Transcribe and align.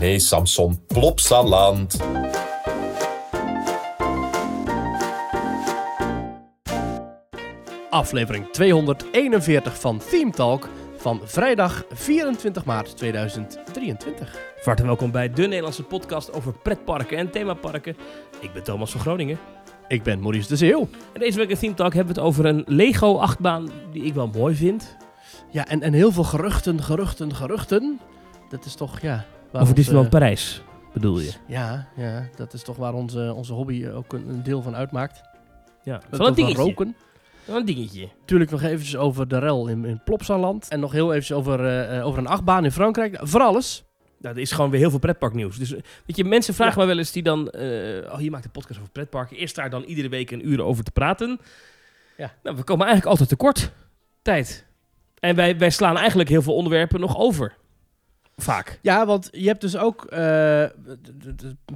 Nee, 0.00 0.18
Samson, 0.18 0.80
Plopsaland. 0.86 1.98
Aflevering 7.90 8.50
241 8.50 9.80
van 9.80 9.98
Theme 10.10 10.30
Talk 10.30 10.68
van 10.96 11.20
vrijdag 11.24 11.84
24 11.90 12.64
maart 12.64 12.96
2023. 12.96 14.30
Van 14.30 14.62
harte 14.64 14.82
welkom 14.82 15.10
bij 15.10 15.32
de 15.32 15.46
Nederlandse 15.46 15.82
podcast 15.82 16.32
over 16.32 16.52
pretparken 16.52 17.18
en 17.18 17.30
themaparken. 17.30 17.96
Ik 18.40 18.52
ben 18.52 18.62
Thomas 18.62 18.90
van 18.90 19.00
Groningen. 19.00 19.38
Ik 19.88 20.02
ben 20.02 20.20
Maurice 20.20 20.48
de 20.48 20.56
Zeeuw. 20.56 20.88
En 21.12 21.20
deze 21.20 21.38
week 21.38 21.48
in 21.48 21.58
Theme 21.58 21.74
Talk 21.74 21.94
hebben 21.94 22.14
we 22.14 22.20
het 22.20 22.28
over 22.28 22.44
een 22.44 22.64
Lego-achtbaan 22.66 23.70
die 23.92 24.02
ik 24.02 24.14
wel 24.14 24.26
mooi 24.26 24.54
vind. 24.54 24.96
Ja, 25.50 25.66
en, 25.66 25.82
en 25.82 25.92
heel 25.92 26.12
veel 26.12 26.24
geruchten, 26.24 26.82
geruchten, 26.82 27.34
geruchten. 27.34 28.00
Dat 28.48 28.64
is 28.64 28.74
toch, 28.74 29.00
ja... 29.00 29.26
over 29.52 29.74
Disneyland 29.74 30.10
Parijs, 30.10 30.62
bedoel 30.92 31.20
je? 31.20 31.32
Ja, 31.46 31.88
ja, 31.96 32.28
dat 32.36 32.52
is 32.52 32.62
toch 32.62 32.76
waar 32.76 32.94
onze, 32.94 33.32
onze 33.36 33.52
hobby 33.52 33.86
ook 33.88 34.12
een, 34.12 34.28
een 34.28 34.42
deel 34.42 34.62
van 34.62 34.76
uitmaakt. 34.76 35.22
Ja, 35.82 36.00
van 36.10 36.26
een 36.26 36.34
dingetje. 36.34 36.62
roken. 36.62 36.96
Een 37.46 37.64
dingetje. 37.64 38.08
Natuurlijk 38.20 38.50
nog 38.50 38.62
eventjes 38.62 38.96
over 38.96 39.28
de 39.28 39.38
rel 39.38 39.68
in, 39.68 39.84
in 39.84 40.00
Plopsaland. 40.04 40.68
En 40.68 40.80
nog 40.80 40.92
heel 40.92 41.08
eventjes 41.10 41.36
over, 41.36 41.60
eh, 41.66 41.98
eh, 41.98 42.06
over 42.06 42.18
een 42.18 42.26
achtbaan 42.26 42.64
in 42.64 42.72
Frankrijk. 42.72 43.18
Voor 43.22 43.40
alles. 43.40 43.84
Nou, 44.18 44.34
er 44.34 44.40
is 44.40 44.52
gewoon 44.52 44.70
weer 44.70 44.80
heel 44.80 44.90
veel 44.90 44.98
pretparknieuws. 44.98 45.56
Dus 45.58 45.72
eh, 45.74 45.80
weet 46.06 46.16
je, 46.16 46.24
mensen 46.24 46.54
vragen 46.54 46.74
Ja. 46.74 46.80
me 46.80 46.86
wel 46.86 46.98
eens 46.98 47.12
die 47.12 47.22
dan... 47.22 47.48
eh, 47.50 48.12
oh, 48.12 48.20
je 48.20 48.30
maakt 48.30 48.44
een 48.44 48.50
podcast 48.50 48.78
over 48.80 48.92
pretparken. 48.92 49.36
Eerst 49.36 49.54
daar 49.54 49.70
dan 49.70 49.82
iedere 49.82 50.08
week 50.08 50.30
een 50.30 50.48
uur 50.48 50.62
over 50.62 50.84
te 50.84 50.90
praten. 50.90 51.40
Ja. 52.16 52.32
Nou, 52.42 52.56
we 52.56 52.62
komen 52.62 52.86
eigenlijk 52.86 53.10
altijd 53.10 53.28
tekort. 53.28 53.72
Tijd. 54.22 54.66
En 55.20 55.34
wij, 55.36 55.58
wij 55.58 55.70
slaan 55.70 55.96
eigenlijk 55.96 56.28
heel 56.28 56.42
veel 56.42 56.54
onderwerpen 56.54 57.00
nog 57.00 57.16
over. 57.18 57.56
Vaak. 58.42 58.78
Ja, 58.82 59.06
want 59.06 59.28
je 59.32 59.46
hebt 59.46 59.60
dus 59.60 59.76
ook 59.76 60.04
eh, 60.04 60.64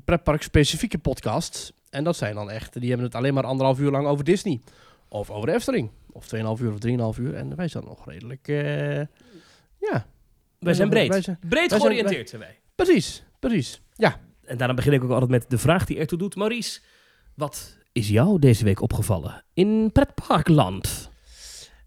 pretpark 0.04 0.42
specifieke 0.42 0.98
podcasts. 0.98 1.72
En 1.90 2.04
dat 2.04 2.16
zijn 2.16 2.34
dan 2.34 2.50
echt, 2.50 2.80
die 2.80 2.88
hebben 2.88 3.06
het 3.06 3.14
alleen 3.14 3.34
maar 3.34 3.44
anderhalf 3.44 3.78
uur 3.78 3.90
lang 3.90 4.06
over 4.06 4.24
Disney. 4.24 4.60
Of 5.08 5.30
over 5.30 5.46
de 5.46 5.54
Efteling. 5.54 5.90
Of 6.12 6.24
2,5 6.24 6.62
uur 6.62 6.72
of 6.72 7.14
3,5 7.16 7.20
uur. 7.20 7.34
En 7.34 7.56
wij 7.56 7.68
zijn 7.68 7.84
nog 7.84 8.06
redelijk, 8.06 8.48
eh, 8.48 8.96
ja. 9.80 10.06
Wij 10.58 10.74
zijn 10.74 10.88
breed. 10.88 11.08
Wij 11.08 11.22
zijn, 11.22 11.38
Breed 11.48 11.72
georiënteerd 11.72 12.28
zijn 12.28 12.40
wij. 12.40 12.58
precies, 12.74 13.24
precies. 13.38 13.80
Ja. 13.94 14.20
En 14.44 14.56
daarom 14.56 14.76
begin 14.76 14.92
ik 14.92 15.04
ook 15.04 15.10
altijd 15.10 15.30
met 15.30 15.50
de 15.50 15.58
vraag 15.58 15.84
die 15.84 15.98
ertoe 15.98 16.18
doet. 16.18 16.36
Maurice, 16.36 16.80
wat 17.34 17.76
is 17.92 18.08
jou 18.08 18.38
deze 18.38 18.64
week 18.64 18.80
opgevallen 18.80 19.44
in 19.54 19.90
pretparkland? 19.92 21.10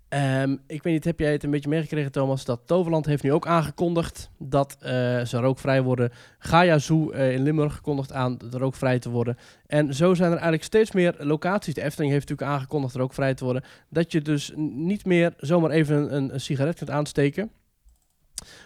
Ehm, 0.10 0.52
ik 0.68 0.84
weet 0.84 0.94
niet, 0.94 1.04
heb 1.04 1.20
jij 1.20 1.32
het 1.32 1.44
een 1.44 1.52
beetje 1.52 1.70
meegekregen, 1.70 2.12
Thomas? 2.12 2.46
Dat 2.46 2.62
Toverland 2.66 3.06
heeft 3.06 3.24
nu 3.24 3.34
ook 3.34 3.48
aangekondigd 3.48 4.30
dat 4.38 4.78
eh, 4.80 4.92
ze 5.26 5.38
rookvrij 5.40 5.82
worden. 5.82 6.12
Gaia 6.40 6.78
Zoo 6.78 7.12
eh, 7.12 7.34
in 7.34 7.42
Limburg 7.44 7.82
kondigt 7.82 8.12
aan 8.12 8.38
rookvrij 8.52 9.00
te 9.00 9.10
worden. 9.10 9.38
En 9.66 9.94
zo 9.94 10.14
zijn 10.14 10.28
er 10.28 10.34
eigenlijk 10.34 10.64
steeds 10.64 10.92
meer 10.92 11.16
locaties. 11.20 11.74
De 11.74 11.84
Efteling 11.84 12.12
heeft 12.12 12.30
natuurlijk 12.30 12.58
aangekondigd 12.58 12.96
rookvrij 12.96 13.34
te 13.34 13.44
worden. 13.44 13.64
Dat 13.90 14.12
je 14.12 14.22
dus 14.22 14.52
niet 14.56 15.06
meer 15.06 15.34
zomaar 15.38 15.72
even 15.72 16.16
een, 16.16 16.40
sigaret 16.42 16.78
kunt 16.78 16.90
aansteken. 16.90 17.52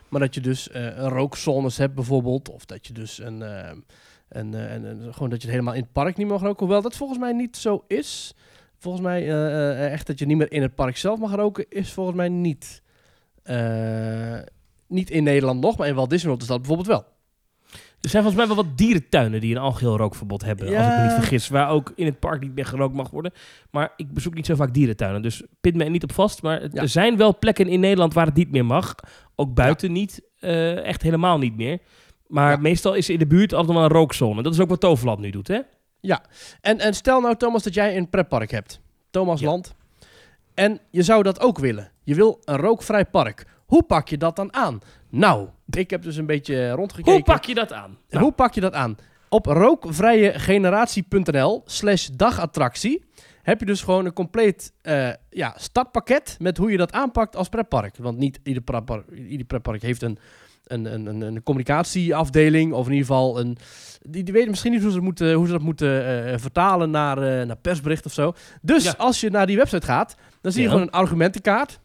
Maar 0.09 0.19
dat 0.19 0.33
je 0.35 0.41
dus 0.41 0.69
eh, 0.69 0.83
een 0.85 1.09
rookzones 1.09 1.77
hebt 1.77 1.95
bijvoorbeeld. 1.95 2.49
Of 2.49 2.65
dat 2.65 2.87
je 2.87 2.93
dus 2.93 3.19
eh, 3.19 3.27
eh, 3.69 3.77
een, 4.29 4.53
een- 4.53 5.13
gewoon 5.13 5.29
dat 5.29 5.41
je 5.41 5.47
het 5.47 5.55
helemaal 5.55 5.73
in 5.73 5.81
het 5.81 5.91
park 5.91 6.17
niet 6.17 6.27
mag 6.27 6.41
roken. 6.41 6.59
Hoewel 6.65 6.81
dat 6.81 6.95
volgens 6.95 7.19
mij 7.19 7.31
niet 7.33 7.57
zo 7.57 7.83
is. 7.87 8.35
Volgens 8.81 9.03
mij 9.03 9.21
eh, 9.29 9.69
eh, 9.85 9.91
echt 9.93 10.07
dat 10.07 10.19
je 10.19 10.25
niet 10.25 10.37
meer 10.37 10.51
in 10.51 10.61
het 10.61 10.75
park 10.75 10.97
zelf 10.97 11.19
mag 11.19 11.35
roken, 11.35 11.65
is 11.69 11.91
volgens 11.93 12.17
mij 12.17 12.29
niet. 12.29 12.81
eh, 13.43 14.39
niet 14.87 15.09
in 15.09 15.23
Nederland 15.23 15.61
nog, 15.61 15.77
maar 15.77 15.87
in 15.87 15.95
Walt 15.95 16.09
Disney 16.09 16.27
World 16.27 16.41
is 16.41 16.47
dat 16.47 16.57
bijvoorbeeld 16.57 16.87
wel. 16.87 17.05
Er 18.01 18.09
zijn 18.09 18.23
volgens 18.23 18.35
mij 18.47 18.55
wel 18.55 18.65
wat 18.65 18.77
dierentuinen 18.77 19.41
die 19.41 19.55
een 19.55 19.61
algeheel 19.61 19.97
rookverbod 19.97 20.43
hebben. 20.43 20.77
Als 20.77 20.87
ik 20.87 20.95
me 20.95 21.01
niet 21.01 21.11
vergis. 21.13 21.47
Waar 21.47 21.69
ook 21.69 21.91
in 21.95 22.05
het 22.05 22.19
park 22.19 22.41
niet 22.41 22.55
meer 22.55 22.65
gerookt 22.65 22.95
mag 22.95 23.09
worden. 23.09 23.31
Maar 23.71 23.93
ik 23.95 24.13
bezoek 24.13 24.33
niet 24.33 24.45
zo 24.45 24.55
vaak 24.55 24.73
dierentuinen. 24.73 25.21
Dus 25.21 25.43
pin 25.61 25.77
me 25.77 25.83
er 25.83 25.89
niet 25.89 26.03
op 26.03 26.11
vast. 26.13 26.41
Maar 26.41 26.61
Ja. 26.61 26.69
er 26.81 26.89
zijn 26.89 27.17
wel 27.17 27.37
plekken 27.39 27.67
in 27.67 27.79
Nederland 27.79 28.13
waar 28.13 28.25
het 28.25 28.35
niet 28.35 28.51
meer 28.51 28.65
mag. 28.65 28.95
Ook 29.35 29.53
buiten 29.53 29.91
niet. 29.91 30.21
eh, 30.39 30.83
echt 30.85 31.01
helemaal 31.01 31.37
niet 31.37 31.55
meer. 31.55 31.79
Maar 32.27 32.61
meestal 32.61 32.93
is 32.93 33.09
in 33.09 33.19
de 33.19 33.27
buurt 33.27 33.53
altijd 33.53 33.73
wel 33.77 33.83
een 33.85 33.91
rookzone. 33.91 34.43
Dat 34.43 34.53
is 34.53 34.59
ook 34.59 34.69
wat 34.69 34.79
Toverland 34.79 35.19
nu 35.19 35.29
doet, 35.29 35.47
hè? 35.47 35.59
En, 36.61 36.79
en 36.79 36.93
stel 36.93 37.21
nou, 37.21 37.35
Thomas, 37.35 37.63
dat 37.63 37.73
jij 37.73 37.97
een 37.97 38.09
pretpark 38.09 38.51
hebt. 38.51 38.79
Thomas 39.09 39.39
Ja. 39.39 39.47
Land. 39.47 39.73
En 40.53 40.79
je 40.89 41.03
zou 41.03 41.23
dat 41.23 41.39
ook 41.39 41.59
willen. 41.59 41.91
Je 42.03 42.15
wil 42.15 42.39
een 42.43 42.57
rookvrij 42.57 43.05
park. 43.05 43.45
Hoe 43.65 43.83
pak 43.83 44.07
je 44.07 44.17
dat 44.17 44.35
dan 44.35 44.53
aan? 44.53 44.79
Nou, 45.09 45.47
ik 45.69 45.89
heb 45.89 46.01
dus 46.01 46.15
een 46.15 46.25
beetje 46.25 46.71
rondgekeken. 46.71 47.13
Hoe 47.13 47.23
pak 47.23 47.45
je 47.45 47.53
dat 47.53 47.73
aan? 47.73 47.97
Nou, 48.09 48.23
Hoe 48.23 48.33
pak 48.33 48.53
je 48.53 48.61
dat 48.61 48.73
aan? 48.73 48.97
Op 49.29 49.45
rookvrijegeneratie.nl 49.45 51.61
slash 51.65 52.07
dagattractie 52.07 53.03
heb 53.41 53.59
je 53.59 53.65
dus 53.65 53.81
gewoon 53.81 54.05
een 54.05 54.13
compleet 54.13 54.73
eh, 54.81 55.09
ja, 55.29 55.53
startpakket 55.57 56.35
met 56.39 56.57
hoe 56.57 56.71
je 56.71 56.77
dat 56.77 56.91
aanpakt 56.91 57.35
als 57.35 57.49
pretpark. 57.49 57.97
Want 57.97 58.17
niet 58.17 58.39
ieder 58.43 58.63
pretpark, 58.63 59.09
ieder 59.11 59.45
pretpark 59.45 59.81
heeft 59.81 60.01
een, 60.01 60.17
een, 60.73 60.85
een, 60.93 61.05
een, 61.05 61.21
een 61.21 61.43
communicatieafdeling 61.43 62.73
of 62.73 62.85
in 62.85 62.91
ieder 62.91 63.07
geval 63.07 63.39
een... 63.39 63.57
Die, 64.07 64.23
die 64.23 64.33
weten 64.33 64.49
misschien 64.49 64.71
niet 64.71 64.81
hoe 64.81 64.89
ze 64.89 64.95
dat 64.95 65.05
moeten, 65.05 65.33
hoe 65.33 65.45
ze 65.45 65.51
dat 65.51 65.61
moeten 65.61 66.25
eh, 66.25 66.33
vertalen 66.37 66.89
naar, 66.91 67.17
eh, 67.17 67.45
naar 67.45 67.55
persbericht 67.57 68.05
of 68.05 68.13
zo. 68.13 68.33
Dus 68.61 68.83
Ja. 68.83 68.93
als 68.97 69.21
je 69.21 69.29
naar 69.29 69.47
die 69.47 69.57
website 69.57 69.85
gaat, 69.85 70.15
dan 70.41 70.51
zie 70.51 70.61
je 70.61 70.67
Ja. 70.67 70.73
gewoon 70.73 70.87
een 70.87 70.93
argumentenkaart. 70.93 71.79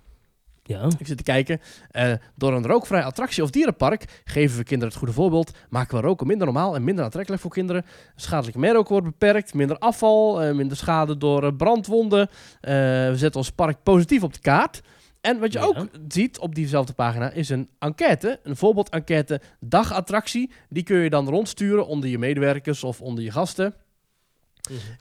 ja. 0.62 0.88
Ik 0.98 1.06
zit 1.06 1.16
te 1.16 1.22
kijken. 1.22 1.60
Eh, 1.90 2.12
door 2.34 2.52
een 2.54 2.66
rookvrij 2.66 3.02
attractie 3.02 3.42
of 3.42 3.50
dierenpark 3.50 4.22
geven 4.24 4.56
we 4.58 4.64
kinderen 4.64 4.88
het 4.88 4.98
goede 4.98 5.14
voorbeeld. 5.14 5.50
Maken 5.68 5.96
we 5.96 6.02
roken 6.06 6.26
minder 6.26 6.46
normaal 6.46 6.74
en 6.74 6.84
minder 6.84 7.04
aantrekkelijk 7.04 7.42
voor 7.42 7.50
kinderen. 7.50 7.84
Schadelijke 8.16 8.58
meeroken 8.58 8.92
wordt 8.92 9.06
beperkt. 9.06 9.54
Minder 9.54 9.78
afval. 9.78 10.54
minder 10.54 10.76
schade 10.76 11.16
door 11.16 11.54
brandwonden. 11.54 12.28
We 12.60 13.12
zetten 13.14 13.40
ons 13.40 13.50
park 13.50 13.82
positief 13.82 14.22
op 14.22 14.32
de 14.32 14.40
kaart. 14.40 14.80
En 15.26 15.38
wat 15.38 15.52
je 15.52 15.58
Ja. 15.58 15.64
ook 15.64 15.88
ziet 16.08 16.38
op 16.38 16.54
diezelfde 16.54 16.92
pagina 16.92 17.30
is 17.30 17.48
een 17.48 17.68
enquête. 17.78 18.40
Een 18.42 18.56
voorbeeld-enquête 18.56 19.40
dagattractie. 19.60 20.50
Die 20.68 20.82
kun 20.82 20.96
je 20.96 21.10
dan 21.10 21.28
rondsturen 21.28 21.86
onder 21.86 22.08
je 22.08 22.18
medewerkers 22.18 22.84
of 22.84 23.00
onder 23.00 23.24
je 23.24 23.30
gasten. 23.30 23.74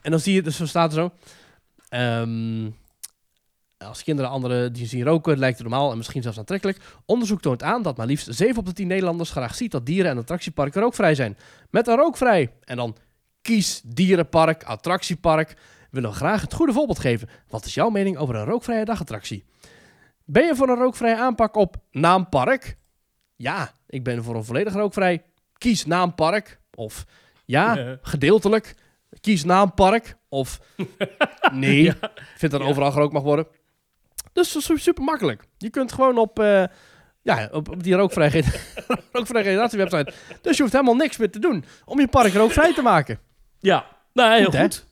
En 0.02 0.12
dan 0.12 0.20
zie 0.20 0.34
je, 0.34 0.42
dus 0.42 0.56
zo 0.56 0.66
staat 0.66 0.92
er 0.92 0.98
zo. 0.98 1.12
ehm, 1.90 2.70
als 3.78 4.04
kinderen 4.04 4.32
anderen 4.32 4.74
die 4.74 4.88
zien 4.88 5.04
roken, 5.04 5.38
lijkt 5.38 5.58
het 5.60 5.68
normaal 5.68 5.92
en 5.92 5.98
misschien 5.98 6.22
zelfs 6.22 6.38
aantrekkelijk. 6.38 6.80
Onderzoek 7.06 7.42
toont 7.42 7.64
aan 7.64 7.82
dat 7.82 7.98
maar 7.98 8.06
liefst 8.06 8.28
7 8.36 8.58
op 8.58 8.66
de 8.66 8.74
10 8.74 8.88
Nederlanders 8.88 9.30
graag 9.32 9.56
ziet 9.56 9.72
dat 9.72 9.86
dieren 9.86 10.12
en 10.12 10.18
attractieparken 10.18 10.82
rookvrij 10.82 11.16
zijn. 11.16 11.38
Met 11.70 11.88
een 11.88 11.96
rookvrij. 11.96 12.52
En 12.64 12.76
dan 12.78 12.96
kies 13.42 13.82
dierenpark, 13.86 14.64
attractiepark. 14.64 15.56
Willen 15.92 16.10
we 16.10 16.16
graag 16.16 16.42
het 16.42 16.54
goede 16.54 16.74
voorbeeld 16.74 17.00
geven. 17.00 17.30
Wat 17.48 17.66
is 17.66 17.74
jouw 17.74 17.90
mening 17.90 18.18
over 18.18 18.36
een 18.36 18.46
rookvrije 18.46 18.86
dagattractie? 18.86 19.44
Ben 20.26 20.46
je 20.46 20.56
voor 20.56 20.70
een 20.70 20.76
rookvrije 20.78 21.18
aanpak 21.18 21.56
op 21.56 21.76
naampark? 21.92 22.78
Ja, 23.36 23.72
ik 23.88 24.04
ben 24.04 24.24
voor 24.24 24.36
een 24.36 24.44
volledig 24.44 24.74
rookvrij. 24.74 25.24
Kies 25.58 25.86
naampark. 25.86 26.60
Of 26.76 27.06
ja, 27.46 27.98
gedeeltelijk. 28.02 28.76
Kies 29.22 29.44
naampark. 29.44 30.16
Of 30.30 30.60
nee, 31.52 31.84
Ja. 31.84 31.96
vind 32.38 32.52
dat 32.52 32.62
Ja. 32.62 32.68
overal 32.68 32.92
gerookt 32.92 33.14
mag 33.14 33.24
worden. 33.24 33.48
Dus 34.34 34.52
dat 34.54 34.70
is 34.70 34.84
super 34.84 35.04
makkelijk. 35.04 35.44
Je 35.58 35.70
kunt 35.70 35.92
gewoon 35.92 36.18
op, 36.18 36.40
eh, 36.40 36.64
ja, 37.22 37.50
op, 37.52 37.70
op 37.70 37.84
die 37.84 37.96
rookvrij, 37.96 38.44
rookvrij 39.12 39.44
generatie 39.44 39.78
website. 39.78 40.14
Dus 40.42 40.56
je 40.56 40.62
hoeft 40.62 40.74
helemaal 40.74 40.96
niks 40.96 41.18
meer 41.18 41.32
te 41.32 41.40
doen 41.40 41.66
om 41.86 42.00
je 42.00 42.08
park 42.08 42.34
rookvrij 42.34 42.74
te 42.74 42.82
maken. 42.82 43.20
Ja. 43.60 43.86
Nou, 44.14 44.34
heel 44.38 44.52
goed. 44.52 44.86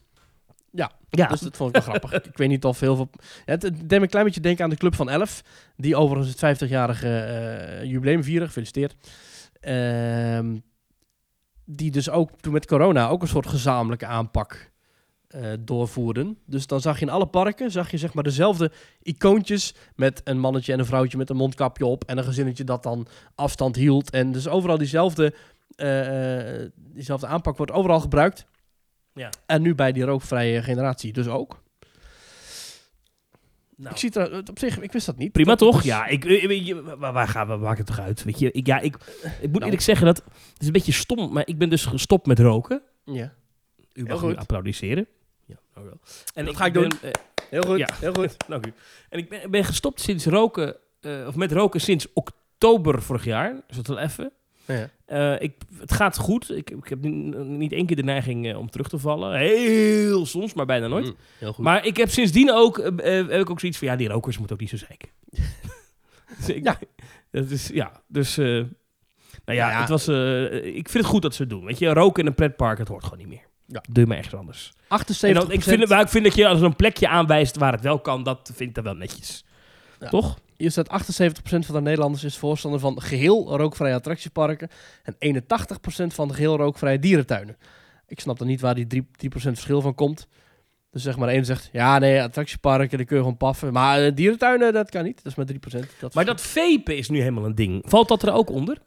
Ja. 1.15 1.27
Dus 1.27 1.39
dat 1.39 1.57
vond 1.57 1.69
ik 1.69 1.83
wel 1.83 1.95
grappig. 1.95 2.25
Ik 2.25 2.37
weet 2.37 2.49
niet 2.49 2.65
of 2.65 2.79
heel 2.79 2.95
veel... 2.95 3.09
Het, 3.45 3.61
deed 3.61 3.89
me 3.89 3.99
een 3.99 4.07
klein 4.07 4.25
beetje 4.25 4.41
denken 4.41 4.63
aan 4.63 4.69
de 4.69 4.75
Club 4.75 4.95
van 4.95 5.09
11. 5.09 5.43
Die 5.75 5.95
overigens 5.95 6.41
het 6.41 6.63
50-jarige 6.63 7.17
eh, 7.17 7.83
jubileum 7.83 8.23
vieren. 8.23 8.47
Gefeliciteerd. 8.47 8.95
Ehm, 9.59 10.57
die 11.65 11.91
dus 11.91 12.09
ook 12.09 12.29
toen 12.39 12.53
met 12.53 12.65
corona 12.65 13.07
ook 13.07 13.21
een 13.21 13.27
soort 13.27 13.47
gezamenlijke 13.47 14.05
aanpak 14.05 14.71
eh, 15.27 15.51
doorvoerden. 15.59 16.37
Dus 16.45 16.67
dan 16.67 16.81
zag 16.81 16.99
je 16.99 17.05
in 17.05 17.11
alle 17.11 17.25
parken 17.25 17.71
zag 17.71 17.91
je 17.91 17.97
zeg 17.97 18.13
maar 18.13 18.23
dezelfde 18.23 18.71
icoontjes 19.01 19.75
met 19.95 20.21
een 20.23 20.39
mannetje 20.39 20.73
en 20.73 20.79
een 20.79 20.85
vrouwtje 20.85 21.17
met 21.17 21.29
een 21.29 21.35
mondkapje 21.35 21.85
op 21.85 22.03
en 22.03 22.17
een 22.17 22.23
gezinnetje 22.23 22.63
dat 22.63 22.83
dan 22.83 23.07
afstand 23.35 23.75
hield. 23.75 24.09
En 24.09 24.31
dus 24.31 24.47
overal 24.47 24.77
diezelfde, 24.77 25.33
eh, 25.75 26.67
diezelfde 26.75 27.27
aanpak 27.27 27.57
wordt 27.57 27.71
overal 27.71 27.99
gebruikt. 27.99 28.45
Ja. 29.13 29.29
En 29.45 29.61
nu 29.61 29.75
bij 29.75 29.91
die 29.91 30.03
rookvrije 30.03 30.63
generatie 30.63 31.13
dus 31.13 31.27
ook. 31.27 31.61
Nou. 33.75 33.91
Ik 33.91 33.97
zie 33.99 34.09
het 34.13 34.17
er- 34.17 34.39
op 34.49 34.59
zich, 34.59 34.79
ik 34.79 34.91
wist 34.91 35.05
dat 35.05 35.17
niet. 35.17 35.31
Prima 35.31 35.49
Dat- 35.55 35.57
toch? 35.59 35.83
Ja, 35.83 36.05
ik, 36.05 36.23
je, 36.23 36.95
waar, 36.97 37.27
gaan 37.27 37.47
we? 37.47 37.55
Maakt 37.55 37.77
het 37.77 37.87
toch 37.87 37.99
uit? 37.99 38.23
Weet 38.23 38.39
je, 38.39 38.51
ik, 38.51 38.67
ja, 38.67 38.79
ik, 38.79 38.95
ik 38.95 39.01
moet 39.41 39.51
Nou. 39.51 39.63
eerlijk 39.63 39.81
zeggen 39.81 40.05
dat 40.05 40.17
het 40.53 40.61
is 40.61 40.65
een 40.67 40.73
beetje 40.73 40.91
stom, 40.91 41.33
maar 41.33 41.47
ik 41.47 41.57
ben 41.57 41.69
dus 41.69 41.85
gestopt 41.85 42.25
met 42.25 42.39
roken. 42.39 42.81
Ja. 43.05 43.33
U 43.93 44.03
mag 44.03 44.21
nu 44.23 44.35
applaudisseren. 44.35 45.07
Ja, 45.45 45.55
dank 45.73 45.85
u 45.85 45.89
wel. 45.89 45.99
En 46.33 46.45
Dat 46.45 46.55
ga 46.57 46.65
ik 46.65 46.73
ben, 46.73 46.89
doen. 46.89 46.99
eh, 47.01 47.09
Heel 47.49 47.61
goed, 47.61 47.77
Ja. 47.77 47.89
heel 47.99 48.13
goed. 48.13 48.35
dank 48.47 48.65
u. 48.67 48.73
En 49.09 49.19
ik 49.19 49.29
ben, 49.29 49.51
ben 49.51 49.63
gestopt 49.65 50.01
sinds 50.01 50.25
roken, 50.25 50.75
eh, 51.01 51.27
of 51.27 51.35
met 51.35 51.51
roken 51.51 51.81
sinds 51.81 52.07
oktober 52.13 53.01
vorig 53.01 53.25
jaar. 53.25 53.55
Dus 53.67 53.75
dat 53.75 53.87
wel 53.87 53.97
even. 53.99 54.31
Ja. 54.65 54.89
Eh, 55.13 55.41
ik, 55.41 55.53
het 55.79 55.91
gaat 55.91 56.17
goed. 56.17 56.51
Ik, 56.51 56.69
ik 56.69 56.87
heb 56.89 57.03
niet, 57.03 57.71
één 57.71 57.85
keer 57.85 57.95
de 57.95 58.03
neiging 58.03 58.47
eh, 58.47 58.57
om 58.57 58.69
terug 58.69 58.89
te 58.89 58.97
vallen. 58.97 59.37
Heel 59.37 60.25
soms, 60.25 60.53
maar 60.53 60.65
bijna 60.65 60.87
nooit. 60.87 61.05
Mm, 61.05 61.15
heel 61.37 61.53
goed. 61.53 61.63
Maar 61.63 61.85
ik 61.85 61.97
heb 61.97 62.09
sindsdien 62.09 62.51
ook, 62.51 62.77
eh, 62.77 63.13
heb 63.13 63.41
ik 63.41 63.49
ook 63.49 63.59
zoiets 63.59 63.77
van, 63.77 63.87
ja, 63.87 63.95
die 63.95 64.07
rokers 64.07 64.37
moeten 64.37 64.55
ook 64.55 64.61
niet 64.61 64.69
zo 64.69 64.77
zeiken. 64.77 65.09
dus 66.37 66.49
ik, 66.49 66.63
Ja. 66.63 66.79
Dat 67.31 67.49
is, 67.49 67.67
ja, 67.67 67.91
dus, 68.07 68.35
nou 68.35 68.67
ja, 69.45 69.69
Ja. 69.69 69.79
Het 69.79 69.89
was, 69.89 70.07
ik 70.07 70.89
vind 70.89 70.93
het 70.93 71.05
goed 71.05 71.21
dat 71.21 71.35
ze 71.35 71.41
het 71.41 71.51
doen. 71.51 71.65
Weet 71.65 71.79
je, 71.79 71.93
roken 71.93 72.21
in 72.21 72.27
een 72.27 72.35
pretpark, 72.35 72.77
het 72.77 72.87
hoort 72.87 73.03
gewoon 73.03 73.19
niet 73.19 73.27
meer. 73.27 73.45
Ja. 73.65 73.83
Doe 73.89 74.05
maar 74.05 74.17
echt 74.17 74.33
anders. 74.33 74.71
78 74.87 75.29
En 75.29 75.47
dan, 75.47 75.57
ik, 75.57 75.63
vind, 75.63 75.89
maar 75.89 76.01
ik 76.01 76.09
vind 76.09 76.23
dat 76.23 76.35
je 76.35 76.47
als 76.47 76.61
een 76.61 76.75
plekje 76.75 77.07
aanwijst 77.07 77.57
waar 77.57 77.71
het 77.71 77.81
wel 77.81 77.99
kan, 77.99 78.23
dat 78.23 78.51
vind 78.53 78.69
ik 78.69 78.75
dan 78.75 78.83
wel 78.83 78.95
netjes. 78.95 79.45
Ja. 79.99 80.09
Toch? 80.09 80.37
Hier 80.63 80.71
staat 80.71 81.03
78% 81.03 81.35
van 81.41 81.75
de 81.75 81.81
Nederlanders 81.81 82.23
is 82.23 82.37
voorstander 82.37 82.79
van 82.79 83.01
geheel 83.01 83.57
rookvrije 83.57 83.93
attractieparken 83.93 84.69
en 85.03 85.43
81% 85.43 85.45
van 86.07 86.33
geheel 86.33 86.57
rookvrije 86.57 86.99
dierentuinen. 86.99 87.57
Ik 88.07 88.19
snap 88.19 88.37
dan 88.37 88.47
niet 88.47 88.61
waar 88.61 88.75
die 88.75 89.03
3%, 89.03 89.05
3% 89.05 89.29
verschil 89.31 89.81
van 89.81 89.95
komt. 89.95 90.27
Dus 90.91 91.03
zeg 91.03 91.17
maar, 91.17 91.29
één 91.29 91.45
zegt, 91.45 91.69
ja 91.71 91.99
nee, 91.99 92.21
attractieparken, 92.21 92.97
daar 92.97 93.05
kun 93.05 93.15
je 93.15 93.21
gewoon 93.21 93.37
paffen. 93.37 93.73
Maar 93.73 94.03
eh, 94.03 94.15
dierentuinen, 94.15 94.73
dat 94.73 94.89
kan 94.89 95.03
niet. 95.03 95.23
Dat 95.23 95.25
is 95.25 95.35
maar 95.35 95.81
3%. 95.83 95.99
Dat 95.99 96.13
Maar 96.13 96.25
dat 96.25 96.41
vapen 96.41 96.97
is 96.97 97.09
nu 97.09 97.19
helemaal 97.19 97.45
een 97.45 97.55
ding. 97.55 97.83
Valt 97.85 98.07
dat 98.07 98.23
er 98.23 98.33
ook 98.33 98.49
onder? 98.49 98.77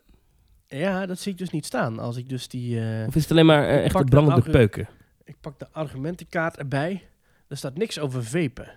Ja, 0.67 1.07
dat 1.07 1.19
zie 1.19 1.33
ik 1.33 1.39
dus 1.39 1.51
niet 1.51 1.67
staan. 1.67 1.99
Als 1.99 2.17
ik 2.17 2.29
dus 2.29 2.49
die... 2.49 2.81
eh, 2.81 3.07
Of 3.07 3.15
is 3.15 3.23
het 3.23 3.31
alleen 3.31 3.47
maar 3.47 3.69
eh, 3.69 3.85
echt 3.85 4.05
brandende 4.05 4.51
peuken? 4.51 4.89
ik 5.25 5.37
pak 5.41 5.59
de 5.59 5.67
argumentenkaart 5.73 6.57
erbij. 6.57 7.03
Er 7.49 7.57
staat 7.57 7.79
niks 7.79 7.99
over 7.99 8.25
vapen. 8.25 8.69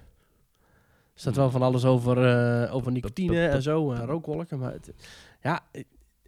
Er 1.20 1.26
staat 1.26 1.36
wel 1.36 1.52
van 1.52 1.62
alles 1.62 1.86
over, 1.86 2.26
eh, 2.64 2.76
over 2.76 2.92
nicotine 2.92 3.48
en 3.48 3.62
zo, 3.62 3.92
en 3.92 4.06
rookwolken. 4.06 4.60
Maar 4.60 4.72
het, 4.72 4.94
ja, 5.42 5.60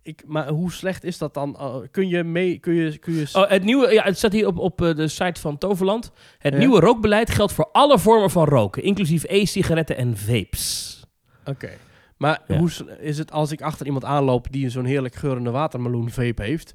ik, 0.02 0.24
maar 0.28 0.48
hoe 0.48 0.72
slecht 0.72 1.04
is 1.04 1.18
dat 1.18 1.34
dan? 1.34 1.58
Uh, 1.60 1.76
kun 1.92 2.08
je 2.08 2.24
mee, 2.24 2.58
kun 2.60 2.74
je, 2.74 2.98
kun 2.98 3.14
je... 3.14 3.30
Oh, 3.34 3.50
het 3.50 3.64
nieuwe, 3.64 3.94
ja, 3.94 4.04
het 4.04 4.18
staat 4.18 4.32
hier 4.32 4.48
op, 4.48 4.58
op 4.58 4.82
eh, 4.82 4.96
de 4.96 5.08
site 5.08 5.42
van 5.42 5.58
Toverland. 5.58 6.12
Het 6.38 6.54
Ja. 6.54 6.60
nieuwe 6.60 6.80
rookbeleid 6.80 7.30
geldt 7.30 7.54
voor 7.54 7.70
alle 7.72 8.00
vormen 8.00 8.30
van 8.30 8.46
roken, 8.46 8.84
inclusief 8.84 9.24
e-sigaretten 9.28 9.98
en 9.98 10.18
vapes. 10.18 11.04
Oké. 11.46 11.70
Maar 12.18 12.42
Ja. 12.48 12.58
hoe 12.58 12.70
is 13.00 13.18
het 13.18 13.32
als 13.32 13.52
ik 13.52 13.62
achter 13.62 13.86
iemand 13.86 14.06
aanloop 14.06 14.52
die 14.52 14.70
zo'n 14.70 14.86
heerlijk 14.86 15.16
geurende 15.16 15.52
watermeloen 15.52 16.10
vape 16.10 16.44
heeft? 16.44 16.74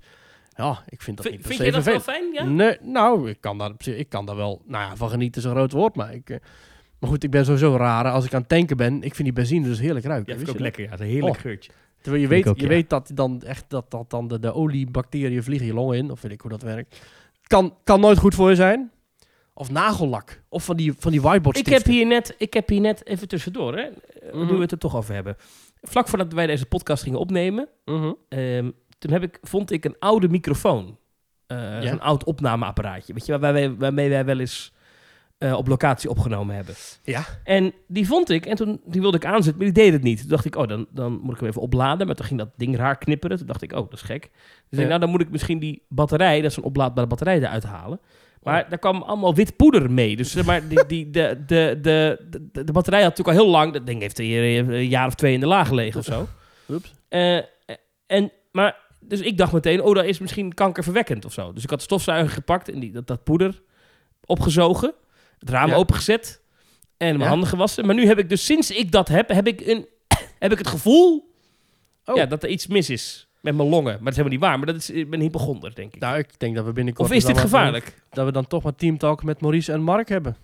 Ja, 0.50 0.82
ik 0.88 1.02
vind 1.02 1.16
dat 1.22 1.30
niet 1.30 1.46
vind 1.46 1.58
je 1.64 1.72
dat 1.72 1.84
wel 1.84 2.00
fijn? 2.00 2.32
Ja? 2.32 2.44
Nee, 2.44 2.76
nou, 2.82 3.30
ik 3.30 3.40
kan 3.40 3.58
daar, 3.58 3.72
ik 3.84 4.08
kan 4.08 4.26
daar 4.26 4.36
wel, 4.36 4.62
nou 4.66 4.84
ja, 4.90 4.96
van 4.96 5.10
genieten 5.10 5.40
is 5.42 5.46
een 5.48 5.54
groot 5.54 5.72
woord, 5.72 5.94
maar 5.96 6.14
ik... 6.14 6.40
eh, 7.06 7.10
maar 7.10 7.12
goed, 7.14 7.24
ik 7.24 7.30
ben 7.30 7.44
sowieso 7.44 7.76
raar. 7.76 8.10
Als 8.10 8.24
ik 8.24 8.34
aan 8.34 8.40
het 8.40 8.48
tanken 8.48 8.76
ben, 8.76 8.94
ik 8.94 9.14
vind 9.14 9.24
die 9.28 9.32
benzine 9.32 9.66
dus 9.66 9.78
heerlijk 9.80 10.06
ruiken. 10.06 10.32
Ja, 10.32 10.38
vind 10.38 10.48
ik 10.50 10.54
ook 10.54 10.60
lekker. 10.60 10.82
Ja, 10.84 10.90
het 10.90 11.00
is 11.00 11.06
een 11.06 11.12
heerlijk 11.12 11.34
Oh. 11.36 11.40
geurtje. 11.40 11.70
Terwijl 12.00 12.22
je 12.24 12.28
weet, 12.28 12.46
ook, 12.48 12.56
je 12.56 12.62
ja. 12.62 12.68
weet 12.68 12.90
dat 12.90 13.10
dan 13.14 13.42
echt 13.42 13.64
dat, 13.68 13.90
dat 13.90 14.10
dan 14.10 14.28
de, 14.28 14.38
de 14.38 14.52
oliebacteriën 14.54 15.42
vliegen 15.42 15.66
je 15.66 15.74
longen 15.74 15.96
in, 15.96 16.10
of 16.10 16.20
weet 16.22 16.32
ik 16.32 16.40
hoe 16.40 16.50
dat 16.50 16.62
werkt. 16.62 17.00
Kan, 17.42 17.74
kan 17.84 18.00
nooit 18.00 18.18
goed 18.18 18.34
voor 18.34 18.48
je 18.50 18.54
zijn. 18.56 18.90
Of 19.54 19.70
nagellak. 19.70 20.42
Of 20.48 20.64
van 20.64 20.76
die, 20.76 20.92
van 20.98 21.10
die 21.12 21.20
whiteboard 21.20 21.58
Ik 21.58 21.66
heb, 21.66 21.84
hier 21.84 22.06
net, 22.06 22.34
ik 22.38 22.54
heb 22.54 22.68
hier 22.68 22.80
net 22.80 23.06
even 23.06 23.28
tussendoor, 23.28 23.76
hè, 23.76 23.82
eh, 23.82 24.34
nu 24.34 24.46
we 24.46 24.60
het 24.60 24.72
er 24.72 24.78
toch 24.78 24.96
over 24.96 25.14
hebben. 25.14 25.36
Vlak 25.82 26.08
voordat 26.08 26.32
wij 26.32 26.46
deze 26.46 26.66
podcast 26.66 27.02
gingen 27.02 27.18
opnemen, 27.18 27.68
Mhm. 27.84 28.12
ehm, 28.28 28.70
toen 28.98 29.12
heb 29.12 29.22
ik, 29.22 29.38
vond 29.42 29.70
ik 29.70 29.84
een 29.84 29.96
oude 29.98 30.28
microfoon. 30.28 30.98
Eh, 31.46 31.56
Ja? 31.82 31.92
Een 31.92 32.00
oud 32.00 32.24
opnameapparaatje. 32.24 33.12
Weet 33.12 33.26
je, 33.26 33.38
waar 33.38 33.52
wij, 33.52 33.74
waarmee 33.76 34.08
wij 34.08 34.24
wel 34.24 34.38
eens 34.38 34.72
eh, 35.38 35.52
op 35.52 35.66
locatie 35.68 36.10
opgenomen 36.10 36.54
hebben. 36.54 36.74
Ja. 37.02 37.24
En 37.44 37.72
die 37.88 38.06
vond 38.06 38.30
ik, 38.30 38.46
en 38.46 38.56
toen 38.56 38.80
die 38.84 39.00
wilde 39.00 39.16
ik 39.16 39.24
aanzetten, 39.24 39.56
maar 39.56 39.72
die 39.72 39.84
deed 39.84 39.92
het 39.92 40.02
niet. 40.02 40.18
Toen 40.20 40.28
dacht 40.28 40.44
ik, 40.44 40.56
oh, 40.56 40.68
dan, 40.68 40.86
dan 40.90 41.20
moet 41.22 41.34
ik 41.34 41.40
hem 41.40 41.48
even 41.48 41.60
opladen. 41.62 42.06
Maar 42.06 42.16
toen 42.16 42.26
ging 42.26 42.38
dat 42.38 42.48
ding 42.56 42.76
raar 42.76 42.98
knipperen. 42.98 43.36
Toen 43.38 43.46
dacht 43.46 43.62
ik, 43.62 43.72
oh, 43.72 43.78
dat 43.78 43.92
is 43.92 44.02
gek. 44.02 44.22
Dus 44.22 44.30
ik 44.30 44.32
Ja. 44.70 44.76
denk, 44.76 44.88
nou, 44.88 45.00
dan 45.00 45.10
moet 45.10 45.20
ik 45.20 45.30
misschien 45.30 45.58
die 45.58 45.82
batterij, 45.88 46.40
dat 46.40 46.50
is 46.50 46.56
een 46.56 46.62
oplaadbare 46.62 47.06
batterij, 47.06 47.36
eruit 47.38 47.64
halen. 47.64 48.00
Maar 48.42 48.62
Oh. 48.64 48.68
daar 48.70 48.78
kwam 48.78 49.02
allemaal 49.02 49.34
wit 49.34 49.56
poeder 49.56 49.90
mee. 49.90 50.16
Dus 50.16 50.34
maar, 50.42 50.68
die, 50.68 50.86
die, 50.86 51.10
de, 51.10 51.42
de, 51.46 51.78
de, 51.82 52.26
de, 52.52 52.64
de 52.64 52.72
batterij 52.72 53.02
had 53.02 53.08
natuurlijk 53.16 53.38
al 53.38 53.44
heel 53.44 53.52
lang, 53.52 53.72
dat 53.72 53.86
ding 53.86 54.00
heeft 54.00 54.18
hier 54.18 54.68
een 54.68 54.88
jaar 54.88 55.06
of 55.06 55.14
twee 55.14 55.32
in 55.34 55.40
de 55.40 55.46
laag 55.46 55.68
gelegen 55.68 55.98
of 56.00 56.04
zo. 56.06 56.28
Oeps. 56.70 56.94
Eh, 57.08 57.36
en, 58.06 58.32
maar, 58.52 58.76
dus 59.00 59.20
ik 59.20 59.38
dacht 59.38 59.52
meteen, 59.52 59.82
oh, 59.82 59.94
dat 59.94 60.04
is 60.04 60.18
misschien 60.18 60.54
kankerverwekkend 60.54 61.24
of 61.24 61.32
zo. 61.32 61.52
Dus 61.52 61.62
ik 61.62 61.70
had 61.70 61.78
de 61.78 61.84
stofzuiger 61.84 62.30
gepakt 62.30 62.68
en 62.70 62.80
die, 62.80 62.92
dat, 62.92 63.06
dat 63.06 63.24
poeder 63.24 63.62
opgezogen. 64.24 64.94
Het 65.46 65.54
raam 65.54 65.68
Ja. 65.68 65.74
opengezet 65.74 66.40
en 66.96 67.06
mijn 67.08 67.20
Ja. 67.20 67.28
handen 67.28 67.48
gewassen. 67.48 67.86
Maar 67.86 67.94
nu 67.94 68.06
heb 68.06 68.18
ik 68.18 68.28
dus, 68.28 68.44
sinds 68.44 68.70
ik 68.70 68.92
dat 68.92 69.08
heb, 69.08 69.28
heb 69.28 69.46
ik, 69.46 69.60
een, 69.60 69.86
heb 70.38 70.52
ik 70.52 70.58
het 70.58 70.68
gevoel 70.68 71.34
Oh. 72.04 72.16
ja, 72.16 72.26
dat 72.26 72.42
er 72.42 72.48
iets 72.48 72.66
mis 72.66 72.90
is 72.90 73.28
met 73.40 73.56
mijn 73.56 73.68
longen. 73.68 73.92
Maar 73.92 73.98
dat 73.98 74.08
is 74.08 74.16
helemaal 74.16 74.38
niet 74.38 74.40
waar. 74.46 74.56
Maar 74.58 74.66
dat 74.66 74.76
is, 74.76 74.90
ik 74.90 75.10
ben 75.10 75.20
hypochonder, 75.20 75.74
denk 75.74 75.94
ik. 75.94 76.00
Nou, 76.00 76.18
ik 76.18 76.38
denk 76.38 76.54
dat 76.56 76.64
we 76.64 76.72
binnenkort... 76.72 77.08
of 77.08 77.14
is 77.14 77.24
dit 77.24 77.38
gevaarlijk? 77.38 78.02
Dat 78.10 78.24
we 78.24 78.32
dan 78.32 78.46
toch 78.46 78.62
maar 78.62 78.74
teamtalk 78.74 79.22
met 79.22 79.40
Maurice 79.40 79.72
en 79.72 79.82
Mark 79.82 80.08
hebben. 80.08 80.36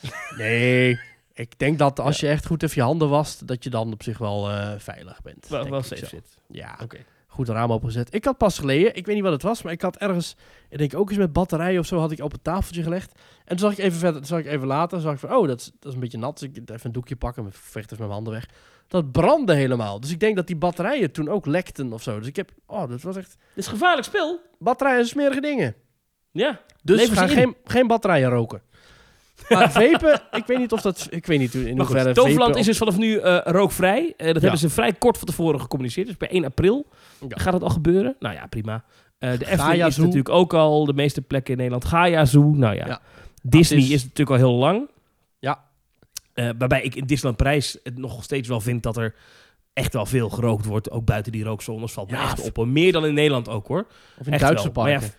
nee, 0.38 1.00
ik 1.32 1.58
denk 1.58 1.78
dat 1.78 2.00
als 2.00 2.20
je 2.20 2.28
echt 2.28 2.46
goed 2.46 2.62
even 2.62 2.76
je 2.76 2.82
handen 2.82 3.08
wast, 3.08 3.46
dat 3.46 3.64
je 3.64 3.70
dan 3.70 3.92
op 3.92 4.02
zich 4.02 4.18
wel 4.18 4.50
eh, 4.50 4.72
veilig 4.78 5.22
bent. 5.22 5.48
Wel, 5.48 5.68
wel 5.70 5.82
safe 5.82 6.06
zit. 6.06 6.38
Ja, 6.48 6.78
Oké. 6.82 6.96
Goed 7.34 7.48
raam 7.48 7.72
opengezet. 7.72 8.14
Ik 8.14 8.24
had 8.24 8.36
pas 8.36 8.58
geleden, 8.58 8.96
ik 8.96 9.06
weet 9.06 9.14
niet 9.14 9.24
wat 9.24 9.32
het 9.32 9.42
was, 9.42 9.62
maar 9.62 9.72
ik 9.72 9.80
had 9.82 9.96
ergens, 9.96 10.36
ik 10.68 10.78
denk 10.78 10.94
ook 10.94 11.08
eens 11.08 11.18
met 11.18 11.32
batterijen 11.32 11.80
of 11.80 11.86
zo, 11.86 11.98
had 11.98 12.12
ik 12.12 12.20
op 12.20 12.32
het 12.32 12.44
tafeltje 12.44 12.82
gelegd. 12.82 13.12
En 13.44 13.56
toen 13.56 13.58
zag 13.58 13.72
ik 13.72 13.84
even 13.84 13.98
verder, 13.98 14.16
toen 14.16 14.26
zag 14.28 14.38
ik 14.38 14.46
even 14.46 14.66
later, 14.66 15.00
zag 15.00 15.12
ik 15.12 15.18
van, 15.18 15.36
oh, 15.36 15.46
dat 15.46 15.60
is, 15.60 15.70
dat 15.78 15.88
is 15.88 15.94
een 15.94 16.00
beetje 16.00 16.18
nat. 16.18 16.38
Dus 16.38 16.48
ik 16.48 16.56
even 16.70 16.80
een 16.82 16.92
doekje 16.92 17.16
pakken, 17.16 17.52
vecht 17.52 17.74
even 17.76 17.88
met 17.88 17.98
mijn 17.98 18.10
handen 18.10 18.32
weg. 18.32 18.48
Dat 18.88 19.12
brandde 19.12 19.54
helemaal. 19.54 20.00
Dus 20.00 20.10
ik 20.10 20.20
denk 20.20 20.36
dat 20.36 20.46
die 20.46 20.56
batterijen 20.56 21.12
toen 21.12 21.28
ook 21.28 21.46
lekten 21.46 21.92
of 21.92 22.02
zo. 22.02 22.18
Dus 22.18 22.28
ik 22.28 22.36
heb, 22.36 22.50
oh, 22.66 22.88
dat 22.88 23.02
was 23.02 23.16
echt, 23.16 23.36
Dit 23.54 23.64
is 23.64 23.66
gevaarlijk 23.66 24.06
spel. 24.06 24.40
batterijen 24.58 25.06
zijn 25.06 25.08
smerige 25.18 25.40
dingen. 25.40 25.74
Ja. 26.30 26.60
Dus 26.82 27.08
ga 27.08 27.26
geen, 27.26 27.56
geen 27.64 27.86
batterijen 27.86 28.30
roken. 28.30 28.62
Maar 29.48 29.72
vapen, 29.72 30.20
ik 30.30 30.46
weet 30.46 30.58
niet 30.58 30.72
of 30.72 30.80
dat, 30.80 31.06
ik 31.10 31.26
weet 31.26 31.38
niet 31.38 31.54
in 31.54 31.78
hoeverre 31.78 32.04
goed, 32.04 32.14
Toverland 32.14 32.56
is 32.56 32.66
dus 32.66 32.78
vanaf 32.78 32.96
nu 32.96 33.16
eh, 33.18 33.38
rookvrij. 33.44 34.14
Eh, 34.16 34.32
dat 34.32 34.42
hebben 34.42 34.60
ze 34.60 34.68
vrij 34.70 34.92
kort 34.92 35.18
van 35.18 35.26
tevoren 35.26 35.60
gecommuniceerd. 35.60 36.06
Dus 36.06 36.16
bij 36.16 36.28
1 36.30 36.44
april 36.44 36.86
Ja. 37.20 37.26
gaat 37.36 37.52
het 37.52 37.62
al 37.62 37.68
gebeuren. 37.70 38.16
Nou 38.18 38.34
ja, 38.34 38.46
prima. 38.46 38.84
Eh, 39.18 39.30
de 39.30 39.34
Efteling 39.34 39.60
Gaia 39.60 39.86
is 39.86 39.94
Zoo. 39.94 40.02
natuurlijk 40.02 40.28
ook 40.34 40.54
al 40.54 40.84
de 40.84 40.92
meeste 40.94 41.22
plekken 41.22 41.50
in 41.52 41.56
Nederland. 41.58 41.84
Gaia 41.84 42.24
Zoo, 42.24 42.42
nou 42.54 42.74
ja. 42.74 42.86
Ja. 42.86 43.00
Disney 43.42 43.78
Dat 43.80 43.88
is... 43.88 43.94
is- 43.94 44.02
natuurlijk 44.02 44.30
al 44.30 44.48
heel 44.48 44.58
lang. 44.58 44.88
Ja. 45.38 45.62
Waarbij 46.58 46.82
ik 46.82 46.94
in 46.94 47.06
Disneyland 47.06 47.36
Parijs 47.42 47.78
het 47.82 47.98
nog 47.98 48.24
steeds 48.24 48.48
wel 48.48 48.60
vind 48.60 48.82
dat 48.82 48.96
er 48.96 49.14
echt 49.72 49.92
wel 49.92 50.06
veel 50.06 50.28
gerookt 50.28 50.64
wordt. 50.64 50.90
Ook 50.90 51.04
buiten 51.04 51.32
die 51.32 51.44
rookzones 51.44 51.92
valt 51.92 52.10
me 52.10 52.16
echt 52.16 52.40
op. 52.42 52.56
hoor. 52.56 52.68
Meer 52.68 52.92
dan 52.92 53.06
in 53.06 53.14
Nederland 53.14 53.48
ook 53.48 53.66
hoor. 53.66 53.86
Of 54.18 54.26
in 54.26 54.32
Echt 54.32 54.42
Duitse 54.42 54.70
wel. 54.72 54.84
Parken. 54.84 55.10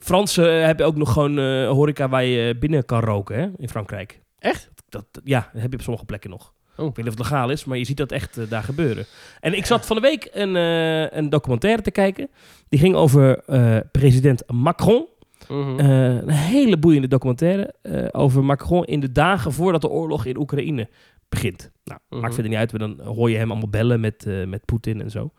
Fransen 0.00 0.58
eh, 0.58 0.64
hebben 0.64 0.86
ook 0.86 0.96
nog 0.96 1.12
gewoon 1.12 1.38
eh, 1.38 1.68
horeca 1.68 2.08
waar 2.08 2.24
je 2.24 2.56
binnen 2.58 2.84
kan 2.84 3.00
roken 3.00 3.38
hè, 3.38 3.48
in 3.56 3.68
Frankrijk. 3.68 4.20
Echt? 4.38 4.70
Dat, 4.88 5.04
ja, 5.24 5.50
dat 5.52 5.62
heb 5.62 5.70
je 5.70 5.76
op 5.76 5.82
sommige 5.84 6.04
plekken 6.06 6.30
nog. 6.30 6.52
Oh. 6.76 6.86
Ik 6.86 6.96
weet 6.96 7.04
niet 7.04 7.14
of 7.14 7.20
het 7.20 7.30
legaal 7.30 7.50
is, 7.50 7.64
maar 7.64 7.78
je 7.78 7.84
ziet 7.84 7.96
dat 7.96 8.12
echt 8.12 8.38
eh, 8.38 8.44
daar 8.48 8.62
gebeuren. 8.62 9.04
En 9.40 9.56
ik 9.56 9.66
zat 9.66 9.86
van 9.86 9.96
de 9.96 10.02
week 10.02 10.28
een, 10.32 10.56
eh, 10.56 11.18
een 11.18 11.28
documentaire 11.30 11.82
te 11.82 11.90
kijken. 11.90 12.28
Die 12.68 12.78
ging 12.80 12.94
over 12.94 13.38
eh, 13.46 13.76
president 13.92 14.42
Macron. 14.52 15.06
Mhm. 15.48 15.78
Eh, 15.78 15.86
een 16.16 16.28
hele 16.30 16.76
boeiende 16.78 17.08
documentaire 17.08 17.74
eh, 17.82 18.06
over 18.12 18.44
Macron 18.44 18.84
in 18.84 19.00
de 19.00 19.12
dagen 19.12 19.52
voordat 19.52 19.80
de 19.80 19.88
oorlog 19.88 20.24
in 20.24 20.38
Oekraïne 20.38 20.88
begint. 21.28 21.70
Nou, 21.84 22.00
Mhm. 22.08 22.20
maakt 22.20 22.34
verder 22.34 22.50
niet 22.52 22.60
uit, 22.60 22.70
maar 22.72 22.80
dan 22.88 23.00
hoor 23.06 23.30
je 23.30 23.36
hem 23.36 23.50
allemaal 23.50 23.68
bellen 23.68 24.00
met, 24.00 24.26
eh, 24.26 24.46
met 24.46 24.64
Poetin 24.64 25.00
en 25.00 25.10
zo. 25.10 25.32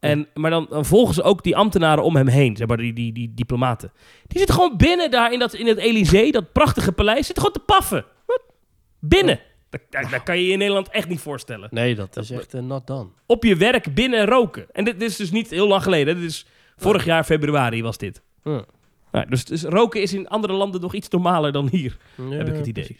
En, 0.00 0.28
maar 0.34 0.50
dan, 0.50 0.66
dan 0.70 0.84
volgen 0.84 1.14
ze 1.14 1.22
ook 1.22 1.42
die 1.42 1.56
ambtenaren 1.56 2.04
om 2.04 2.16
hem 2.16 2.28
heen, 2.28 2.56
zeg 2.56 2.66
maar, 2.66 2.76
die, 2.76 2.92
die, 2.92 3.12
die 3.12 3.32
diplomaten. 3.34 3.92
Die 4.26 4.38
zitten 4.38 4.54
gewoon 4.56 4.76
binnen 4.76 5.10
daar 5.10 5.32
in, 5.32 5.38
dat, 5.38 5.54
in 5.54 5.66
het 5.66 5.78
Elysée, 5.78 6.32
dat 6.32 6.52
prachtige 6.52 6.92
paleis, 6.92 7.26
zitten 7.26 7.44
gewoon 7.44 7.66
te 7.66 7.72
paffen. 7.72 8.04
Binnen. 9.00 9.40
Dat, 9.70 9.80
dat, 9.90 10.10
dat 10.10 10.22
kan 10.22 10.36
je 10.38 10.46
je 10.46 10.52
in 10.52 10.58
Nederland 10.58 10.88
echt 10.88 11.08
niet 11.08 11.20
voorstellen. 11.20 11.68
nee, 11.72 11.94
dat 11.94 12.16
is 12.16 12.30
echt 12.30 12.54
uh, 12.54 12.60
not 12.60 12.86
done. 12.86 13.08
Op 13.26 13.44
je 13.44 13.56
werk 13.56 13.94
binnen 13.94 14.24
roken. 14.26 14.66
En 14.72 14.84
dit, 14.84 15.00
dit 15.00 15.10
is 15.10 15.16
dus 15.16 15.30
niet 15.30 15.50
heel 15.50 15.68
lang 15.68 15.82
geleden. 15.82 16.14
Dit 16.14 16.24
is 16.24 16.46
vorig 16.76 17.04
jaar 17.04 17.24
februari 17.24 17.82
was 17.82 17.98
dit. 17.98 18.22
Ja. 18.44 18.64
Nou, 19.12 19.28
dus, 19.28 19.44
dus 19.44 19.62
roken 19.62 20.02
is 20.02 20.12
in 20.14 20.28
andere 20.28 20.52
landen 20.52 20.80
nog 20.80 20.94
iets 20.94 21.08
normaler 21.08 21.52
dan 21.52 21.68
hier. 21.70 21.96
heb 22.30 22.48
ik 22.48 22.54
het 22.54 22.66
idee. 22.66 22.96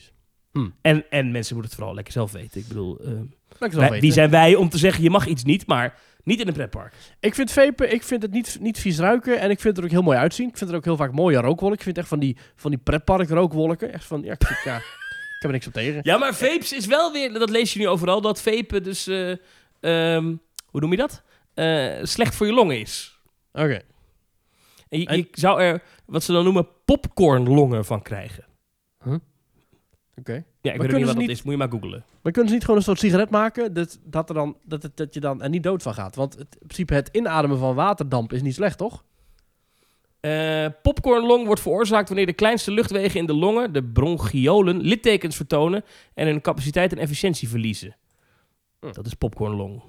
Hm. 0.53 0.69
En, 0.81 1.05
en 1.11 1.31
mensen 1.31 1.55
moeten 1.55 1.71
het 1.71 1.75
vooral 1.75 1.95
lekker 1.95 2.13
zelf 2.13 2.33
weten. 2.33 2.61
Ik 2.61 2.69
bedoel, 2.69 2.99
eh, 2.99 3.11
wij- 3.59 3.71
weten. 3.71 4.01
wie 4.01 4.13
zijn 4.13 4.31
wij 4.31 4.55
om 4.55 4.69
te 4.69 4.79
zeggen 4.79 5.03
je 5.03 5.11
mag 5.11 5.27
iets 5.27 5.45
niet, 5.45 5.67
maar 5.67 5.99
niet 6.29 6.41
in 6.41 6.47
een 6.49 6.53
pretpark. 6.55 6.95
ik 7.21 7.35
vind 7.35 7.51
vapen, 7.53 7.93
ik 7.93 8.03
vind 8.03 8.23
het 8.23 8.31
niet, 8.31 8.57
niet 8.61 8.79
vies 8.79 8.99
ruiken 8.99 9.41
en 9.41 9.51
ik 9.51 9.61
vind 9.61 9.77
het 9.77 9.79
er 9.79 9.85
ook 9.85 9.97
heel 9.97 10.03
mooi 10.03 10.19
uitzien. 10.19 10.49
Ik 10.49 10.57
vind 10.57 10.71
er 10.71 10.77
ook 10.77 10.85
heel 10.85 10.97
vaak 10.97 11.13
mooie 11.13 11.41
rookwolken. 11.41 11.77
Ik 11.79 11.83
vind 11.83 11.99
echt 11.99 12.09
van 12.09 12.19
die, 12.19 12.37
van 12.55 12.71
die 12.71 12.81
pretpark 12.81 13.29
rookwolken. 13.29 13.93
Echt 13.93 14.05
van, 14.05 14.23
ja, 14.23 14.33
ik, 14.33 14.61
ja, 14.65 14.77
ik 15.37 15.39
heb 15.39 15.43
er 15.43 15.51
niks 15.51 15.67
op 15.67 15.73
tegen. 15.73 16.01
Ja, 16.03 16.19
maar 16.19 16.35
vapes 16.35 16.73
is 16.73 16.87
wel 16.87 17.13
weer, 17.13 17.33
dat 17.33 17.51
lees 17.51 17.73
je 17.73 17.79
nu 17.79 17.89
overal, 17.89 18.21
dat 18.21 18.43
vapen 18.43 18.83
dus, 18.83 19.07
eh, 19.07 19.31
ehm, 19.81 20.35
hoe 20.67 20.81
noem 20.81 20.91
je 20.91 20.97
dat? 20.97 21.23
Eh, 21.55 22.05
slecht 22.05 22.35
voor 22.35 22.47
je 22.47 22.53
longen 22.53 22.81
is. 22.81 23.21
Oké. 23.53 23.81
En 24.89 25.01
je, 25.01 25.07
En- 25.07 25.29
zou 25.33 25.61
er, 25.61 25.83
wat 26.07 26.23
ze 26.23 26.33
dan 26.33 26.45
noemen, 26.45 26.69
popcornlongen 26.85 27.85
van 27.85 28.03
krijgen. 28.03 28.45
Oké. 30.19 30.45
Ja, 30.61 30.73
ik 30.73 30.81
weet 30.81 30.91
ook 30.91 30.97
niet 30.97 31.05
wat 31.07 31.07
dat 31.07 31.17
niet- 31.17 31.29
is. 31.31 31.43
Moet 31.43 31.53
je 31.53 31.59
maar 31.59 31.71
googlen. 31.71 32.05
Maar 32.23 32.33
kunnen 32.33 32.49
ze 32.49 32.55
niet 32.55 32.65
gewoon 32.65 32.79
een 32.79 32.85
soort 32.87 32.99
sigaret 32.99 33.31
maken 33.31 33.75
dat, 33.75 33.99
dat, 34.05 34.29
er 34.29 34.35
dan, 34.35 34.57
dat, 34.65 34.83
het- 34.83 34.97
dat 34.97 35.15
je 35.15 35.21
dan 35.21 35.43
er 35.43 35.49
niet 35.49 35.63
dood 35.63 35.83
van 35.83 35.95
gaat? 35.95 36.15
Want 36.17 36.33
het, 36.35 36.53
in 36.61 36.67
principe 36.67 36.95
het 36.95 37.09
inademen 37.13 37.59
van 37.59 37.75
waterdamp 37.75 38.33
is 38.33 38.43
niet 38.43 38.55
slecht, 38.55 38.79
toch? 38.79 39.05
Eh, 40.21 40.67
popcornlong 40.83 41.47
wordt 41.47 41.61
veroorzaakt 41.61 42.09
wanneer 42.09 42.27
de 42.27 42.33
kleinste 42.33 42.71
luchtwegen 42.71 43.21
in 43.21 43.27
de 43.27 43.35
longen, 43.35 43.73
de 43.73 43.85
bronchiolen, 43.85 44.81
littekens 44.81 45.37
vertonen 45.37 45.85
en 46.15 46.27
hun 46.27 46.41
capaciteit 46.41 46.93
en 46.93 46.99
efficiëntie 46.99 47.49
verliezen. 47.49 47.97
Hm. 48.81 48.93
Dat 48.93 49.07
is 49.07 49.15
popcornlong. 49.15 49.83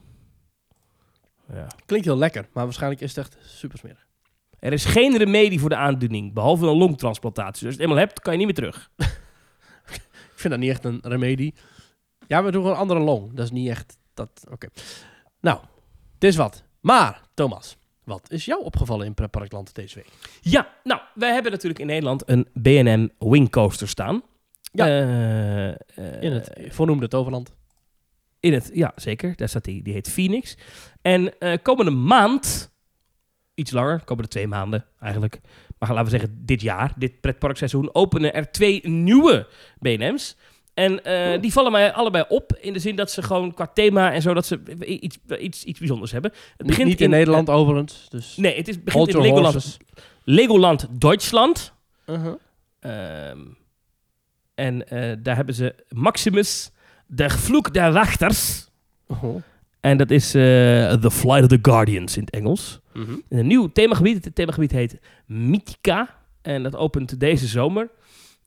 Ja. 1.54 1.68
Klinkt 1.86 2.06
heel 2.06 2.18
lekker, 2.18 2.48
maar 2.54 2.64
waarschijnlijk 2.64 3.02
is 3.02 3.16
het 3.16 3.26
echt 3.26 3.38
super 3.42 3.78
smerig. 3.78 4.08
Er 4.60 4.74
is 4.74 4.86
geen 4.86 5.18
remedie 5.18 5.60
voor 5.60 5.70
de 5.70 5.76
aandoening, 5.76 6.34
behalve 6.34 6.68
een 6.68 6.78
longtransplantatie. 6.78 7.52
Dus 7.54 7.62
als 7.64 7.76
je 7.76 7.82
het 7.82 7.90
eenmaal 7.90 8.06
hebt, 8.06 8.20
kan 8.20 8.32
je 8.34 8.38
niet 8.46 8.48
meer 8.48 8.56
terug. 8.72 8.90
Ik 10.39 10.46
vind 10.46 10.53
dat 10.60 10.63
niet 10.63 10.72
echt 10.72 10.84
een 10.84 11.00
remedie. 11.01 11.53
Ja, 12.27 12.43
we 12.43 12.51
doen 12.51 12.62
gewoon 12.62 12.75
een 12.75 12.81
andere 12.81 13.00
long. 13.00 13.34
Dat 13.34 13.46
is 13.46 13.51
niet 13.51 13.69
echt... 13.69 13.98
Dat, 14.13 14.29
Oké. 14.51 14.67
Nou, 15.39 15.60
dit 16.17 16.29
is 16.29 16.36
wat. 16.36 16.63
Maar, 16.79 17.22
Thomas, 17.34 17.77
wat 18.03 18.31
is 18.31 18.46
jou 18.46 18.63
opgevallen 18.63 19.05
in 19.05 19.13
Pretparkland 19.13 19.75
deze 19.75 19.96
week? 19.96 20.08
Ja, 20.41 20.74
nou, 20.84 21.01
wij 21.13 21.34
hebben 21.34 21.51
natuurlijk 21.51 21.79
in 21.79 21.88
Nederland 21.88 22.24
een 22.25 22.48
B&M 22.62 23.08
Wingcoaster 23.29 23.88
staan. 23.88 24.24
Ja. 24.72 24.86
Eh, 24.88 25.69
eh, 25.69 25.75
In 26.22 26.31
het 26.31 26.51
voornoemde 26.69 27.08
Toverland. 27.08 27.53
In 28.39 28.53
het, 28.53 28.69
ja, 28.74 28.91
zeker. 28.96 29.36
Daar 29.36 29.50
staat 29.50 29.63
die. 29.63 29.84
Die 29.84 29.93
heet 29.93 30.10
Phoenix. 30.10 30.58
En 31.01 31.39
eh, 31.39 31.58
komende 31.62 31.91
maand, 31.91 32.72
iets 33.53 33.72
langer, 33.72 34.03
komende 34.03 34.29
twee 34.29 34.48
maanden 34.48 34.86
eigenlijk. 35.00 35.39
Maar 35.80 35.90
laten 35.90 36.04
we 36.04 36.18
zeggen 36.18 36.42
dit 36.46 36.62
jaar, 36.62 36.94
dit 36.98 37.22
pretparkseizoen, 37.22 37.96
openen 37.96 38.34
er 38.34 38.52
twee 38.52 38.88
nieuwe 38.88 39.48
B&M's. 39.80 40.36
En 40.74 41.04
eh, 41.04 41.42
die 41.42 41.52
vallen 41.52 41.72
mij 41.72 41.94
allebei 41.94 42.26
op 42.28 42.58
in 42.62 42.74
de 42.74 42.80
zin 42.80 42.96
dat 42.96 43.12
ze 43.12 43.22
gewoon 43.22 43.54
qua 43.54 43.68
thema 43.68 44.14
en 44.14 44.22
zo, 44.22 44.34
dat 44.34 44.46
ze 44.46 44.62
iets, 44.86 45.18
iets, 45.40 45.64
iets 45.64 45.80
bijzonders 45.80 46.12
hebben. 46.12 46.32
Het 46.58 46.68
Niet, 46.68 46.86
niet 46.86 47.02
in, 47.02 47.10
Nederland 47.10 47.50
overigens. 47.50 48.08
Dus 48.10 48.38
nee, 48.38 48.56
het 48.56 48.68
is, 48.68 48.84
begint 48.84 49.08
in 49.08 49.22
Legoland, 49.22 49.54
horses. 49.54 49.78
Legoland 50.24 50.88
Duitsland. 50.92 51.74
Uh-huh. 52.06 52.34
Ehm, 52.80 53.40
en 54.56 54.88
eh, 54.88 55.16
daar 55.20 55.36
hebben 55.36 55.56
ze 55.56 55.76
Maximus, 55.90 56.72
de 57.08 57.30
vloek 57.30 57.74
der 57.74 57.94
wachters. 57.94 58.70
Oh. 59.08 59.42
En 59.80 59.98
dat 59.98 60.12
is 60.12 60.36
eh, 60.36 60.42
The 60.94 61.12
Flight 61.12 61.42
of 61.42 61.48
the 61.48 61.60
Guardians 61.62 62.18
in 62.18 62.24
het 62.24 62.34
Engels. 62.34 62.80
Mhm. 62.94 63.16
Een 63.30 63.48
nieuw 63.48 63.68
themagebied. 63.68 64.26
Het 64.26 64.36
themagebied 64.36 64.72
heet 64.72 65.00
Mythica. 65.26 66.16
En 66.42 66.64
dat 66.64 66.76
opent 66.76 67.20
deze 67.20 67.48
zomer. 67.48 67.90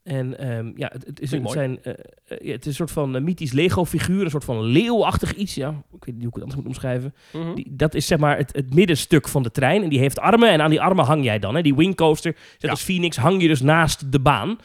En 0.02 0.38
ehm, 0.38 0.72
ja, 0.76 0.88
het, 0.92 1.06
het, 1.06 1.20
is 1.20 1.32
een, 1.32 1.48
zijn, 1.48 1.82
eh, 1.82 1.92
eh, 2.24 2.38
ja, 2.40 2.52
het 2.52 2.60
is 2.60 2.66
een 2.66 2.74
soort 2.74 2.90
van 2.90 3.24
mythisch 3.24 3.52
Lego-figuur. 3.52 4.24
Een 4.24 4.30
soort 4.30 4.44
van 4.44 4.62
leeuwachtig 4.62 5.34
iets. 5.34 5.54
Ja, 5.54 5.68
ik 5.68 6.04
weet 6.04 6.14
niet 6.14 6.24
hoe 6.24 6.28
ik 6.28 6.34
het 6.34 6.42
anders 6.42 6.60
moet 6.60 6.66
omschrijven. 6.66 7.14
Mhm. 7.32 7.54
Die, 7.54 7.66
dat 7.70 7.94
is 7.94 8.06
zeg 8.06 8.18
maar 8.18 8.36
het, 8.36 8.52
het 8.56 8.74
middenstuk 8.74 9.28
van 9.28 9.42
de 9.42 9.50
trein. 9.50 9.82
En 9.82 9.88
die 9.88 9.98
heeft 9.98 10.18
armen. 10.18 10.50
En 10.50 10.60
aan 10.60 10.70
die 10.70 10.80
armen 10.80 11.04
hang 11.04 11.24
jij 11.24 11.38
dan. 11.38 11.54
Hè? 11.54 11.62
Die 11.62 11.74
wingcoaster, 11.74 12.32
net 12.32 12.56
Ja. 12.58 12.70
als 12.70 12.82
Phoenix, 12.82 13.16
hang 13.16 13.42
je 13.42 13.48
dus 13.48 13.60
naast 13.60 14.12
de 14.12 14.20
baan. 14.20 14.58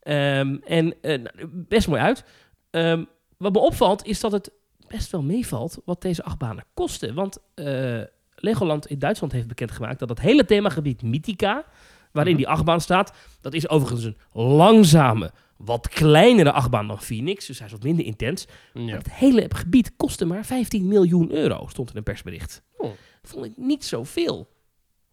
Ehm, 0.00 0.56
en 0.66 0.94
nou, 1.02 1.28
best 1.52 1.88
mooi 1.88 2.00
uit. 2.00 2.24
Ehm, 2.70 3.04
wat 3.36 3.52
me 3.52 3.58
opvalt 3.58 4.06
is 4.06 4.20
dat 4.20 4.32
het 4.32 4.50
best 4.88 5.10
wel 5.12 5.22
meevalt 5.22 5.78
wat 5.84 6.02
deze 6.02 6.22
achtbanen 6.24 6.64
kosten. 6.74 7.14
Want 7.14 7.38
eh, 7.54 8.00
Legoland 8.34 8.86
in 8.86 8.98
Duitsland 8.98 9.32
heeft 9.32 9.48
bekendgemaakt 9.48 9.98
dat 9.98 10.08
het 10.08 10.20
hele 10.20 10.44
themagebied 10.44 11.02
Mythica, 11.02 11.64
waarin 12.12 12.32
Mhm. 12.34 12.42
die 12.42 12.52
achtbaan 12.52 12.80
staat, 12.80 13.12
dat 13.40 13.54
is 13.54 13.68
overigens 13.68 14.04
een 14.04 14.16
langzame, 14.32 15.30
wat 15.56 15.88
kleinere 15.88 16.52
achtbaan 16.52 16.86
dan 16.88 17.00
Phoenix. 17.00 17.46
Dus 17.46 17.56
hij 17.58 17.66
is 17.66 17.72
wat 17.72 17.82
minder 17.82 18.04
intens. 18.04 18.46
Ja. 18.74 18.96
Het 18.96 19.12
hele 19.12 19.46
gebied 19.48 19.92
kostte 19.96 20.24
maar 20.24 20.44
15 20.44 20.88
miljoen 20.88 21.32
euro, 21.32 21.66
stond 21.68 21.90
in 21.90 21.96
een 21.96 22.02
persbericht. 22.02 22.62
Oh. 22.76 22.90
Vond 23.22 23.44
ik 23.44 23.52
niet 23.56 23.84
zoveel. 23.84 24.48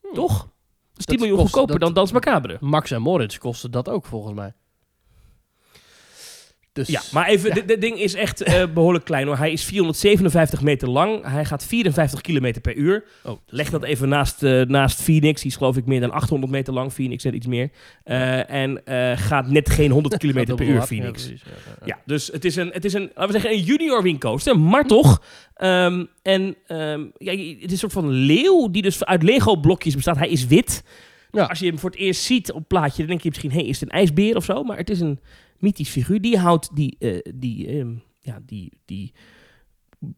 Hmm. 0.01 0.13
Toch? 0.13 0.49
Is 0.95 1.05
10 1.05 1.17
Dat 1.17 1.17
miljoen 1.25 1.37
kost- 1.37 1.49
goedkoper 1.53 1.79
dat- 1.79 1.87
dan 1.87 1.93
Dans 1.93 2.11
Macabre. 2.11 2.57
Max 2.59 2.91
en 2.91 3.01
Moritz 3.01 3.37
kosten 3.37 3.71
dat 3.71 3.89
ook 3.89 4.05
volgens 4.05 4.33
mij. 4.33 4.53
Dus, 6.73 6.87
Ja, 6.87 7.01
maar 7.11 7.27
even, 7.27 7.47
Ja. 7.49 7.53
dit, 7.55 7.67
dit 7.67 7.81
ding 7.81 7.99
is 7.99 8.13
echt 8.13 8.41
eh, 8.41 8.63
behoorlijk 8.73 9.05
klein 9.05 9.27
hoor. 9.27 9.37
Hij 9.37 9.51
is 9.51 9.63
457 9.63 10.61
meter 10.61 10.89
lang. 10.89 11.25
Hij 11.25 11.45
gaat 11.45 11.65
54 11.65 12.21
kilometer 12.21 12.61
per 12.61 12.75
uur. 12.75 13.03
Oh, 13.23 13.37
Leg 13.47 13.69
dat 13.69 13.83
even 13.83 14.09
naast, 14.09 14.43
eh, 14.43 14.61
naast 14.61 15.01
Phoenix. 15.01 15.41
Die 15.41 15.51
is 15.51 15.57
geloof 15.57 15.77
ik 15.77 15.85
meer 15.85 15.99
dan 15.99 16.11
800 16.11 16.51
meter 16.51 16.73
lang. 16.73 16.93
Phoenix 16.93 17.23
net 17.23 17.33
iets 17.33 17.47
meer. 17.47 17.69
Eh, 18.03 18.49
en 18.49 18.81
gaat 19.17 19.47
net 19.49 19.69
geen 19.69 19.91
100 19.91 20.17
kilometer 20.23 20.55
per 20.55 20.65
uur, 20.65 20.81
Phoenix. 20.81 21.27
Ja, 21.27 21.35
Ja, 21.85 21.99
dus 22.05 22.27
het 22.27 22.45
is, 22.45 22.55
een, 22.55 22.69
het 22.73 22.85
is 22.85 22.93
een, 22.93 23.01
laten 23.15 23.25
we 23.25 23.31
zeggen, 23.31 23.51
een 23.51 23.63
junior 23.63 24.03
wingcoaster, 24.03 24.59
maar 24.59 24.87
toch. 24.87 25.21
Ehm, 25.55 26.05
en 26.21 26.55
ehm, 26.67 27.05
ja, 27.17 27.31
het 27.31 27.61
is 27.61 27.71
een 27.71 27.77
soort 27.77 27.91
van 27.93 28.09
leeuw 28.09 28.69
die 28.71 28.81
dus 28.81 29.05
uit 29.05 29.23
Lego-blokjes 29.23 29.95
bestaat. 29.95 30.17
Hij 30.17 30.29
is 30.29 30.47
wit. 30.47 30.83
Ja. 31.31 31.45
Als 31.45 31.59
je 31.59 31.65
hem 31.65 31.79
voor 31.79 31.89
het 31.89 31.99
eerst 31.99 32.21
ziet 32.21 32.51
op 32.51 32.67
plaatje, 32.67 32.97
dan 32.97 33.07
denk 33.07 33.21
je 33.21 33.29
misschien, 33.29 33.51
hé, 33.51 33.57
hey, 33.59 33.67
is 33.67 33.79
het 33.79 33.89
een 33.89 33.95
ijsbeer 33.97 34.35
of 34.35 34.43
zo? 34.43 34.63
Maar 34.63 34.77
het 34.77 34.89
is 34.89 34.99
een 34.99 35.19
mythisch 35.63 35.89
figuur. 35.89 36.19
Die 36.21 36.39
houdt 36.39 36.69
die, 36.75 36.95
eh, 36.99 37.19
die, 37.35 37.67
ehm, 37.67 37.95
ja, 38.21 38.39
die, 38.45 38.71
die 38.85 39.13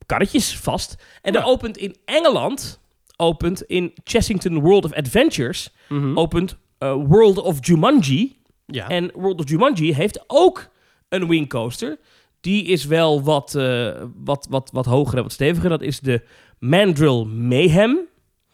karretjes 0.06 0.58
vast. 0.58 0.96
En 1.22 1.34
Ja. 1.34 1.40
er 1.40 1.46
opent 1.46 1.78
in 1.78 1.96
Engeland, 2.06 2.80
opent 3.18 3.62
in 3.62 3.94
Chessington 4.04 4.60
World 4.60 4.86
of 4.86 4.94
Adventures, 4.94 5.70
Mhm. 5.90 6.18
opent 6.18 6.58
eh, 6.78 6.94
World 6.94 7.38
of 7.38 7.58
Jumanji. 7.68 8.36
ja. 8.66 8.90
En 8.90 9.12
World 9.14 9.40
of 9.40 9.50
Jumanji 9.50 9.94
heeft 9.94 10.24
ook 10.28 10.70
een 11.10 11.28
wingcoaster. 11.28 11.98
Die 12.42 12.64
is 12.66 12.86
wel 12.86 13.24
wat, 13.24 13.56
eh, 13.56 14.04
wat, 14.16 14.48
wat, 14.50 14.70
wat 14.74 14.86
hoger 14.86 15.18
en 15.18 15.24
wat 15.24 15.32
steviger. 15.32 15.70
Dat 15.70 15.82
is 15.82 16.00
de 16.00 16.22
Mandrill 16.60 17.24
Mayhem. 17.26 18.00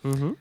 En 0.02 0.38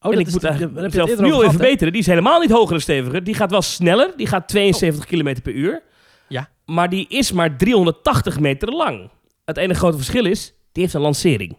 Oh, 0.00 0.10
dat 0.10 0.20
ik 0.20 0.26
is 0.26 0.32
moet 0.32 0.44
eigenlijk 0.44 0.92
zelf 0.92 1.08
nu 1.08 1.14
al 1.14 1.22
even 1.24 1.38
gehad, 1.38 1.52
hè? 1.52 1.58
beteren. 1.58 1.92
Die 1.92 2.02
is 2.02 2.06
helemaal 2.06 2.40
niet 2.40 2.50
hoger 2.50 2.74
en 2.74 2.80
steviger. 2.80 3.24
Die 3.24 3.34
gaat 3.34 3.50
wel 3.50 3.62
sneller. 3.62 4.12
Die 4.16 4.26
gaat 4.26 4.48
72 4.48 5.04
km 5.04 5.40
per 5.42 5.52
uur. 5.52 5.82
Ja. 6.28 6.48
Maar 6.64 6.88
die 6.88 7.06
is 7.08 7.32
maar 7.32 7.56
380 7.56 8.40
meter 8.40 8.68
lang. 8.68 9.10
Het 9.44 9.56
enige 9.56 9.78
grote 9.78 9.96
verschil 9.96 10.24
is, 10.24 10.54
die 10.72 10.82
heeft 10.82 10.94
een 10.94 11.00
lancering. 11.00 11.56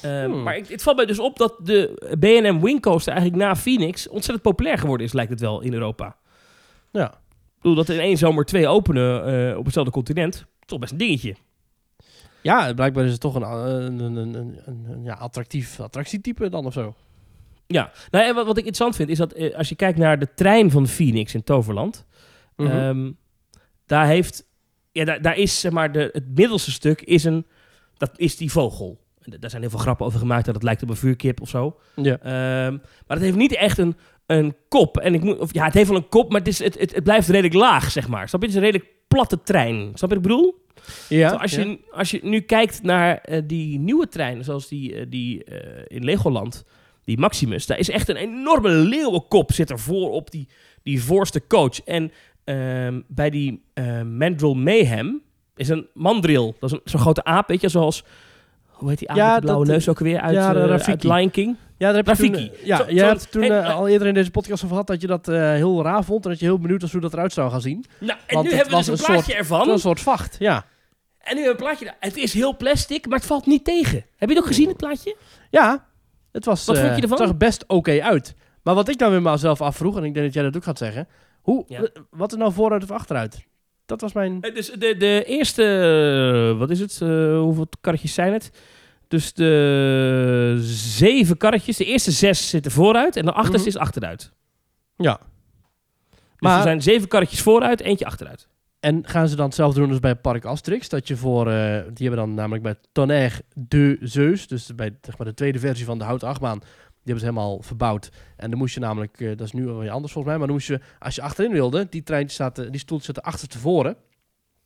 Hmm. 0.00 0.42
Maar 0.42 0.56
ik, 0.56 0.68
het 0.68 0.82
valt 0.82 0.96
mij 0.96 1.06
dus 1.06 1.18
op 1.18 1.38
dat 1.38 1.54
de 1.62 1.94
B&M 2.18 2.60
Wingcoaster 2.60 3.12
eigenlijk 3.12 3.42
na 3.42 3.56
Phoenix 3.56 4.08
ontzettend 4.08 4.42
populair 4.42 4.78
geworden 4.78 5.06
is, 5.06 5.12
lijkt 5.12 5.30
het 5.30 5.40
wel, 5.40 5.60
in 5.60 5.72
Europa. 5.72 6.16
Ja. 6.92 7.06
Ik 7.06 7.66
bedoel, 7.66 7.76
dat 7.76 7.88
er 7.88 7.94
in 7.94 8.00
één 8.00 8.16
zomer 8.16 8.44
twee 8.44 8.68
openen 8.68 9.24
eh, 9.50 9.58
op 9.58 9.64
hetzelfde 9.64 9.92
continent, 9.92 10.46
toch 10.66 10.78
best 10.78 10.92
een 10.92 10.98
dingetje. 10.98 11.34
Ja, 12.42 12.74
blijkbaar 12.74 13.04
is 13.04 13.12
het 13.12 13.20
toch 13.20 13.34
een, 13.34 13.42
een, 13.42 14.00
een, 14.00 14.16
een, 14.34 14.58
een, 14.66 15.02
ja, 15.04 15.14
attractief 15.14 15.80
attractietype 15.80 16.48
dan 16.48 16.66
of 16.66 16.72
zo. 16.72 16.94
Ja, 17.66 17.90
nou, 18.10 18.24
en 18.24 18.34
wat, 18.34 18.46
wat 18.46 18.58
ik 18.58 18.64
interessant 18.64 18.96
vind, 18.96 19.08
is 19.08 19.18
dat 19.18 19.32
eh, 19.32 19.54
als 19.54 19.68
je 19.68 19.74
kijkt 19.74 19.98
naar 19.98 20.18
de 20.18 20.34
trein 20.34 20.70
van 20.70 20.86
Phoenix 20.86 21.34
in 21.34 21.44
Toverland, 21.44 22.06
Mhm. 22.56 22.70
ehm, 22.70 23.10
daar 23.86 24.06
heeft, 24.06 24.46
ja, 24.92 25.04
daar, 25.04 25.22
daar 25.22 25.36
is 25.36 25.60
zeg 25.60 25.72
maar, 25.72 25.92
de, 25.92 26.08
het 26.12 26.34
middelste 26.34 26.70
stuk 26.70 27.00
is, 27.02 27.24
een, 27.24 27.46
dat 27.96 28.10
is 28.16 28.36
die 28.36 28.50
vogel. 28.52 29.00
En 29.22 29.36
Daar 29.40 29.50
zijn 29.50 29.62
heel 29.62 29.70
veel 29.70 29.78
grappen 29.80 30.06
over 30.06 30.18
gemaakt 30.18 30.44
dat 30.44 30.54
het 30.54 30.62
lijkt 30.64 30.82
op 30.82 30.88
een 30.88 30.96
vuurkip 30.96 31.40
of 31.40 31.48
zo. 31.48 31.76
ja. 31.96 32.18
Ehm, 32.18 32.72
maar 33.06 33.16
het 33.16 33.20
heeft 33.20 33.36
niet 33.36 33.54
echt 33.54 33.78
een, 33.78 33.96
een 34.26 34.56
kop. 34.68 34.96
En 34.98 35.14
ik 35.14 35.22
moet, 35.22 35.38
of, 35.38 35.52
ja, 35.54 35.64
het 35.64 35.74
heeft 35.74 35.88
wel 35.88 35.96
een 35.98 36.08
kop, 36.08 36.30
maar 36.30 36.38
het, 36.38 36.48
is, 36.48 36.58
het, 36.58 36.78
het, 36.78 36.94
het 36.94 37.04
blijft 37.04 37.28
redelijk 37.28 37.54
laag, 37.54 37.90
zeg 37.90 38.08
maar. 38.08 38.28
Snap 38.28 38.40
je? 38.40 38.46
Het 38.46 38.56
is 38.56 38.62
een 38.62 38.70
redelijk 38.70 38.94
platte 39.08 39.42
trein. 39.42 39.76
Snap 39.94 40.10
je 40.10 40.16
wat 40.16 40.16
ik 40.16 40.22
bedoel? 40.22 40.64
Ja. 41.08 41.30
Als, 41.30 41.50
je, 41.50 41.78
als 41.92 42.10
je 42.10 42.18
nu 42.22 42.40
kijkt 42.40 42.82
naar 42.82 43.16
eh, 43.18 43.42
die 43.44 43.78
nieuwe 43.78 44.08
treinen, 44.08 44.44
zoals 44.44 44.68
die, 44.68 44.94
eh, 44.94 45.06
die 45.08 45.44
eh, 45.44 45.84
in 45.96 46.04
Legoland, 46.04 46.64
die 47.04 47.18
Maximus, 47.18 47.66
daar 47.66 47.78
is 47.78 47.88
echt 47.90 48.08
een 48.08 48.16
enorme 48.16 48.68
leeuwenkop 48.68 49.52
zit 49.52 49.70
er 49.70 49.78
voor 49.78 50.10
op 50.10 50.30
die, 50.30 50.48
die 50.82 51.02
voorste 51.02 51.46
coach. 51.46 51.80
En 51.84 52.12
ehm, 52.44 53.00
bij 53.08 53.30
die 53.30 53.62
Mandrill 54.04 54.54
Mayhem 54.54 55.22
is 55.56 55.68
een 55.68 55.86
mandrill. 55.94 56.52
Dat 56.58 56.70
is 56.70 56.72
een- 56.72 56.80
zo'n 56.84 57.00
grote 57.00 57.24
aap, 57.24 57.48
weet 57.48 57.60
je, 57.60 57.68
zoals... 57.68 58.04
Hoe 58.66 58.88
heet 58.88 58.98
die 58.98 59.10
aap 59.10 59.16
Ja, 59.16 59.38
blauwe 59.38 59.64
dat- 59.64 59.74
neus 59.74 59.88
ook 59.88 59.98
weer 59.98 60.20
uit, 60.20 60.34
ja, 60.34 60.54
uit 60.54 61.04
Lion 61.04 61.30
King? 61.30 61.56
Ja, 61.78 61.92
daar 61.92 61.96
heb 62.04 62.06
je 62.16 62.22
toen, 62.22 62.34
Rafiki. 62.34 62.50
eh, 62.60 62.66
ja, 62.66 62.76
Zo- 62.76 62.84
je 62.88 63.02
hebt 63.02 63.30
toen 63.32 63.42
en, 63.42 63.64
al 63.64 63.88
eerder 63.88 64.08
in 64.08 64.14
deze 64.14 64.30
podcast 64.30 64.56
over 64.64 64.68
gehad 64.68 64.86
dat 64.86 65.00
je 65.00 65.06
dat 65.06 65.26
heel 65.26 65.82
raar 65.82 66.04
vond 66.04 66.24
en 66.24 66.30
dat 66.30 66.38
je 66.40 66.44
heel 66.46 66.58
benieuwd 66.58 66.82
was 66.82 66.92
hoe 66.92 67.00
dat 67.00 67.12
eruit 67.12 67.32
zou 67.32 67.50
gaan 67.50 67.60
zien. 67.60 67.84
Nou, 68.00 68.18
en 68.26 68.34
Want 68.34 68.48
nu 68.48 68.54
hebben 68.54 68.70
we 68.70 68.76
dus 68.76 68.86
een 68.86 68.92
een 68.92 69.04
plaatje 69.04 69.34
ervan. 69.34 69.64
Zo'n 69.64 69.78
soort 69.78 70.00
vacht, 70.00 70.36
ja. 70.38 70.64
En 71.20 71.36
nu 71.36 71.48
een 71.48 71.56
plaatje. 71.56 71.94
Het 72.00 72.16
is 72.16 72.32
heel 72.32 72.56
plastic, 72.56 73.06
maar 73.08 73.18
het 73.18 73.26
valt 73.26 73.46
niet 73.46 73.64
tegen. 73.64 74.04
Heb 74.16 74.28
je 74.28 74.34
het 74.34 74.38
ook 74.38 74.46
gezien, 74.50 74.68
het 74.68 74.76
plaatje? 74.76 75.16
Ja, 75.50 75.86
het 76.32 76.44
was... 76.44 76.64
Wat 76.66 76.76
eh, 76.76 76.82
vond 76.82 76.96
je 76.96 77.02
ervan? 77.02 77.18
Het 77.18 77.26
zag 77.26 77.36
er 77.36 77.46
best 77.46 77.64
oké 77.66 78.02
uit. 78.02 78.34
Maar 78.62 78.74
wat 78.74 78.88
ik 78.88 78.98
dan 78.98 79.10
weer 79.10 79.22
mezelf 79.22 79.60
afvroeg, 79.60 79.96
en 79.96 80.04
ik 80.04 80.14
denk 80.14 80.24
dat 80.26 80.34
jij 80.34 80.42
dat 80.42 80.56
ook 80.56 80.64
gaat 80.64 80.78
zeggen. 80.78 81.08
Hoe, 81.42 81.64
Ja. 81.68 81.88
wat 82.10 82.32
is 82.32 82.38
nou 82.38 82.52
vooruit 82.52 82.82
of 82.82 82.90
achteruit? 82.90 83.46
Dat 83.86 84.00
was 84.00 84.12
mijn... 84.12 84.38
Eh, 84.42 84.54
Dus 84.54 84.70
de, 84.70 84.96
de 84.96 85.24
eerste, 85.26 85.62
eh, 86.52 86.58
wat 86.58 86.70
is 86.70 86.80
het? 86.80 86.98
eh, 87.02 87.38
hoeveel 87.40 87.66
karretjes 87.80 88.14
zijn 88.14 88.32
het? 88.32 88.50
Dus 89.08 89.32
de 89.32 90.56
zeven 90.62 91.36
karretjes, 91.36 91.76
de 91.76 91.84
eerste 91.84 92.10
zes 92.10 92.48
zitten 92.48 92.72
vooruit 92.72 93.16
en 93.16 93.24
de 93.24 93.32
achterste 93.32 93.68
Mhm. 93.68 93.76
is 93.76 93.76
achteruit. 93.82 94.32
Ja. 94.96 95.20
Dus 96.10 96.18
Maar- 96.38 96.56
er 96.56 96.62
zijn 96.62 96.82
zeven 96.82 97.08
karretjes 97.08 97.40
vooruit, 97.40 97.80
eentje 97.80 98.06
achteruit. 98.06 98.48
En 98.80 99.06
gaan 99.06 99.28
ze 99.28 99.36
dan 99.36 99.46
hetzelfde 99.46 99.80
doen 99.80 99.90
als 99.90 99.98
bij 99.98 100.16
Park 100.16 100.44
Asterix? 100.44 100.88
Dat 100.88 101.08
je 101.08 101.16
voor, 101.16 101.46
eh, 101.50 101.82
die 101.92 102.08
hebben 102.08 102.26
dan 102.26 102.34
namelijk 102.34 102.62
bij 102.62 102.74
Tonnerre 102.92 103.42
de 103.54 103.96
Zeus, 104.00 104.46
dus 104.46 104.74
bij 104.74 104.98
zeg 105.00 105.18
maar, 105.18 105.26
de 105.26 105.34
tweede 105.34 105.58
versie 105.58 105.84
van 105.84 105.98
de 105.98 106.04
houten 106.04 106.28
achtbaan, 106.28 106.58
die 106.58 106.68
hebben 107.12 107.18
ze 107.20 107.24
helemaal 107.24 107.62
verbouwd. 107.62 108.10
En 108.36 108.50
dan 108.50 108.58
moest 108.58 108.74
je 108.74 108.80
namelijk, 108.80 109.20
eh, 109.20 109.28
dat 109.28 109.40
is 109.46 109.52
nu 109.52 109.66
weer 109.66 109.90
anders 109.90 110.12
volgens 110.12 110.24
mij, 110.24 110.36
maar 110.38 110.46
dan 110.46 110.56
moest 110.56 110.66
je, 110.66 110.80
als 110.98 111.14
je 111.14 111.22
achterin 111.22 111.52
wilde, 111.52 111.86
die 111.90 112.02
treintje 112.02 112.36
zaten, 112.36 112.70
die 112.70 112.80
stoeltjes 112.80 113.14
zaten 113.14 113.22
achterstevoren. 113.22 113.96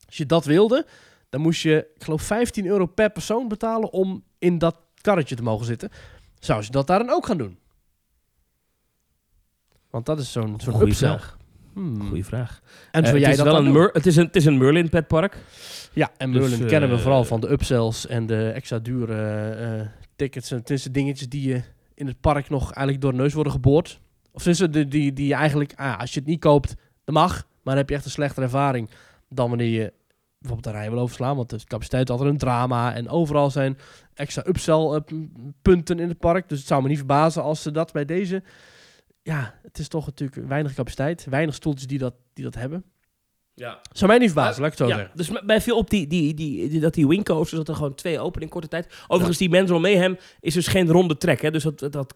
Als 0.07 0.17
je 0.17 0.27
dat 0.27 0.45
wilde, 0.45 0.87
dan 1.29 1.41
moest 1.41 1.63
je, 1.63 1.91
ik 1.95 2.05
geloof 2.05 2.23
15 2.23 2.67
euro 2.67 2.87
per 2.87 3.11
persoon 3.11 3.49
betalen 3.49 3.93
om 3.93 4.25
in 4.39 4.59
dat 4.59 4.77
karretje 5.01 5.37
te 5.37 5.43
mogen 5.43 5.67
zitten. 5.67 5.91
Zou 6.39 6.63
ze 6.63 6.71
dat 6.71 6.87
daar 6.87 6.99
dan 6.99 7.11
ook 7.11 7.27
gaan 7.27 7.39
doen? 7.39 7.59
Want 9.91 10.07
dat 10.07 10.19
is 10.19 10.33
zo'n 10.33 10.61
zo'n 10.61 10.81
upsell. 10.81 11.09
vraag. 11.09 11.37
Hmm. 11.75 12.03
Goeie 12.09 12.25
vraag. 12.25 12.61
En 12.91 13.05
Eh, 13.05 13.11
jij 13.11 13.21
het, 13.21 13.31
is 13.31 13.37
dat 13.37 13.47
wel 13.47 13.55
dan 13.55 13.67
een? 13.67 13.73
Mer- 13.73 13.91
het, 13.93 14.07
is 14.07 14.17
een, 14.17 14.27
het 14.27 14.37
is 14.37 14.45
een 14.45 14.59
Merlin 14.59 14.89
petpark. 14.89 15.37
Ja, 15.93 16.11
en 16.17 16.33
Dus, 16.33 16.41
Merlin 16.51 16.67
kennen 16.67 16.89
we 16.89 16.95
eh, 16.95 17.01
vooral 17.01 17.25
van 17.25 17.41
de 17.41 17.51
upsells 17.51 18.07
en 18.07 18.27
de 18.27 18.49
extra 18.51 18.79
dure 18.79 19.51
eh, 19.51 19.87
tickets. 20.17 20.51
En 20.51 20.63
tussen 20.65 20.93
dingetjes 20.93 21.29
die 21.29 21.49
je 21.49 21.63
in 21.95 22.07
het 22.07 22.21
park 22.21 22.49
nog 22.49 22.63
eigenlijk 22.63 23.01
door 23.01 23.11
de 23.13 23.19
neus 23.19 23.35
worden 23.35 23.53
geboord. 23.53 24.01
Of 24.33 24.43
tussen 24.43 24.71
die, 24.71 24.89
die, 24.89 25.13
die 25.13 25.27
je 25.27 25.35
eigenlijk, 25.35 25.73
ah, 25.77 25.99
als 25.99 26.15
je 26.15 26.21
het 26.21 26.29
niet 26.29 26.41
koopt, 26.41 26.75
dat 27.05 27.15
mag. 27.15 27.33
Maar 27.33 27.75
dan 27.75 27.77
heb 27.77 27.89
je 27.89 27.95
echt 27.95 28.05
een 28.05 28.11
slechtere 28.11 28.45
ervaring 28.47 28.91
dan 29.29 29.49
wanneer 29.49 29.69
je 29.69 29.93
bijvoorbeeld 30.39 30.75
de 30.75 30.81
rij 30.81 30.91
wil 30.91 30.99
overslaan. 31.01 31.37
Want 31.37 31.51
de 31.51 31.61
capaciteit 31.67 32.05
is 32.09 32.11
altijd 32.11 32.31
een 32.31 32.39
drama. 32.39 32.95
En 32.95 33.09
overal 33.09 33.51
zijn 33.51 33.79
extra 34.15 34.43
upsell 34.47 35.03
punten 35.63 35.99
in 35.99 36.09
het 36.09 36.19
park. 36.19 36.49
Dus 36.49 36.59
het 36.59 36.67
zou 36.69 36.83
me 36.83 36.89
niet 36.89 36.97
verbazen 36.97 37.43
als 37.43 37.63
ze 37.63 37.71
dat 37.71 37.93
bij 37.93 38.05
deze... 38.05 38.43
Ja, 39.25 39.59
het 39.63 39.79
is 39.79 39.89
toch 39.89 40.07
natuurlijk 40.07 40.49
weinig 40.49 40.75
capaciteit. 40.75 41.27
Weinig 41.31 41.55
stoeltjes 41.55 41.87
die 41.87 41.99
dat, 41.99 42.15
die 42.33 42.45
dat 42.45 42.55
hebben. 42.55 42.85
Ja. 43.55 43.81
Zou 43.93 44.11
mij 44.11 44.19
niet 44.19 44.33
verbazen, 44.33 44.63
laat 44.63 44.73
ik 44.73 44.79
het 44.79 44.89
zo 44.89 44.97
ja, 44.97 45.11
dus 45.15 45.31
bij 45.45 45.61
veel 45.61 45.77
op 45.77 45.91
die, 45.91 46.07
die, 46.07 46.35
die, 46.35 46.69
die, 46.69 46.81
dat 46.81 46.95
die 46.95 47.23
coasters, 47.23 47.51
dat 47.51 47.69
er 47.69 47.75
gewoon 47.75 47.95
twee 47.95 48.21
open 48.21 48.43
in 48.43 48.49
korte 48.49 48.69
tijd. 48.69 49.05
Overigens, 49.07 49.39
die 49.39 49.49
Menzel 49.49 49.81
Mayhem 49.81 50.17
is 50.41 50.55
dus 50.55 50.67
geen 50.67 50.89
ronde 50.89 51.17
trek. 51.17 51.43
Hè? 51.43 51.51
Dus 51.51 51.63
dat, 51.63 51.79
dat, 51.79 51.93
dat, 51.93 52.15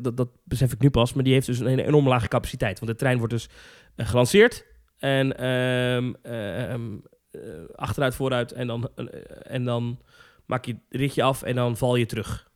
dat, 0.00 0.16
dat 0.16 0.28
besef 0.44 0.72
ik 0.72 0.80
nu 0.80 0.90
pas. 0.90 1.12
Maar 1.12 1.24
die 1.24 1.32
heeft 1.32 1.46
dus 1.46 1.58
een 1.58 1.78
enorm 1.78 2.08
lage 2.08 2.28
capaciteit. 2.28 2.78
Want 2.78 2.90
de 2.90 2.96
trein 2.98 3.18
wordt 3.18 3.32
dus 3.32 3.48
eh, 3.96 4.06
gelanceerd. 4.06 4.64
En 4.98 5.36
ehm, 5.38 6.12
ehm, 6.22 6.96
eh, 7.30 7.40
achteruit, 7.74 8.14
vooruit. 8.14 8.52
En 8.52 8.66
dan, 8.66 8.90
eh, 8.94 9.06
en 9.42 9.64
dan 9.64 10.00
maak 10.46 10.64
je 10.64 10.72
het 10.72 11.00
ritje 11.00 11.22
af 11.22 11.42
en 11.42 11.54
dan 11.54 11.76
val 11.76 11.96
je 11.96 12.06
terug. 12.06 12.50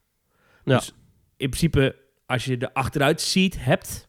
Ja. 0.65 0.77
Dus 0.77 0.93
in 1.37 1.51
principe, 1.51 1.97
als 2.29 2.45
je 2.45 2.57
de 2.57 2.75
achteruit 2.75 3.21
seat 3.21 3.55
hebt, 3.59 4.09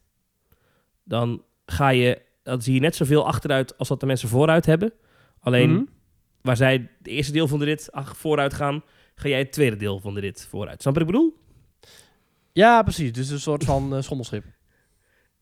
dan 1.04 1.42
ga 1.66 1.88
je, 1.88 2.22
dan 2.42 2.62
zie 2.62 2.74
je 2.74 2.80
net 2.80 2.96
zoveel 2.96 3.26
achteruit 3.26 3.78
als 3.78 3.88
dat 3.88 4.00
de 4.00 4.06
mensen 4.06 4.28
vooruit 4.28 4.66
hebben. 4.66 4.92
Alleen 5.40 5.72
Mhm. 5.72 5.82
waar 6.40 6.56
zij 6.56 6.72
het 6.98 7.06
eerste 7.06 7.32
deel 7.32 7.48
van 7.48 7.58
de 7.58 7.64
rit 7.64 7.88
vooruit 7.92 8.54
gaan, 8.54 8.82
ga 9.14 9.28
jij 9.28 9.38
het 9.38 9.52
tweede 9.52 9.76
deel 9.76 10.00
van 10.00 10.14
de 10.14 10.20
rit 10.20 10.46
vooruit. 10.50 10.82
Snap 10.82 10.94
je 10.96 11.00
wat 11.00 11.08
ik 11.08 11.14
bedoel? 11.16 11.36
Ja, 12.52 12.82
precies. 12.82 13.12
Dus 13.12 13.30
een 13.30 13.40
soort 13.40 13.64
van 13.64 13.94
eh, 13.96 14.02
schommelschip. 14.02 14.44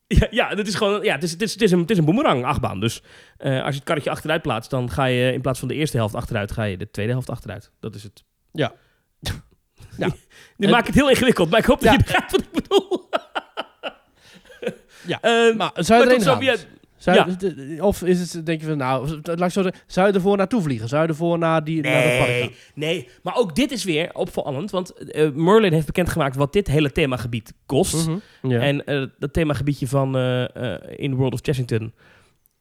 Ja, 0.09 0.27
ja, 0.31 0.49
het 0.49 0.67
is 0.69 0.75
gewoon, 0.75 1.03
ja, 1.03 1.15
het 1.15 1.23
is, 1.23 1.31
het 1.33 1.43
is, 1.43 1.53
het 1.53 1.63
is 1.63 1.71
een, 1.71 1.81
het 1.81 1.91
is 1.91 1.99
een 1.99 2.05
boemerang 2.05 2.45
achtbaan. 2.45 2.81
Dus 2.81 3.03
eh, 3.37 3.59
als 3.63 3.69
je 3.69 3.75
het 3.75 3.85
karretje 3.85 4.11
achteruit 4.11 4.43
plaatst, 4.43 4.71
dan 4.71 4.91
ga 4.91 5.05
je 5.05 5.33
in 5.33 5.41
plaats 5.41 5.59
van 5.59 5.69
de 5.69 5.75
eerste 5.75 5.97
helft 5.97 6.15
achteruit, 6.15 6.53
ga 6.53 6.63
je 6.63 6.77
de 6.77 6.91
tweede 6.91 7.13
helft 7.13 7.31
achteruit. 7.31 7.71
Dat 7.81 7.95
is 7.95 8.03
het. 8.03 8.25
Ja. 8.53 8.73
Ja. 9.99 10.09
Nu 10.57 10.67
En- 10.67 10.73
maak 10.73 10.81
ik 10.81 10.87
het 10.87 10.95
heel 10.95 11.09
ingewikkeld, 11.11 11.51
maar 11.51 11.59
ik 11.59 11.65
hoop 11.65 11.81
dat 11.81 11.93
je 11.93 11.99
begrijpt 11.99 12.31
wat 12.31 12.41
ik 12.41 12.51
bedoel. 12.53 13.09
Ja. 15.07 15.19
Eh, 15.49 15.57
Maar 15.57 15.71
ja, 15.75 16.57
Zou 16.99 17.17
Ja. 17.17 17.83
Of 17.85 18.03
is 18.03 18.33
het, 18.33 18.47
denk 18.47 18.61
je 18.61 18.67
van, 18.67 18.77
nou, 18.77 19.21
laat 19.23 19.53
zo 19.53 19.71
zou 19.87 20.07
je 20.09 20.13
ervoor 20.13 20.37
naartoe 20.37 20.63
vliegen? 20.63 20.89
Zou 20.89 21.03
je 21.03 21.09
ervoor 21.09 21.39
naar, 21.39 21.65
die, 21.65 21.83
naar 21.83 22.03
dat 22.03 22.19
park? 22.19 22.29
Nee, 22.29 22.55
nee, 22.75 23.09
maar 23.23 23.37
ook 23.37 23.55
dit 23.55 23.71
is 23.71 23.85
weer 23.85 24.15
opvallend, 24.15 24.71
want 24.71 24.93
eh, 24.93 25.31
Merlin 25.31 25.73
heeft 25.73 25.87
bekendgemaakt 25.87 26.37
wat 26.37 26.53
dit 26.53 26.67
hele 26.67 26.93
themagebied 26.93 27.53
kost. 27.67 28.07
Mhm. 28.09 28.19
Ja. 28.43 28.61
En 28.61 28.85
eh, 28.85 29.05
dat 29.19 29.33
themagebiedje 29.33 29.89
van 29.89 30.17
eh, 30.17 30.75
in 30.97 31.15
World 31.15 31.33
of 31.33 31.41
Chessington, 31.43 31.95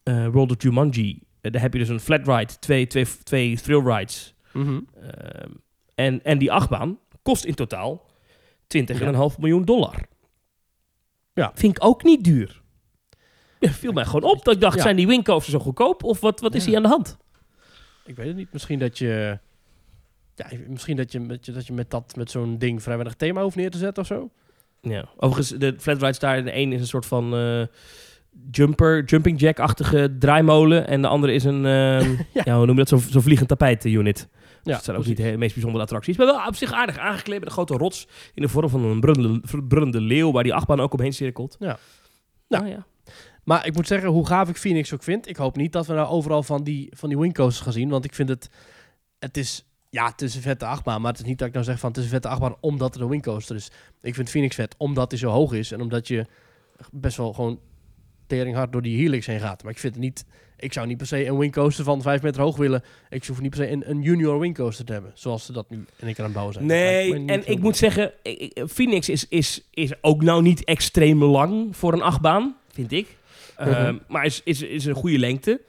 World 0.04 0.52
of 0.52 0.62
Jumanji, 0.64 1.20
daar 1.42 1.62
heb 1.62 1.74
je 1.74 1.80
dus 1.80 1.90
een 1.90 2.00
flat 2.00 2.28
ride, 2.28 2.60
twee, 2.60 2.88
twee, 2.88 3.06
twee 3.24 3.58
thrill 3.58 3.84
rides. 3.84 4.34
Mhm. 4.54 4.80
Ehm, 5.02 5.50
en, 5.96 6.24
en 6.24 6.38
die 6.38 6.52
achtbaan 6.52 6.98
kost 7.28 7.44
in 7.46 7.56
totaal 7.56 8.06
20,5 8.68 9.00
Ja. 9.00 9.30
miljoen 9.38 9.66
dollar. 9.66 9.96
Ja. 11.34 11.52
Vind 11.56 11.78
ik 11.78 11.84
ook 11.86 12.04
niet 12.04 12.24
duur. 12.24 12.62
Ja, 13.60 13.70
viel 13.72 13.92
mij 13.92 14.06
gewoon 14.06 14.32
op 14.32 14.44
dat 14.46 14.54
ik 14.54 14.62
dacht, 14.62 14.76
Ja. 14.76 14.82
zijn 14.82 14.96
die 14.96 15.08
wingcoasters 15.08 15.56
zo 15.56 15.60
goedkoop? 15.60 16.04
Of 16.04 16.20
wat, 16.20 16.40
wat 16.40 16.56
is 16.56 16.66
hier 16.66 16.76
aan 16.76 16.82
de 16.84 16.88
hand? 16.90 17.18
Ik 18.06 18.16
weet 18.16 18.28
het 18.28 18.36
niet. 18.36 18.54
Misschien 18.54 18.80
dat 18.80 18.98
je... 18.98 19.40
Ja, 20.36 20.48
misschien 20.68 20.96
dat 20.96 21.12
je 21.12 21.20
met, 21.20 21.46
je- 21.46 21.52
dat 21.52 21.68
je 21.68 21.74
met, 21.74 21.90
dat, 21.90 22.16
met 22.16 22.32
zo'n 22.32 22.58
ding 22.58 22.84
vrij 22.84 22.96
weinig 22.96 23.18
thema 23.18 23.42
hoeft 23.42 23.56
neer 23.56 23.72
te 23.72 23.78
zetten 23.78 24.02
of 24.04 24.08
zo. 24.10 24.30
Ja. 24.82 25.10
Overigens, 25.18 25.60
de 25.60 25.76
flat 25.80 26.02
rides 26.02 26.20
daar, 26.20 26.44
de 26.44 26.56
een 26.56 26.74
is 26.74 26.80
een 26.82 26.88
soort 26.88 27.06
van 27.06 27.36
eh, 27.36 27.62
jumper, 28.52 29.04
jumping 29.04 29.40
jack-achtige 29.40 30.16
draaimolen. 30.20 30.88
En 30.88 31.02
de 31.02 31.08
andere 31.08 31.34
is 31.34 31.44
een, 31.44 31.66
ehm, 31.66 32.16
ja. 32.46 32.56
hoe 32.58 32.66
noem 32.66 32.78
je 32.78 32.86
dat, 32.86 32.88
zo'n 32.88 33.00
zo 33.00 33.20
vliegend 33.20 33.48
tapijt 33.50 33.86
eh, 33.86 33.94
unit. 33.94 34.28
Ja, 34.68 34.74
dat 34.74 34.84
zijn 34.84 34.98
ook 34.98 35.06
niet 35.06 35.18
de 35.18 35.38
meest 35.38 35.54
bijzondere 35.54 35.84
attracties. 35.84 36.18
Maar 36.18 36.26
wel 36.26 36.46
op 36.48 36.56
zich 36.56 36.72
aardig 36.72 36.98
aangekleed 36.98 37.40
met 37.40 37.48
een 37.48 37.54
grote 37.54 37.74
rots 37.74 38.08
in 38.34 38.42
de 38.42 38.50
vorm 38.50 38.70
van 38.70 38.84
een 38.84 39.00
brullende, 39.00 39.42
brullende 39.68 40.02
leeuw, 40.02 40.32
waar 40.32 40.44
die 40.44 40.54
achtbaan 40.54 40.80
ook 40.80 40.94
omheen 40.94 41.14
cirkelt. 41.14 41.56
Ja. 41.60 41.80
Nou 42.48 42.68
ja. 42.68 42.86
Maar 43.44 43.66
ik 43.66 43.76
moet 43.76 43.88
zeggen, 43.88 44.10
hoe 44.10 44.28
gaaf 44.28 44.50
ik 44.50 44.58
Phoenix 44.58 44.94
ook 44.94 45.04
vind, 45.04 45.28
ik 45.28 45.36
hoop 45.36 45.56
niet 45.56 45.72
dat 45.72 45.88
we 45.88 45.94
nou 45.94 46.08
overal 46.08 46.44
van 46.44 46.64
die, 46.64 46.92
van 46.96 47.10
die 47.10 47.18
wingcoasters 47.18 47.64
gaan 47.64 47.74
zien. 47.74 47.90
Want 47.90 48.06
ik 48.06 48.14
vind 48.14 48.30
het, 48.30 48.50
het 49.20 49.38
is, 49.38 49.66
ja, 49.90 50.06
het 50.06 50.22
is 50.22 50.36
een 50.36 50.42
vette 50.42 50.66
achtbaan. 50.66 51.02
Maar 51.02 51.12
het 51.12 51.20
is 51.20 51.28
niet 51.28 51.38
dat 51.38 51.48
ik 51.48 51.54
nou 51.54 51.66
zeg 51.66 51.80
van, 51.80 51.90
het 51.90 51.98
is 51.98 52.04
een 52.04 52.10
vette 52.10 52.28
achtbaan 52.28 52.56
omdat 52.60 52.94
het 52.94 53.04
een 53.04 53.10
wingcoaster 53.10 53.56
is. 53.56 53.72
Ik 54.02 54.16
vind 54.16 54.30
Phoenix 54.30 54.56
vet 54.56 54.76
omdat 54.78 55.12
hij 55.12 55.20
zo 55.20 55.30
hoog 55.30 55.54
is. 55.54 55.72
En 55.72 55.82
omdat 55.82 56.08
je 56.08 56.26
best 56.92 57.18
wel 57.18 57.34
gewoon 57.34 57.60
tering 58.28 58.56
hard 58.56 58.72
door 58.72 58.82
die 58.82 58.98
helix 58.98 59.26
heen 59.26 59.40
gaat. 59.40 59.64
Maar 59.64 59.72
ik 59.72 59.80
vind 59.80 59.94
het 59.94 60.04
niet, 60.04 60.26
ik 60.60 60.74
zou 60.74 60.88
niet 60.88 60.98
per 60.98 61.08
se 61.08 61.26
een 61.26 61.38
wingcoaster 61.38 61.84
van 61.84 62.02
5 62.02 62.22
meter 62.22 62.42
hoog 62.42 62.58
willen. 62.58 62.84
Ik 63.10 63.26
hoef 63.26 63.42
niet 63.42 63.50
per 63.56 63.60
se 63.66 63.72
een, 63.72 63.90
een 63.90 64.02
junior 64.02 64.40
wingcoaster 64.40 64.86
te 64.86 64.94
hebben. 64.94 65.12
Zoals 65.14 65.46
ze 65.46 65.52
dat 65.52 65.70
nu 65.70 65.78
in 65.78 65.86
keer 66.08 66.18
aan 66.18 66.24
het 66.24 66.34
bouwen 66.34 66.54
zijn. 66.54 66.66
Nee, 66.66 67.26
en 67.26 67.52
ik 67.52 67.60
moet 67.60 67.78
zeggen, 67.78 68.12
ik- 68.24 68.40
ik- 68.40 68.68
Phoenix 68.70 69.10
is, 69.10 69.28
is, 69.28 69.68
is 69.72 69.92
ook 70.02 70.22
nou 70.24 70.42
niet 70.42 70.64
extreem 70.64 71.24
lang 71.24 71.76
voor 71.78 71.94
een 71.94 72.02
achtbaan, 72.02 72.56
vind 72.72 72.92
ik. 72.92 73.08
Mhm. 73.60 73.70
Ehm, 73.70 73.98
maar 74.08 74.26
is, 74.26 74.42
is, 74.44 74.62
is 74.62 74.86
een 74.86 74.96
goede 74.96 75.20
lengte. 75.20 75.62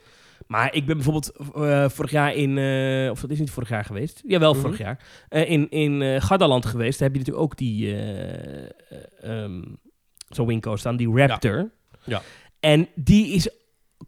Maar 0.46 0.74
ik 0.74 0.86
ben 0.86 0.94
bijvoorbeeld 0.96 1.32
eh, 1.54 1.88
vorig 1.88 2.10
jaar 2.10 2.34
in... 2.34 2.58
eh, 2.58 3.10
of 3.10 3.20
dat 3.20 3.30
is 3.30 3.38
niet 3.38 3.50
vorig 3.50 3.68
jaar 3.68 3.84
geweest. 3.84 4.22
Jawel, 4.26 4.52
Mhm. 4.52 4.60
vorig 4.62 4.78
jaar. 4.78 5.04
eh, 5.28 5.50
in 5.50 5.70
in 5.70 6.22
Gardaland 6.22 6.66
geweest. 6.66 6.98
Daar 6.98 7.08
heb 7.08 7.16
je 7.16 7.22
natuurlijk 7.24 7.44
ook 7.52 7.56
die... 7.58 7.96
ehm, 9.20 9.62
Zo'n 10.28 10.46
wingco 10.46 10.76
staan, 10.76 10.96
die 10.96 11.10
Raptor. 11.16 11.70
Ja. 12.04 12.22
En 12.60 12.88
die 12.94 13.32
is 13.34 13.48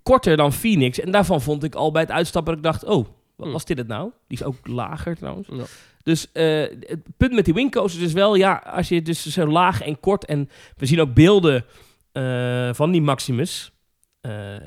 korter 0.02 0.36
dan 0.36 0.52
Phoenix. 0.52 1.00
En 1.00 1.10
daarvan 1.10 1.40
vond 1.40 1.64
ik 1.64 1.74
al 1.74 1.90
bij 1.92 2.02
het 2.02 2.10
uitstappen 2.10 2.62
dat 2.62 2.64
ik 2.64 2.70
dacht... 2.80 2.84
Oh, 2.94 3.06
wat 3.36 3.46
Hm. 3.46 3.52
was 3.52 3.64
dit 3.64 3.78
het 3.78 3.86
nou? 3.88 4.10
Die 4.28 4.38
is 4.38 4.44
ook 4.44 4.56
lager 4.66 5.16
trouwens. 5.16 5.48
Ja. 5.52 5.62
Dus 6.02 6.32
eh, 6.32 6.44
het 6.80 7.00
punt 7.16 7.32
met 7.32 7.44
die 7.44 7.54
wingcoasters 7.54 8.04
is 8.04 8.12
wel, 8.12 8.34
ja, 8.34 8.62
als 8.66 8.88
je 8.88 9.02
dus 9.02 9.26
zo 9.26 9.46
laag 9.46 9.82
en 9.82 10.00
kort 10.00 10.24
en 10.24 10.50
we 10.76 10.86
zien 10.86 11.00
ook 11.00 11.14
beelden 11.14 11.64
eh, 12.12 12.68
van 12.72 12.90
die 12.90 13.02
Maximus. 13.02 13.72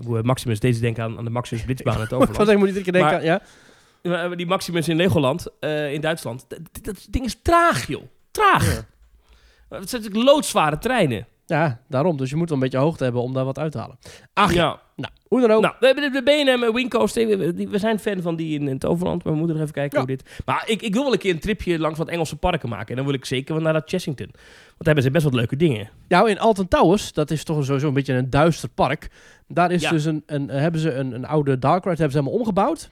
Hoe 0.05 0.23
Maximus, 0.23 0.59
deze 0.59 0.79
denken 0.81 1.03
aan, 1.03 1.17
aan 1.17 1.23
de 1.23 1.29
Maximus 1.29 1.63
Blitzbaan 1.63 1.99
het 1.99 2.09
Wat 2.11 2.21
Overland. 2.21 2.49
ik 2.49 2.57
moet 2.57 2.81
keer 2.83 2.91
denken, 2.93 3.15
aan- 3.17 3.23
ja. 3.23 4.35
Die 4.35 4.45
Maximus 4.45 4.87
in 4.87 4.95
Legoland, 4.95 5.47
in 5.91 6.01
Duitsland, 6.01 6.45
dat, 6.47 6.59
dat 6.81 7.07
ding 7.09 7.25
is 7.25 7.37
traag, 7.41 7.87
joh. 7.87 8.03
Traag. 8.31 8.65
Ja. 8.75 9.77
Het 9.77 9.89
zijn 9.89 10.01
natuurlijk 10.01 10.29
loodzware 10.29 10.77
treinen. 10.77 11.27
Ja, 11.53 11.79
daarom. 11.87 12.17
Dus 12.17 12.29
je 12.29 12.35
moet 12.35 12.49
wel 12.49 12.57
een 12.57 12.63
beetje 12.63 12.77
hoogte 12.79 13.03
hebben 13.03 13.21
om 13.21 13.33
daar 13.33 13.45
wat 13.45 13.59
uit 13.59 13.71
te 13.71 13.77
halen. 13.77 13.97
Ach 14.33 14.53
ja, 14.53 14.79
nou, 14.95 15.13
hoe 15.27 15.41
dan 15.41 15.51
ook. 15.51 15.61
Nou, 15.61 15.73
we 15.79 15.85
hebben 15.85 16.11
de, 16.13 16.21
de 16.23 16.23
BNM 16.23 16.73
Wingcoaster. 16.73 17.27
We, 17.27 17.37
we- 17.37 17.53
die- 17.53 17.67
we 17.67 17.77
zijn 17.77 17.99
fan 17.99 18.21
van 18.21 18.35
die 18.35 18.59
in, 18.59 18.67
het 18.67 18.85
Overland, 18.85 19.23
maar 19.23 19.33
we 19.33 19.39
moeten 19.39 19.55
nog 19.57 19.63
even 19.65 19.77
kijken 19.81 19.99
Ja. 19.99 20.05
hoe 20.05 20.15
dit... 20.15 20.41
Maar 20.45 20.63
ik, 20.69 20.81
ik 20.81 20.93
wil 20.93 21.03
wel 21.03 21.13
een 21.13 21.19
keer 21.19 21.33
een 21.33 21.39
tripje 21.39 21.79
langs 21.79 21.97
wat 21.97 22.07
Engelse 22.09 22.35
parken 22.35 22.69
maken. 22.69 22.89
En 22.89 22.95
dan 22.95 23.05
wil 23.05 23.13
ik 23.13 23.25
zeker 23.25 23.53
wel 23.53 23.63
naar 23.63 23.73
dat 23.73 23.89
Chessington. 23.89 24.25
Want 24.31 24.77
daar 24.77 24.85
hebben 24.85 25.03
ze 25.03 25.11
best 25.11 25.23
wat 25.23 25.33
leuke 25.33 25.55
dingen. 25.55 25.89
Nou, 26.07 26.29
in 26.29 26.39
Alton 26.39 26.67
Towers, 26.67 27.13
dat 27.13 27.31
is 27.31 27.43
toch 27.43 27.65
sowieso 27.65 27.87
een 27.87 27.93
beetje 27.93 28.13
een 28.13 28.29
duister 28.29 28.69
park. 28.69 29.09
Daar 29.47 29.71
is 29.71 29.81
Ja. 29.81 29.89
dus 29.89 30.05
een, 30.05 30.23
een, 30.25 30.49
hebben 30.49 30.81
ze 30.81 30.93
een, 30.93 31.11
een 31.11 31.25
oude 31.25 31.59
dark 31.59 31.83
ride 31.83 31.95
hebben 31.97 32.11
ze 32.11 32.17
helemaal 32.17 32.39
omgebouwd. 32.39 32.89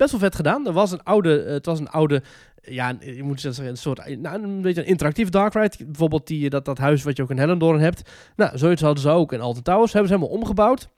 Best 0.00 0.12
wel 0.12 0.20
vet 0.20 0.34
gedaan. 0.34 0.66
Er 0.66 0.72
was 0.72 0.92
een 0.92 1.02
oude, 1.02 1.42
eh, 1.42 1.52
het 1.52 1.66
was 1.66 1.78
een 1.78 1.88
oude, 1.88 2.22
eh, 2.62 2.74
ja, 2.74 2.96
je 3.00 3.22
moet 3.22 3.40
zeggen, 3.40 3.66
een 3.66 3.76
soort, 3.76 3.98
eh, 3.98 4.16
nou, 4.16 4.42
een 4.42 4.60
beetje 4.62 4.80
een 4.80 4.86
interactief 4.86 5.28
dark 5.28 5.54
ride. 5.54 5.84
Bijvoorbeeld 5.84 6.26
die, 6.26 6.50
dat, 6.50 6.64
dat 6.64 6.78
huis 6.78 7.02
wat 7.02 7.16
je 7.16 7.22
ook 7.22 7.30
in 7.30 7.38
Hellendoorn 7.38 7.80
hebt. 7.80 8.10
Nou, 8.36 8.58
zoiets 8.58 8.82
hadden 8.82 9.02
ze 9.02 9.08
ook 9.08 9.32
in 9.32 9.40
Alton 9.40 9.62
Towers. 9.62 9.92
Hebben 9.92 10.10
ze 10.10 10.16
helemaal 10.16 10.38
omgebouwd. 10.38 10.88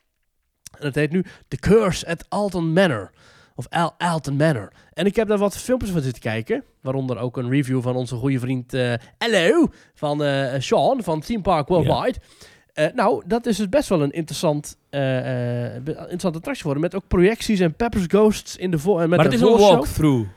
En 0.78 0.86
het 0.86 0.94
heet 0.94 1.10
nu 1.10 1.24
The 1.48 1.56
Curse 1.56 2.06
at 2.06 2.24
Alton 2.28 2.72
Manor. 2.72 3.10
Of 3.54 3.66
Al 3.68 3.94
Alton 3.98 4.36
Manor. 4.36 4.72
En 4.92 5.06
ik 5.06 5.16
heb 5.16 5.28
daar 5.28 5.38
wat 5.38 5.56
filmpjes 5.56 5.90
van 5.90 6.00
zitten 6.00 6.22
kijken. 6.22 6.64
Waaronder 6.80 7.18
ook 7.18 7.36
een 7.36 7.50
review 7.50 7.82
van 7.82 7.96
onze 7.96 8.16
goede 8.16 8.38
vriend 8.38 8.74
eh 8.74 8.94
Hello. 9.18 9.68
Van 9.94 10.22
Sean 10.58 11.02
van 11.02 11.20
Theme 11.20 11.42
Park 11.42 11.68
Worldwide. 11.68 12.18
Eh, 12.72 12.87
nou, 12.94 13.22
dat 13.26 13.46
is 13.46 13.56
dus 13.56 13.68
best 13.68 13.88
wel 13.88 14.02
een 14.02 14.11
interessant, 14.11 14.76
interessante 14.90 16.38
attractie 16.38 16.56
geworden. 16.62 16.82
Met 16.82 16.94
ook 16.94 17.08
projecties 17.08 17.61
en 17.61 17.74
Pepper's 17.74 18.04
Ghosts 18.06 18.56
in 18.56 18.70
de 18.70 18.78
vo- 18.78 18.98
en 18.98 19.08
met 19.08 19.16
maar 19.18 19.24
het 19.24 19.35
is 19.35 19.40
een 19.40 19.56
walkthrough. 19.58 20.28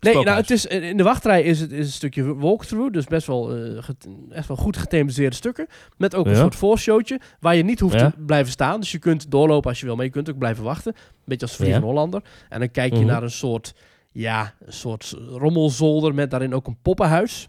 Nee, 0.00 0.14
nou, 0.14 0.36
het 0.36 0.50
is, 0.50 0.66
in 0.66 0.96
de 0.96 1.02
wachtrij 1.02 1.42
is 1.42 1.60
het 1.60 1.72
is 1.72 1.86
een 1.86 1.92
stukje 1.92 2.34
walkthrough. 2.36 2.92
Dus 2.92 3.04
best 3.04 3.26
wel, 3.26 3.44
get- 3.80 4.06
echt 4.30 4.48
wel 4.48 4.56
goed 4.56 4.76
gethematiseerde 4.76 5.36
stukken. 5.36 5.66
Met 5.96 6.14
ook 6.14 6.26
een 6.26 6.32
Ja. 6.32 6.38
soort 6.38 6.54
voorshowtje. 6.54 7.20
Waar 7.40 7.56
je 7.56 7.62
niet 7.64 7.80
hoeft 7.80 8.00
Ja. 8.00 8.10
te 8.10 8.20
blijven 8.26 8.52
staan. 8.52 8.80
Dus 8.80 8.92
je 8.92 8.98
kunt 8.98 9.30
doorlopen 9.30 9.68
als 9.70 9.80
je 9.80 9.86
wil. 9.86 9.96
Maar 9.96 10.04
je 10.04 10.10
kunt 10.10 10.30
ook 10.30 10.38
blijven 10.38 10.64
wachten. 10.64 10.94
Beetje 11.24 11.46
als 11.46 11.56
Vliegende 11.56 11.86
Ja. 11.86 11.92
Hollander. 11.92 12.22
En 12.48 12.58
dan 12.58 12.70
kijk 12.70 12.92
je 12.92 12.98
Mhm. 12.98 13.06
naar 13.08 13.22
een 13.22 13.30
soort, 13.30 13.74
ja, 14.12 14.54
een 14.66 14.72
soort 14.72 15.14
rommelzolder. 15.28 16.14
Met 16.14 16.30
daarin 16.30 16.54
ook 16.54 16.66
een 16.66 16.78
poppenhuis. 16.82 17.48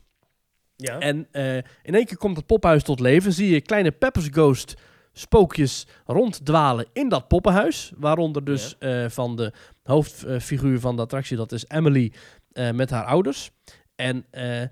Ja. 0.75 0.99
En 0.99 1.27
eh, 1.31 1.55
in 1.55 1.95
één 1.95 2.05
keer 2.05 2.17
komt 2.17 2.37
het 2.37 2.45
poppenhuis 2.45 2.83
tot 2.83 2.99
leven. 2.99 3.33
Zie 3.33 3.49
je 3.49 3.61
kleine 3.61 3.91
Pepper's 3.91 4.27
Ghost 4.31 4.73
spookjes 5.13 5.87
ronddwalen 6.05 6.85
in 6.93 7.09
dat 7.09 7.27
poppenhuis. 7.27 7.91
Waaronder 7.95 8.43
dus 8.43 8.75
eh, 8.79 9.05
van 9.09 9.35
de 9.35 9.53
hoofdfiguur 9.83 10.79
van 10.79 10.95
de 10.95 11.01
attractie, 11.01 11.37
dat 11.37 11.51
is 11.51 11.65
Emily 11.67 12.13
eh, 12.51 12.71
met 12.71 12.89
haar 12.89 13.05
ouders. 13.05 13.51
En 13.95 14.25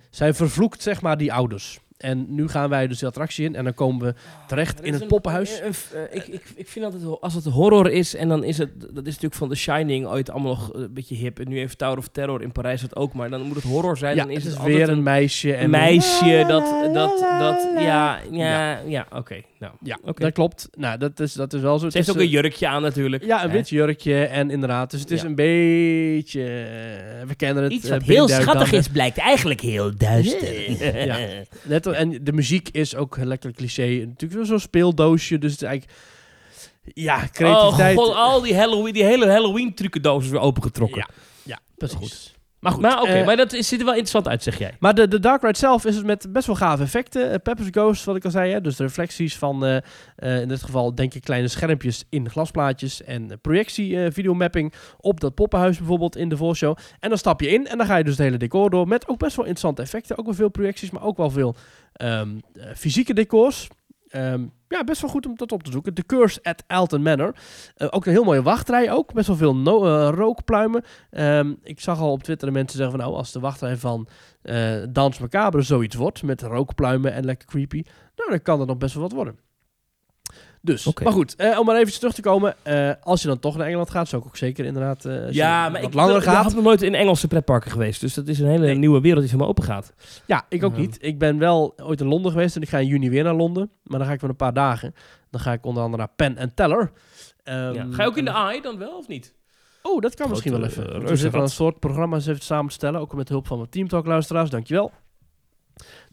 zij 0.10 0.34
vervloekt 0.34 0.82
zeg 0.82 1.02
maar 1.02 1.18
die 1.18 1.34
ouders. 1.34 1.80
En 2.02 2.26
nu 2.30 2.48
gaan 2.48 2.70
wij 2.70 2.88
dus 2.88 3.00
de 3.00 3.06
attractie 3.06 3.46
in 3.46 3.56
en 3.56 3.64
dan 3.64 3.74
komen 3.74 4.06
we 4.08 4.14
terecht 4.48 4.80
Er 4.80 4.86
in 4.86 4.94
het 4.94 5.02
een- 5.02 5.08
poppenhuis. 5.08 5.60
een- 5.60 5.66
een- 5.66 6.08
eh, 6.10 6.16
ik, 6.16 6.28
ik, 6.28 6.44
ik 6.56 6.68
vind 6.68 6.86
altijd, 6.86 7.04
als 7.22 7.34
het 7.34 7.46
horror 7.46 7.92
is, 7.92 8.16
en 8.16 8.28
dan 8.28 8.44
is 8.44 8.58
het, 8.58 8.70
dat 8.80 8.90
is 9.06 9.06
natuurlijk 9.06 9.34
van 9.34 9.50
The 9.50 9.56
Shining 9.56 10.06
ooit 10.08 10.30
allemaal 10.30 10.52
nog 10.52 10.74
een 10.74 10.94
beetje 10.94 11.16
hip. 11.16 11.40
En 11.40 11.48
nu 11.50 11.58
heeft 11.58 11.78
Tower 11.78 11.98
of 11.98 12.08
Terror 12.08 12.42
in 12.42 12.52
Parijs 12.52 12.82
dat 12.82 12.96
ook, 12.96 13.14
maar 13.14 13.30
dan 13.30 13.42
moet 13.42 13.56
het 13.56 13.64
horror 13.64 13.98
zijn. 13.98 14.16
ja, 14.16 14.24
dan 14.24 14.32
is 14.32 14.44
het 14.44 14.64
weer 14.64 14.90
een 14.90 15.04
meisje. 15.04 15.54
En 15.54 15.64
een 15.64 15.70
meisje 15.70 16.44
dat, 16.48 16.94
dat, 16.94 17.20
dat, 17.40 17.70
ja, 17.80 18.20
ja, 18.32 18.80
ja, 18.88 19.08
oké. 19.16 19.42
Nou, 19.60 19.74
Ja, 19.84 19.98
oké. 20.04 20.22
dat 20.24 20.32
klopt. 20.34 20.70
Nou, 20.78 20.98
dat 20.98 21.20
is, 21.20 21.34
dat 21.34 21.54
is 21.54 21.62
wel 21.62 21.74
zo. 21.74 21.80
Ze 21.80 21.86
Het 21.86 21.94
heeft 21.94 22.10
ook 22.10 22.16
een 22.16 22.22
eh, 22.22 22.32
jurkje 22.32 22.68
aan 22.68 22.82
natuurlijk. 22.82 23.26
Ja, 23.26 23.44
een 23.44 23.50
Hè? 23.50 23.56
wit 23.56 23.70
jurkje 23.70 24.26
en 24.26 24.50
inderdaad. 24.52 24.92
Dus 24.92 25.00
het 25.00 25.12
is 25.12 25.22
Ja. 25.22 25.28
een 25.28 25.36
beetje... 25.36 26.42
eh, 26.44 27.28
we 27.28 27.36
kennen 27.36 27.64
het. 27.64 27.72
Iets 27.72 27.86
eh, 27.86 27.92
wat 27.92 28.02
heel 28.04 28.28
schattig 28.28 28.72
is, 28.72 28.88
blijkt 28.88 29.18
eigenlijk 29.18 29.62
heel 29.62 29.92
duister. 29.98 30.50
Ja. 31.06 31.18
Net, 31.64 31.86
en 31.94 32.24
de 32.24 32.34
muziek 32.34 32.70
is 32.70 32.96
ook 32.96 33.18
lekker 33.18 33.52
cliché. 33.52 33.88
Natuurlijk 33.88 34.34
wel 34.34 34.46
zo'n 34.46 34.60
speeldoosje. 34.60 35.38
Dus 35.38 35.52
het 35.52 35.62
is 35.62 35.68
eigenlijk... 35.68 36.00
Ja, 36.94 37.28
creativiteit. 37.32 37.98
Oh 37.98 38.06
god, 38.06 38.16
al 38.16 38.42
die, 38.42 38.56
Halloween, 38.56 38.94
die 38.94 39.04
hele 39.04 39.32
Halloween 39.32 39.74
trucendozen 39.74 40.32
weer 40.32 40.40
opengetrokken. 40.40 40.98
Ja, 40.98 41.08
ja 41.44 41.60
precies. 41.78 41.98
goed. 41.98 42.40
Maar 42.62 42.72
goed. 42.72 42.82
Maar 42.82 43.02
oké, 43.02 43.12
eh, 43.12 43.26
maar 43.26 43.36
dat 43.36 43.54
is, 43.54 43.68
ziet 43.68 43.80
er 43.80 43.86
wel 43.86 43.94
interessant 43.94 44.28
uit, 44.28 44.44
zeg 44.44 44.58
jij. 44.58 44.76
Maar 44.80 44.96
de, 44.96 45.08
de 45.08 45.20
Dark 45.20 45.42
Ride 45.42 45.58
zelf 45.58 45.86
is 45.86 45.96
het 45.96 46.06
met 46.06 46.34
best 46.34 46.48
wel 46.48 46.56
gave 46.56 46.84
effecten. 46.84 47.32
Eh, 47.32 47.36
Pepper's 47.44 47.68
Ghost, 47.72 48.06
wat 48.06 48.16
ik 48.16 48.26
al 48.26 48.32
zei. 48.32 48.52
Hè? 48.52 48.62
Dus 48.62 48.76
de 48.76 48.84
reflecties 48.84 49.38
van, 49.38 49.66
eh, 49.66 50.42
in 50.42 50.48
dit 50.48 50.64
geval 50.64 50.96
denk 50.96 51.14
ik, 51.14 51.22
kleine 51.22 51.48
schermpjes 51.48 52.06
in 52.10 52.30
glasplaatjes. 52.30 53.04
En 53.04 53.40
projectie, 53.42 54.12
videomapping 54.12 54.74
op 54.98 55.20
dat 55.20 55.36
poppenhuis 55.36 55.78
bijvoorbeeld 55.78 56.16
in 56.16 56.30
de 56.30 56.38
voorshow. 56.38 56.78
En 57.00 57.10
dan 57.10 57.18
stap 57.18 57.42
je 57.42 57.50
in 57.50 57.68
en 57.68 57.78
dan 57.78 57.88
ga 57.88 57.96
je 57.96 58.04
dus 58.04 58.18
het 58.18 58.26
hele 58.26 58.38
decor 58.38 58.70
door. 58.70 58.88
Met 58.88 59.08
ook 59.08 59.20
best 59.20 59.36
wel 59.36 59.46
interessante 59.46 59.82
effecten. 59.82 60.18
Ook 60.18 60.26
wel 60.26 60.34
veel 60.34 60.50
projecties, 60.50 60.92
maar 60.92 61.04
ook 61.04 61.18
wel 61.18 61.30
veel 61.30 61.56
ehm, 61.94 62.30
eh, 62.54 62.64
fysieke 62.76 63.14
decors. 63.14 63.68
Ehm, 64.12 64.46
ja, 64.68 64.84
best 64.84 65.02
wel 65.02 65.10
goed 65.10 65.26
om 65.26 65.36
dat 65.36 65.52
op 65.52 65.64
te 65.64 65.72
zoeken. 65.72 65.94
The 65.94 66.06
Curse 66.06 66.40
at 66.44 66.64
Alton 66.68 67.02
Manor. 67.02 67.36
Eh, 67.76 67.88
ook 67.92 68.06
een 68.06 68.12
heel 68.12 68.24
mooie 68.24 68.42
wachtrij 68.42 68.92
ook. 68.92 69.14
Best 69.14 69.28
wel 69.28 69.36
veel 69.36 69.86
eh, 69.88 70.10
rookpluimen. 70.14 70.84
Ehm, 71.10 71.54
ik 71.64 71.80
zag 71.80 72.00
al 72.00 72.12
op 72.12 72.24
Twitter 72.24 72.48
de 72.48 72.54
mensen 72.54 72.78
zeggen 72.78 72.98
van... 72.98 73.06
nou, 73.06 73.18
als 73.18 73.32
de 73.32 73.40
wachtrij 73.40 73.78
van 73.78 74.08
eh 74.42 74.84
Dans 74.90 75.20
Macabre 75.20 75.62
zoiets 75.62 75.96
wordt... 75.96 76.24
met 76.24 76.42
rookpluimen 76.42 77.14
en 77.14 77.26
lekker 77.26 77.48
creepy... 77.48 77.84
nou, 78.16 78.30
dan 78.30 78.42
kan 78.42 78.58
dat 78.58 78.68
nog 78.68 78.78
best 78.78 78.94
wel 78.94 79.04
wat 79.04 79.12
worden. 79.12 79.51
Dus, 80.64 80.88
Oké. 80.88 81.04
maar 81.04 81.14
goed, 81.14 81.36
eh, 81.36 81.60
om 81.60 81.66
maar 81.66 81.76
even 81.76 81.94
terug 82.00 82.14
te 82.14 82.22
komen. 82.22 82.56
eh, 82.64 82.92
als 83.02 83.22
je 83.22 83.28
dan 83.28 83.40
toch 83.40 83.58
naar 83.58 83.66
Engeland 83.68 83.90
gaat, 83.90 84.08
zou 84.08 84.22
ik 84.22 84.28
ook 84.28 84.38
zeker 84.38 84.66
inderdaad... 84.66 85.06
eh, 85.06 85.32
Ja, 85.32 85.70
maar 85.70 85.82
ik 85.84 85.94
langer 85.94 86.22
gaat. 86.22 86.44
had 86.44 86.54
nog 86.54 86.64
nooit 86.64 86.82
in 86.82 86.96
Engelse 86.96 87.28
pretparken 87.28 87.72
geweest. 87.72 88.02
Dus 88.02 88.14
dat 88.14 88.28
is 88.28 88.40
een 88.40 88.48
hele 88.48 88.66
Nee. 88.66 88.76
nieuwe 88.76 89.02
wereld 89.02 89.22
die 89.22 89.30
voor 89.30 89.40
me 89.40 89.46
open 89.46 89.64
gaat. 89.64 89.94
Ja, 90.26 90.46
ik 90.50 90.64
ook 90.64 90.78
niet. 90.78 90.98
Ik 91.02 91.20
ben 91.20 91.38
wel 91.38 91.74
ooit 91.78 92.02
in 92.02 92.08
Londen 92.08 92.32
geweest 92.32 92.56
en 92.56 92.62
ik 92.62 92.70
ga 92.70 92.78
in 92.78 92.88
juni 92.88 93.10
weer 93.10 93.24
naar 93.24 93.34
Londen. 93.36 93.72
Maar 93.84 94.00
dan 94.00 94.08
ga 94.08 94.14
ik 94.14 94.20
voor 94.20 94.30
een 94.30 94.36
paar 94.36 94.54
dagen. 94.54 94.94
Dan 95.30 95.42
ga 95.42 95.52
ik 95.54 95.66
onder 95.66 95.84
andere 95.84 96.04
naar 96.04 96.12
Penn 96.16 96.40
and 96.40 96.56
Teller. 96.56 96.92
Ehm, 97.44 97.74
Ja. 97.74 97.86
Ga 97.92 98.04
je 98.04 98.10
ook 98.10 98.18
in 98.18 98.26
de 98.26 98.32
en- 98.32 98.36
AI 98.38 98.62
dan 98.62 98.78
wel 98.78 98.98
of 98.98 99.08
niet? 99.08 99.34
Oh, 99.82 100.02
dat 100.02 100.16
kan 100.16 100.30
misschien 100.30 100.52
wel 100.52 100.64
even. 100.64 101.02
we 101.06 101.16
zitten 101.16 101.40
aan 101.40 101.46
een 101.46 101.52
soort 101.52 101.80
programma's 101.80 102.28
even 102.28 102.42
samen 102.42 102.68
te 102.68 102.74
stellen. 102.74 103.00
Ook 103.00 103.14
met 103.16 103.30
hulp 103.30 103.48
van 103.48 103.58
mijn 103.58 103.70
teamtalk-luisteraars. 103.70 104.50
Dankjewel. 104.50 104.92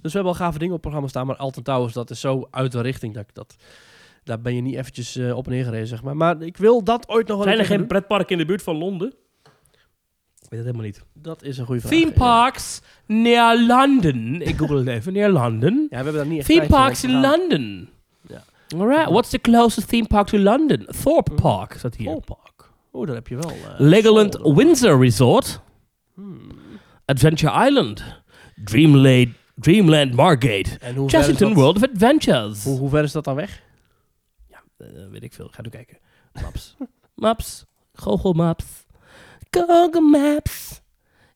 Dus 0.01 0.13
we 0.13 0.19
hebben 0.19 0.33
al 0.33 0.35
gave 0.39 0.59
dingen 0.59 0.67
op 0.67 0.73
het 0.73 0.81
programma 0.81 1.09
staan. 1.09 1.27
Maar 1.27 1.37
Alton 1.37 1.63
Towers, 1.63 1.93
dat 1.93 2.11
is 2.11 2.21
zo 2.21 2.49
uit 2.51 2.73
de 2.73 2.81
richting. 2.81 3.15
Dat 3.15 3.23
ik 3.23 3.35
dat, 3.35 3.57
daar 4.29 4.41
ben 4.41 4.55
je 4.55 4.61
niet 4.61 4.75
eventjes 4.77 5.17
eh, 5.17 5.37
op 5.37 5.47
en 5.47 5.53
neer 5.53 5.65
gereden, 5.65 5.87
zeg 5.87 6.03
maar. 6.03 6.17
Maar 6.17 6.43
ik 6.43 6.57
wil 6.57 6.83
dat 6.85 7.09
ooit 7.09 7.27
nog 7.27 7.37
wel 7.37 7.47
Zijn 7.47 7.59
er 7.59 7.65
geen 7.65 7.87
pretparken 7.87 8.29
in 8.33 8.39
de 8.39 8.45
buurt 8.45 8.63
van 8.63 8.77
Londen? 8.77 9.09
Ik 9.09 10.55
weet 10.55 10.65
het 10.65 10.75
helemaal 10.75 10.85
niet. 10.87 11.05
Dat 11.13 11.43
is 11.43 11.59
een 11.59 11.67
goede 11.67 11.81
vraag. 11.81 11.93
Theme 11.93 12.07
Ja. 12.11 12.17
parks 12.19 12.81
near 13.07 13.59
London. 13.67 14.41
Ik 14.43 14.57
google 14.57 14.79
het 14.79 14.87
even. 14.89 15.13
Near 15.13 15.31
London. 15.31 15.73
Ja, 15.75 15.87
we 15.89 15.95
hebben 15.95 16.13
daar 16.15 16.27
niet 16.27 16.39
echt 16.39 16.49
Theme 16.49 16.67
parks 16.67 17.05
in 17.05 17.21
London. 17.21 17.89
Ja. 18.29 18.43
Alright, 18.77 19.09
what's 19.11 19.31
the 19.31 19.39
closest 19.41 19.89
theme 19.89 20.07
park 20.07 20.27
to 20.27 20.39
London? 20.39 20.87
Thorpe 21.03 21.35
Park 21.35 21.73
staat 21.79 21.95
hier. 21.97 22.07
Volpark. 22.11 22.71
Oh, 22.91 23.07
daar 23.07 23.15
heb 23.15 23.29
je 23.29 23.37
wel. 23.37 23.51
eh, 23.51 23.57
Legoland. 23.79 24.39
Windsor 24.43 25.01
Resort. 25.01 25.61
Hmm. 26.15 26.39
Adventure 27.05 27.67
Island. 27.67 28.05
Dreamland, 28.65 29.29
Dreamland 29.55 30.15
Margate. 30.15 30.79
En 30.81 31.09
Chessington 31.09 31.49
dat, 31.49 31.59
World 31.59 31.77
of 31.77 31.83
Adventures. 31.83 32.65
hoe, 32.65 32.79
hoe 32.79 32.89
ver 32.89 33.03
is 33.03 33.13
dat 33.13 33.25
dan 33.25 33.35
weg? 33.35 33.63
Eh, 34.79 34.87
weet 35.11 35.23
ik 35.23 35.33
veel. 35.33 35.49
Ga 35.51 35.63
nu 35.63 35.69
kijken. 35.69 35.99
Maps. 36.43 36.77
Maps. 37.15 37.65
Google 37.93 38.35
Maps. 38.35 38.65
Google 39.51 40.01
Maps 40.01 40.81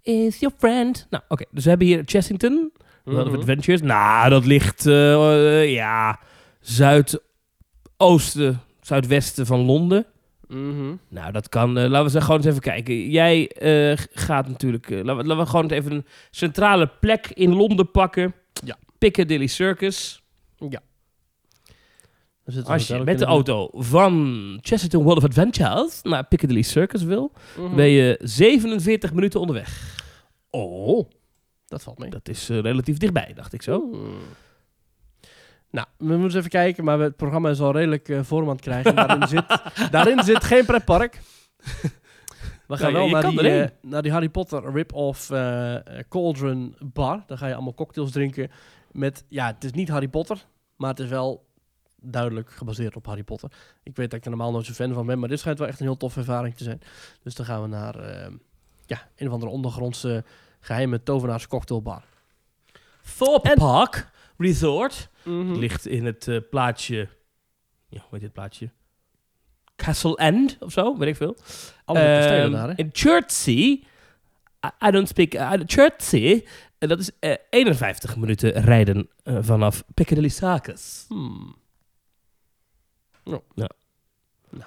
is 0.03 0.39
your 0.39 0.55
friend. 0.59 1.07
Nou, 1.11 1.23
oké. 1.29 1.45
Dus 1.51 1.63
we 1.65 1.69
hebben 1.71 1.87
hier 1.87 2.03
Chessington. 2.05 2.73
World 3.05 3.27
of 3.27 3.31
Mhm. 3.33 3.41
Adventures. 3.41 3.81
Nou, 3.81 4.31
dat 4.31 4.45
ligt, 4.45 4.87
eh, 4.87 5.73
ja, 5.73 6.21
zuidoosten, 6.61 8.61
zuidwesten 8.81 9.47
van 9.47 9.61
Londen. 9.61 10.07
Mhm. 10.49 10.95
Nou, 11.09 11.33
dat 11.33 11.49
kan. 11.49 11.79
eh, 11.79 11.89
laten 11.89 12.05
we 12.05 12.11
ze 12.11 12.21
gewoon 12.21 12.37
eens 12.37 12.47
even 12.47 12.61
kijken. 12.61 13.11
Jij 13.11 13.51
gaat 14.13 14.49
natuurlijk. 14.49 14.91
laten, 14.91 15.17
we, 15.17 15.25
laten 15.25 15.39
we 15.45 15.47
gewoon 15.47 15.63
eens 15.65 15.73
even 15.73 15.93
een 15.93 16.07
centrale 16.31 16.87
plek 17.01 17.31
in 17.35 17.55
Londen 17.55 17.91
pakken. 17.91 18.35
Ja. 18.65 18.77
Piccadilly 18.99 19.47
Circus. 19.47 20.23
Er 20.59 20.81
Als 22.65 22.87
je 22.87 22.99
met 22.99 23.19
de 23.19 23.25
auto 23.25 23.69
van 23.73 24.59
Chesterton 24.63 25.03
World 25.03 25.19
of 25.19 25.25
Adventures 25.25 26.03
naar 26.03 26.25
Piccadilly 26.27 26.63
Circus 26.63 27.03
wil, 27.03 27.33
Mhm. 27.59 27.75
ben 27.77 27.89
je 27.89 28.19
47 28.23 29.13
minuten 29.13 29.41
onderweg. 29.41 30.01
Oh, 30.51 31.09
dat 31.67 31.83
valt 31.83 31.99
mee. 31.99 32.11
Dat 32.11 32.29
is 32.29 32.49
eh, 32.51 32.59
relatief 32.61 32.97
dichtbij, 32.99 33.33
dacht 33.35 33.53
ik 33.53 33.63
zo. 33.63 33.91
Nou, 35.71 35.87
we 35.99 36.05
moeten 36.05 36.23
eens 36.25 36.35
even 36.35 36.51
kijken, 36.51 36.85
maar 36.85 36.99
het 36.99 37.17
programma 37.17 37.51
is 37.51 37.61
al 37.61 37.73
redelijk 37.73 38.13
vorm 38.23 38.45
aan 38.47 38.53
het 38.53 38.61
krijgen. 38.61 38.95
daarin, 38.95 39.29
zit, 39.29 39.45
daarin 39.91 40.23
zit 40.23 40.45
geen 40.45 40.65
pretpark. 40.65 41.21
We 42.67 42.77
gaan 42.77 42.93
wel 42.93 43.09
naar 43.09 43.31
die, 43.31 43.41
eh, 43.41 43.69
naar 43.83 44.03
die 44.03 44.13
Harry 44.13 44.29
Potter 44.29 44.73
rip-off 44.73 45.31
eh, 45.31 45.75
Cauldron 46.09 46.75
Bar. 46.81 47.23
Daar 47.27 47.39
ga 47.39 47.47
je 47.47 47.55
allemaal 47.55 47.75
cocktails 47.75 48.11
drinken 48.11 48.51
met... 48.91 49.25
Ja, 49.29 49.47
het 49.47 49.65
is 49.65 49.71
niet 49.73 49.89
Harry 49.89 50.09
Potter, 50.09 50.45
maar 50.77 50.91
het 50.91 51.01
is 51.01 51.09
wel 51.09 51.45
duidelijk 52.03 52.51
gebaseerd 52.51 52.97
op 52.97 53.07
Harry 53.07 53.23
Potter. 53.23 53.51
Ik 53.83 53.97
weet 53.97 54.11
dat 54.11 54.19
ik 54.19 54.25
er 54.25 54.31
normaal 54.31 54.53
nooit 54.53 54.67
zo 54.67 54.73
fan 54.73 54.93
van 54.93 55.07
ben, 55.07 55.19
maar 55.19 55.29
dit 55.29 55.39
schijnt 55.41 55.59
wel 55.59 55.69
echt 55.69 55.81
een 55.81 55.87
heel 55.87 55.97
toffe 55.97 56.19
ervaring 56.19 56.55
te 56.55 56.65
zijn. 56.65 56.81
Dus 57.23 57.35
dan 57.35 57.47
gaan 57.47 57.63
we 57.63 57.69
naar 57.69 57.95
eh, 57.99 58.33
ja, 58.87 59.09
een 59.17 59.27
of 59.27 59.33
andere 59.33 59.51
ondergrondse 59.53 60.25
geheime 60.61 61.03
tovenaars 61.03 61.47
cocktailbar. 61.47 62.05
Thorpe 63.19 63.49
En- 63.51 63.59
Park 63.59 64.11
Resort 64.39 65.09
Mhm. 65.25 65.53
ligt 65.53 65.87
in 65.87 66.05
het 66.05 66.29
eh, 66.29 66.37
plaatsje. 66.51 67.09
Ja, 67.89 67.99
hoe 68.01 68.09
heet 68.11 68.21
dit 68.21 68.33
plaatsje? 68.33 68.71
Castle 69.77 70.17
End 70.17 70.57
of 70.61 70.73
zo, 70.73 70.97
weet 70.99 71.09
ik 71.09 71.17
veel. 71.17 71.37
Ehm, 71.85 72.51
daar, 72.53 72.69
hè? 72.69 72.75
In 72.77 72.91
Chertsey. 72.93 73.55
I, 74.67 74.87
I 74.87 74.91
don't 74.91 75.09
speak. 75.09 75.35
Uh, 75.35 75.53
Chertsey. 75.67 76.47
En 76.79 76.89
dat 76.89 76.99
is 76.99 77.11
eh, 77.19 77.35
51 77.51 78.17
minuten 78.17 78.53
rijden 78.53 79.09
eh, 79.23 79.37
vanaf 79.41 79.85
Piccadilly 79.95 80.29
Circus. 80.29 81.05
Hmm. 81.09 81.55
Oh. 83.25 83.35
Ja. 83.55 83.69
Nou. 84.51 84.65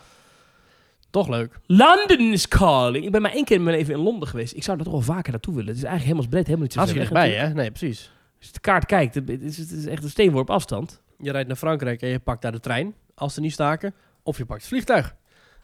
Toch 1.09 1.27
leuk. 1.27 1.59
London 1.65 2.19
is 2.31 2.47
calling. 2.47 3.05
Ik 3.05 3.11
ben 3.11 3.21
maar 3.21 3.31
één 3.31 3.45
keer 3.45 3.55
in 3.57 3.63
mijn 3.63 3.77
leven 3.77 3.93
in 3.93 3.99
Londen 3.99 4.27
geweest. 4.27 4.53
Ik 4.55 4.63
zou 4.63 4.77
daar 4.77 4.85
toch 4.85 4.95
wel 4.95 5.15
vaker 5.15 5.31
naartoe 5.31 5.53
willen. 5.53 5.69
Het 5.69 5.77
is 5.77 5.83
eigenlijk 5.83 6.11
helemaal 6.11 6.29
breed, 6.29 6.45
helemaal 6.45 6.63
niet 6.67 6.73
zo 6.73 6.79
weg 6.85 6.93
dichtbij, 6.93 7.27
natuurlijk. 7.27 7.55
hè? 7.55 7.61
Nee, 7.61 7.71
precies. 7.71 8.11
Als 8.37 8.47
je 8.47 8.53
de 8.53 8.59
kaart 8.59 8.85
kijkt, 8.85 9.15
het 9.15 9.29
is, 9.29 9.57
het 9.57 9.71
is 9.71 9.85
echt 9.85 10.03
een 10.03 10.09
steenworp 10.09 10.49
afstand. 10.49 11.01
Je 11.19 11.31
rijdt 11.31 11.47
naar 11.47 11.57
Frankrijk 11.57 12.01
en 12.01 12.09
je 12.09 12.19
pakt 12.19 12.41
daar 12.41 12.51
de 12.51 12.59
trein, 12.59 12.95
als 13.15 13.33
ze 13.33 13.41
niet 13.41 13.51
staken. 13.53 13.93
Of 14.23 14.37
je 14.37 14.45
pakt 14.45 14.59
het 14.59 14.69
vliegtuig. 14.69 15.15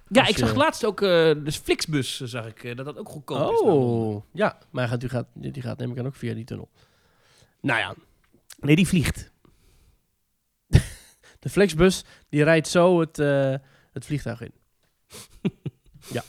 Ja, 0.08 0.20
Als 0.22 0.30
ik 0.30 0.38
zag 0.38 0.52
je- 0.52 0.58
laatst 0.58 0.86
ook, 0.86 1.02
eh 1.02 1.08
de 1.08 1.52
Flixbus, 1.64 2.22
eh, 2.22 2.28
zag 2.28 2.46
ik, 2.48 2.64
eh, 2.64 2.76
dat 2.76 2.86
dat 2.86 2.98
ook 2.98 3.10
goedkoop 3.10 3.52
is. 3.54 3.62
naar 3.62 3.74
Londen. 3.74 4.16
Oh, 4.16 4.24
ja. 4.34 4.58
Maar 4.70 4.88
gaat, 4.88 5.00
die, 5.00 5.10
gaat, 5.10 5.26
die 5.34 5.62
gaat 5.62 5.78
neem 5.78 5.92
ik 5.92 6.00
aan 6.00 6.06
ook 6.06 6.16
via 6.16 6.34
die 6.34 6.44
tunnel. 6.46 6.70
Nou 7.62 7.80
ja, 7.80 7.94
Nee, 8.60 8.76
die 8.76 8.88
vliegt. 8.88 9.31
De 11.42 11.50
Flixbus, 11.50 12.04
die 12.30 12.44
rijdt 12.44 12.68
zo 12.68 13.00
het, 13.00 13.20
eh, 13.20 13.56
het 13.94 14.06
vliegtuig 14.06 14.42
in. 14.42 14.52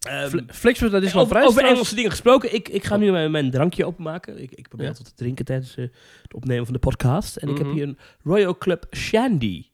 Ehm, 0.00 0.28
Fl- 0.28 0.38
Flixbus, 0.52 0.90
dat 0.90 1.02
is 1.02 1.12
wel 1.12 1.26
vrij 1.26 1.44
over. 1.46 1.64
Engelse 1.64 1.94
dingen 1.94 2.10
gesproken. 2.10 2.54
Ik, 2.54 2.68
ik 2.68 2.84
ga 2.84 2.96
nu 2.96 3.10
mijn, 3.10 3.30
mijn 3.30 3.50
drankje 3.50 3.84
openmaken. 3.84 4.42
Ik, 4.42 4.50
ik 4.52 4.68
probeer 4.68 4.86
Ja. 4.86 4.92
altijd 4.92 5.08
te 5.08 5.14
drinken 5.14 5.44
tijdens 5.44 5.76
eh, 5.76 5.84
het 6.22 6.34
opnemen 6.34 6.64
van 6.64 6.74
de 6.74 6.80
podcast. 6.80 7.36
En 7.36 7.48
ik 7.48 7.56
heb 7.58 7.66
Mhm. 7.66 7.74
hier 7.76 7.84
een 7.86 7.98
Royal 8.22 8.58
Club 8.58 8.86
Shandy. 8.96 9.66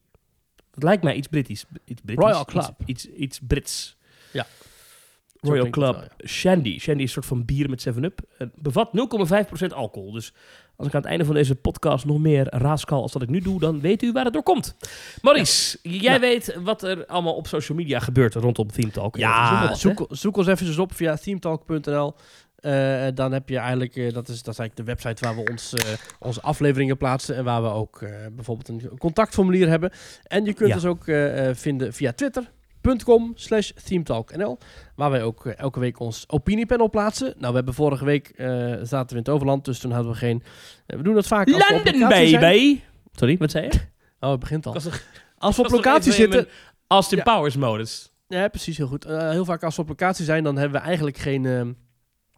Dat 0.70 0.82
lijkt 0.82 1.02
mij 1.02 1.14
iets 1.14 1.28
Britisch. 1.28 1.64
Iets 1.84 2.00
Britisch 2.04 2.24
Royal 2.24 2.44
Club. 2.44 2.74
Iets, 2.86 3.06
iets, 3.06 3.38
Brits. 3.46 3.96
Ja. 4.32 4.46
Royal 5.40 5.70
Club 5.70 5.94
wel, 5.94 6.08
Shandy. 6.28 6.78
Shandy 6.78 7.02
is 7.02 7.06
een 7.08 7.12
soort 7.22 7.26
van 7.26 7.44
bier 7.44 7.70
met 7.70 7.80
7-Up. 7.88 8.20
Het 8.36 8.50
bevat 8.56 8.92
0,5% 8.92 9.72
alcohol. 9.72 10.12
Dus 10.12 10.32
als 10.76 10.86
ik 10.86 10.94
aan 10.94 11.00
het 11.00 11.10
einde 11.10 11.24
van 11.24 11.34
deze 11.34 11.54
podcast 11.54 12.04
nog 12.04 12.18
meer 12.18 12.46
raaskal 12.50 13.02
als 13.02 13.12
dat 13.12 13.22
ik 13.22 13.28
nu 13.28 13.40
doe, 13.40 13.60
dan 13.60 13.80
weet 13.80 14.02
u 14.02 14.12
waar 14.12 14.24
het 14.24 14.32
door 14.32 14.42
komt. 14.42 14.74
Maurice, 15.22 15.78
jij 15.82 16.20
weet 16.20 16.58
wat 16.62 16.82
er 16.82 17.06
allemaal 17.06 17.34
op 17.34 17.46
social 17.46 17.78
media 17.78 17.98
gebeurt 17.98 18.34
rondom 18.34 18.70
Theme 18.70 18.90
Talk. 18.90 19.16
Ja, 19.16 19.68
wat, 19.68 19.78
zoek, 19.78 20.06
zoek 20.08 20.36
ons 20.36 20.46
even 20.46 20.66
eens 20.66 20.78
op 20.78 20.94
via 20.94 21.16
themetalk.nl. 21.16 22.14
Eh, 22.56 23.06
dan 23.14 23.32
heb 23.32 23.48
je 23.48 23.58
eigenlijk, 23.58 23.96
eh, 23.96 24.12
dat, 24.12 24.28
is, 24.28 24.42
dat 24.42 24.54
is 24.54 24.58
eigenlijk 24.60 24.76
de 24.76 24.84
website 24.84 25.24
waar 25.24 25.34
we 25.44 25.50
ons, 25.50 25.74
eh, 25.74 25.84
onze 26.18 26.40
afleveringen 26.42 26.96
plaatsen. 26.96 27.36
En 27.36 27.44
waar 27.44 27.62
we 27.62 27.68
ook 27.68 28.04
bijvoorbeeld 28.32 28.68
een 28.68 28.98
contactformulier 28.98 29.68
hebben. 29.68 29.90
En 30.22 30.44
je 30.44 30.54
kunt 30.54 30.68
Ja. 30.68 30.74
ons 30.74 30.84
ook 30.84 31.04
vinden 31.52 31.92
via 31.92 32.12
twitter.com 32.82 33.32
slash 33.34 33.70
themetalknl. 33.84 34.58
Waar 34.96 35.10
wij 35.10 35.22
ook 35.22 35.46
eh, 35.46 35.58
elke 35.58 35.80
week 35.80 36.00
ons 36.00 36.24
opiniepanel 36.28 36.90
plaatsen. 36.90 37.34
Nou, 37.38 37.48
we 37.50 37.54
hebben 37.56 37.74
vorige 37.74 38.04
week, 38.04 38.28
eh, 38.28 38.46
zaten 38.82 39.06
we 39.08 39.12
in 39.12 39.16
het 39.18 39.28
overland, 39.28 39.64
dus 39.64 39.78
toen 39.78 39.90
hadden 39.90 40.12
we 40.12 40.18
geen... 40.18 40.42
eh, 40.86 40.96
we 40.96 41.02
doen 41.02 41.14
dat 41.14 41.26
vaak 41.26 41.46
als 41.52 41.56
we 41.68 41.74
op 41.74 41.84
London, 41.84 41.98
zijn. 42.10 42.40
baby! 42.40 42.80
Sorry, 43.12 43.36
wat 43.36 43.50
zei 43.50 43.64
je? 43.64 43.70
Oh, 44.20 44.30
het 44.30 44.40
begint 44.40 44.66
al. 44.66 44.74
Als 45.38 45.56
we 45.56 45.62
op 45.64 45.70
locatie 45.70 46.12
zitten... 46.12 46.48
Austin 46.86 47.18
Ja. 47.18 47.22
Powers 47.24 47.56
modus. 47.56 48.12
Ja, 48.28 48.48
precies, 48.48 48.76
heel 48.76 48.86
goed. 48.86 49.04
Heel 49.04 49.44
vaak 49.44 49.62
als 49.62 49.76
we 49.76 49.82
op 49.82 49.88
locatie 49.88 50.24
zijn, 50.24 50.44
dan 50.44 50.56
hebben 50.56 50.80
we 50.80 50.86
eigenlijk 50.86 51.16
geen, 51.18 51.46
ehm, 51.46 51.72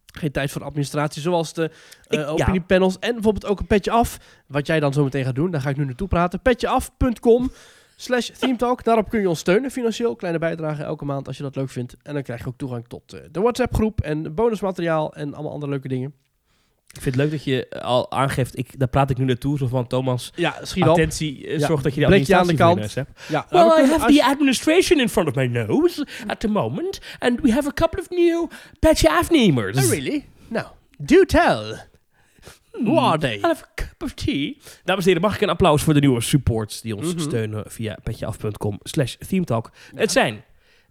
geen 0.07 0.30
tijd 0.33 0.50
voor 0.50 0.64
administratie. 0.64 1.22
Zoals 1.22 1.52
de 1.52 1.64
Ik- 2.09 2.18
uh, 2.18 2.24
ja. 2.24 2.26
opiniepanels 2.26 2.98
en 2.98 3.12
bijvoorbeeld 3.14 3.46
ook 3.46 3.61
een 3.61 3.66
petje 3.66 3.90
af. 3.90 4.18
Wat 4.46 4.66
jij 4.66 4.80
dan 4.80 4.92
zo 4.92 5.04
meteen 5.04 5.24
gaat 5.24 5.35
doen, 5.35 5.50
daar 5.50 5.61
ga 5.61 5.68
ik 5.68 5.76
nu 5.76 5.85
naartoe 5.85 6.09
praten. 6.09 6.40
Petjeaf.com 6.40 7.50
slash 7.96 8.28
themetalk. 8.38 8.85
Daarop 8.85 9.09
kun 9.09 9.20
je 9.20 9.28
ons 9.28 9.38
steunen 9.38 9.70
financieel. 9.70 10.16
Kleine 10.16 10.38
bijdrage 10.38 10.83
elke 10.83 11.04
maand 11.04 11.26
als 11.26 11.37
je 11.37 11.42
dat 11.42 11.57
leuk 11.57 11.70
vindt. 11.70 11.96
En 12.02 12.14
dan 12.14 12.22
krijg 12.22 12.40
je 12.40 12.46
ook 12.46 12.57
toegang 12.57 12.85
tot 12.88 13.12
eh, 13.12 13.20
de 13.30 13.40
WhatsApp 13.40 13.74
groep 13.74 14.00
en 14.00 14.35
bonusmateriaal 14.35 15.14
en 15.14 15.35
allemaal 15.35 15.52
andere 15.52 15.70
leuke 15.72 15.88
dingen. 15.88 16.14
Ik 16.92 17.00
vind 17.02 17.14
het 17.14 17.24
leuk 17.24 17.30
dat 17.33 17.44
je 17.44 17.70
al 17.83 18.11
aangeeft, 18.12 18.59
ik, 18.59 18.78
daar 18.78 18.88
praat 18.88 19.11
ik 19.11 19.18
nu 19.18 19.24
naartoe, 19.24 19.59
zo 19.59 19.66
van 19.66 19.87
Thomas, 19.87 20.33
Ja, 20.35 20.54
schiet 20.62 20.83
op. 20.83 20.88
attentie, 20.88 21.46
eh, 21.46 21.59
Ja, 21.59 21.66
zorg 21.66 21.83
dat 21.83 21.94
je 21.94 22.00
de 22.00 22.07
blikje 22.07 22.37
aan 22.37 22.46
de 22.46 22.52
administratie 22.62 22.74
je 22.74 22.80
neus 22.80 22.94
hebt. 22.94 23.30
Ja, 23.30 23.46
nou, 23.50 23.68
we 23.68 23.74
Well, 23.74 23.85
I 23.85 23.88
have 23.90 24.12
the 24.12 24.24
administration 24.24 25.00
in 25.00 25.09
front 25.09 25.28
of 25.28 25.35
my 25.35 25.46
nose 25.46 26.07
at 26.26 26.40
the 26.40 26.48
moment, 26.48 27.00
and 27.18 27.40
we 27.40 27.52
have 27.52 27.68
a 27.68 27.72
couple 27.72 28.00
of 28.00 28.11
new 28.11 28.48
patchy 28.78 29.07
afnemers. 29.07 29.85
Oh, 29.85 29.90
really? 29.90 30.24
Nou, 30.48 30.66
do 30.98 31.24
tell. 31.24 31.92
Who 32.82 32.98
are 32.98 33.18
they? 33.18 33.34
I'll 33.34 33.42
have 33.42 33.62
a 33.64 33.68
cup 33.74 34.02
of 34.02 34.12
tea. 34.14 34.58
Dames 34.84 35.02
en 35.02 35.06
heren, 35.08 35.22
mag 35.22 35.34
ik 35.34 35.40
een 35.40 35.48
applaus 35.48 35.82
voor 35.82 35.94
de 35.94 36.00
nieuwe 36.00 36.20
supports 36.20 36.80
die 36.80 36.96
ons 36.96 37.14
Mhm. 37.14 37.18
steunen 37.22 37.64
via 37.66 37.98
petjeaf.com 38.02 38.78
slash 38.82 39.14
themetalk. 39.28 39.70
Het 39.94 40.12
zijn 40.12 40.44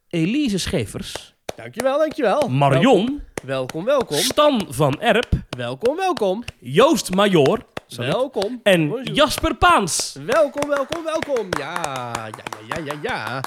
Elise 0.09 0.57
Schevers, 0.57 1.35
Dankjewel, 1.55 1.97
dankjewel. 1.97 2.47
Marion, 2.49 3.21
Welkom, 3.43 3.85
welkom. 3.85 4.17
Stan 4.17 4.65
van 4.69 5.01
Erp, 5.01 5.29
Welkom, 5.57 5.95
welkom. 5.95 6.43
Joost 6.59 7.13
Major 7.15 7.59
Welkom. 7.97 8.59
en 8.63 8.87
Bonjour. 8.87 9.11
Jasper 9.15 9.55
Paans. 9.55 10.17
Welkom, 10.25 10.69
welkom, 10.69 11.03
welkom. 11.03 11.47
Ja, 11.59 11.81
ja, 12.13 12.29
ja, 12.67 12.77
ja, 12.77 12.83
ja, 12.85 12.99
ja. 13.01 13.43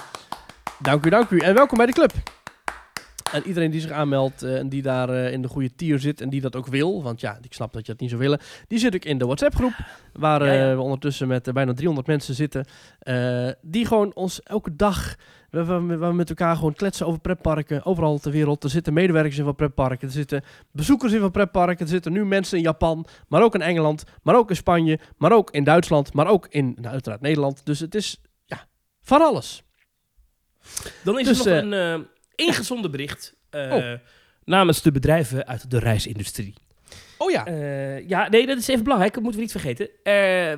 Dank 0.78 1.06
u, 1.06 1.10
dank 1.10 1.30
u. 1.30 1.38
En 1.38 1.54
welkom 1.54 1.76
bij 1.76 1.86
de 1.86 1.92
club. 1.92 2.12
En 3.32 3.46
iedereen 3.46 3.70
die 3.70 3.80
zich 3.80 3.90
aanmeldt 3.90 4.42
eh, 4.42 4.58
en 4.58 4.68
die 4.68 4.82
daar 4.82 5.08
eh, 5.08 5.32
in 5.32 5.42
de 5.42 5.48
goede 5.48 5.74
tier 5.74 5.98
zit 5.98 6.20
en 6.20 6.28
die 6.28 6.40
dat 6.40 6.56
ook 6.56 6.66
wil, 6.66 7.02
want 7.02 7.20
ja, 7.20 7.38
ik 7.42 7.52
snap 7.52 7.72
dat 7.72 7.86
je 7.86 7.92
dat 7.92 8.00
niet 8.00 8.10
zou 8.10 8.22
willen, 8.22 8.40
die 8.68 8.78
zit 8.78 8.94
ook 8.94 9.04
in 9.04 9.18
de 9.18 9.24
WhatsApp-groep, 9.24 9.72
waar 10.12 10.44
Ja, 10.44 10.52
ja. 10.52 10.70
eh, 10.70 10.76
we 10.76 10.82
ondertussen 10.82 11.28
met 11.28 11.52
bijna 11.52 11.72
300 11.72 12.06
mensen 12.06 12.34
zitten, 12.34 12.66
die 13.60 13.86
gewoon 13.86 14.14
ons 14.14 14.42
elke 14.42 14.76
dag, 14.76 15.16
we, 15.50 15.64
we, 15.64 16.12
met 16.12 16.28
elkaar 16.28 16.56
gewoon 16.56 16.74
kletsen 16.74 17.06
over 17.06 17.20
pretparken, 17.20 17.84
overal 17.84 18.18
ter 18.18 18.30
wereld. 18.30 18.64
Er 18.64 18.70
zitten 18.70 18.92
medewerkers 18.92 19.38
in 19.38 19.44
van 19.44 19.54
pretparken, 19.54 20.08
er 20.08 20.14
zitten 20.14 20.42
bezoekers 20.72 21.12
in 21.12 21.20
van 21.20 21.30
pretparken, 21.30 21.84
er 21.84 21.92
zitten 21.92 22.12
nu 22.12 22.24
mensen 22.24 22.58
in 22.58 22.64
Japan, 22.64 23.06
maar 23.28 23.42
ook 23.42 23.54
in 23.54 23.62
Engeland, 23.62 24.04
maar 24.22 24.36
ook 24.36 24.50
in 24.50 24.56
Spanje, 24.56 24.98
maar 25.16 25.32
ook 25.32 25.50
in 25.50 25.64
Duitsland, 25.64 26.12
maar 26.12 26.26
ook 26.26 26.46
in, 26.50 26.76
nou, 26.80 26.92
uiteraard 26.92 27.20
Nederland. 27.20 27.60
Dus 27.64 27.80
het 27.80 27.94
is, 27.94 28.20
ja, 28.44 28.66
van 29.00 29.20
alles. 29.20 29.62
Dan 31.04 31.18
is 31.18 31.26
Dus, 31.26 31.46
er 31.46 31.64
nog 31.64 31.72
eh, 31.72 31.78
een 31.78 32.00
uh, 32.00 32.06
ingezonden 32.36 32.90
bericht 32.90 33.34
Oh. 33.50 33.92
namens 34.44 34.82
de 34.82 34.92
bedrijven 34.92 35.46
uit 35.46 35.70
de 35.70 35.78
reisindustrie. 35.78 36.54
Oh 37.18 37.30
ja. 37.30 37.46
Eh, 37.46 38.08
ja, 38.08 38.28
nee, 38.28 38.46
dat 38.46 38.58
is 38.58 38.68
even 38.68 38.82
belangrijk. 38.82 39.14
Dat 39.14 39.22
moeten 39.22 39.40
we 39.40 39.46
niet 39.46 39.56
vergeten. 39.56 39.88
Eh, 40.02 40.12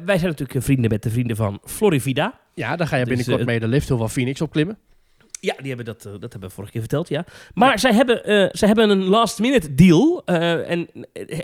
wij 0.05 0.19
zijn 0.19 0.31
natuurlijk 0.31 0.65
vrienden 0.65 0.91
met 0.91 1.03
de 1.03 1.11
vrienden 1.11 1.37
van 1.37 1.61
Florivida. 1.65 2.41
Ja, 2.55 2.77
daar 2.77 2.87
ga 2.87 2.97
je 2.97 3.05
Dus, 3.05 3.17
binnenkort 3.17 3.47
mee 3.49 3.61
de 3.61 3.69
lift 3.69 3.87
van 3.87 4.11
Phoenix 4.11 4.41
opklimmen. 4.41 4.79
Ja, 5.41 5.55
die 5.59 5.67
hebben 5.67 5.85
dat, 5.85 6.03
dat 6.03 6.21
hebben 6.21 6.41
we 6.41 6.51
vorige 6.51 6.73
keer 6.73 6.81
verteld, 6.81 7.09
ja. 7.09 7.25
Maar 7.55 7.79
zij, 7.79 7.93
hebben, 7.93 8.51
zij 8.53 8.69
hebben 8.69 8.91
een 8.91 9.05
last-minute 9.05 9.75
deal. 9.75 10.25
en 10.25 10.89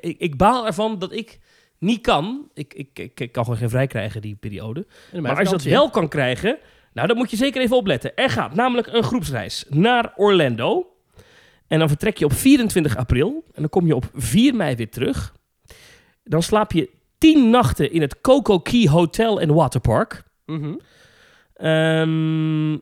ik, 0.00 0.18
ik 0.18 0.36
baal 0.36 0.66
ervan 0.66 0.98
dat 0.98 1.12
ik 1.12 1.38
niet 1.78 2.00
kan. 2.00 2.48
Ik, 2.54 2.74
ik, 2.74 2.88
ik, 2.98 3.20
ik 3.20 3.32
kan 3.32 3.44
gewoon 3.44 3.58
geen 3.58 3.70
vrij 3.70 3.86
krijgen 3.86 4.22
die 4.22 4.34
periode. 4.34 4.86
Maar 5.20 5.36
als 5.36 5.48
je 5.48 5.54
dat 5.54 5.62
wel 5.62 5.90
kan 5.90 6.08
krijgen, 6.08 6.58
nou, 6.94 7.08
dan 7.08 7.16
moet 7.16 7.30
je 7.30 7.36
zeker 7.36 7.60
even 7.62 7.76
opletten. 7.76 8.16
Er 8.16 8.30
gaat 8.30 8.54
namelijk 8.54 8.86
een 8.86 9.02
groepsreis 9.02 9.64
naar 9.68 10.12
Orlando. 10.16 10.88
En 11.66 11.78
dan 11.78 11.88
vertrek 11.88 12.16
je 12.18 12.24
op 12.24 12.32
24 12.32 12.96
april. 12.96 13.44
En 13.52 13.60
dan 13.60 13.68
kom 13.70 13.86
je 13.86 13.94
op 13.96 14.04
4 14.14 14.54
mei 14.54 14.76
weer 14.76 14.90
terug. 14.90 15.34
Dan 16.24 16.42
slaap 16.42 16.72
je 16.72 16.90
10 17.18 17.50
nachten 17.50 17.92
in 17.92 18.00
het 18.00 18.20
Coco 18.20 18.58
Key 18.58 18.88
Hotel 18.88 19.40
en 19.40 19.54
Waterpark. 19.54 20.22
Mhm. 20.46 20.74
Ehm, 21.54 22.78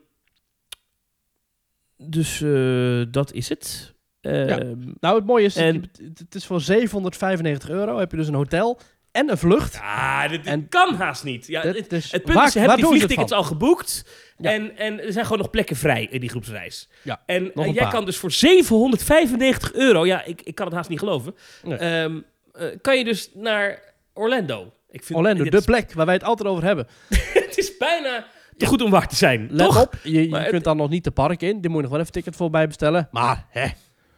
dus 1.97 2.41
eh, 2.41 3.01
dat 3.11 3.31
is 3.33 3.49
het. 3.49 3.93
Ehm, 4.21 4.75
Nou, 4.99 5.15
het 5.15 5.25
mooie 5.25 5.45
is, 5.45 5.55
En- 5.55 5.91
het 6.17 6.35
is 6.35 6.45
voor 6.45 6.61
795 6.61 7.69
euro 7.69 7.97
heb 7.97 8.11
je 8.11 8.17
dus 8.17 8.27
een 8.27 8.33
hotel 8.33 8.79
en 9.13 9.29
een 9.29 9.37
vlucht. 9.37 9.79
Ah, 9.81 10.21
dit, 10.29 10.43
dit 10.43 10.45
En- 10.53 10.69
kan 10.69 10.95
haast 10.95 11.23
niet. 11.23 11.47
Ja, 11.47 11.61
Dat- 11.61 11.75
het, 11.75 11.89
dus 11.89 12.11
het 12.11 12.23
punt 12.23 12.35
waar- 12.37 12.45
is, 12.47 12.51
ze 12.51 12.59
hebben 12.59 12.77
die 12.77 12.85
vliegtickets 12.85 13.31
al 13.31 13.43
geboekt. 13.43 14.05
Ja. 14.37 14.51
En, 14.51 14.77
en 14.77 15.01
er 15.03 15.11
zijn 15.11 15.25
gewoon 15.25 15.41
nog 15.41 15.49
plekken 15.49 15.75
vrij 15.75 16.07
in 16.11 16.19
die 16.19 16.29
groepsreis. 16.29 16.89
Ja, 17.01 17.21
En 17.25 17.53
eh, 17.53 17.73
jij 17.73 17.87
kan 17.87 18.05
dus 18.05 18.17
voor 18.17 18.31
795 18.31 19.73
euro, 19.73 20.05
ja, 20.05 20.23
ik, 20.23 20.41
ik 20.41 20.55
kan 20.55 20.65
het 20.65 20.75
haast 20.75 20.89
niet 20.89 20.99
geloven, 20.99 21.35
Nee. 21.63 21.77
ehm, 21.77 22.19
eh, 22.53 22.67
kan 22.81 22.97
je 22.97 23.03
dus 23.03 23.29
naar 23.33 23.79
Orlando. 24.13 24.73
Ik 24.89 25.03
vind, 25.03 25.19
Orlando, 25.19 25.43
dit 25.43 25.51
de 25.51 25.57
is- 25.57 25.65
plek 25.65 25.93
waar 25.93 26.05
wij 26.05 26.15
het 26.15 26.23
altijd 26.23 26.49
over 26.49 26.63
hebben. 26.63 26.87
het 27.33 27.57
is 27.57 27.77
bijna 27.77 28.25
te 28.57 28.65
goed 28.65 28.81
om 28.81 28.89
waar 28.91 29.07
te 29.07 29.15
zijn. 29.15 29.47
Let 29.51 29.65
toch? 29.65 29.81
op, 29.81 29.95
je, 30.03 30.21
je 30.23 30.29
Maar 30.29 30.49
kunt 30.49 30.63
dan 30.63 30.77
nog 30.77 30.89
niet 30.89 31.03
de 31.03 31.11
park 31.11 31.41
in. 31.41 31.61
Die 31.61 31.69
moet 31.69 31.75
je 31.75 31.81
nog 31.81 31.91
wel 31.91 31.99
even 31.99 32.11
ticket 32.11 32.35
voorbij 32.35 32.67
bestellen. 32.67 33.07
Maar, 33.11 33.45
hè. 33.49 33.67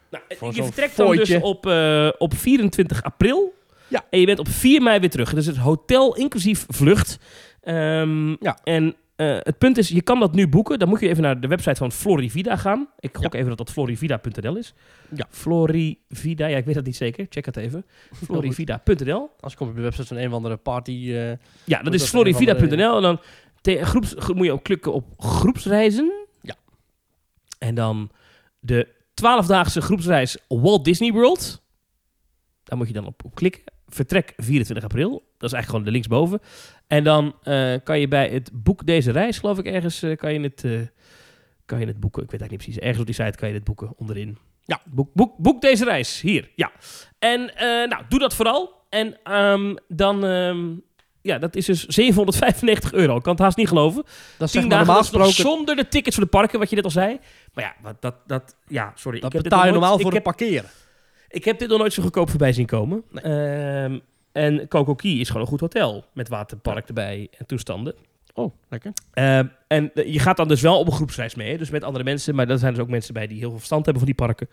Nou, 0.10 0.24
je 0.56 0.64
vertrekt 0.64 0.96
dan 0.98 1.16
dus 1.16 1.34
op, 1.42 1.66
eh, 1.66 2.10
op 2.18 2.34
24 2.36 3.04
april. 3.04 3.54
Ja. 3.88 4.06
En 4.10 4.20
je 4.20 4.26
bent 4.26 4.40
op 4.40 4.48
4 4.48 4.82
mei 4.82 5.00
weer 5.00 5.10
terug. 5.10 5.34
Dus 5.34 5.46
het 5.46 5.58
hotel 5.58 6.16
inclusief 6.16 6.66
vlucht. 6.68 7.18
Ehm, 7.62 8.30
Ja. 8.30 8.60
En 8.64 8.96
eh, 9.16 9.38
het 9.40 9.58
punt 9.58 9.78
is, 9.78 9.90
je 9.90 10.02
kan 10.02 10.20
dat 10.20 10.34
nu 10.34 10.48
boeken. 10.48 10.80
Dan 10.80 10.90
moet 10.90 11.00
je 11.00 11.08
even 11.10 11.24
naar 11.24 11.40
de 11.40 11.48
website 11.48 11.76
van 11.76 11.92
Florivida 11.92 12.56
gaan. 12.58 12.88
Ik 13.00 13.18
gok 13.18 13.34
even 13.34 13.48
dat 13.48 13.58
dat 13.58 13.72
florivida.nl 13.72 14.56
is. 14.58 14.74
Ja. 15.16 15.26
Florivida, 15.30 16.46
ja, 16.48 16.58
ik 16.58 16.66
weet 16.66 16.76
dat 16.76 16.86
niet 16.86 16.96
zeker. 16.96 17.26
Check 17.30 17.46
het 17.46 17.58
even. 17.58 17.86
Florivida.nl. 18.26 19.30
Als 19.40 19.56
kom 19.56 19.66
je 19.68 19.72
op 19.72 19.78
de 19.78 19.84
website 19.84 20.08
van 20.08 20.18
een 20.18 20.28
of 20.28 20.34
andere 20.34 20.58
party. 20.58 20.92
eh, 21.14 21.32
Ja, 21.64 21.82
dat 21.82 21.94
is 21.94 22.10
florivida.nl. 22.10 22.96
En 22.96 23.02
dan 23.02 23.20
te- 23.62 23.86
groeps, 23.86 24.14
gro- 24.18 24.34
moet 24.34 24.46
je 24.46 24.52
ook 24.52 24.64
klikken 24.64 24.94
op 24.94 25.06
groepsreizen. 25.18 26.12
Ja. 26.42 26.56
En 27.60 27.76
dan 27.76 28.10
de 28.60 28.88
12-daagse 29.22 29.82
groepsreis 29.82 30.38
Walt 30.48 30.86
Disney 30.86 31.12
World. 31.12 31.62
Daar 32.64 32.78
moet 32.78 32.88
je 32.88 32.94
dan 32.94 33.06
op, 33.06 33.24
op 33.26 33.36
klikken. 33.36 33.62
Vertrek 33.96 34.34
24 34.38 34.84
april. 34.86 35.10
Dat 35.12 35.50
is 35.50 35.54
eigenlijk 35.56 35.66
gewoon 35.66 35.84
de 35.84 35.92
linksboven. 35.92 36.40
En 36.88 37.04
dan 37.04 37.36
eh, 37.44 37.74
kan 37.84 38.00
je 38.00 38.08
bij 38.08 38.30
het 38.30 38.50
boek 38.54 38.86
deze 38.86 39.12
reis, 39.12 39.38
geloof 39.38 39.58
ik, 39.58 39.66
ergens 39.66 40.04
eh, 40.04 40.16
kan, 40.18 40.34
je 40.34 40.40
het, 40.40 40.64
eh, 40.64 40.72
kan 41.66 41.80
je 41.80 41.86
het 41.86 42.00
boeken. 42.00 42.24
Ik 42.24 42.32
weet 42.32 42.42
eigenlijk 42.42 42.52
niet 42.52 42.60
precies. 42.60 42.80
Ergens 42.80 43.00
op 43.00 43.06
die 43.06 43.16
site 43.16 43.38
kan 43.38 43.48
je 43.48 43.54
het 43.54 43.64
boeken 43.64 43.94
onderin. 43.98 44.38
Ja, 44.64 44.82
boek, 44.86 45.10
boek, 45.14 45.38
boek 45.38 45.62
deze 45.62 45.84
reis. 45.86 46.22
Hier, 46.22 46.50
ja. 46.56 46.72
En 47.20 47.52
nou, 47.90 48.04
doe 48.10 48.20
dat 48.20 48.36
vooral. 48.36 48.74
En 48.90 49.18
ehm, 49.24 49.76
dan, 49.88 50.26
ehm, 50.26 50.66
ja, 51.22 51.38
dat 51.38 51.56
is 51.56 51.66
dus 51.66 51.86
795 51.86 52.94
euro. 52.94 53.16
Ik 53.16 53.24
kan 53.24 53.32
het 53.34 53.42
haast 53.42 53.58
niet 53.58 53.68
geloven. 53.68 54.04
dat 54.38 54.48
is 54.48 54.54
zeg 54.54 54.68
maar 54.68 54.78
normaal 54.78 54.98
gesproken. 54.98 55.34
zonder 55.34 55.76
de 55.76 55.88
tickets 55.88 56.16
voor 56.16 56.24
de 56.24 56.30
parken, 56.30 56.60
wat 56.60 56.70
je 56.70 56.76
net 56.76 56.86
al 56.86 56.92
zei. 56.92 57.20
Maar 57.54 57.64
ja, 57.64 57.94
dat, 58.00 58.16
dat, 58.28 58.56
ja 58.68 58.92
sorry. 58.96 59.20
Dat 59.20 59.28
ik 59.30 59.34
heb 59.36 59.44
betaal 59.44 59.60
je 59.60 59.66
nooit- 59.66 59.80
normaal 59.80 60.00
voor 60.00 60.14
heb, 60.14 60.26
het 60.26 60.36
parkeren. 60.38 60.70
Ik 61.36 61.46
heb 61.46 61.60
dit 61.60 61.70
nog 61.70 61.78
nooit 61.80 61.94
zo 61.94 62.02
goedkoop 62.02 62.30
voorbij 62.30 62.54
zien 62.54 62.66
komen. 62.66 63.04
Ehm, 63.14 64.00
en 64.32 64.68
Coco 64.68 64.96
Key 64.96 65.12
is 65.12 65.28
gewoon 65.28 65.42
een 65.42 65.48
goed 65.48 65.60
hotel. 65.60 66.06
Met 66.14 66.30
waterpark 66.30 66.88
erbij 66.88 67.28
en 67.38 67.46
toestanden. 67.46 67.96
Oh, 68.34 68.54
lekker. 68.70 68.94
Eh, 69.14 69.38
en 69.68 69.92
eh, 69.94 70.14
je 70.14 70.20
gaat 70.20 70.38
dan 70.38 70.48
dus 70.48 70.62
wel 70.62 70.80
op 70.80 70.88
een 70.88 70.94
groepsreis 70.94 71.36
mee, 71.36 71.58
dus 71.58 71.70
met 71.70 71.84
andere 71.84 72.04
mensen. 72.04 72.36
Maar 72.36 72.50
er 72.50 72.58
zijn 72.58 72.74
dus 72.74 72.82
ook 72.82 72.90
mensen 72.90 73.14
bij 73.14 73.28
die 73.28 73.38
heel 73.38 73.50
veel 73.50 73.58
verstand 73.58 73.86
hebben 73.86 74.04
van 74.04 74.14
die 74.14 74.26
parken. 74.26 74.50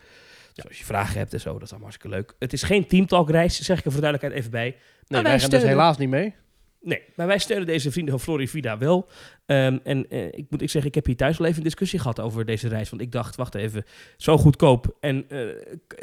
Dus 0.54 0.68
als 0.68 0.78
je 0.78 0.84
vragen 0.84 1.18
hebt 1.18 1.32
en 1.32 1.40
zo, 1.40 1.52
dat 1.52 1.62
is 1.62 1.70
allemaal 1.70 1.88
hartstikke 1.88 2.16
leuk. 2.16 2.34
Het 2.38 2.52
is 2.52 2.62
geen 2.62 2.86
teamtalkreis, 2.86 3.60
zeg 3.60 3.78
ik 3.78 3.84
er 3.84 3.92
voor 3.92 4.00
duidelijkheid 4.00 4.40
even 4.40 4.50
bij. 4.50 4.70
Nee, 4.70 4.76
wij 5.08 5.22
wij 5.22 5.40
gaan 5.40 5.50
dus 5.50 5.62
helaas 5.62 5.98
niet 5.98 6.08
mee. 6.08 6.34
Nee, 6.82 7.02
maar 7.16 7.26
wij 7.26 7.38
steunen 7.38 7.66
deze 7.66 7.90
vrienden 7.92 8.14
van 8.14 8.22
Florivida 8.22 8.78
wel. 8.78 9.08
Ehm, 9.46 9.78
en 9.84 10.08
eh, 10.10 10.26
ik 10.26 10.46
moet 10.50 10.62
ik 10.62 10.70
zeggen, 10.70 10.90
ik 10.90 10.94
heb 10.94 11.06
hier 11.06 11.16
thuis 11.16 11.38
wel 11.38 11.46
even 11.46 11.58
een 11.58 11.64
discussie 11.68 11.98
gehad 11.98 12.20
over 12.20 12.44
deze 12.44 12.68
reis. 12.68 12.90
Want 12.90 13.02
ik 13.02 13.12
dacht, 13.12 13.36
wacht 13.36 13.54
even, 13.54 13.84
zo 14.16 14.38
goedkoop. 14.38 14.96
En 15.00 15.24
eh, 15.28 15.48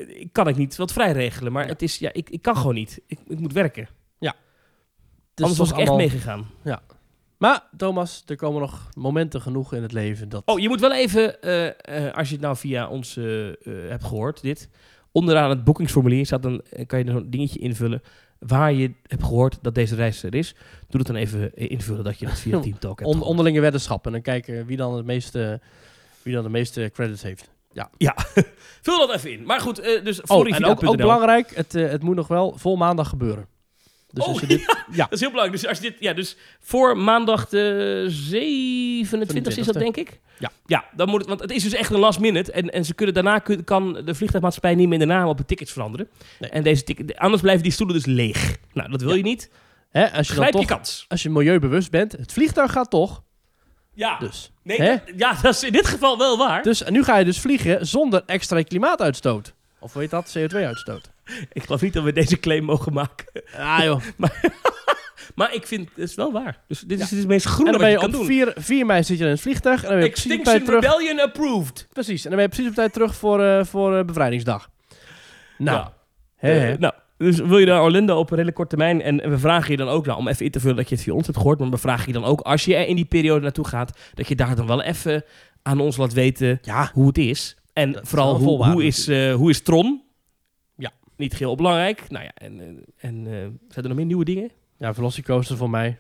ik 0.08 0.30
kan 0.32 0.48
ik 0.48 0.56
niet 0.56 0.76
wat 0.76 0.94
vrij 0.94 1.12
regelen. 1.12 1.52
Maar 1.52 1.64
Ja. 1.64 1.70
het 1.70 1.82
is, 1.82 1.98
ja, 2.00 2.14
ik, 2.14 2.30
ik 2.30 2.42
kan 2.42 2.56
gewoon 2.58 2.74
niet. 2.76 3.02
Ik, 3.08 3.20
ik 3.28 3.40
moet 3.40 3.54
werken. 3.54 3.88
Dus 5.34 5.48
Anders 5.48 5.70
was 5.70 5.80
ik 5.80 5.88
echt 5.88 5.98
meegegaan. 5.98 6.46
Maar 7.38 7.64
Thomas, 7.78 8.24
er 8.28 8.36
komen 8.36 8.62
nog 8.62 8.90
momenten 8.98 9.42
genoeg 9.42 9.74
in 9.74 9.82
het 9.82 9.92
leven 9.92 10.30
dat... 10.30 10.42
Oh, 10.46 10.60
je 10.60 10.68
moet 10.68 10.80
wel 10.80 10.94
even, 10.94 11.42
eh, 11.42 11.68
eh, 12.08 12.14
als 12.14 12.28
je 12.28 12.34
het 12.34 12.44
nou 12.44 12.58
via 12.58 12.88
ons 12.88 13.18
eh, 13.18 13.48
eh, 13.48 13.54
hebt 13.64 14.04
gehoord, 14.04 14.42
dit. 14.42 14.70
Onderaan 15.12 15.50
het 15.50 15.64
boekingsformulier 15.64 16.26
staat 16.26 16.44
dan, 16.44 16.62
eh, 16.62 16.86
kan 16.86 17.00
je 17.00 17.06
er 17.06 17.12
zo'n 17.12 17.30
dingetje 17.30 17.60
invullen 17.60 18.02
waar 18.40 18.74
je 18.74 18.92
hebt 19.08 19.24
gehoord 19.24 19.58
dat 19.62 19.76
deze 19.76 19.96
reis 19.96 20.24
er 20.24 20.36
is. 20.36 20.56
Doe 20.90 21.00
het 21.00 21.08
dan 21.08 21.16
even 21.16 21.56
eh, 21.56 21.70
invullen 21.72 22.04
dat 22.04 22.20
je 22.20 22.26
dat 22.26 22.40
via 22.40 22.60
Teamtalk 22.62 22.98
hebt 23.00 23.08
On- 23.10 23.14
gehoord. 23.14 23.30
onderlinge 23.30 23.60
weddenschap. 23.60 24.06
En 24.06 24.12
dan 24.12 24.22
kijken 24.22 24.66
wie 24.66 24.78
dan 24.78 24.96
het 24.96 25.06
meeste, 25.06 25.60
wie 26.22 26.34
dan 26.34 26.44
de 26.44 26.50
meeste 26.50 26.90
credits 26.94 27.24
heeft. 27.24 27.50
Vul 28.82 29.08
dat 29.08 29.16
even 29.16 29.32
in. 29.32 29.44
Maar 29.44 29.60
goed, 29.62 29.80
eh, 29.80 30.04
dus 30.04 30.22
Oh, 30.22 30.56
en 30.56 30.66
ook, 30.66 30.84
ook 30.84 30.98
belangrijk, 30.98 31.56
het, 31.56 31.76
eh, 31.76 31.90
het 31.90 32.04
moet 32.04 32.16
nog 32.16 32.28
wel 32.28 32.54
vol 32.58 32.76
maandag 32.76 33.10
gebeuren. 33.10 33.48
Dus 34.12 34.24
Oh, 34.24 34.30
als 34.30 34.40
je 34.40 34.48
dit... 34.48 34.60
Ja, 34.92 35.04
Dat 35.04 35.12
is 35.14 35.20
heel 35.20 35.30
belangrijk. 35.32 35.62
Dus 35.62 35.70
als 35.70 35.80
je 35.80 35.90
dit, 35.90 36.00
ja, 36.00 36.14
dus 36.14 36.38
voor 36.60 36.98
maandag 36.98 37.50
de 37.50 38.06
27 38.08 39.58
is 39.58 39.66
dat 39.66 39.76
27e. 39.76 39.80
denk 39.80 39.98
ik. 39.98 40.20
Ja. 40.40 40.52
Ja, 40.66 40.86
dan 40.96 41.10
moet 41.10 41.20
het, 41.20 41.28
want 41.30 41.40
het 41.40 41.52
is 41.52 41.64
dus 41.64 41.74
echt 41.74 41.92
een 41.92 42.00
last 42.00 42.20
minute 42.20 42.52
en, 42.52 42.70
en 42.70 42.86
ze 42.86 42.94
kunnen 42.94 43.16
daarna 43.16 43.40
kun- 43.40 43.64
kan 43.64 43.94
de 43.94 44.16
vliegtuigmaatschappij 44.16 44.76
niet 44.76 44.88
meer 44.88 45.00
de 45.00 45.06
naam 45.06 45.28
op 45.28 45.38
de 45.38 45.46
tickets 45.46 45.72
veranderen. 45.72 46.10
Nee. 46.40 46.50
En 46.50 46.64
deze 46.64 46.84
ticket, 46.84 47.18
anders 47.18 47.42
blijven 47.42 47.64
die 47.64 47.72
stoelen 47.72 47.96
dus 47.96 48.06
leeg. 48.06 48.56
Nou, 48.74 48.90
dat 48.92 49.02
wil 49.02 49.10
Ja. 49.10 49.16
je 49.18 49.24
niet. 49.24 49.50
hè, 49.90 50.12
als 50.12 50.28
je 50.28 50.34
dan 50.36 50.46
je 50.46 50.52
toch, 50.52 50.66
kans. 50.66 51.06
als 51.08 51.24
je 51.24 51.30
milieubewust 51.30 51.92
bent, 51.92 52.12
het 52.12 52.34
vliegtuig 52.34 52.72
gaat 52.72 52.90
toch. 52.90 53.24
Ja. 53.94 54.18
Dus, 54.18 54.52
Nee, 54.64 54.78
dat- 54.78 55.02
ja, 55.16 55.34
dat 55.42 55.54
is 55.54 55.64
in 55.64 55.72
dit 55.72 55.88
geval 55.88 56.18
wel 56.18 56.38
waar. 56.38 56.64
dus 56.64 56.84
nu 56.90 57.04
ga 57.04 57.18
je 57.18 57.26
dus 57.26 57.40
vliegen 57.40 57.88
zonder 57.88 58.24
extra 58.26 58.62
klimaatuitstoot. 58.64 59.54
Of 59.80 59.94
weet 59.94 60.10
dat, 60.10 60.36
CO2-uitstoot. 60.38 61.10
Ik 61.54 61.64
geloof 61.64 61.82
niet 61.82 61.94
dat 61.94 62.04
we 62.04 62.14
deze 62.14 62.40
claim 62.40 62.64
mogen 62.64 62.94
maken. 62.94 63.26
Ah 63.58 63.84
joh. 63.84 64.02
Maar 65.36 65.54
ik 65.54 65.68
vind 65.68 65.90
het 65.96 66.10
is 66.10 66.16
wel 66.16 66.32
waar. 66.32 66.62
Dus 66.68 66.80
dit 66.80 67.00
is, 67.00 67.12
het 67.12 67.28
meest 67.28 67.46
En 67.46 67.52
groene 67.52 67.72
dan 67.72 67.82
wat 67.82 67.90
ben 67.90 68.00
je 68.00 68.06
op 68.06 68.12
doen. 68.12 68.26
4, 68.26 68.54
4 68.56 68.86
mei 68.86 69.04
zit 69.04 69.18
je 69.18 69.24
in 69.24 69.30
het 69.30 69.42
vliegtuig. 69.42 69.84
En 69.84 69.90
dan 69.90 69.98
ben 69.98 70.06
je 70.06 70.12
precies 70.12 70.38
op 70.38 70.44
tijd 70.44 70.56
Extinction 70.58 70.82
terug. 70.82 70.98
Rebellion 70.98 71.26
approved. 71.28 71.88
Precies. 71.94 72.24
En 72.24 72.30
dan 72.32 72.40
ben 72.40 72.42
je 72.42 72.48
precies 72.54 72.70
op 72.70 72.76
tijd 72.76 72.94
terug 72.94 73.16
voor, 73.16 73.44
eh, 73.44 73.64
voor 73.64 73.98
eh, 73.98 74.06
bevrijdingsdag. 74.06 74.70
Nou, 75.58 75.78
Ja. 75.78 75.94
hè, 76.36 76.72
Eh, 76.72 76.78
nou, 76.78 76.94
dus 77.18 77.40
wil 77.40 77.58
je 77.58 77.66
naar 77.66 77.82
Orlando 77.82 78.18
op 78.18 78.26
een 78.26 78.36
redelijk 78.36 78.56
korte 78.56 78.76
termijn. 78.76 79.02
En 79.02 79.30
we 79.30 79.38
vragen 79.38 79.72
je 79.72 79.78
dan 79.78 79.88
ook, 79.88 80.06
nou, 80.06 80.18
om 80.18 80.28
even 80.28 80.46
in 80.46 80.52
te 80.52 80.60
vullen 80.60 80.76
dat 80.76 80.90
je 80.90 80.96
het 80.96 81.04
via 81.04 81.14
ons 81.14 81.26
hebt 81.26 81.38
gehoord. 81.38 81.60
Maar 81.60 81.70
we 81.70 81.78
vragen 81.78 82.08
je 82.08 82.14
dan 82.14 82.24
ook, 82.24 82.42
als 82.42 82.66
je 82.66 82.76
er 82.76 82.88
in 82.88 82.96
die 82.96 83.06
periode 83.06 83.42
naartoe 83.42 83.68
gaat, 83.68 83.98
dat 84.14 84.28
je 84.28 84.36
daar 84.36 84.56
dan 84.56 84.68
wel 84.68 84.82
even 84.82 85.24
aan 85.62 85.80
ons 85.80 85.98
laat 85.98 86.14
weten 86.14 86.60
ja, 86.62 86.92
hoe 86.94 87.08
het 87.08 87.18
is. 87.18 87.58
En 87.74 88.00
vooral 88.02 88.44
wel 88.44 88.72
hoe, 88.72 88.86
is, 88.86 89.08
eh, 89.08 89.34
hoe 89.34 89.50
is 89.50 89.62
Tron? 89.62 90.04
Niet 91.20 91.38
heel 91.38 91.56
belangrijk. 91.56 92.10
Nou 92.10 92.24
ja, 92.24 92.32
en, 92.34 92.84
en 92.98 93.16
eh, 93.28 93.32
zijn 93.68 93.84
er 93.84 93.88
nog 93.88 93.96
meer 93.96 94.06
nieuwe 94.06 94.26
dingen? 94.26 94.52
ja 94.78 94.94
Velocicoaster 94.94 95.58
voor 95.58 95.70
mij. 95.70 95.98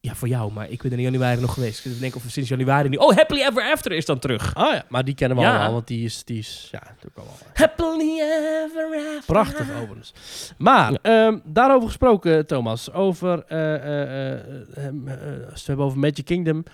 Ja, 0.00 0.14
voor 0.14 0.28
jou, 0.28 0.52
maar 0.52 0.70
ik 0.70 0.82
ben 0.82 0.90
er 0.92 0.96
in 0.96 1.02
januari 1.04 1.40
nog 1.40 1.54
geweest. 1.54 1.84
Ik 1.84 2.00
denk 2.00 2.14
of 2.16 2.22
we 2.22 2.30
sinds 2.30 2.48
januari 2.48 2.88
nu... 2.88 2.96
Oh, 2.96 3.16
Happily 3.16 3.40
Ever 3.40 3.62
After 3.72 3.92
is 3.92 4.04
dan 4.06 4.18
terug. 4.18 4.54
Ah 4.54 4.72
ja, 4.74 4.84
maar 4.88 5.04
die 5.04 5.14
kennen 5.14 5.36
we 5.38 5.42
Ja. 5.42 5.50
allemaal, 5.50 5.72
want 5.72 5.86
die 5.86 6.04
is, 6.04 6.24
die 6.24 6.38
is 6.38 6.68
ja, 6.72 6.82
natuurlijk 6.88 7.16
al 7.18 7.24
wel 7.24 7.34
Happily 7.54 8.20
Ever 8.20 8.96
After. 9.16 9.24
prachtig 9.34 9.70
overigens. 9.82 10.12
Maar, 10.58 10.92
Ja. 10.92 10.98
ehm, 11.02 11.38
daarover 11.44 11.86
gesproken, 11.88 12.46
Thomas, 12.46 12.92
over, 12.92 13.44
eh, 13.48 13.74
eh, 13.74 14.32
eh, 14.32 14.86
ehm, 14.86 15.08
eh, 15.08 15.14
als 15.14 15.44
we 15.44 15.52
het 15.52 15.66
hebben 15.66 15.84
over 15.86 15.98
Magic 15.98 16.24
Kingdom, 16.24 16.64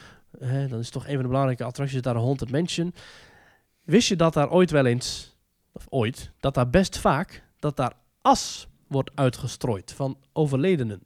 dan 0.69 0.79
is 0.79 0.91
toch 0.91 1.05
een 1.07 1.13
van 1.15 1.23
de 1.23 1.29
belangrijke 1.29 1.65
attracties 1.65 2.03
daar 2.03 2.17
Haunted 2.17 2.51
Mansion. 2.51 2.95
Wist 3.85 4.09
je 4.09 4.17
dat 4.17 4.35
daar 4.35 4.51
ooit 4.51 4.71
wel 4.71 4.87
eens, 4.87 5.30
of 5.73 5.87
ooit, 5.89 6.31
dat 6.41 6.55
daar 6.55 6.71
best 6.71 6.99
vaak, 6.99 7.43
dat 7.59 7.77
daar 7.77 7.93
as 8.23 8.67
wordt 8.87 9.11
uitgestrooid 9.15 9.93
van 9.93 10.19
overledenen? 10.33 11.01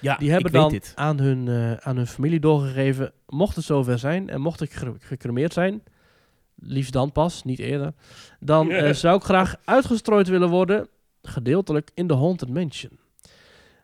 Ja, 0.00 0.16
Die 0.16 0.30
hebben 0.30 0.52
dan 0.52 0.70
aan 0.94 1.18
hun, 1.18 1.48
eh, 1.48 1.72
aan 1.72 1.96
hun 1.96 2.06
familie 2.06 2.40
doorgegeven, 2.40 3.12
mocht 3.26 3.56
het 3.56 3.64
zover 3.64 3.98
zijn 3.98 4.28
en 4.28 4.40
mocht 4.40 4.60
ik 4.60 4.72
ge- 4.72 4.94
gecremeerd 4.98 5.52
zijn, 5.52 5.82
liefst 6.54 6.92
dan 6.92 7.12
pas, 7.12 7.44
niet 7.44 7.58
eerder, 7.58 7.92
dan 8.40 8.70
eh, 8.72 8.92
zou 8.92 9.16
ik 9.16 9.22
graag 9.22 9.56
uitgestrooid 9.64 10.28
willen 10.28 10.48
worden, 10.48 10.88
gedeeltelijk 11.22 11.90
in 11.94 12.06
de 12.06 12.14
Haunted 12.14 12.48
Mansion. 12.48 12.98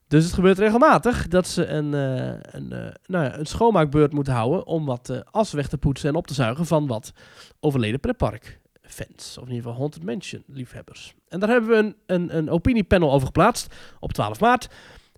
Dus 0.09 0.24
het 0.24 0.33
gebeurt 0.33 0.59
regelmatig 0.59 1.29
dat 1.29 1.46
ze 1.46 1.66
een, 1.66 1.94
eh, 1.94 2.38
een, 2.53 2.68
nou 3.07 3.24
ja, 3.24 3.38
een 3.38 3.46
schoonmaakbeurt 3.46 4.12
moeten 4.12 4.33
houden 4.33 4.66
om 4.66 4.85
wat 4.85 5.22
as 5.31 5.53
weg 5.53 5.68
te 5.68 5.79
poetsen 5.79 6.09
en 6.09 6.14
op 6.14 6.27
te 6.27 6.35
zuigen 6.35 6.66
van 6.66 6.87
wat 6.87 7.12
overleden 7.61 8.00
pretpark 8.00 8.61
fans, 8.87 9.38
of 9.38 9.49
in 9.49 9.55
ieder 9.55 9.62
geval 9.62 9.79
Haunted 9.79 10.05
Mansion 10.05 10.42
liefhebbers. 10.47 11.14
En 11.29 11.40
daar 11.40 11.49
hebben 11.49 11.70
we 11.70 11.77
een, 11.77 11.97
een, 12.07 12.37
een 12.37 12.51
opiniepanel 12.51 13.12
over 13.12 13.27
geplaatst 13.27 13.75
op 14.01 14.12
12 14.12 14.40
maart. 14.40 14.68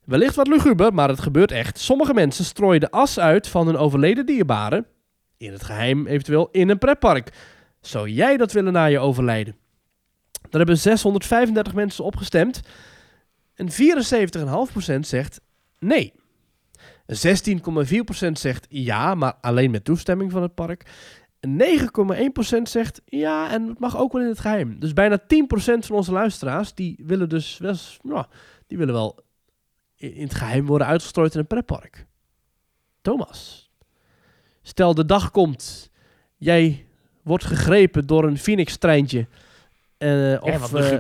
Wellicht 0.04 0.34
wat 0.34 0.46
luguber, 0.46 0.94
maar 0.94 1.08
het 1.08 1.20
gebeurt 1.20 1.50
echt. 1.50 1.78
Sommige 1.78 2.14
mensen 2.14 2.44
strooien 2.44 2.80
de 2.80 2.90
as 2.90 3.18
uit 3.18 3.48
van 3.48 3.66
hun 3.66 3.76
overleden 3.76 4.26
dierbaren, 4.26 4.86
in 5.36 5.52
het 5.52 5.64
geheim 5.64 6.06
eventueel 6.06 6.48
in 6.52 6.68
een 6.68 6.78
pretpark. 6.78 7.32
Zou 7.80 8.08
jij 8.08 8.36
dat 8.36 8.52
willen 8.52 8.72
na 8.72 8.84
je 8.84 8.98
overlijden? 8.98 9.56
Daar 10.32 10.60
hebben 10.60 10.78
635 10.78 11.74
mensen 11.74 12.04
op 12.04 12.16
gestemd. 12.16 12.60
En 13.54 13.68
74,5% 13.70 15.00
zegt 15.00 15.40
nee. 15.78 16.12
16,4% 17.12 18.32
zegt 18.32 18.66
ja, 18.68 19.14
maar 19.14 19.34
alleen 19.40 19.70
met 19.70 19.84
toestemming 19.84 20.32
van 20.32 20.42
het 20.42 20.54
park. 20.54 20.90
En 21.46 21.58
9,1% 22.56 22.62
zegt 22.62 23.02
ja, 23.04 23.50
en 23.50 23.66
het 23.68 23.78
mag 23.78 23.96
ook 23.98 24.12
wel 24.12 24.22
in 24.22 24.28
het 24.28 24.38
geheim. 24.40 24.78
Dus 24.80 24.92
bijna 24.92 25.20
10% 25.20 25.24
van 25.78 25.96
onze 25.96 26.12
luisteraars, 26.12 26.74
die 26.74 27.02
willen 27.06 27.28
dus 27.28 27.58
wel, 28.02 28.26
die 28.66 28.78
willen 28.78 28.94
wel 28.94 29.24
in 29.96 30.22
het 30.22 30.34
geheim 30.34 30.66
worden 30.66 30.86
uitgestrooid 30.86 31.34
in 31.34 31.40
een 31.40 31.46
pretpark. 31.46 32.06
Thomas, 33.02 33.70
stel 34.62 34.94
de 34.94 35.04
dag 35.04 35.30
komt, 35.30 35.90
jij 36.36 36.86
wordt 37.22 37.44
gegrepen 37.44 38.06
door 38.06 38.24
een 38.24 38.38
Phoenix-treintje. 38.38 39.26
eh, 39.98 40.30
Ja, 40.32 40.38
of, 40.38 40.70
wat 40.70 40.80
eh, 40.80 40.92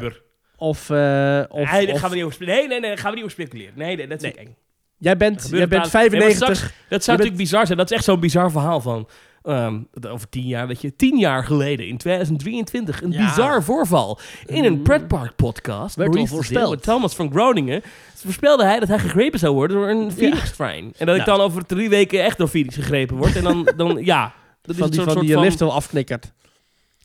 of, 0.56 0.90
eh, 0.90 1.42
of, 1.48 1.70
nee, 1.72 1.86
daar 1.86 1.98
gaan 1.98 2.10
we 2.10 2.16
niet 2.16 2.24
over 2.24 2.46
nee, 2.46 2.68
nee, 2.68 2.80
nee, 2.80 2.88
daar 2.88 2.98
gaan 2.98 3.10
we 3.10 3.16
niet 3.16 3.24
over 3.24 3.36
speculeren. 3.42 3.72
Nee, 3.76 3.96
nee 3.96 4.06
dat 4.06 4.20
vind 4.20 4.36
ik 4.36 4.40
eng. 4.40 4.56
jij 4.98 5.16
bent, 5.16 5.48
jij 5.50 5.68
bent 5.68 5.72
aan- 5.72 5.78
Nee, 5.78 5.78
maar 5.80 5.88
95. 5.90 6.56
straks- 6.56 6.74
Dat 6.88 7.04
zou 7.04 7.16
natuurlijk 7.16 7.42
bizar 7.44 7.66
zijn. 7.66 7.78
Dat 7.78 7.90
is 7.90 7.96
echt 7.96 8.04
zo'n 8.04 8.20
bizar 8.20 8.50
verhaal 8.50 8.80
van... 8.80 9.08
ehm, 9.46 9.80
over 10.08 10.28
tien 10.28 10.46
jaar, 10.46 10.66
weet 10.66 10.80
je, 10.80 10.96
tien 10.96 11.18
jaar 11.18 11.44
geleden, 11.44 11.86
in 11.88 11.96
2023, 11.96 13.02
een 13.02 13.10
Ja. 13.12 13.24
bizar 13.26 13.62
voorval. 13.62 14.18
In 14.46 14.64
een 14.64 14.72
Mm. 14.72 14.82
pretpark 14.82 15.36
podcast, 15.36 15.96
Werd 15.96 16.16
al 16.16 16.26
voorspeld. 16.26 16.70
Met 16.70 16.82
Thomas 16.82 17.14
van 17.14 17.30
Groningen, 17.30 17.82
voorspelde 18.14 18.64
hij 18.64 18.78
dat 18.78 18.88
hij 18.88 18.98
gegrepen 18.98 19.38
zou 19.38 19.54
worden 19.54 19.76
door 19.76 19.88
een 19.88 20.12
Phoenix 20.12 20.52
Shrine. 20.54 20.90
En 20.96 21.06
dat 21.06 21.16
ik 21.16 21.24
dan 21.24 21.40
over 21.40 21.66
drie 21.66 21.88
weken 21.88 22.24
echt 22.24 22.38
door 22.38 22.48
Phoenix 22.48 22.74
gegrepen 22.74 23.16
word. 23.16 23.36
En 23.36 23.42
dan, 23.42 23.68
dan 23.76 23.98
ja, 24.04 24.32
dat 24.62 24.70
is 24.70 24.76
van 24.76 24.84
een 24.86 24.90
die, 24.92 25.00
soort, 25.00 25.12
van 25.12 25.22
die 25.22 25.32
soort 25.32 25.44
lift 25.44 25.60
wel 25.60 25.72
afknikkert. 25.72 26.32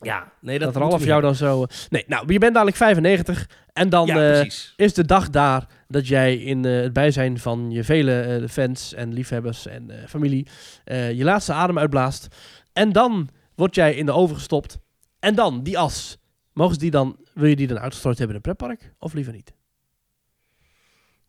Ja, 0.01 0.31
nee, 0.39 0.59
Dat, 0.59 0.73
dat, 0.73 0.81
Ralf 0.81 0.99
we 0.99 1.05
jou 1.05 1.21
dan 1.21 1.35
zo... 1.35 1.65
Nee, 1.89 2.03
nou, 2.07 2.33
je 2.33 2.39
bent 2.39 2.53
dadelijk 2.53 2.77
95. 2.77 3.49
En 3.73 3.89
dan. 3.89 4.05
Ja, 4.07 4.39
eh, 4.39 4.49
is 4.75 4.93
de 4.93 5.05
dag 5.05 5.29
daar 5.29 5.65
dat 5.87 6.07
jij 6.07 6.35
in 6.35 6.65
eh, 6.65 6.81
het 6.81 6.93
bijzijn 6.93 7.39
van 7.39 7.71
je 7.71 7.83
vele 7.83 8.21
eh, 8.21 8.47
fans 8.47 8.93
en 8.93 9.13
liefhebbers 9.13 9.67
en 9.67 9.89
eh, 9.89 10.07
familie 10.07 10.47
eh, 10.83 11.11
je 11.11 11.23
laatste 11.23 11.53
adem 11.53 11.79
uitblaast. 11.79 12.27
En 12.73 12.91
dan 12.91 13.29
word 13.55 13.75
jij 13.75 13.95
in 13.95 14.05
de 14.05 14.11
oven 14.11 14.35
gestopt. 14.35 14.79
En 15.19 15.35
dan, 15.35 15.63
die 15.63 15.77
as. 15.77 16.17
Mogen 16.53 16.73
ze 16.73 16.79
die 16.79 16.91
dan, 16.91 17.17
wil 17.33 17.49
je 17.49 17.55
die 17.55 17.67
dan 17.67 17.79
uitgestrooid 17.79 18.17
hebben 18.17 18.35
in 18.35 18.41
een 18.45 18.55
pretpark? 18.55 18.93
Of 18.99 19.13
liever 19.13 19.33
niet? 19.33 19.53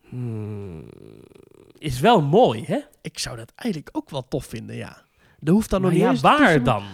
Hmm, 0.08 0.88
is 1.78 2.00
wel 2.00 2.22
mooi, 2.22 2.64
hè? 2.66 2.78
Ik 3.00 3.18
zou 3.18 3.36
dat 3.36 3.52
eigenlijk 3.54 3.96
ook 3.96 4.10
wel 4.10 4.28
tof 4.28 4.44
vinden, 4.44 4.76
ja. 4.76 5.02
Er 5.40 5.52
hoeft 5.52 5.70
dan 5.70 5.80
Maar 5.80 5.90
nog 5.90 5.98
niet 5.98 6.08
ja, 6.08 6.12
eens 6.12 6.20
waar 6.20 6.62
dan? 6.62 6.84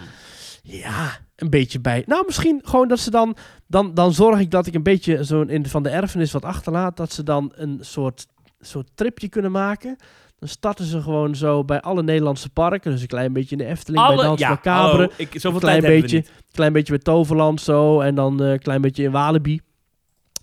Ja, 0.61 1.17
een 1.35 1.49
beetje 1.49 1.79
bij. 1.79 2.03
Nou, 2.05 2.23
misschien 2.25 2.61
gewoon 2.63 2.87
dat 2.87 2.99
ze 2.99 3.11
dan... 3.11 3.35
Dan, 3.67 3.93
dan 3.93 4.13
zorg 4.13 4.39
ik 4.39 4.51
dat 4.51 4.65
ik 4.67 4.73
een 4.73 4.83
beetje 4.83 5.25
zo 5.25 5.41
in, 5.41 5.65
van 5.65 5.83
de 5.83 5.89
erfenis 5.89 6.31
wat 6.31 6.45
achterlaat. 6.45 6.97
Dat 6.97 7.13
ze 7.13 7.23
dan 7.23 7.51
een 7.55 7.77
soort, 7.81 8.27
soort 8.59 8.89
tripje 8.95 9.29
kunnen 9.29 9.51
maken. 9.51 9.97
Dan 10.39 10.49
starten 10.49 10.85
ze 10.85 11.01
gewoon 11.01 11.35
zo 11.35 11.63
bij 11.63 11.81
alle 11.81 12.03
Nederlandse 12.03 12.49
parken. 12.49 12.91
Dus 12.91 13.01
een 13.01 13.07
klein 13.07 13.33
beetje 13.33 13.55
in 13.55 13.57
de 13.57 13.65
Efteling, 13.65 14.07
bij 14.07 14.15
Dans 14.15 14.39
ja, 14.39 14.49
Macabre. 14.49 14.91
hallo, 14.91 15.11
ik, 15.15 15.31
zoveel 15.31 15.53
een 15.53 15.59
klein 15.59 15.81
tijd 15.81 16.01
beetje, 16.01 16.25
klein 16.51 16.73
beetje 16.73 16.93
bij 16.93 17.01
Toverland 17.01 17.61
zo. 17.61 17.99
En 17.99 18.15
dan 18.15 18.43
eh, 18.43 18.51
een 18.51 18.59
klein 18.59 18.81
beetje 18.81 19.03
in 19.03 19.11
Walibi. 19.11 19.61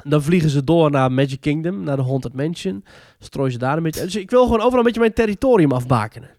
Dan 0.02 0.22
vliegen 0.22 0.50
ze 0.50 0.64
door 0.64 0.90
naar 0.90 1.12
Magic 1.12 1.40
Kingdom, 1.40 1.82
naar 1.82 1.96
de 1.96 2.02
Haunted 2.02 2.34
Mansion. 2.34 2.84
Strooien 3.18 3.52
ze 3.52 3.58
daar 3.58 3.76
een 3.76 3.82
beetje. 3.82 4.04
Dus 4.04 4.16
ik 4.16 4.30
wil 4.30 4.44
gewoon 4.44 4.60
overal 4.60 4.78
een 4.78 4.84
beetje 4.84 5.00
mijn 5.00 5.12
territorium 5.12 5.72
afbakenen. 5.72 6.35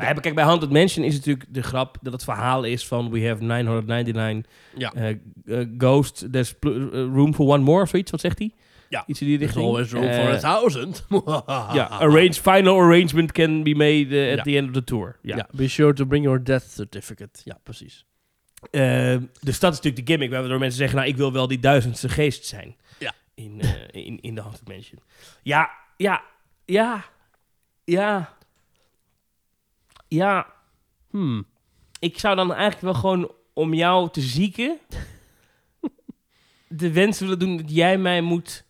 Maar 0.00 0.14
ja, 0.14 0.20
kijk, 0.20 0.34
bij 0.34 0.44
Haunted 0.44 0.70
Mansion 0.70 1.04
is 1.04 1.14
natuurlijk 1.14 1.44
de 1.48 1.62
grap 1.62 1.96
dat 2.02 2.12
het 2.12 2.24
verhaal 2.24 2.64
is 2.64 2.86
van 2.86 3.10
we 3.10 3.26
have 3.28 3.42
999 3.44 4.52
Ja. 4.76 4.92
eh, 4.94 5.08
eh, 5.10 5.68
ghosts, 5.78 6.24
there's 6.30 6.54
eh, 6.60 6.70
room 6.90 7.34
for 7.34 7.46
one 7.46 7.62
more 7.62 7.82
of 7.82 7.88
zoiets, 7.88 8.10
wat 8.10 8.20
zegt 8.20 8.38
hij? 8.38 8.52
Ja. 8.88 9.04
Iets 9.06 9.20
in 9.20 9.26
die 9.26 9.38
There's 9.38 9.52
richting. 9.54 9.72
always 9.74 9.92
room 9.92 10.12
for 10.12 10.34
a 10.34 10.38
thousand. 10.38 11.04
Ja, 11.76 11.86
arrange, 11.90 12.32
final 12.34 12.78
arrangement 12.80 13.32
can 13.32 13.62
be 13.62 13.74
made 13.74 14.30
at 14.30 14.36
Ja. 14.36 14.42
the 14.42 14.56
end 14.56 14.68
of 14.68 14.74
the 14.74 14.84
tour. 14.84 15.16
Ja. 15.22 15.36
Ja. 15.36 15.48
be 15.52 15.68
sure 15.68 15.92
to 15.92 16.04
bring 16.06 16.24
your 16.24 16.44
death 16.44 16.70
certificate. 16.70 17.40
Ja, 17.44 17.58
precies. 17.62 18.04
Dus 19.40 19.58
dat 19.60 19.72
is 19.72 19.76
natuurlijk 19.80 19.96
de 19.96 20.12
gimmick, 20.12 20.30
waardoor 20.30 20.58
mensen 20.58 20.78
zeggen, 20.78 20.96
nou, 20.98 21.08
ik 21.10 21.16
wil 21.16 21.32
wel 21.32 21.46
die 21.48 21.58
duizendste 21.60 22.08
geest 22.08 22.46
zijn. 22.46 22.76
Ja. 22.98 23.12
In, 23.34 23.60
in, 23.90 24.20
in 24.20 24.34
de 24.34 24.40
Haunted 24.40 24.68
Mansion. 24.68 25.00
Ja, 25.42 25.70
ja, 25.96 26.22
ja, 26.64 27.04
ja, 27.84 28.36
ja. 30.10 30.46
Hmm. 31.10 31.46
Ik 31.98 32.18
zou 32.18 32.36
dan 32.36 32.52
eigenlijk 32.52 32.80
wel 32.80 32.94
gewoon 32.94 33.32
om 33.54 33.74
jou 33.74 34.10
te 34.10 34.20
zieken 34.20 34.78
de 36.68 36.92
wens 36.92 37.18
willen 37.18 37.38
doen 37.38 37.56
dat 37.56 37.70
jij 37.74 37.98
mij 37.98 38.20
moet, 38.20 38.64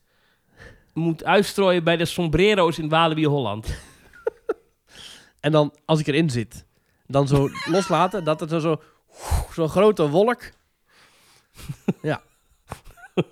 moet 0.94 1.24
uitstrooien 1.24 1.84
bij 1.84 1.96
de 1.96 2.04
sombrero's 2.04 2.78
in 2.78 2.88
Walibi 2.88 3.26
Holland. 3.26 3.78
En 5.40 5.52
dan, 5.52 5.74
als 5.84 6.00
ik 6.00 6.06
erin 6.06 6.30
zit, 6.30 6.64
dan 7.06 7.28
zo 7.28 7.48
loslaten, 7.74 8.24
dat 8.24 8.40
het 8.40 8.50
zo... 8.50 8.82
Zo'n 9.52 9.68
grote 9.68 10.08
wolk. 10.08 10.42
ja. 12.02 12.22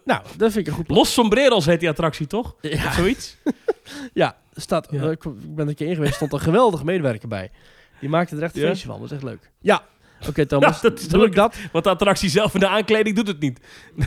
Nou, 0.04 0.22
dat 0.36 0.52
vind 0.52 0.56
ik 0.56 0.66
een 0.66 0.72
goed 0.78 0.86
plan. 0.86 0.98
Los 0.98 1.12
sombrero's 1.12 1.66
heet 1.66 1.80
die 1.80 1.88
attractie, 1.88 2.26
toch? 2.26 2.56
Ja, 2.60 2.92
Zoiets? 2.92 3.36
ja 4.14 4.36
staat, 4.52 4.88
Ja. 4.90 5.10
ik 5.10 5.22
ben 5.22 5.58
er 5.58 5.68
een 5.68 5.74
keer 5.74 5.88
in 5.88 5.94
geweest, 5.94 6.14
stond 6.14 6.32
een 6.32 6.40
geweldige 6.40 6.84
medewerker 6.84 7.28
bij. 7.28 7.50
Die 8.00 8.08
maakte 8.08 8.36
er 8.36 8.42
echt 8.42 8.54
een 8.56 8.62
Ja? 8.62 8.68
feestje 8.68 8.86
van, 8.88 8.96
dat 9.00 9.06
is 9.10 9.12
echt 9.16 9.22
leuk. 9.24 9.50
Ja, 9.60 9.82
oké 10.28 10.46
Thomas, 10.46 10.80
Ja, 10.80 10.88
dat 10.88 10.98
is 10.98 11.08
doe 11.08 11.26
ik 11.26 11.34
dat? 11.34 11.56
Want 11.72 11.84
de 11.84 11.90
attractie 11.90 12.28
zelf 12.30 12.54
en 12.54 12.60
de 12.60 12.68
aankleding 12.68 13.16
doet 13.16 13.26
het 13.26 13.40
niet. 13.40 13.60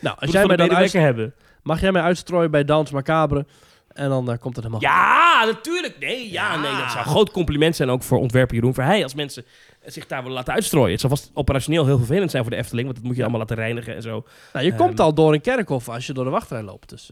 Nou, 0.00 0.16
als 0.20 0.30
jij 0.30 0.46
mij 0.46 0.56
de 0.56 0.66
dan 0.66 0.76
uit, 0.76 0.92
hebben. 0.92 1.34
mag 1.62 1.80
jij 1.80 1.92
mij 1.92 2.02
uitstrooien 2.02 2.50
bij 2.50 2.64
Dans 2.64 2.90
Macabre 2.90 3.46
en 3.88 4.08
dan 4.08 4.30
eh, 4.30 4.38
komt 4.38 4.56
het 4.56 4.64
helemaal 4.64 4.90
Ja, 4.90 5.44
natuurlijk. 5.44 5.96
Nee, 6.00 6.32
ja, 6.32 6.60
nee, 6.60 6.70
dat 6.70 6.90
zou 6.90 6.98
een 6.98 7.10
groot 7.10 7.30
compliment 7.30 7.76
zijn 7.76 7.90
ook 7.90 8.02
voor 8.02 8.18
ontwerper 8.18 8.54
Jeroen 8.54 8.74
Verheij. 8.74 9.02
Als 9.02 9.14
mensen 9.14 9.44
zich 9.84 10.06
daar 10.06 10.20
willen 10.20 10.36
laten 10.36 10.54
uitstrooien. 10.54 10.90
Het 10.90 11.00
zal 11.00 11.10
vast 11.10 11.30
operationeel 11.34 11.86
heel 11.86 11.98
vervelend 11.98 12.30
zijn 12.30 12.42
voor 12.42 12.52
de 12.52 12.58
Efteling, 12.58 12.84
want 12.86 12.98
dat 12.98 13.06
moet 13.06 13.16
je 13.16 13.22
allemaal 13.22 13.40
laten 13.40 13.56
reinigen 13.56 13.94
en 13.94 14.02
zo. 14.02 14.24
Nou, 14.52 14.64
je 14.64 14.70
Ehm. 14.72 14.80
komt 14.80 15.00
al 15.00 15.14
door 15.14 15.32
een 15.32 15.40
kerkhof 15.40 15.88
als 15.88 16.06
je 16.06 16.12
door 16.12 16.24
de 16.24 16.30
wachtrij 16.30 16.62
loopt. 16.62 16.88
Dus, 16.88 17.10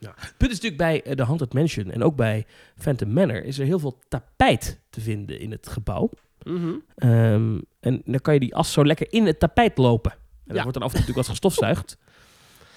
eh, 0.00 0.08
Het 0.16 0.34
punt 0.36 0.50
is 0.50 0.60
natuurlijk 0.60 0.76
bij 0.76 1.02
eh, 1.02 1.16
de 1.16 1.24
Haunted 1.24 1.52
Mansion 1.54 1.90
en 1.90 2.02
ook 2.02 2.16
bij 2.16 2.46
Phantom 2.78 3.12
Manor 3.12 3.44
is 3.44 3.58
er 3.58 3.64
heel 3.66 3.78
veel 3.78 3.98
tapijt 4.08 4.80
te 4.90 5.00
vinden 5.00 5.40
in 5.40 5.50
het 5.50 5.68
gebouw. 5.68 6.10
Ehm, 6.96 7.58
en 7.80 8.02
dan 8.04 8.20
kan 8.22 8.34
je 8.34 8.40
die 8.40 8.54
as 8.54 8.72
zo 8.72 8.84
lekker 8.84 9.12
in 9.12 9.26
het 9.26 9.38
tapijt 9.38 9.78
lopen. 9.78 10.10
En 10.12 10.18
dat 10.46 10.56
Ja. 10.56 10.62
wordt 10.62 10.78
dan 10.78 10.82
af 10.82 10.94
en 10.94 10.98
toe 10.98 11.06
natuurlijk 11.08 11.26
wat 11.26 11.38
gestofzuigd. 11.38 11.96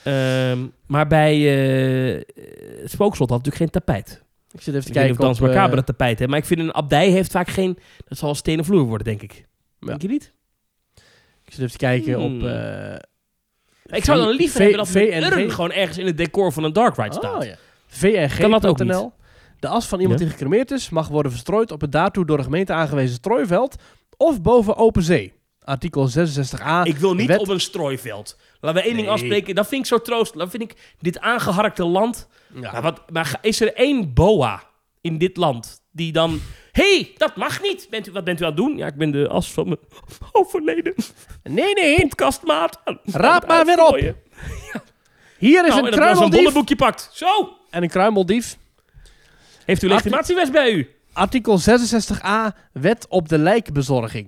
Ehm, 0.03 0.67
maar 0.85 1.07
bij 1.07 1.35
eh, 1.35 2.21
het 2.81 2.91
Spookslot 2.91 3.29
had 3.29 3.37
natuurlijk 3.43 3.55
geen 3.55 3.69
tapijt. 3.83 4.23
Ik 4.51 4.61
zit 4.61 4.73
even 4.73 4.85
te 4.85 4.91
kijken 4.91 5.11
of 5.11 5.17
Dans. 5.17 5.39
Macabre 5.39 5.77
eh, 5.77 5.83
tapijt 5.83 6.17
heeft. 6.19 6.29
Maar 6.31 6.39
ik 6.39 6.45
vind 6.45 6.59
een 6.59 6.73
abdij 6.73 7.09
heeft 7.09 7.31
vaak 7.31 7.47
geen... 7.47 7.77
Dat 8.07 8.17
zal 8.17 8.29
een 8.29 8.35
stenen 8.35 8.65
vloer 8.65 8.83
worden, 8.85 9.07
denk 9.07 9.21
ik. 9.21 9.45
Ja. 9.79 9.87
Denk 9.87 10.01
je 10.01 10.07
niet? 10.07 10.33
ik 11.45 11.51
zit 11.53 11.59
even 11.59 11.71
te 11.71 11.77
kijken 11.77 12.13
Hmm. 12.13 12.35
op... 12.35 12.43
eh, 12.47 12.95
Ik 13.85 14.03
zou 14.03 14.19
dan 14.19 14.29
liever 14.29 14.55
V- 14.55 14.59
hebben 15.11 15.29
dat 15.29 15.37
urn 15.39 15.51
gewoon 15.51 15.71
ergens 15.71 15.97
in 15.97 16.05
het 16.05 16.17
decor 16.17 16.51
van 16.53 16.63
een 16.63 16.73
dark 16.73 16.95
ride 16.97 17.13
staat. 17.13 17.35
Oh, 17.41 17.43
ja. 17.47 17.55
VNG.nl. 17.87 18.37
Kan 18.39 18.51
dat 18.51 18.65
ook 18.65 18.79
niet? 18.83 19.09
De 19.59 19.67
as 19.67 19.85
van 19.85 19.99
iemand 19.99 20.19
Ja. 20.19 20.25
die 20.25 20.33
gecremeerd 20.35 20.71
is 20.71 20.89
mag 20.89 21.07
worden 21.07 21.31
verstrooid 21.31 21.71
op 21.71 21.81
het 21.81 21.91
daartoe 21.91 22.25
door 22.25 22.37
de 22.37 22.43
gemeente 22.43 22.73
aangewezen 22.73 23.15
strooiveld 23.15 23.75
of 24.17 24.41
boven 24.41 24.75
open 24.75 25.03
zee. 25.03 25.33
Artikel 25.59 26.07
66a. 26.09 26.83
Ik 26.83 26.97
wil 26.97 27.13
niet 27.13 27.27
Wet- 27.27 27.39
op 27.39 27.47
een 27.47 27.59
strooiveld. 27.59 28.37
Laten 28.61 28.81
we 28.81 28.87
één 28.87 28.95
ding 28.97 29.07
afspreken. 29.09 29.55
Dat 29.55 29.67
vind 29.67 29.81
ik 29.81 29.87
zo 29.87 30.01
troost. 30.01 30.37
Dat 30.37 30.49
vind 30.49 30.63
ik 30.63 30.75
dit 30.99 31.19
aangeharkte 31.19 31.83
land. 31.85 32.27
Ja. 32.61 32.81
Wat, 32.81 33.01
maar 33.11 33.37
is 33.41 33.61
er 33.61 33.73
één 33.73 34.13
boa 34.13 34.63
in 35.01 35.17
dit 35.17 35.37
land 35.37 35.81
die 35.91 36.11
dan... 36.11 36.39
hey, 36.81 37.11
dat 37.17 37.35
mag 37.35 37.61
niet. 37.61 37.87
Bent 37.89 38.07
u, 38.07 38.11
wat 38.11 38.23
bent 38.23 38.39
u 38.39 38.43
aan 38.43 38.49
het 38.49 38.57
doen? 38.57 38.77
Ja, 38.77 38.87
ik 38.87 38.95
ben 38.95 39.11
de 39.11 39.27
as 39.27 39.51
van 39.53 39.65
mijn 39.65 39.79
overleden 40.31 40.93
Nee, 41.43 41.73
nee. 41.73 41.99
podcastmaat. 42.01 42.79
aan- 42.83 42.99
aan 43.05 43.21
Raap 43.21 43.39
het 43.41 43.47
maar 43.49 43.65
weer 43.65 43.79
op. 43.85 43.93
uitstrooien. 43.93 44.15
Hier 45.37 45.63
is 45.65 45.69
Nou, 45.73 45.79
een 45.79 45.85
en 45.93 45.99
dat 45.99 45.99
was 45.99 46.19
een 46.19 46.29
kruimeldief 46.29 46.75
pakt. 46.77 47.09
Zo. 47.13 47.57
en 47.69 47.83
een 47.83 47.89
kruimeldief. 47.89 48.57
Heeft 49.65 49.83
u 49.83 49.87
legitimatiemes 49.87 50.49
bij 50.49 50.71
u? 50.71 50.89
Artikel 51.13 51.59
66a. 51.59 52.55
Wet 52.73 53.05
op 53.09 53.29
de 53.29 53.37
lijkbezorging. 53.37 54.27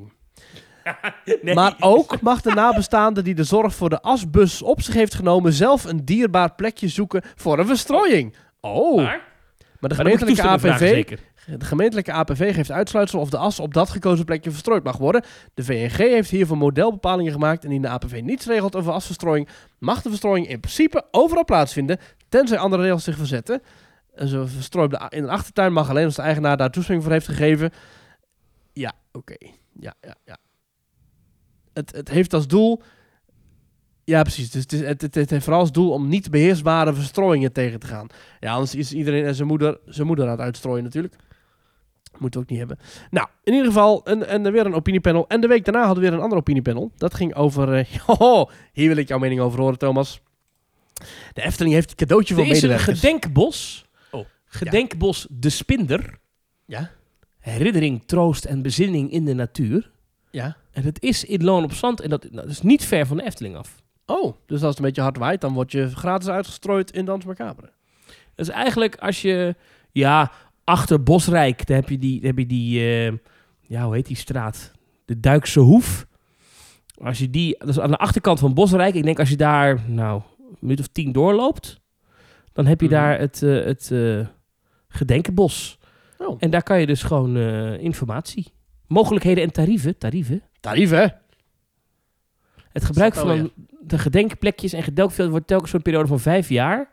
Nee. 1.42 1.54
Maar 1.56 1.76
ook 1.80 2.22
mag 2.22 2.42
de 2.42 2.54
nabestaande 2.54 3.22
die 3.22 3.36
de 3.36 3.44
zorg 3.44 3.76
voor 3.76 3.90
de 3.90 4.02
asbus 4.02 4.62
op 4.62 4.82
zich 4.82 4.94
heeft 4.94 5.14
genomen 5.14 5.54
zelf 5.54 5.84
een 5.84 6.06
dierbaar 6.06 6.54
plekje 6.56 6.88
zoeken 6.88 7.22
voor 7.36 7.60
een 7.60 7.66
verstrooiing. 7.68 8.36
Oh, 8.62 8.96
maar, 8.96 9.04
Maar, 9.06 9.14
de 9.14 9.66
maar 9.80 9.90
dan 9.90 9.90
moet 9.90 9.90
je 9.90 9.96
gemeentelijke 9.96 10.26
toestemming 10.42 10.62
vragen, 10.62 10.88
APV, 10.88 10.94
zeker. 10.94 11.20
De 11.46 11.66
gemeentelijke 11.66 12.12
APV 12.12 12.54
geeft 12.54 12.72
uitsluitsel 12.72 13.20
of 13.20 13.30
de 13.30 13.38
as 13.38 13.60
op 13.60 13.74
dat 13.74 13.90
gekozen 13.90 14.26
plekje 14.26 14.52
verstrooid 14.52 14.84
mag 14.84 14.98
worden. 14.98 15.24
De 15.54 15.64
VNG 15.64 15.98
heeft 15.98 16.30
hiervoor 16.30 16.58
modelbepalingen 16.58 17.32
gemaakt 17.32 17.64
en 17.64 17.72
indien 17.72 17.82
de 17.82 17.88
APV 17.88 18.22
niets 18.24 18.46
regelt 18.46 18.76
over 18.76 18.92
asverstrooiing, 18.92 19.48
mag 19.80 20.02
de 20.02 20.10
verstrooiing 20.10 20.48
in 20.48 20.60
principe 20.60 21.06
overal 21.12 21.46
plaatsvinden, 21.46 22.00
tenzij 22.30 22.58
andere 22.58 22.82
regels 22.84 23.04
zich 23.04 23.18
verzetten. 23.18 23.62
En 24.16 24.28
Zo 24.28 24.46
verstrooid 24.46 24.92
in 25.10 25.24
een 25.24 25.30
achtertuin 25.30 25.74
mag 25.74 25.90
alleen 25.90 26.06
als 26.06 26.16
de 26.16 26.22
eigenaar 26.22 26.58
daar 26.58 26.72
toestemming 26.72 27.06
voor 27.06 27.14
heeft 27.14 27.28
gegeven. 27.28 27.72
Ja, 28.74 28.94
oké. 29.12 29.36
Ja, 29.80 29.94
ja, 30.02 30.16
ja. 30.26 30.38
Het, 31.74 31.96
het 31.96 32.10
heeft 32.10 32.34
als 32.34 32.48
doel. 32.48 32.82
Ja, 34.04 34.22
precies. 34.22 34.52
Dus 34.52 34.62
het, 34.62 34.74
is, 34.74 34.80
het, 34.82 35.02
het 35.02 35.30
heeft 35.30 35.44
vooral 35.44 35.62
als 35.62 35.72
doel 35.72 35.92
om 35.92 36.08
niet 36.08 36.32
beheersbare 36.32 36.94
verstrooiingen 36.94 37.52
tegen 37.52 37.80
te 37.80 37.88
gaan. 37.88 38.08
Ja, 38.40 38.54
anders 38.54 38.76
is 38.76 38.94
iedereen 38.94 39.26
en 39.26 39.36
zijn 39.36 39.48
moeder, 39.48 39.80
zijn 39.86 40.08
moeder 40.08 40.26
aan 40.26 40.32
het 40.32 40.40
uitstrooien 40.40 40.84
natuurlijk. 40.84 41.16
Moeten 42.20 42.40
we 42.40 42.46
ook 42.46 42.52
niet 42.52 42.60
hebben. 42.60 42.80
Nou, 43.10 43.28
in 43.44 43.54
ieder 43.54 43.68
geval 43.68 44.02
een, 44.04 44.34
een, 44.34 44.52
weer 44.52 44.66
een 44.66 44.74
opiniepanel. 44.74 45.28
En 45.28 45.42
de 45.42 45.48
week 45.48 45.66
daarna 45.66 45.86
hadden 45.86 46.04
we 46.04 46.10
weer 46.10 46.18
een 46.18 46.24
ander 46.24 46.38
opiniepanel. 46.38 46.92
Dat 46.98 47.14
ging 47.14 47.36
over... 47.36 47.74
eh, 47.74 47.86
hoho, 48.08 48.50
hier 48.74 48.88
wil 48.88 48.98
ik 48.98 49.08
jouw 49.08 49.18
mening 49.20 49.42
over 49.42 49.60
horen, 49.60 49.78
Thomas. 49.78 50.22
De 51.34 51.42
Efteling 51.42 51.74
heeft 51.76 51.90
een 51.90 51.96
cadeautje 51.96 52.34
voor 52.34 52.44
Er 52.44 52.50
is 52.50 52.62
een 52.62 52.70
medewerkers. 52.70 53.00
gedenkbos. 53.00 53.86
Oh, 54.12 54.26
Gedenkbos 54.46 55.28
De 55.30 55.50
Spinder. 55.50 56.18
Ja? 56.66 56.92
Herinnering, 57.40 58.04
troost 58.06 58.46
en 58.46 58.62
bezinning 58.62 59.12
in 59.12 59.26
de 59.26 59.34
natuur. 59.34 59.92
Ja. 60.32 60.56
En 60.72 60.84
dat 60.84 61.02
is 61.02 61.24
in 61.24 61.44
Loon 61.44 61.64
op 61.64 61.74
Zand. 61.74 62.02
En 62.02 62.10
dat, 62.10 62.28
dat 62.32 62.46
is 62.46 62.62
niet 62.62 62.86
ver 62.86 63.06
van 63.08 63.18
de 63.18 63.24
Efteling 63.24 63.56
af. 63.56 63.84
Oh, 64.06 64.36
dus 64.46 64.60
als 64.62 64.70
het 64.70 64.78
een 64.80 64.86
beetje 64.86 65.02
hard 65.02 65.18
waait, 65.18 65.42
dan 65.42 65.54
word 65.54 65.72
je 65.72 65.90
gratis 65.96 66.28
uitgestrooid 66.28 66.92
in 66.92 67.06
Dans 67.06 67.26
Macabre. 67.26 67.70
Dat 68.36 68.48
is 68.48 68.50
eigenlijk 68.50 68.96
als 68.96 69.22
je... 69.22 69.56
Ja, 69.92 70.32
achter 70.66 71.04
Bosrijk, 71.04 71.66
daar 71.68 71.78
heb 71.78 71.90
je 71.90 71.98
die... 71.98 72.20
heb 72.24 72.38
je 72.38 72.46
die 72.46 72.80
eh, 72.80 73.14
ja, 73.62 73.86
hoe 73.86 73.94
heet 73.96 74.06
die 74.06 74.16
straat? 74.16 74.72
De 75.06 75.20
Duikse 75.20 75.60
Hoef. 75.60 76.08
Als 76.98 77.18
je 77.18 77.30
die... 77.30 77.56
Dat 77.58 77.68
is 77.68 77.80
aan 77.80 77.92
de 77.92 77.98
achterkant 77.98 78.40
van 78.40 78.54
Bosrijk. 78.54 78.96
Ik 78.96 79.04
denk 79.04 79.20
als 79.20 79.30
je 79.30 79.38
daar, 79.38 79.84
nou, 79.88 80.22
een 80.40 80.58
minuut 80.60 80.80
of 80.80 80.88
tien 80.88 81.12
doorloopt... 81.12 81.84
Dan 82.54 82.66
heb 82.66 82.82
je 82.82 82.88
Mhm. 82.88 82.96
daar 82.96 83.20
het, 83.20 83.44
eh, 83.44 83.64
het 83.64 83.92
eh, 83.92 84.28
gedenkenbos. 84.88 85.80
Oh. 86.18 86.36
En 86.40 86.50
daar 86.50 86.64
kan 86.64 86.80
je 86.80 86.86
dus 86.86 87.04
gewoon 87.04 87.38
informatie... 87.80 88.54
Mogelijkheden 88.88 89.44
en 89.44 89.52
tarieven. 89.52 89.98
Tarieven. 89.98 90.42
Tarief, 90.60 90.90
hè? 90.90 91.06
Het 92.72 92.86
gebruik 92.86 93.14
van 93.14 93.52
de 93.80 93.98
gedenkplekjes 93.98 94.74
en 94.74 94.84
gedenkveld 94.84 95.30
wordt 95.30 95.48
telkens 95.48 95.72
zo'n 95.72 95.82
periode 95.82 96.08
van 96.08 96.20
vijf 96.20 96.50
jaar. 96.50 96.90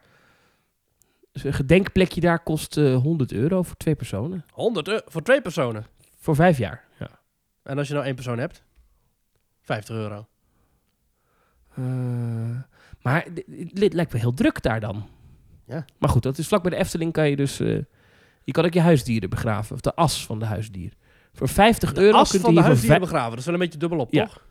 Een 1.33 1.53
gedenkplekje 1.53 2.21
daar 2.21 2.43
kost 2.43 2.77
eh 2.77 2.97
100 2.97 3.33
euro 3.33 3.63
voor 3.63 3.77
twee 3.77 3.95
personen. 3.95 4.45
100 4.53 4.89
euro 4.89 5.01
voor 5.07 5.23
twee 5.23 5.41
personen. 5.41 5.87
Voor 6.19 6.35
vijf 6.35 6.59
jaar. 6.59 6.85
Ja. 6.99 7.09
En 7.63 7.79
als 7.79 7.89
je 7.89 7.95
nou 7.95 8.07
één 8.07 8.15
persoon 8.15 8.39
hebt? 8.39 8.63
50 9.61 9.97
euro. 9.97 10.27
Eh, 11.75 11.85
maar 13.03 13.27
dit 13.73 13.93
lijkt 13.93 14.13
me 14.13 14.19
heel 14.19 14.35
druk 14.35 14.63
daar 14.63 14.81
dan. 14.81 15.09
Ja. 15.67 15.85
Maar 15.99 16.11
goed, 16.11 16.23
dat 16.23 16.39
is 16.39 16.49
vlak 16.49 16.63
bij 16.63 16.71
de 16.71 16.77
Efteling 16.77 17.13
kan 17.13 17.31
je 17.31 17.37
dus... 17.37 17.61
eh, 17.61 17.79
je 18.45 18.53
kan 18.53 18.65
ook 18.65 18.73
je 18.75 18.81
huisdieren 18.81 19.31
begraven. 19.31 19.75
Of 19.75 19.81
de 19.81 19.95
as 19.95 20.27
van 20.27 20.39
de 20.39 20.45
huisdier. 20.45 20.93
Voor 21.33 21.49
50 21.49 21.93
De 21.93 22.01
euro 22.01 22.19
as 22.19 22.31
kunt 22.31 22.43
van 22.43 22.55
de 22.55 22.61
huisdieren 22.61 23.01
begraven. 23.01 23.31
Dat 23.31 23.39
is 23.39 23.45
wel 23.45 23.55
een 23.55 23.61
beetje 23.61 23.79
dubbel 23.79 23.99
op, 23.99 24.13
Ja. 24.13 24.25
toch? 24.25 24.47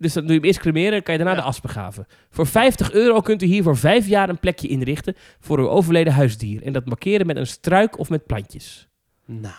Dus 0.00 0.12
dan 0.12 0.22
doe 0.22 0.32
je 0.32 0.38
hem 0.38 0.46
eerst 0.46 0.58
cremeren, 0.60 1.02
kan 1.02 1.14
je 1.14 1.20
daarna 1.20 1.36
Ja. 1.36 1.42
de 1.42 1.48
as 1.48 1.60
begraven. 1.60 2.06
Voor 2.30 2.46
50 2.46 2.92
euro 2.92 3.20
kunt 3.20 3.42
u 3.42 3.46
hier 3.46 3.62
voor 3.62 3.76
vijf 3.76 4.06
jaar 4.06 4.28
een 4.28 4.38
plekje 4.38 4.68
inrichten 4.68 5.14
voor 5.40 5.58
uw 5.58 5.68
overleden 5.68 6.12
huisdier. 6.12 6.62
En 6.62 6.72
dat 6.72 6.86
markeren 6.86 7.26
met 7.26 7.36
een 7.36 7.46
struik 7.46 7.98
of 7.98 8.08
met 8.10 8.26
plantjes. 8.26 8.88
Nou. 9.24 9.54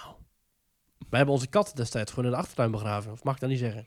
Wij 1.09 1.19
hebben 1.19 1.33
onze 1.35 1.47
kat 1.47 1.71
destijds 1.75 2.09
gewoon 2.09 2.25
in 2.25 2.31
de 2.31 2.37
achtertuin 2.37 2.71
begraven. 2.71 3.11
Of 3.11 3.23
mag 3.23 3.33
ik 3.33 3.39
dat 3.39 3.49
niet 3.49 3.59
zeggen? 3.59 3.85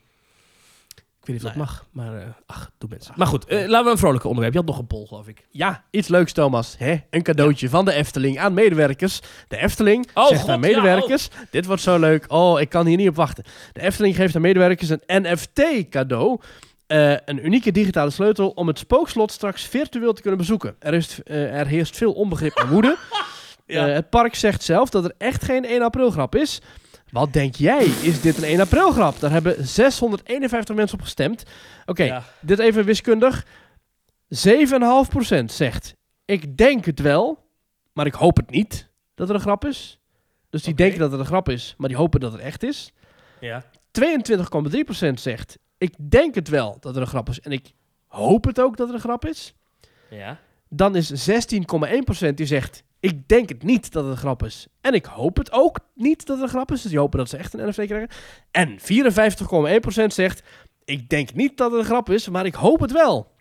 Ik 1.24 1.30
weet 1.30 1.42
niet 1.42 1.52
of 1.52 1.58
dat 1.58 1.66
Nou 1.66 1.76
mag, 1.76 1.86
maar 2.06 2.20
eh, 2.20 2.28
ach, 2.46 2.70
doe 2.78 2.88
mensen. 2.88 3.14
Maar 3.16 3.26
goed, 3.26 3.44
eh, 3.44 3.68
laten 3.68 3.84
we 3.84 3.90
een 3.90 3.98
vrolijke 3.98 4.26
onderwerp. 4.26 4.54
Je 4.54 4.60
had 4.60 4.68
nog 4.68 4.78
een 4.78 4.86
poll, 4.86 5.06
geloof 5.06 5.28
ik. 5.28 5.46
Ja, 5.50 5.84
iets 5.90 6.08
leuks, 6.08 6.32
Thomas. 6.32 6.74
Hè? 6.78 6.96
Een 7.10 7.22
cadeautje 7.22 7.68
van 7.68 7.84
de 7.84 7.92
Efteling 7.92 8.38
aan 8.38 8.54
medewerkers. 8.54 9.20
De 9.48 9.56
Efteling 9.56 10.08
Oh, 10.14 10.26
zegt 10.26 10.40
God, 10.40 10.50
aan 10.50 10.60
ja, 10.60 10.66
medewerkers... 10.66 11.28
Dit 11.50 11.66
wordt 11.66 11.82
zo 11.82 11.98
leuk. 11.98 12.24
Oh, 12.28 12.60
ik 12.60 12.68
kan 12.68 12.86
hier 12.86 12.96
niet 12.96 13.08
op 13.08 13.14
wachten. 13.14 13.44
De 13.72 13.80
Efteling 13.80 14.16
geeft 14.16 14.34
aan 14.34 14.40
medewerkers 14.42 14.88
een 14.88 15.02
NFT-cadeau. 15.06 16.40
Eh, 16.86 17.10
een 17.10 17.46
unieke 17.46 17.72
digitale 17.72 18.10
sleutel 18.10 18.48
om 18.48 18.66
het 18.66 18.78
spookslot 18.78 19.32
straks 19.32 19.64
virtueel 19.64 20.12
te 20.12 20.20
kunnen 20.20 20.38
bezoeken. 20.38 20.76
Er, 20.78 20.94
is, 20.94 21.20
er 21.24 21.66
heerst 21.66 21.96
veel 21.96 22.12
onbegrip 22.12 22.54
en 22.54 22.68
woede. 22.68 22.96
Ja. 23.66 23.86
Het 23.86 24.10
park 24.10 24.34
zegt 24.34 24.62
zelf 24.62 24.90
dat 24.90 25.04
er 25.04 25.14
echt 25.18 25.44
geen 25.44 25.64
1 25.64 25.82
april 25.82 26.10
grap 26.10 26.34
is. 26.34 26.60
Wat 27.14 27.32
denk 27.32 27.54
jij? 27.54 27.84
Is 27.84 28.20
dit 28.20 28.36
een 28.36 28.44
1 28.44 28.60
april 28.60 28.90
grap? 28.92 29.20
Daar 29.20 29.30
hebben 29.30 29.66
651 29.66 30.76
mensen 30.76 30.98
op 30.98 31.04
gestemd. 31.04 31.42
Oké, 31.86 32.04
Ja. 32.04 32.22
dit 32.40 32.58
even 32.58 32.84
wiskundig. 32.84 33.46
7,5% 34.28 35.44
zegt: 35.52 35.94
Ik 36.24 36.56
denk 36.56 36.84
het 36.84 37.00
wel, 37.00 37.46
maar 37.92 38.06
ik 38.06 38.14
hoop 38.14 38.36
het 38.36 38.50
niet 38.50 38.88
dat 39.14 39.28
er 39.28 39.34
een 39.34 39.40
grap 39.40 39.64
is. 39.64 39.98
Dus 40.50 40.62
die 40.62 40.74
denken 40.74 40.98
dat 40.98 41.10
het 41.10 41.20
een 41.20 41.26
grap 41.26 41.48
is, 41.48 41.74
maar 41.78 41.88
die 41.88 41.98
hopen 41.98 42.20
dat 42.20 42.32
het 42.32 42.40
echt 42.40 42.62
is. 42.62 42.92
Ja. 43.40 43.64
22,3% 43.90 45.20
zegt: 45.20 45.58
Ik 45.78 45.94
denk 45.98 46.34
het 46.34 46.48
wel 46.48 46.76
dat 46.80 46.96
er 46.96 47.02
een 47.02 47.08
grap 47.08 47.28
is 47.28 47.40
en 47.40 47.52
ik 47.52 47.72
hoop 48.06 48.44
het 48.44 48.60
ook 48.60 48.76
dat 48.76 48.88
er 48.88 48.94
een 48.94 49.00
grap 49.00 49.24
is. 49.24 49.54
Ja. 50.10 50.38
Dan 50.68 50.96
is 50.96 51.28
16,1% 51.28 52.34
die 52.34 52.46
zegt: 52.46 52.82
Ik 53.04 53.28
denk 53.28 53.48
het 53.48 53.62
niet 53.62 53.92
dat 53.92 54.02
het 54.04 54.12
een 54.12 54.18
grap 54.18 54.42
is. 54.44 54.66
En 54.80 54.94
ik 54.94 55.04
hoop 55.04 55.36
het 55.36 55.52
ook 55.52 55.78
niet 55.94 56.26
dat 56.26 56.36
het 56.36 56.44
een 56.44 56.50
grap 56.52 56.72
is. 56.72 56.82
Dus 56.82 56.90
die 56.90 57.00
hopen 57.00 57.18
dat 57.18 57.28
ze 57.28 57.36
echt 57.36 57.54
een 57.54 57.68
NFT 57.68 57.84
krijgen. 57.86 58.08
En 58.50 58.78
54,1% 58.78 60.06
zegt: 60.06 60.42
Ik 60.84 61.08
denk 61.08 61.34
niet 61.34 61.56
dat 61.56 61.70
het 61.70 61.80
een 61.80 61.86
grap 61.86 62.10
is, 62.10 62.28
maar 62.28 62.46
ik 62.46 62.54
hoop 62.54 62.80
het 62.80 62.92
wel. 62.92 63.32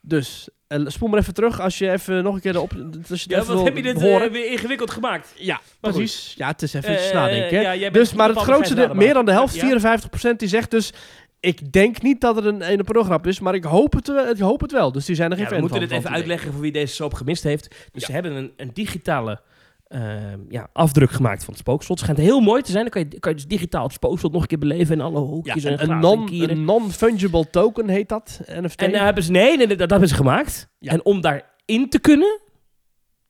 Dus 0.00 0.48
eh, 0.66 0.80
spoel 0.86 1.08
maar 1.08 1.18
even 1.18 1.34
terug 1.34 1.60
als 1.60 1.78
je 1.78 1.90
even 1.90 2.22
nog 2.22 2.34
een 2.34 2.40
keer 2.40 2.54
erop. 2.54 2.72
Als 3.10 3.22
je 3.22 3.30
Ja, 3.30 3.44
wat 3.44 3.64
heb 3.64 3.76
je 3.76 3.82
dit 3.82 4.02
eh, 4.02 4.30
weer 4.30 4.50
ingewikkeld 4.50 4.90
gemaakt? 4.90 5.32
ja, 5.36 5.60
maar 5.80 5.92
precies. 5.92 6.34
Ja, 6.36 6.48
het 6.48 6.62
is 6.62 6.74
even 6.74 6.92
iets 6.92 7.12
nadenken. 7.12 7.78
ja, 7.78 7.90
dus, 7.90 8.12
maar 8.12 8.28
het 8.28 8.38
grootste 8.38 8.74
grijsdraden 8.74 8.96
meer 8.96 9.14
dan 9.14 9.24
de 9.24 9.32
helft, 9.32 9.54
Ja. 9.54 9.98
54%, 10.32 10.36
die 10.36 10.48
zegt 10.48 10.70
dus... 10.70 10.92
Ik 11.40 11.72
denk 11.72 12.02
niet 12.02 12.20
dat 12.20 12.36
het 12.36 12.44
een 12.44 12.62
ene 12.62 12.84
grap 12.84 13.26
is, 13.26 13.40
maar 13.40 13.54
ik 13.54 13.64
hoop 13.64 13.92
het, 13.92 14.06
wel- 14.08 14.28
ik 14.28 14.38
hoop 14.38 14.60
het 14.60 14.72
wel. 14.72 14.92
Dus 14.92 15.04
die 15.04 15.14
zijn 15.16 15.30
er 15.30 15.36
geen 15.36 15.44
Ja, 15.44 15.50
fan 15.50 15.60
we 15.60 15.68
moeten 15.68 15.80
van. 15.80 15.88
dit 15.88 15.98
even 16.04 16.16
uitleggen 16.16 16.52
voor 16.52 16.60
wie 16.60 16.72
deze 16.72 16.94
soap 16.94 17.14
gemist 17.14 17.42
heeft. 17.42 17.68
Dus 17.92 18.00
Ja. 18.00 18.06
ze 18.06 18.12
hebben 18.12 18.32
een, 18.32 18.52
een 18.56 18.70
digitale 18.72 19.40
ehm, 19.88 20.38
ja, 20.48 20.68
afdruk 20.72 21.10
gemaakt 21.10 21.44
van 21.44 21.52
het 21.52 21.62
spookslot. 21.62 22.00
Het 22.00 22.08
schijnt 22.08 22.28
heel 22.30 22.40
mooi 22.40 22.62
te 22.62 22.70
zijn. 22.70 22.82
Dan 22.82 22.92
kan 22.92 23.02
je, 23.10 23.18
kan 23.20 23.30
je 23.30 23.36
dus 23.36 23.46
digitaal 23.46 23.82
het 23.84 23.92
spookslot 23.92 24.32
nog 24.32 24.42
een 24.42 24.48
keer 24.48 24.58
beleven 24.58 24.94
in 24.94 25.00
alle 25.00 25.20
Ja, 25.20 25.26
hoekjes 25.26 25.64
en 25.64 25.90
een, 25.90 25.98
non, 25.98 26.64
non-fungible 26.64 27.50
token 27.50 27.88
heet 27.88 28.08
dat, 28.08 28.40
NFT. 28.46 28.80
En 28.82 28.92
daar 28.92 29.04
hebben 29.04 29.22
ze, 29.22 29.30
nee, 29.30 29.56
nee, 29.56 29.66
nee, 29.66 29.76
dat 29.76 29.90
hebben 29.90 30.08
ze 30.08 30.14
gemaakt. 30.14 30.68
En 30.80 31.04
om 31.04 31.20
daarin 31.20 31.88
te 31.88 31.98
kunnen, 32.00 32.40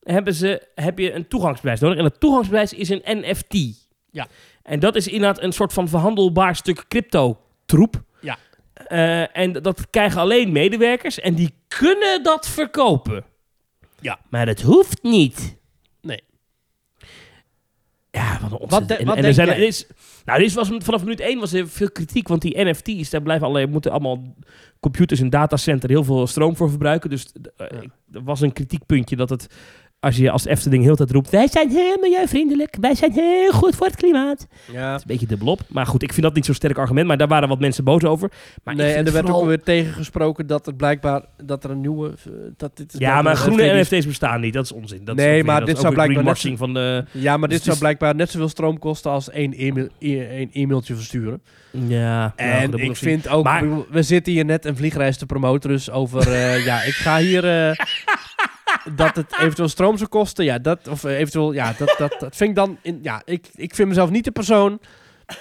hebben 0.03 0.35
ze, 0.35 0.69
heb 0.75 0.99
je 0.99 1.13
een 1.13 1.29
toegangsbewijs 1.29 1.81
nodig. 1.81 1.97
En 1.99 2.03
dat 2.05 2.21
toegangsbewijs 2.21 2.73
is 2.73 2.89
een 2.89 3.03
NFT. 3.05 3.87
Ja. 4.11 4.27
En 4.63 4.81
dat 4.81 4.97
is 4.97 5.09
inderdaad 5.09 5.43
een 5.43 5.53
soort 5.53 5.73
van 5.73 5.89
verhandelbaar 5.89 6.57
stuk 6.57 6.85
crypto-troep. 7.69 8.03
Ja. 8.21 8.39
Eh, 8.75 9.37
en 9.37 9.53
dat 9.53 9.91
krijgen 9.91 10.21
alleen 10.21 10.53
medewerkers 10.53 11.21
en 11.21 11.35
die 11.35 11.55
kunnen 11.69 12.23
dat 12.23 12.49
verkopen. 12.49 13.25
Ja. 14.01 14.19
Maar 14.31 14.47
dat 14.47 14.61
hoeft 14.61 15.03
niet. 15.03 15.57
Nee. 16.01 16.23
Ja, 18.11 18.33
wat 18.41 18.43
een 18.43 18.49
Wat 18.51 18.61
ontzettend... 18.61 18.89
de- 18.89 18.97
en- 18.97 19.07
wat 19.07 19.17
en 19.17 19.25
er 19.25 19.35
zijn, 19.35 19.49
er 19.49 19.59
is, 19.59 19.87
nou, 20.25 20.39
er 20.39 20.45
is, 20.45 20.55
was, 20.55 20.69
vanaf 20.79 21.03
minuut 21.03 21.21
1 21.21 21.39
was 21.41 21.53
er 21.53 21.69
veel 21.69 21.91
kritiek, 21.91 22.29
want 22.29 22.43
die 22.43 22.65
NFT's, 22.65 23.11
daar 23.11 23.23
blijven 23.23 23.47
allerlei, 23.47 23.73
moeten 23.73 23.91
allemaal 23.91 24.35
computers 24.81 25.21
en 25.21 25.31
datacenter 25.31 25.89
heel 25.91 26.05
veel 26.05 26.27
stroom 26.27 26.57
voor 26.57 26.69
verbruiken. 26.69 27.11
Dus 27.11 27.33
eh, 27.57 27.67
Ja. 27.71 27.83
er 28.13 28.25
was 28.25 28.41
een 28.41 28.53
kritiekpuntje 28.53 29.17
dat 29.17 29.31
het, 29.31 29.47
als 30.01 30.17
je 30.17 30.31
als 30.31 30.45
Efteling 30.47 30.83
heel 30.83 30.91
de 30.91 30.97
tijd 30.97 31.11
roept, 31.11 31.31
wij 31.31 31.49
zijn 31.49 31.71
heel 31.71 31.97
milieuvriendelijk, 32.01 32.77
wij 32.81 32.95
zijn 32.95 33.13
heel 33.13 33.53
goed 33.53 33.77
voor 33.77 33.87
het 33.87 33.97
klimaat. 33.97 34.47
ja. 34.73 34.87
Dat 34.91 34.95
is 34.97 35.01
een 35.03 35.07
beetje 35.07 35.27
dubbelop. 35.27 35.61
Maar 35.69 35.87
goed, 35.87 36.03
ik 36.03 36.13
vind 36.13 36.23
dat 36.27 36.35
niet 36.35 36.45
zo'n 36.45 36.55
sterk 36.55 36.79
argument, 36.79 37.07
maar 37.07 37.17
daar 37.17 37.29
waren 37.29 37.49
wat 37.49 37.61
mensen 37.61 37.85
boos 37.85 38.05
over. 38.05 38.31
Maar 38.65 38.75
nee, 38.75 38.93
en 38.93 39.07
er 39.07 39.13
werd 39.13 39.25
vooral- 39.25 39.41
ook 39.43 39.49
weer 39.49 39.63
tegengesproken 39.63 40.47
dat 40.47 40.67
het 40.67 40.77
blijkbaar 40.77 41.23
dat 41.45 41.65
er 41.65 41.71
een 41.71 41.81
nieuwe. 41.81 42.09
eh, 42.09 42.33
Dat 42.57 42.77
dit 42.77 42.95
Ja, 42.99 43.23
maar 43.23 43.37
groene 43.37 43.81
NFT's 43.81 44.07
bestaan 44.07 44.41
niet, 44.41 44.53
dat 44.53 44.65
is 44.65 44.73
onzin. 44.73 45.05
Dat 45.05 45.19
is 45.19 45.25
Nee, 45.25 45.33
weer- 45.35 45.45
maar 45.45 45.65
dit 45.65 45.75
is 45.75 45.81
zou 45.81 45.95
blijkbaar 45.95 46.25
net 46.25 46.53
van 46.57 46.75
de... 46.75 47.05
Ja, 47.11 47.37
maar 47.37 47.49
dit 47.49 47.57
Dus 47.57 47.59
zou 47.59 47.61
het 47.65 47.69
is- 47.75 47.79
blijkbaar 47.79 48.15
net 48.15 48.31
zoveel 48.31 48.49
stroom 48.49 48.79
kosten 48.79 49.11
als 49.11 49.31
één 49.31 49.53
e-mail, 49.55 49.89
e- 49.99 50.19
één 50.27 50.49
e-mailtje 50.53 50.95
versturen. 50.95 51.43
Ja, 51.71 52.33
En 52.37 52.71
nou, 52.71 52.83
ik 52.83 52.97
vind 52.97 53.29
ook, 53.29 53.45
Maar- 53.45 53.65
we 53.91 54.03
zitten 54.03 54.33
hier 54.33 54.45
net 54.45 54.65
een 54.65 54.77
vliegreis 54.77 55.17
te 55.17 55.27
promoten, 55.27 55.71
dus 55.71 55.91
over, 55.91 56.33
eh, 56.33 56.65
ja, 56.65 56.83
ik 56.83 56.93
ga 56.95 57.19
hier, 57.19 57.45
eh, 57.69 57.77
dat 58.97 59.17
het 59.17 59.33
eventueel 59.41 59.69
stroom 59.69 59.97
zou 59.97 60.09
kosten, 60.11 60.45
ja, 60.45 60.59
dat, 60.59 60.89
of 60.89 61.05
eh, 61.05 61.19
eventueel, 61.19 61.53
ja, 61.53 61.75
dat, 61.79 61.95
dat, 61.99 62.17
dat 62.21 62.37
vind 62.37 62.51
ik 62.51 62.57
dan, 62.57 62.79
in, 62.83 62.99
ja, 63.03 63.23
ik, 63.25 63.47
ik 63.55 63.75
vind 63.75 63.89
mezelf 63.89 64.11
niet 64.11 64.25
de 64.25 64.31
persoon 64.31 64.79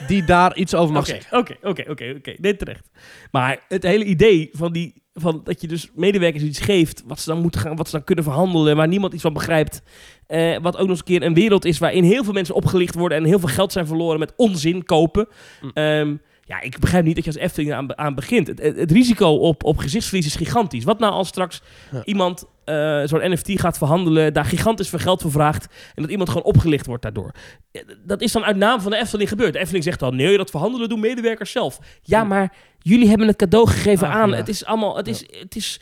die 0.07 0.23
daar 0.23 0.55
iets 0.55 0.75
over 0.75 0.93
mag 0.93 1.05
zeggen. 1.05 1.37
oké, 1.37 1.55
oké, 1.61 1.83
oké, 1.89 2.13
oké. 2.17 2.33
Nee, 2.37 2.55
terecht. 2.55 2.89
Maar 3.31 3.59
het 3.67 3.83
hele 3.83 4.03
idee 4.03 4.49
van, 4.53 4.71
die, 4.73 5.01
van 5.13 5.41
dat 5.43 5.61
je 5.61 5.67
dus 5.67 5.89
medewerkers 5.95 6.43
iets 6.43 6.59
geeft, 6.59 7.03
wat 7.05 7.19
ze 7.19 7.29
dan 7.29 7.41
moeten 7.41 7.61
gaan, 7.61 7.75
wat 7.75 7.85
ze 7.89 7.95
dan 7.95 8.03
kunnen 8.05 8.23
verhandelen, 8.23 8.75
waar 8.75 8.87
niemand 8.87 9.13
iets 9.13 9.21
van 9.21 9.33
begrijpt. 9.33 9.81
eh, 10.27 10.57
wat 10.61 10.73
ook 10.75 10.81
nog 10.81 10.89
eens 10.89 10.99
een 10.99 11.05
keer 11.05 11.23
een 11.23 11.33
wereld 11.33 11.65
is 11.65 11.77
waarin 11.77 12.03
heel 12.03 12.23
veel 12.23 12.33
mensen 12.33 12.55
opgelicht 12.55 12.95
worden 12.95 13.17
en 13.17 13.23
heel 13.23 13.39
veel 13.39 13.49
geld 13.49 13.71
zijn 13.71 13.87
verloren 13.87 14.19
met 14.19 14.33
onzin 14.35 14.83
kopen. 14.85 15.27
Mm. 15.61 15.71
Ehm, 15.73 16.15
ja, 16.43 16.61
ik 16.61 16.79
begrijp 16.79 17.05
niet 17.05 17.15
dat 17.15 17.23
je 17.25 17.31
als 17.31 17.39
Efteling 17.39 17.73
aan, 17.73 17.97
aan 17.97 18.15
begint. 18.15 18.47
Het, 18.47 18.61
het, 18.61 18.77
het 18.77 18.91
risico 18.91 19.27
op, 19.29 19.63
op 19.63 19.77
gezichtsverlies 19.77 20.25
is 20.25 20.35
gigantisch. 20.35 20.83
Wat 20.83 20.99
nou 20.99 21.13
als 21.13 21.27
straks 21.27 21.61
Ja. 21.91 22.01
iemand 22.05 22.45
eh, 22.67 23.01
zo'n 23.07 23.31
NFT 23.31 23.59
gaat 23.59 23.77
verhandelen, 23.77 24.33
daar 24.33 24.45
gigantisch 24.45 24.89
veel 24.89 24.99
geld 24.99 25.21
voor 25.21 25.31
vraagt 25.31 25.65
en 25.95 26.01
dat 26.01 26.11
iemand 26.11 26.29
gewoon 26.29 26.43
opgelicht 26.43 26.85
wordt 26.85 27.03
daardoor? 27.03 27.31
Ja, 27.71 27.81
Dat 28.05 28.21
is 28.21 28.31
dan 28.31 28.43
uit 28.43 28.55
naam 28.57 28.81
van 28.81 28.91
de 28.91 28.97
Efteling 28.97 29.29
gebeurd. 29.29 29.53
De 29.53 29.59
Efteling 29.59 29.83
zegt 29.83 29.99
dan, 29.99 30.15
nee, 30.15 30.37
dat 30.37 30.49
verhandelen 30.49 30.89
doen 30.89 30.99
medewerkers 30.99 31.51
zelf. 31.51 31.79
Ja, 32.01 32.21
Hm. 32.21 32.27
maar 32.27 32.53
jullie 32.79 33.09
hebben 33.09 33.27
het 33.27 33.35
cadeau 33.35 33.67
gegeven 33.67 34.07
aan. 34.09 34.29
ja. 34.29 34.35
Het 34.35 34.47
is 34.47 34.65
allemaal, 34.65 34.97
het 34.97 35.07
is, 35.07 35.19
het 35.39 35.55
is 35.55 35.79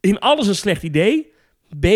in 0.00 0.18
alles 0.18 0.46
een 0.46 0.54
slecht 0.54 0.82
idee. 0.82 1.32
B, 1.80 1.86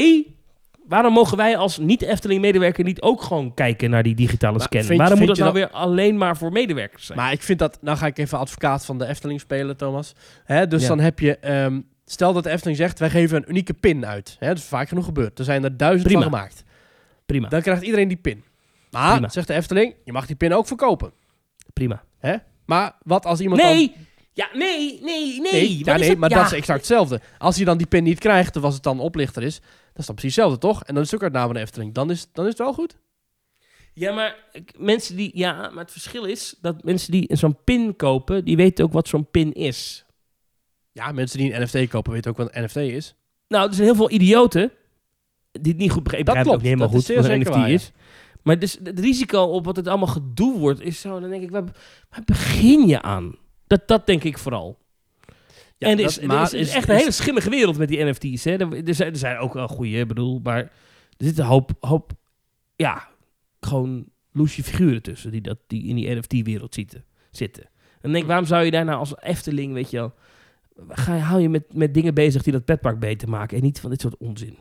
waarom 0.89 1.13
mogen 1.13 1.37
wij 1.37 1.57
als 1.57 1.79
niet-Efteling-medewerker 1.79 2.85
niet 2.85 3.01
ook 3.03 3.23
gewoon 3.23 3.55
kijken 3.55 3.91
naar 3.91 4.03
die 4.03 4.15
digitale 4.15 4.59
Maar 4.59 4.67
scan? 4.83 4.97
waarom 4.97 5.19
moet 5.19 5.29
dat 5.29 5.39
nou 5.39 5.53
weer 5.53 5.71
alleen 5.71 6.17
maar 6.17 6.37
voor 6.37 6.53
medewerkers 6.53 7.07
zijn? 7.07 7.19
Maar 7.19 7.33
ik 7.33 7.43
vind 7.43 7.59
dat, 7.59 7.79
nou 7.83 7.97
ga 7.99 8.07
ik 8.07 8.19
even 8.19 8.39
advocaat 8.39 8.85
van 8.85 8.99
de 8.99 9.07
Efteling 9.07 9.41
spelen, 9.41 9.77
Thomas. 9.77 10.15
Hè, 10.45 10.67
dus 10.67 10.83
Ja. 10.83 10.89
dan 10.89 10.99
heb 11.01 11.19
je, 11.19 11.39
ehm, 11.39 11.81
stel 12.07 12.33
dat 12.33 12.45
de 12.45 12.51
Efteling 12.51 12.77
zegt, 12.79 12.99
wij 12.99 13.11
geven 13.11 13.37
een 13.37 13.49
unieke 13.49 13.75
pin 13.75 14.07
uit. 14.07 14.37
Hè, 14.39 14.47
dat 14.49 14.57
is 14.59 14.65
vaak 14.65 14.89
genoeg 14.89 15.05
gebeurd. 15.05 15.39
Er 15.39 15.45
zijn 15.45 15.65
er 15.65 15.77
duizend 15.77 16.07
Prima. 16.09 16.23
van 16.23 16.31
gemaakt. 16.33 16.65
prima, 17.27 17.49
Dan 17.49 17.63
krijgt 17.63 17.83
iedereen 17.83 18.09
die 18.09 18.17
pin. 18.17 18.45
Maar, 18.91 19.13
Prima. 19.13 19.29
zegt 19.29 19.47
de 19.47 19.55
Efteling, 19.55 19.95
je 20.05 20.13
mag 20.13 20.27
die 20.27 20.37
pin 20.37 20.55
ook 20.55 20.67
verkopen. 20.67 21.13
prima. 21.73 22.05
Maar 22.67 22.97
wat 23.03 23.27
als 23.27 23.41
iemand 23.41 23.61
dan... 23.61 23.71
Nee, 23.75 23.95
ja, 24.33 24.49
nee, 24.53 24.99
nee, 25.03 25.41
nee. 25.41 25.53
Nee, 25.53 25.79
ja, 25.85 25.95
is 25.95 26.01
nee 26.01 26.09
het? 26.11 26.19
maar 26.19 26.31
Ja. 26.31 26.37
dat 26.37 26.47
is 26.47 26.53
exact 26.53 26.79
hetzelfde. 26.79 27.21
Als 27.39 27.57
hij 27.57 27.65
dan 27.65 27.79
die 27.79 27.87
pin 27.87 28.03
niet 28.05 28.19
krijgt, 28.19 28.57
of 28.57 28.63
als 28.63 28.75
het 28.75 28.83
dan 28.83 29.01
oplichter 29.01 29.43
is, 29.43 29.55
dat 29.61 29.99
is 29.99 30.07
dan 30.07 30.15
precies 30.15 30.37
hetzelfde, 30.37 30.59
toch? 30.67 30.85
En 30.85 30.95
dan 30.95 31.03
is 31.03 31.11
het 31.11 31.19
ook 31.21 31.25
uit 31.25 31.33
naam 31.37 31.45
van 31.47 31.55
de 31.55 31.61
Efteling. 31.61 31.95
Dan 31.95 32.11
is, 32.11 32.27
dan 32.33 32.45
is 32.45 32.51
het 32.51 32.59
wel 32.59 32.73
goed. 32.73 32.97
Ja, 33.93 34.13
maar 34.13 34.37
mensen 34.77 35.17
die... 35.17 35.31
Ja, 35.35 35.53
maar 35.71 35.83
het 35.83 35.93
verschil 35.93 36.25
is 36.25 36.55
dat 36.61 36.85
mensen 36.85 37.13
die 37.13 37.29
zo'n 37.37 37.57
pin 37.65 37.97
kopen, 37.97 38.45
die 38.45 38.57
weten 38.57 38.85
ook 38.85 38.93
wat 38.93 39.09
zo'n 39.09 39.31
pin 39.31 39.53
is. 39.53 40.05
Ja, 40.97 41.13
mensen 41.13 41.39
die 41.39 41.55
een 41.55 41.63
NFT 41.63 41.89
kopen 41.89 42.13
weten 42.13 42.31
ook 42.31 42.37
wat 42.37 42.49
een 42.55 42.65
NFT 42.65 42.77
is. 42.77 43.15
Nou, 43.49 43.69
er 43.69 43.75
zijn 43.75 43.87
heel 43.87 43.97
veel 43.97 44.11
idioten 44.11 44.71
die 45.53 45.73
het 45.73 45.81
niet 45.81 45.91
goed 45.91 46.03
begrijpen. 46.03 46.35
Dat 46.35 46.43
ook 46.43 46.49
klopt, 46.49 46.63
niet 46.63 46.73
helemaal 46.73 46.95
goed 47.01 47.07
wat 47.07 47.25
een 47.25 47.41
NFT 47.41 47.49
waar, 47.49 47.71
is. 47.71 47.93
Maar 48.43 48.59
dus 48.59 48.79
het 48.85 49.01
risico 49.01 49.43
op 49.43 49.65
wat 49.65 49.77
het 49.77 49.89
allemaal 49.89 50.07
gedoe 50.09 50.59
wordt, 50.59 50.81
is 50.81 51.01
zo... 51.01 51.21
Dan 51.21 51.31
denk 51.31 51.43
ik, 51.43 51.51
waar, 51.51 51.65
waar 52.11 52.23
begin 52.25 52.87
je 52.87 53.03
aan? 53.03 53.37
Dat, 53.67 53.89
dat 53.89 54.07
denk 54.07 54.25
ik 54.25 54.39
vooral. 54.39 54.79
Ja, 55.79 55.89
en 55.89 55.97
er 55.97 55.97
dat- 55.97 56.11
is, 56.11 56.19
er 56.21 56.27
maar 56.27 56.43
is, 56.43 56.53
er 56.53 56.59
is 56.59 56.69
is- 56.69 56.75
echt 56.75 56.89
een 56.89 56.97
hele 56.97 57.11
schimmige 57.11 57.51
wereld 57.51 57.79
met 57.79 57.89
die 57.89 58.05
NFT's. 58.05 58.45
Hè. 58.45 58.51
Er, 58.57 58.87
er, 58.89 58.95
zijn, 58.95 59.13
er 59.13 59.19
zijn 59.19 59.39
ook 59.39 59.53
wel 59.55 59.69
goede, 59.69 60.07
bedoel, 60.07 60.41
maar 60.43 60.59
er 60.59 60.71
zitten 61.19 61.45
een 61.45 61.51
hoop, 61.51 61.71
hoop 61.81 62.13
ja, 62.77 63.09
gewoon 63.61 64.07
loesje 64.33 64.63
figuren 64.63 65.03
tussen 65.03 65.31
die, 65.31 65.41
dat, 65.41 65.59
die 65.67 65.87
in 65.87 65.97
die 65.97 66.15
NFT-wereld 66.15 66.75
zitten. 66.75 67.05
zitten. 67.31 67.63
En 67.65 68.01
dan 68.03 68.11
denk 68.11 68.23
ik, 68.23 68.29
waarom 68.31 68.47
zou 68.47 68.65
je 68.65 68.71
daar 68.71 68.85
nou 68.85 68.99
als 68.99 69.15
Efteling, 69.21 69.73
weet 69.73 69.91
je 69.91 69.97
wel, 69.97 70.15
ga 70.89 71.15
je, 71.15 71.21
hou 71.21 71.41
je 71.41 71.49
met, 71.49 71.75
met 71.75 71.95
dingen 71.95 72.15
bezig 72.15 72.43
die 72.43 72.53
dat 72.53 72.65
petpark 72.65 72.99
beter 72.99 73.29
maken 73.29 73.57
en 73.57 73.63
niet 73.63 73.81
van 73.81 73.91
dit 73.91 74.01
soort 74.01 74.17
onzin. 74.17 74.59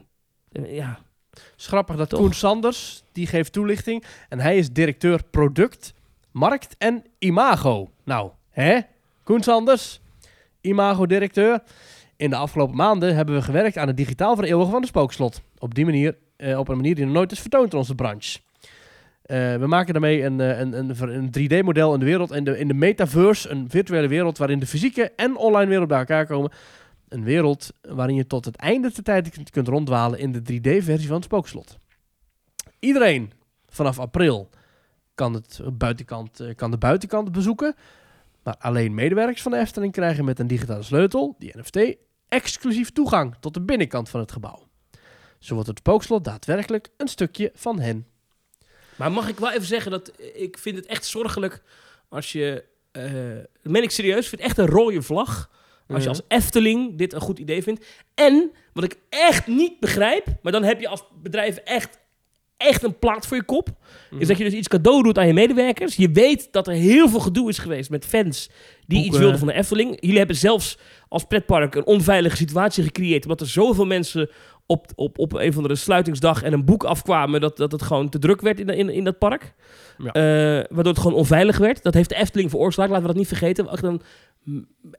Eh, 0.51 0.75
Ja, 0.75 0.99
is 1.57 1.67
grappig 1.67 1.95
dat 1.95 2.09
Toch? 2.09 2.19
Koen 2.19 2.33
Sanders, 2.33 3.03
die 3.11 3.27
geeft 3.27 3.53
toelichting. 3.53 4.03
En 4.29 4.39
hij 4.39 4.57
is 4.57 4.71
directeur 4.71 5.21
product, 5.31 5.93
markt 6.31 6.75
en 6.77 7.03
imago. 7.19 7.89
Nou, 8.03 8.31
hè? 8.49 8.79
Koen 9.23 9.43
Sanders, 9.43 10.01
imago-directeur. 10.61 11.63
In 12.17 12.29
de 12.29 12.35
afgelopen 12.35 12.75
maanden 12.75 13.15
hebben 13.15 13.35
we 13.35 13.41
gewerkt 13.41 13.77
aan 13.77 13.87
het 13.87 13.97
digitaal 13.97 14.35
vereeuwigen 14.35 14.71
van 14.71 14.81
de 14.81 14.87
spookslot. 14.87 15.41
Op 15.57 15.75
die 15.75 15.85
manier, 15.85 16.17
eh, 16.37 16.59
op 16.59 16.67
een 16.67 16.75
manier 16.75 16.95
die 16.95 17.05
nog 17.05 17.13
nooit 17.13 17.31
is 17.31 17.39
vertoond 17.39 17.71
in 17.71 17.77
onze 17.77 17.95
branche. 17.95 18.39
Eh, 19.25 19.55
we 19.55 19.67
maken 19.67 19.93
daarmee 19.93 20.23
een, 20.23 20.39
eh, 20.39 20.59
een, 20.59 20.73
een, 20.73 21.13
een 21.15 21.29
3D-model 21.31 21.93
in 21.93 21.99
de 21.99 22.05
wereld, 22.05 22.45
de, 22.45 22.57
in 22.59 22.67
de 22.67 22.73
metaverse, 22.73 23.49
een 23.49 23.69
virtuele 23.69 24.07
wereld 24.07 24.37
waarin 24.37 24.59
de 24.59 24.67
fysieke 24.67 25.11
en 25.15 25.37
online 25.37 25.69
wereld 25.69 25.87
bij 25.87 25.97
elkaar 25.99 26.25
komen. 26.25 26.51
Een 27.07 27.23
wereld 27.23 27.71
waarin 27.81 28.15
je 28.15 28.27
tot 28.27 28.45
het 28.45 28.55
einde 28.55 28.91
der 28.93 29.03
tijd 29.03 29.29
kunt- 29.29 29.49
kunt 29.49 29.67
ronddwalen 29.67 30.19
in 30.19 30.31
de 30.31 30.41
3D-versie 30.41 31.07
van 31.07 31.15
het 31.15 31.25
spookslot. 31.25 31.77
Iedereen 32.79 33.31
vanaf 33.69 33.99
april 33.99 34.49
kan, 35.15 35.33
het 35.33 35.61
buitenkant, 35.73 36.39
eh, 36.39 36.55
kan 36.55 36.71
de 36.71 36.77
buitenkant 36.77 37.31
bezoeken. 37.31 37.75
Maar 38.43 38.55
alleen 38.59 38.93
medewerkers 38.93 39.41
van 39.41 39.51
de 39.51 39.57
Efteling 39.57 39.91
krijgen 39.93 40.25
met 40.25 40.39
een 40.39 40.47
digitale 40.47 40.83
sleutel, 40.83 41.35
die 41.39 41.57
NFT, 41.57 41.95
exclusief 42.27 42.91
toegang 42.91 43.35
tot 43.39 43.53
de 43.53 43.61
binnenkant 43.61 44.09
van 44.09 44.19
het 44.19 44.31
gebouw. 44.31 44.67
Zo 45.39 45.53
wordt 45.53 45.69
het 45.69 45.77
spookslot 45.77 46.23
daadwerkelijk 46.23 46.89
een 46.97 47.07
stukje 47.07 47.51
van 47.53 47.79
hen. 47.79 48.05
Maar 48.95 49.11
mag 49.11 49.29
ik 49.29 49.39
wel 49.39 49.51
even 49.51 49.65
zeggen 49.65 49.91
dat 49.91 50.11
ik 50.33 50.57
vind 50.57 50.75
het 50.75 50.85
echt 50.85 51.05
zorgelijk 51.05 51.61
als 52.09 52.31
je... 52.31 52.63
dat 53.61 53.71
meen 53.71 53.83
ik 53.83 53.91
serieus, 53.91 54.23
ik 54.23 54.29
vind 54.29 54.41
het 54.41 54.49
echt 54.49 54.57
een 54.57 54.75
rode 54.75 55.01
vlag. 55.01 55.49
Als 55.87 56.03
je 56.03 56.09
als 56.09 56.21
Efteling 56.27 56.97
dit 56.97 57.13
een 57.13 57.21
goed 57.21 57.39
idee 57.39 57.63
vindt. 57.63 57.85
En, 58.15 58.51
wat 58.73 58.83
ik 58.83 58.97
echt 59.09 59.47
niet 59.47 59.79
begrijp, 59.79 60.25
maar 60.41 60.51
dan 60.51 60.63
heb 60.63 60.79
je 60.81 60.87
als 60.87 61.03
bedrijf 61.21 61.57
echt, 61.57 61.99
echt 62.57 62.83
een 62.83 62.99
plaat 62.99 63.27
voor 63.27 63.37
je 63.37 63.43
kop. 63.43 63.69
Is 64.19 64.27
dat 64.27 64.37
je 64.37 64.43
dus 64.43 64.53
iets 64.53 64.67
cadeau 64.67 65.03
doet 65.03 65.17
aan 65.17 65.27
je 65.27 65.33
medewerkers. 65.33 65.95
Je 65.95 66.11
weet 66.11 66.47
dat 66.51 66.67
er 66.67 66.73
heel 66.73 67.09
veel 67.09 67.19
gedoe 67.19 67.49
is 67.49 67.57
geweest 67.57 67.89
met 67.89 68.05
fans 68.05 68.49
die 68.87 69.05
iets 69.05 69.17
wilden 69.17 69.39
van 69.39 69.47
de 69.47 69.53
Efteling. 69.53 69.97
Jullie 69.99 70.17
hebben 70.17 70.35
zelfs 70.35 70.77
als 71.09 71.23
pretpark 71.23 71.75
een 71.75 71.85
onveilige 71.85 72.35
situatie 72.35 72.83
gecreëerd. 72.83 73.23
Omdat 73.23 73.41
er 73.41 73.47
zoveel 73.47 73.85
mensen 73.85 74.29
op, 74.65 74.91
op, 74.95 75.19
op 75.19 75.33
een 75.33 75.53
van 75.53 75.63
de 75.63 75.75
sluitingsdag 75.75 76.43
en 76.43 76.53
een 76.53 76.65
boek 76.65 76.83
afkwamen. 76.83 77.41
Dat, 77.41 77.57
dat 77.57 77.71
het 77.71 77.81
gewoon 77.81 78.09
te 78.09 78.19
druk 78.19 78.41
werd 78.41 78.59
in, 78.59 78.69
in, 78.69 78.89
in 78.89 79.03
dat 79.03 79.17
park. 79.17 79.53
Ja. 79.97 80.11
Eh, 80.11 80.65
waardoor 80.69 80.93
het 80.93 81.01
gewoon 81.01 81.17
onveilig 81.17 81.57
werd. 81.57 81.83
Dat 81.83 81.93
heeft 81.93 82.09
de 82.09 82.15
Efteling 82.15 82.49
veroorzaakt. 82.49 82.89
Laten 82.89 83.01
we 83.05 83.11
dat 83.11 83.17
niet 83.19 83.27
vergeten. 83.27 83.67
Echt 83.69 83.83
een, 83.83 84.01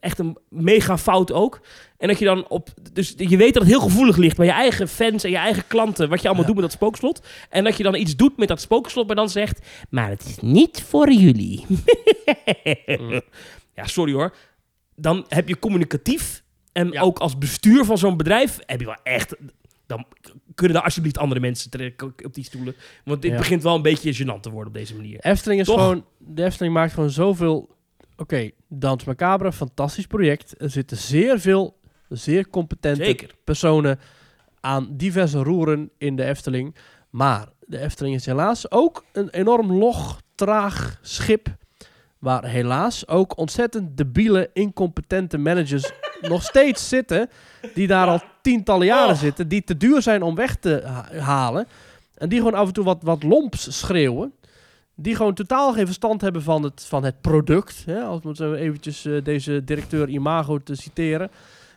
echt 0.01 0.19
een 0.19 0.39
mega 0.49 0.99
fout 0.99 1.33
ook. 1.33 1.61
En 1.99 2.09
dat 2.09 2.19
je 2.19 2.25
dan 2.25 2.49
op... 2.49 2.69
Dus 2.93 3.15
je 3.17 3.37
weet 3.37 3.55
dat 3.55 3.63
het 3.63 3.73
heel 3.73 3.81
gevoelig 3.81 4.17
ligt 4.17 4.37
bij 4.37 4.47
je 4.47 4.53
eigen 4.53 4.89
fans 4.89 5.25
en 5.25 5.31
je 5.31 5.37
eigen 5.37 5.67
klanten. 5.67 6.09
Wat 6.09 6.21
je 6.21 6.27
allemaal 6.27 6.47
Ja. 6.47 6.53
doet 6.53 6.61
met 6.61 6.71
dat 6.71 6.81
spookslot. 6.81 7.27
En 7.51 7.65
dat 7.65 7.77
je 7.77 7.83
dan 7.83 7.95
iets 7.95 8.17
doet 8.17 8.37
met 8.37 8.49
dat 8.49 8.61
spookslot, 8.61 9.07
maar 9.07 9.17
dan 9.17 9.31
zegt... 9.31 9.67
Maar 9.91 10.09
het 10.09 10.25
is 10.25 10.39
niet 10.41 10.83
voor 10.83 11.13
jullie. 11.13 11.65
Mm. 12.87 13.21
Ja, 13.75 13.87
sorry 13.87 14.13
hoor. 14.13 14.35
Dan 14.97 15.25
heb 15.29 15.49
je 15.49 15.59
communicatief... 15.59 16.45
En 16.77 16.91
Ja. 16.93 17.01
ook 17.01 17.19
als 17.19 17.39
bestuur 17.39 17.85
van 17.85 17.99
zo'n 17.99 18.17
bedrijf... 18.17 18.59
Heb 18.67 18.81
je 18.81 18.87
wel 18.87 18.97
echt... 19.03 19.37
Dan 19.87 20.07
kunnen 20.55 20.77
er 20.77 20.83
alsjeblieft 20.83 21.19
andere 21.19 21.41
mensen 21.41 21.71
trekken 21.71 22.15
op 22.25 22.35
die 22.35 22.45
stoelen. 22.45 22.75
Want 23.05 23.23
dit 23.23 23.31
Ja. 23.31 23.37
begint 23.37 23.63
wel 23.63 23.75
een 23.75 23.83
beetje 23.83 24.15
gênant 24.25 24.41
te 24.41 24.51
worden 24.51 24.69
op 24.69 24.75
deze 24.75 24.95
manier. 24.97 25.21
Efteling 25.21 25.61
is 25.61 25.67
Toch? 25.67 25.79
gewoon... 25.81 26.05
De 26.19 26.45
Efteling 26.45 26.75
maakt 26.75 26.93
gewoon 26.93 27.11
zoveel... 27.11 27.69
Oké, 28.17 28.51
Dans 28.69 29.05
Macabre, 29.05 29.53
fantastisch 29.53 30.07
project. 30.07 30.55
Er 30.59 30.71
zitten 30.71 30.97
zeer 30.97 31.41
veel, 31.41 31.79
zeer 32.09 32.49
competente 32.51 33.05
Zeker. 33.05 33.31
personen 33.45 33.99
aan 34.61 34.89
diverse 34.97 35.39
roeren 35.43 35.91
in 35.99 36.17
de 36.17 36.25
Efteling. 36.25 36.75
Maar 37.11 37.49
de 37.61 37.79
Efteling 37.79 38.15
is 38.15 38.27
helaas 38.27 38.71
ook 38.71 39.05
een 39.13 39.29
enorm 39.31 39.73
log, 39.73 40.21
traag 40.35 40.99
schip. 41.03 41.57
Waar 42.19 42.45
helaas 42.45 43.09
ook 43.09 43.39
ontzettend 43.39 43.97
debiele, 43.97 44.51
incompetente 44.53 45.39
managers 45.39 45.93
nog 46.21 46.43
steeds 46.43 46.89
zitten. 46.89 47.31
Die 47.75 47.87
daar 47.87 48.07
al 48.07 48.21
tientallen 48.43 48.87
jaren 48.87 49.15
Oh. 49.15 49.21
zitten. 49.21 49.49
Die 49.49 49.65
te 49.65 49.77
duur 49.77 50.03
zijn 50.03 50.23
om 50.23 50.35
weg 50.35 50.57
te 50.57 50.83
ha- 50.85 51.19
halen. 51.21 51.67
En 52.15 52.29
die 52.29 52.39
gewoon 52.39 52.55
af 52.55 52.67
en 52.67 52.73
toe 52.73 52.85
wat, 52.85 52.99
wat 53.03 53.23
lomps 53.23 53.79
schreeuwen. 53.79 54.33
Die 54.95 55.17
gewoon 55.17 55.35
totaal 55.35 55.73
geen 55.73 55.87
verstand 55.87 56.21
hebben 56.21 56.43
van 56.43 56.63
het, 56.63 56.85
van 56.89 57.05
het 57.05 57.21
product. 57.21 57.83
Hè? 57.87 58.01
Als 58.03 58.21
we 58.39 58.57
eventjes 58.57 59.05
eh, 59.05 59.25
deze 59.25 59.65
directeur 59.65 60.09
Imago 60.09 60.59
te 60.63 60.75
citeren. 60.75 61.31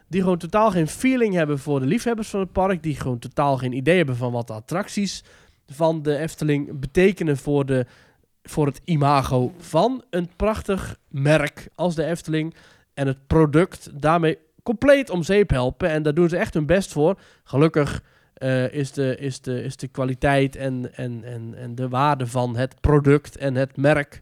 Die 0.07 0.21
gewoon 0.21 0.37
totaal 0.37 0.71
geen 0.71 0.87
feeling 0.87 1.33
hebben 1.33 1.59
voor 1.59 1.79
de 1.79 1.85
liefhebbers 1.85 2.29
van 2.29 2.39
het 2.39 2.51
park. 2.51 2.83
Die 2.83 2.95
gewoon 2.95 3.19
totaal 3.19 3.57
geen 3.57 3.73
idee 3.73 3.97
hebben 3.97 4.15
van 4.15 4.31
wat 4.31 4.47
de 4.47 4.53
attracties 4.53 5.23
van 5.67 6.01
de 6.01 6.17
Efteling 6.17 6.79
betekenen 6.79 7.37
voor, 7.37 7.65
de, 7.65 7.85
voor 8.43 8.65
het 8.65 8.81
imago 8.85 9.53
van 9.59 10.03
een 10.09 10.29
prachtig 10.35 10.97
merk 11.07 11.67
als 11.75 11.95
de 11.95 12.05
Efteling. 12.05 12.53
En 12.99 13.07
het 13.07 13.27
product 13.27 14.01
daarmee 14.01 14.37
compleet 14.63 15.09
om 15.09 15.23
zeep 15.23 15.49
helpen. 15.49 15.89
En 15.89 16.03
daar 16.03 16.13
doen 16.13 16.29
ze 16.29 16.37
echt 16.37 16.53
hun 16.53 16.65
best 16.65 16.91
voor. 16.91 17.19
Gelukkig 17.43 18.03
eh, 18.33 18.73
is, 18.73 18.91
de, 18.91 19.17
is, 19.17 19.41
de, 19.41 19.63
is 19.63 19.77
de 19.77 19.87
kwaliteit 19.87 20.55
en, 20.55 20.95
en, 20.95 21.23
en, 21.23 21.53
en 21.57 21.75
de 21.75 21.89
waarde 21.89 22.27
van 22.27 22.55
het 22.55 22.81
product 22.81 23.37
en 23.37 23.55
het 23.55 23.77
merk 23.77 24.21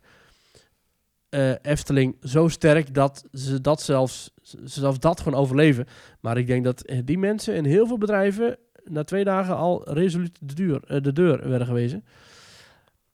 eh, 1.30 1.52
Efteling 1.62 2.16
zo 2.22 2.48
sterk 2.48 2.94
dat 2.94 3.24
ze 3.32 3.62
dat 3.62 3.82
zelfs, 3.82 4.34
ze 4.42 4.58
zelfs 4.64 5.00
dat 5.00 5.22
gewoon 5.22 5.40
overleven. 5.40 5.88
Maar 6.20 6.38
ik 6.38 6.48
denk 6.48 6.64
dat 6.64 6.82
eh, 6.82 7.00
die 7.04 7.18
mensen 7.18 7.56
in 7.56 7.66
heel 7.66 7.88
veel 7.88 7.98
bedrijven 7.98 8.58
na 8.84 9.04
twee 9.04 9.24
dagen 9.24 9.56
al 9.56 9.94
resoluut 9.94 10.38
de, 10.40 10.54
duur, 10.54 11.02
de 11.02 11.14
deur 11.14 11.50
werden 11.50 11.68
gewezen. 11.68 12.06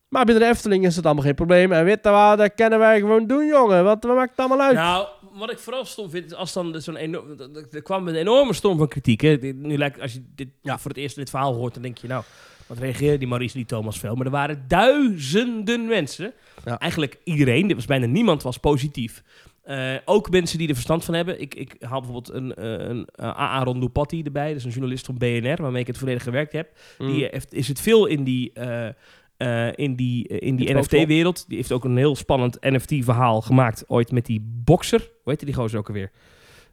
Maar 0.08 0.24
binnen 0.24 0.44
de 0.44 0.50
Efteling 0.50 0.86
is 0.86 0.96
het 0.96 1.04
allemaal 1.04 1.24
geen 1.24 1.34
probleem. 1.34 1.72
En 1.72 1.98
wat, 2.02 2.38
dat 2.38 2.54
kunnen 2.54 2.78
wij 2.78 2.98
gewoon 2.98 3.26
doen, 3.26 3.46
jongen. 3.46 3.84
Wat 3.84 4.02
maakt 4.04 4.30
het 4.30 4.38
allemaal 4.38 4.66
uit? 4.66 4.74
Nou, 4.74 5.06
wat 5.34 5.50
ik 5.50 5.58
vooral 5.58 5.84
stom 5.84 6.10
vind, 6.10 6.24
is 6.24 6.34
als 6.34 6.52
dan 6.52 6.80
zo'n 6.80 6.96
enorm... 6.96 7.40
Er 7.70 7.82
kwam 7.82 8.08
een 8.08 8.14
enorme 8.14 8.52
storm 8.52 8.78
van 8.78 8.88
kritiek. 8.88 9.20
Hè. 9.20 9.36
Nu 9.36 9.76
lijkt, 9.76 10.00
als 10.00 10.12
je 10.12 10.22
dit 10.34 10.48
Ja. 10.62 10.78
voor 10.78 10.90
het 10.90 11.00
eerst 11.00 11.16
dit 11.16 11.30
verhaal 11.30 11.54
hoort, 11.54 11.74
dan 11.74 11.82
denk 11.82 11.98
je, 11.98 12.06
nou, 12.08 12.24
wat 12.66 12.78
reageerde 12.78 13.18
die 13.18 13.28
Maurice 13.28 13.56
niet 13.56 13.68
Thomas 13.68 13.98
veel. 13.98 14.14
Maar 14.14 14.26
er 14.26 14.32
waren 14.32 14.64
duizenden 14.68 15.86
mensen. 15.86 16.32
Ja. 16.64 16.78
Eigenlijk 16.78 17.18
iedereen, 17.24 17.66
dit 17.66 17.76
was 17.76 17.86
bijna 17.86 18.06
niemand, 18.06 18.42
was 18.42 18.58
positief. 18.58 19.22
Eh, 19.62 19.94
ook 20.04 20.30
mensen 20.30 20.58
die 20.58 20.68
er 20.68 20.74
verstand 20.74 21.04
van 21.04 21.14
hebben. 21.14 21.40
Ik, 21.40 21.54
ik 21.54 21.76
haal 21.80 22.00
bijvoorbeeld 22.00 22.36
een, 22.36 22.54
eh, 22.54 22.88
een 22.88 23.08
eh, 23.14 23.28
Aaron 23.28 23.78
Lupatti 23.78 24.22
erbij. 24.22 24.48
Dat 24.48 24.56
is 24.56 24.64
een 24.64 24.70
journalist 24.70 25.06
van 25.06 25.18
BNR, 25.18 25.62
waarmee 25.62 25.80
ik 25.80 25.86
het 25.86 25.98
volledig 25.98 26.22
gewerkt 26.22 26.52
heb. 26.52 26.70
Mm. 26.98 27.12
Die 27.12 27.28
heeft, 27.30 27.52
is 27.52 27.68
het 27.68 27.80
veel 27.80 28.06
in 28.06 28.24
die, 28.24 28.52
eh, 29.44 29.84
in 29.84 29.96
die, 29.96 30.28
eh, 30.28 30.48
in 30.48 30.56
die. 30.56 30.74
NFT-wereld. 30.74 31.44
Die 31.48 31.56
heeft 31.56 31.72
ook 31.72 31.84
een 31.84 31.96
heel 31.96 32.16
spannend 32.16 32.56
NFT-verhaal 32.60 33.40
gemaakt 33.40 33.84
ooit 33.86 34.12
met 34.12 34.26
die 34.26 34.40
bokser. 34.64 35.00
Hoe 35.00 35.08
heette 35.32 35.44
die 35.44 35.54
gozer 35.54 35.78
ook 35.78 35.88
alweer? 35.88 36.10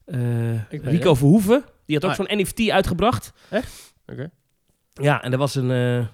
Eh, 0.06 0.70
Rico. 0.70 1.16
Verhoeven. 1.16 1.64
Die 1.86 1.96
had 1.96 2.06
ook 2.06 2.12
Ah. 2.18 2.26
zo'n 2.28 2.40
NFT 2.40 2.70
uitgebracht. 2.70 3.34
Oké. 4.06 4.32
Ja, 4.94 5.24
en 5.24 5.32
er 5.32 5.38
was 5.38 5.56
een... 5.56 6.08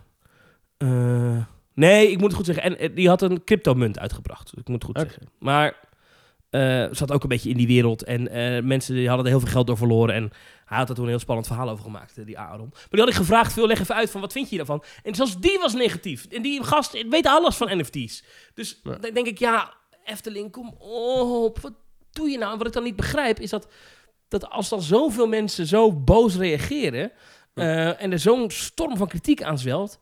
nee, 1.73 2.11
ik 2.11 2.17
moet 2.17 2.27
het 2.27 2.35
goed 2.35 2.45
zeggen. 2.45 2.79
En 2.79 2.93
die 2.95 3.07
had 3.07 3.21
een 3.21 3.43
cryptomunt 3.43 3.99
uitgebracht. 3.99 4.51
Ik 4.57 4.67
moet 4.67 4.83
het 4.83 4.83
goed 4.83 4.99
zeggen. 4.99 5.27
Maar 5.39 5.85
eh 6.49 6.85
zat 6.91 7.11
ook 7.11 7.23
een 7.23 7.29
beetje 7.29 7.49
in 7.49 7.57
die 7.57 7.67
wereld. 7.67 8.03
En 8.03 8.23
mensen 8.67 8.95
die 8.95 9.07
hadden 9.07 9.25
er 9.25 9.31
heel 9.31 9.39
veel 9.39 9.51
geld 9.51 9.67
door 9.67 9.77
verloren. 9.77 10.15
En 10.15 10.31
hij 10.67 10.77
had 10.77 10.89
er 10.89 10.95
toen 10.95 11.03
een 11.03 11.09
heel 11.09 11.19
spannend 11.19 11.47
verhaal 11.47 11.69
over 11.69 11.83
gemaakt, 11.83 12.17
eh, 12.17 12.25
die 12.25 12.37
Aaron. 12.39 12.69
Maar 12.71 12.87
die 12.89 12.99
had 12.99 13.09
ik 13.09 13.15
gevraagd, 13.15 13.53
veel 13.53 13.67
leg 13.67 13.79
even 13.79 13.95
uit 13.95 14.09
van 14.11 14.21
wat 14.21 14.31
vind 14.31 14.49
je 14.49 14.57
daarvan? 14.57 14.83
En 15.03 15.15
zelfs 15.15 15.39
die 15.39 15.59
was 15.59 15.73
negatief. 15.73 16.25
En 16.25 16.41
die 16.41 16.63
gast 16.63 17.05
weet 17.09 17.25
alles 17.25 17.55
van 17.55 17.77
NFT's. 17.77 18.23
Dus 18.53 18.79
Ja. 18.83 18.95
dan 18.95 19.13
denk 19.13 19.27
ik, 19.27 19.39
ja, 19.39 19.73
Efteling, 20.05 20.51
kom 20.51 20.75
op. 20.79 21.59
Wat 21.59 21.73
doe 22.11 22.29
je 22.29 22.37
nou? 22.37 22.51
En 22.51 22.57
wat 22.57 22.67
ik 22.67 22.73
dan 22.73 22.83
niet 22.83 22.95
begrijp, 22.95 23.39
is 23.39 23.49
dat, 23.49 23.67
dat 24.27 24.49
als 24.49 24.69
dan 24.69 24.81
zoveel 24.81 25.27
mensen 25.27 25.65
zo 25.67 25.93
boos 25.93 26.35
reageren... 26.35 27.11
eh, 27.53 28.01
en 28.03 28.11
er 28.11 28.19
zo'n 28.19 28.51
storm 28.51 28.97
van 28.97 29.07
kritiek 29.07 29.43
aan 29.43 29.57
zwelt... 29.59 29.99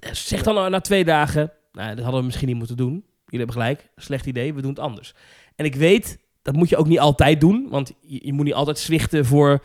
eh, 0.00 0.12
Zeg 0.12 0.42
dan 0.42 0.54
na- 0.54 0.68
na 0.68 0.80
twee 0.80 1.04
dagen, 1.04 1.52
nou, 1.72 1.88
dat 1.94 2.02
hadden 2.02 2.20
we 2.20 2.26
misschien 2.26 2.48
niet 2.48 2.56
moeten 2.56 2.76
doen. 2.76 2.92
Jullie 3.24 3.46
hebben 3.46 3.62
gelijk, 3.62 3.90
slecht 3.96 4.26
idee, 4.26 4.54
we 4.54 4.60
doen 4.60 4.70
het 4.70 4.78
anders. 4.78 5.14
En 5.56 5.64
ik 5.64 5.74
weet, 5.74 6.18
dat 6.42 6.54
moet 6.56 6.68
je 6.68 6.76
ook 6.76 6.86
niet 6.86 6.98
altijd 6.98 7.40
doen, 7.40 7.66
want 7.70 7.92
je, 8.00 8.20
je 8.26 8.32
moet 8.32 8.44
niet 8.44 8.54
altijd 8.54 8.78
zwichten 8.78 9.24
voor 9.24 9.64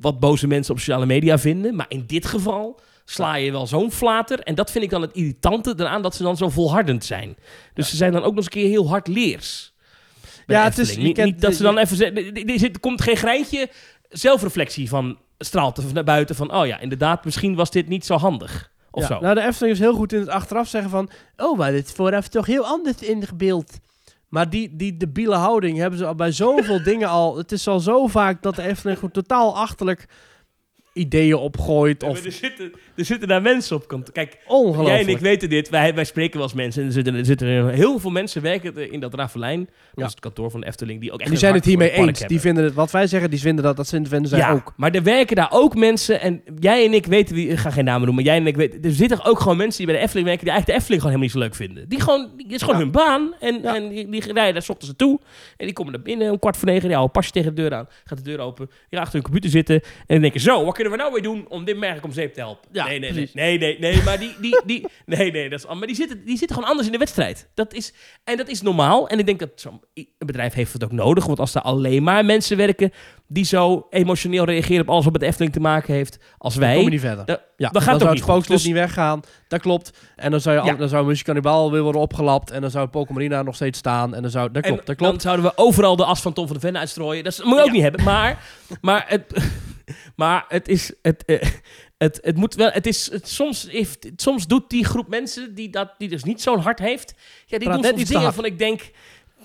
wat 0.00 0.20
boze 0.20 0.46
mensen 0.46 0.72
op 0.72 0.78
sociale 0.78 1.06
media 1.06 1.38
vinden. 1.38 1.74
Maar 1.74 1.86
in 1.88 2.04
dit 2.06 2.26
geval 2.26 2.80
sla 3.04 3.34
je 3.34 3.52
wel 3.52 3.66
zo'n 3.66 3.92
flater. 3.92 4.40
En 4.40 4.54
dat 4.54 4.70
vind 4.70 4.84
ik 4.84 4.90
dan 4.90 5.02
het 5.02 5.12
irritante 5.12 5.74
eraan, 5.76 6.02
dat 6.02 6.14
ze 6.14 6.22
dan 6.22 6.36
zo 6.36 6.48
volhardend 6.48 7.04
zijn. 7.04 7.36
Dus 7.74 7.88
ze 7.88 7.96
zijn 7.96 8.12
dan 8.12 8.20
ook 8.22 8.34
nog 8.34 8.36
eens 8.36 8.44
een 8.54 8.60
keer 8.60 8.68
heel 8.68 8.88
hard 8.88 9.06
leers. 9.08 9.74
bij 10.46 10.56
Ja, 10.56 10.64
het 10.64 10.78
is- 10.78 10.96
Niet, 10.96 11.40
dat 11.40 11.54
ze 11.54 11.62
dan 11.62 11.78
even 11.78 11.96
zeggen, 11.96 12.72
er 12.72 12.80
komt 12.80 13.02
geen 13.02 13.16
greintje 13.16 13.68
zelfreflectie 14.08 14.88
van 14.88 15.18
straalt 15.38 15.78
er 15.78 15.84
naar 15.92 16.04
buiten 16.04 16.34
van, 16.36 16.54
oh 16.54 16.66
ja, 16.66 16.80
inderdaad, 16.80 17.24
misschien 17.24 17.54
was 17.54 17.70
dit 17.70 17.88
niet 17.88 18.06
zo 18.06 18.16
handig. 18.16 18.70
Of 18.90 19.02
Ja, 19.02 19.08
zo. 19.08 19.20
Nou, 19.20 19.34
de 19.34 19.42
Efteling 19.42 19.74
is 19.74 19.80
heel 19.80 19.94
goed 19.94 20.12
in 20.12 20.18
het 20.20 20.28
achteraf 20.28 20.68
zeggen 20.68 20.90
van... 20.90 21.10
Oh, 21.36 21.58
maar 21.58 21.72
dit 21.72 21.86
is 21.86 21.92
vooraf 21.92 22.28
toch 22.28 22.46
heel 22.46 22.64
anders 22.66 22.96
ingebeeld. 23.02 23.78
Maar 24.28 24.50
die, 24.50 24.76
die 24.76 24.96
debiele 24.96 25.34
houding 25.34 25.78
hebben 25.78 25.98
ze 25.98 26.06
al 26.06 26.14
bij 26.14 26.32
zoveel 26.32 26.82
dingen 26.90 27.08
al... 27.08 27.36
Het 27.36 27.52
is 27.52 27.68
al 27.68 27.80
zo 27.80 28.06
vaak 28.06 28.42
dat 28.42 28.56
de 28.56 28.62
Efteling 28.62 28.98
gewoon 28.98 29.14
totaal 29.14 29.56
achterlijk 29.56 30.08
ideeën 30.96 31.34
opgooit. 31.36 32.02
Ja, 32.02 32.08
Of 32.08 32.24
er, 32.24 32.32
zitten, 32.32 32.72
er 32.96 33.04
zitten 33.04 33.28
daar 33.28 33.42
mensen 33.42 33.76
op 33.76 33.88
kantoor. 33.88 34.14
Kijk, 34.14 34.36
ongelooflijk. 34.46 34.88
jij 34.88 35.00
en 35.00 35.08
ik 35.08 35.18
weten 35.18 35.48
dit. 35.48 35.68
Wij, 35.68 35.94
wij 35.94 36.04
spreken 36.04 36.34
wel 36.34 36.42
eens 36.42 36.54
mensen. 36.56 36.80
En 36.82 36.86
er 36.88 36.94
zitten, 36.94 37.14
er 37.14 37.24
zitten 37.24 37.68
heel 37.68 37.98
veel 37.98 38.10
mensen 38.10 38.42
werken 38.42 38.76
er 38.76 38.92
in 38.92 39.00
dat 39.00 39.14
Ravelijn. 39.14 39.64
Dat 39.64 39.74
Ja. 39.94 40.04
is 40.04 40.10
het 40.10 40.20
kantoor 40.20 40.50
van 40.50 40.60
de 40.60 40.66
Efteling. 40.66 41.00
Die 41.00 41.12
ook 41.12 41.20
echt 41.20 41.30
die 41.30 41.38
zijn 41.38 41.54
het 41.54 41.64
hiermee 41.64 41.90
eens. 41.90 42.20
Die 42.20 42.40
vinden 42.40 42.64
het, 42.64 42.74
wat 42.74 42.90
wij 42.90 43.06
zeggen, 43.06 43.30
die 43.30 43.40
vinden 43.40 43.64
dat, 43.64 43.76
dat 43.76 43.88
vinden 43.88 44.26
zij 44.26 44.38
ja, 44.38 44.52
ook. 44.52 44.72
maar 44.76 44.90
er 44.94 45.02
werken 45.02 45.36
daar 45.36 45.50
ook 45.52 45.74
mensen. 45.74 46.20
En 46.20 46.42
jij 46.58 46.84
en 46.86 46.92
ik 46.94 47.06
weten 47.06 47.34
wie. 47.34 47.48
Ik 47.48 47.58
ga 47.58 47.70
geen 47.70 47.84
namen 47.84 48.06
noemen. 48.06 48.24
Maar 48.24 48.32
jij 48.32 48.40
en 48.42 48.46
ik 48.46 48.56
weten. 48.56 48.82
Er 48.82 48.92
zitten 48.92 49.24
ook 49.24 49.40
gewoon 49.40 49.56
mensen 49.56 49.76
die 49.76 49.86
bij 49.86 49.96
de 49.96 50.02
Efteling 50.02 50.26
werken. 50.26 50.44
die 50.44 50.52
eigenlijk 50.54 50.66
de 50.66 50.72
Efteling 50.84 51.02
gewoon 51.02 51.20
helemaal 51.20 51.48
niet 51.48 51.54
zo 51.58 51.66
leuk 51.66 51.70
vinden. 51.70 51.88
Die 51.88 52.00
gewoon. 52.00 52.30
Die 52.36 52.46
is 52.54 52.62
gewoon 52.62 52.80
hun 52.80 52.90
baan. 52.90 53.34
En, 53.40 53.64
en 53.64 53.88
die, 53.88 54.08
die 54.08 54.20
rijden 54.20 54.34
daar 54.54 54.62
ochtends 54.68 54.86
naartoe. 54.86 55.20
En 55.56 55.64
die 55.66 55.72
komen 55.74 55.92
naar 55.92 56.02
binnen 56.02 56.30
om 56.30 56.38
kwart 56.38 56.56
voor 56.56 56.68
negen. 56.68 56.88
Ja, 56.88 57.06
pas 57.06 57.26
je 57.26 57.32
tegen 57.32 57.54
de 57.54 57.62
deur 57.62 57.74
aan. 57.74 57.88
Gaat 58.04 58.18
de 58.18 58.24
deur 58.24 58.38
open. 58.38 58.66
Die 58.66 58.76
gaan 58.90 58.98
achter 59.00 59.12
hun 59.14 59.22
computer 59.22 59.50
zitten. 59.50 59.74
En 59.82 59.82
dan 60.06 60.20
denken: 60.20 60.40
zo, 60.40 60.64
wat 60.64 60.74
kunnen 60.90 60.98
we 61.06 61.10
nou 61.10 61.12
weer 61.12 61.22
doen 61.22 61.46
om 61.48 61.64
dit 61.64 61.76
merk 61.76 62.04
om 62.04 62.12
zeep 62.12 62.34
te 62.34 62.40
helpen? 62.40 62.68
Ja, 62.72 62.86
nee, 62.86 62.98
nee, 62.98 63.12
nee, 63.12 63.28
nee, 63.34 63.58
nee, 63.58 63.78
nee. 63.78 64.02
Maar 64.02 64.18
die. 64.18 64.34
die, 64.40 64.60
die 64.66 64.86
nee, 65.06 65.30
nee, 65.32 65.48
dat 65.48 65.58
is. 65.58 65.66
Maar 65.78 65.86
die 65.86 65.96
zitten, 65.96 66.24
die 66.24 66.36
zitten 66.36 66.54
gewoon 66.56 66.70
anders 66.70 66.86
in 66.88 66.92
de 66.92 66.98
wedstrijd. 66.98 67.48
Dat 67.54 67.74
is, 67.74 67.92
en 68.24 68.36
dat 68.36 68.48
is 68.48 68.62
normaal. 68.62 69.08
En 69.08 69.18
ik 69.18 69.26
denk 69.26 69.38
dat 69.38 69.50
zo'n 69.54 69.80
een 69.94 70.06
bedrijf 70.18 70.52
heeft 70.54 70.72
het 70.72 70.84
ook 70.84 70.92
nodig. 70.92 71.26
Want 71.26 71.38
als 71.40 71.54
er 71.54 71.60
alleen 71.60 72.02
maar 72.02 72.24
mensen 72.24 72.56
werken 72.56 72.92
die 73.28 73.44
zo 73.44 73.86
emotioneel 73.90 74.44
reageren 74.44 74.80
op 74.82 74.88
alles 74.90 75.02
wat 75.04 75.12
met 75.12 75.20
de 75.22 75.26
Efteling 75.26 75.52
te 75.52 75.60
maken 75.60 75.94
heeft 75.94 76.18
als 76.38 76.54
Dan 76.54 76.62
kom 76.62 76.72
je 76.72 76.80
wij. 76.82 76.90
niet 76.90 77.00
verder. 77.00 77.24
Da- 77.26 77.40
Ja, 77.56 77.68
dan 77.70 77.82
gaat 77.82 77.90
het 77.92 77.92
dan 77.92 77.92
ook 77.92 78.00
zou 78.00 78.10
niet 78.10 78.20
het 78.20 78.30
spookslot 78.30 78.56
Dus- 78.56 78.66
niet 78.66 78.74
weggaan. 78.74 79.20
Dat 79.48 79.60
klopt. 79.60 79.90
En 80.16 80.30
dan 80.30 80.40
zou, 80.40 80.56
je, 80.56 80.64
Ja. 80.64 80.74
dan 80.76 80.88
zou 80.88 81.06
Muziek 81.06 81.24
Cannibal 81.24 81.72
weer 81.72 81.82
worden 81.82 82.00
opgelapt. 82.00 82.50
En 82.50 82.60
dan 82.60 82.70
zou 82.70 82.86
Pokémonina 82.88 83.42
nog 83.42 83.54
steeds 83.54 83.78
staan. 83.78 84.14
En 84.14 84.22
dan 84.22 84.30
zou... 84.30 84.46
Dat 84.52 84.62
En 84.64 84.70
klopt, 84.70 84.86
dat 84.86 84.98
dan 84.98 85.06
klopt. 85.08 85.22
zouden 85.22 85.44
we 85.44 85.52
overal 85.56 85.96
de 85.96 86.04
as 86.04 86.20
van 86.20 86.32
Tom 86.32 86.46
van 86.46 86.54
de 86.54 86.60
Ven 86.60 86.78
uitstrooien. 86.78 87.24
Dat 87.24 87.40
moet 87.44 87.54
je 87.54 87.60
ook 87.60 87.66
Ja. 87.66 87.72
niet 87.72 87.82
hebben. 87.82 88.04
Maar, 88.04 88.42
maar, 88.80 89.04
het, 89.08 89.22
maar 90.16 90.44
het 90.48 90.68
is... 90.68 90.92
Het, 91.02 91.24
eh, 91.24 91.50
het, 91.98 92.18
het 92.22 92.36
moet 92.36 92.54
wel... 92.54 92.70
Het 92.70 92.86
is, 92.86 93.10
het, 93.10 93.28
soms, 93.28 93.70
heeft, 93.70 94.10
soms 94.16 94.46
doet 94.46 94.70
die 94.70 94.84
groep 94.84 95.08
mensen 95.08 95.54
die, 95.54 95.70
dat, 95.70 95.94
die 95.98 96.08
dus 96.08 96.24
niet 96.24 96.42
zo'n 96.42 96.60
hart 96.60 96.78
heeft... 96.78 97.14
Ja, 97.46 97.58
die 97.58 97.68
Praat 97.68 97.82
doen 97.82 97.96
soms 97.96 98.08
dingen 98.08 98.34
van 98.34 98.44
ik 98.44 98.58
denk... 98.58 98.90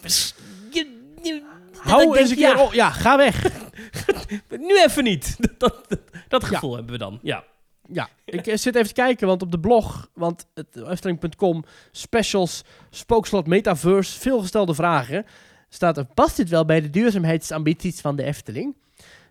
"Pss, 0.02 0.36
Je, 0.72 1.42
Hou 1.82 2.02
denk, 2.02 2.16
eens 2.16 2.30
een 2.30 2.36
keer 2.36 2.56
ja, 2.56 2.64
op. 2.64 2.74
Ja, 2.74 2.90
ga 2.90 3.18
weg. 3.18 3.44
Nu 4.50 4.84
even 4.84 5.04
niet. 5.04 5.38
Dat, 5.58 5.84
dat, 5.88 6.00
dat 6.28 6.44
gevoel 6.44 6.76
hebben 6.76 6.92
we 6.92 6.98
dan. 6.98 7.20
Ja. 7.22 7.44
Ja, 7.88 8.10
ik 8.26 8.48
eh, 8.48 8.58
zit 8.58 8.76
even 8.76 8.88
te 8.88 8.94
kijken, 8.94 9.28
want 9.28 9.42
op 9.42 9.52
de 9.52 9.60
blog, 9.60 10.10
want 10.14 10.48
het 10.54 10.76
Efteling.com, 10.88 11.64
specials, 11.92 12.64
spookslot, 12.90 13.48
metaverse, 13.48 14.20
veelgestelde 14.20 14.74
vragen, 14.74 15.26
staat 15.70 15.98
er, 15.98 16.06
past 16.06 16.38
dit 16.38 16.50
wel 16.50 16.66
bij 16.66 16.82
de 16.82 16.90
duurzaamheidsambities 16.90 18.02
van 18.02 18.16
de 18.16 18.24
Efteling? 18.24 18.76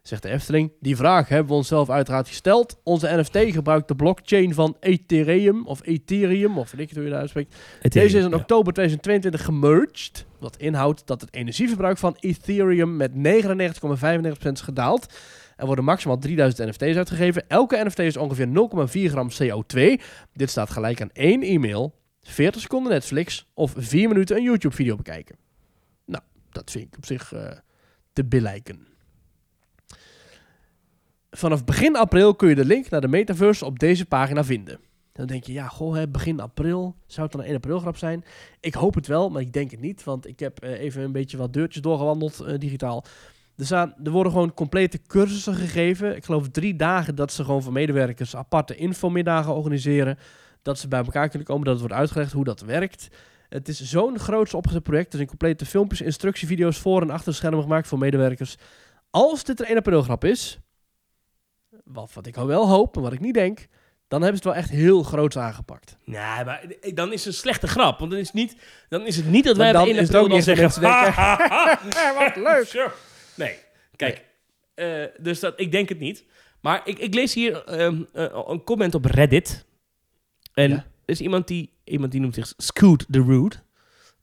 Zegt 0.03 0.22
de 0.22 0.28
Efteling, 0.28 0.72
die 0.80 0.96
vraag 0.96 1.28
hebben 1.28 1.48
we 1.48 1.55
onszelf 1.55 1.90
uiteraard 1.90 2.28
gesteld. 2.28 2.80
Onze 2.82 3.16
NFT 3.16 3.53
gebruikt 3.53 3.88
de 3.88 3.94
blockchain 3.94 4.55
van 4.55 4.76
Ethereum, 4.80 5.66
of 5.66 5.80
Ethereum, 5.86 6.59
of 6.59 6.70
weet 6.70 6.80
ik 6.80 6.88
het 6.88 6.96
hoe 6.96 7.05
je 7.05 7.11
dat 7.11 7.20
uitspreekt. 7.20 7.57
Deze 7.82 8.18
is 8.18 8.24
in 8.24 8.30
Ja. 8.30 8.36
oktober 8.36 8.72
2022 8.72 9.44
gemerged, 9.44 10.26
wat 10.38 10.57
inhoudt 10.57 11.07
dat 11.07 11.20
het 11.20 11.34
energieverbruik 11.34 11.98
van 11.98 12.16
Ethereum 12.20 12.96
met 12.96 13.12
99,95% 13.14 14.53
is 14.53 14.61
gedaald. 14.61 15.12
Er 15.57 15.66
worden 15.66 15.84
maximaal 15.84 16.18
3000 16.18 16.68
NFT's 16.68 16.96
uitgegeven. 16.96 17.48
Elke 17.48 17.84
NFT 17.84 17.98
is 17.98 18.16
ongeveer 18.16 18.46
0,4 18.46 19.11
gram 19.11 19.28
CO2. 19.30 20.01
Dit 20.32 20.51
staat 20.51 20.70
gelijk 20.70 21.01
aan 21.01 21.11
één 21.12 21.42
e-mail, 21.42 21.94
40 22.22 22.61
seconden 22.61 22.92
Netflix 22.92 23.46
of 23.55 23.72
4 23.76 24.09
minuten 24.09 24.36
een 24.36 24.42
YouTube-video 24.42 24.96
bekijken. 24.96 25.36
Nou, 26.07 26.22
dat 26.51 26.70
vind 26.70 26.84
ik 26.86 26.96
op 26.96 27.07
zich 27.07 27.32
eh, 27.32 27.51
te 28.12 28.24
belijken. 28.24 28.86
Vanaf 31.30 31.64
begin 31.64 31.96
april 31.96 32.34
kun 32.34 32.48
je 32.48 32.54
de 32.54 32.64
link 32.64 32.90
naar 32.90 33.00
de 33.00 33.08
metaverse 33.08 33.64
op 33.64 33.78
deze 33.78 34.06
pagina 34.06 34.44
vinden. 34.44 34.80
Dan 35.12 35.26
denk 35.26 35.44
je, 35.44 35.52
ja, 35.52 35.68
goh, 35.68 35.94
hè, 35.94 36.08
begin 36.08 36.40
april. 36.40 36.96
Zou 37.06 37.22
het 37.22 37.32
dan 37.32 37.40
een 37.40 37.46
1 37.46 37.56
april 37.56 37.78
grap 37.78 37.96
zijn? 37.96 38.24
Ik 38.60 38.74
hoop 38.74 38.94
het 38.94 39.06
wel, 39.06 39.30
maar 39.30 39.42
ik 39.42 39.52
denk 39.52 39.70
het 39.70 39.80
niet. 39.80 40.04
Want 40.04 40.26
ik 40.26 40.40
heb 40.40 40.62
eh, 40.62 40.80
even 40.80 41.02
een 41.02 41.12
beetje 41.12 41.36
wat 41.36 41.52
deurtjes 41.52 41.82
doorgewandeld 41.82 42.40
eh, 42.40 42.58
digitaal. 42.58 43.04
Er, 43.56 43.64
staan, 43.64 43.94
er 44.04 44.10
worden 44.10 44.32
gewoon 44.32 44.54
complete 44.54 44.98
cursussen 45.06 45.54
gegeven. 45.54 46.16
Ik 46.16 46.24
geloof 46.24 46.48
drie 46.48 46.76
dagen 46.76 47.14
dat 47.14 47.32
ze 47.32 47.44
gewoon 47.44 47.62
voor 47.62 47.72
medewerkers 47.72 48.36
aparte 48.36 48.74
infomiddagen 48.74 49.54
organiseren. 49.54 50.18
Dat 50.62 50.78
ze 50.78 50.88
bij 50.88 51.04
elkaar 51.04 51.28
kunnen 51.28 51.46
komen, 51.46 51.64
dat 51.64 51.72
het 51.72 51.82
wordt 51.82 51.98
uitgelegd 51.98 52.32
hoe 52.32 52.44
dat 52.44 52.60
werkt. 52.60 53.08
Het 53.48 53.68
is 53.68 53.82
zo'n 53.82 54.18
groots 54.18 54.54
opgezet 54.54 54.82
project. 54.82 55.10
Er 55.10 55.16
zijn 55.16 55.28
complete 55.28 55.66
filmpjes, 55.66 56.00
instructievideo's 56.00 56.78
voor 56.78 57.02
en 57.02 57.10
achter 57.10 57.30
de 57.30 57.36
schermen 57.36 57.62
gemaakt 57.62 57.88
voor 57.88 57.98
medewerkers. 57.98 58.56
Als 59.10 59.44
dit 59.44 59.60
er 59.60 59.66
1 59.66 59.76
april 59.76 60.02
grap 60.02 60.24
is, 60.24 60.58
wat, 61.93 62.12
wat 62.12 62.26
ik 62.26 62.34
wel 62.34 62.68
hoop 62.68 62.97
en 62.97 63.03
wat 63.03 63.12
ik 63.12 63.20
niet 63.20 63.34
denk, 63.34 63.66
dan 64.09 64.22
hebben 64.22 64.43
ze 64.43 64.49
het 64.49 64.57
wel 64.57 64.64
echt 64.64 64.70
heel 64.80 65.03
groots 65.03 65.36
aangepakt. 65.38 65.97
Nee, 66.05 66.20
maar 66.45 66.64
dan 66.95 67.12
is 67.12 67.24
het 67.24 67.34
een 67.34 67.41
slechte 67.41 67.66
grap. 67.68 67.99
Want 67.99 68.11
dan 68.11 68.20
is, 68.20 68.26
het 68.26 68.36
niet, 68.36 68.57
dan 68.88 69.07
is 69.07 69.16
het 69.16 69.26
niet 69.26 69.45
dat 69.45 69.57
wij 69.57 69.72
dan 69.72 69.86
1 69.86 69.91
is 69.95 70.01
het 70.01 70.14
april 70.14 70.28
dan 70.28 70.43
zeggen... 70.43 70.82
"Ha, 70.88 71.11
ha, 71.11 71.36
ha." 71.49 72.14
wat 72.18 72.36
leuk. 72.36 72.91
Nee, 73.36 73.57
kijk. 73.97 74.24
eh, 74.74 75.05
dus 75.18 75.41
dat, 75.41 75.61
ik 75.61 75.72
denk 75.72 75.88
het 75.88 75.99
niet. 75.99 76.24
Maar 76.61 76.80
ik, 76.84 76.99
ik 76.99 77.14
lees 77.14 77.34
hier 77.34 77.64
ehm, 77.64 78.03
eh, 78.12 78.43
een 78.47 78.64
comment 78.64 78.95
op 78.95 79.05
Reddit. 79.05 79.64
En 80.55 80.70
Ja. 80.70 80.76
er 80.76 80.84
is 81.05 81.20
iemand 81.20 81.49
die, 81.49 81.72
iemand 81.84 82.12
die 82.12 82.20
noemt 82.20 82.34
zich 82.34 82.53
Scoot 82.57 83.07
the 83.11 83.22
Rude. 83.22 83.57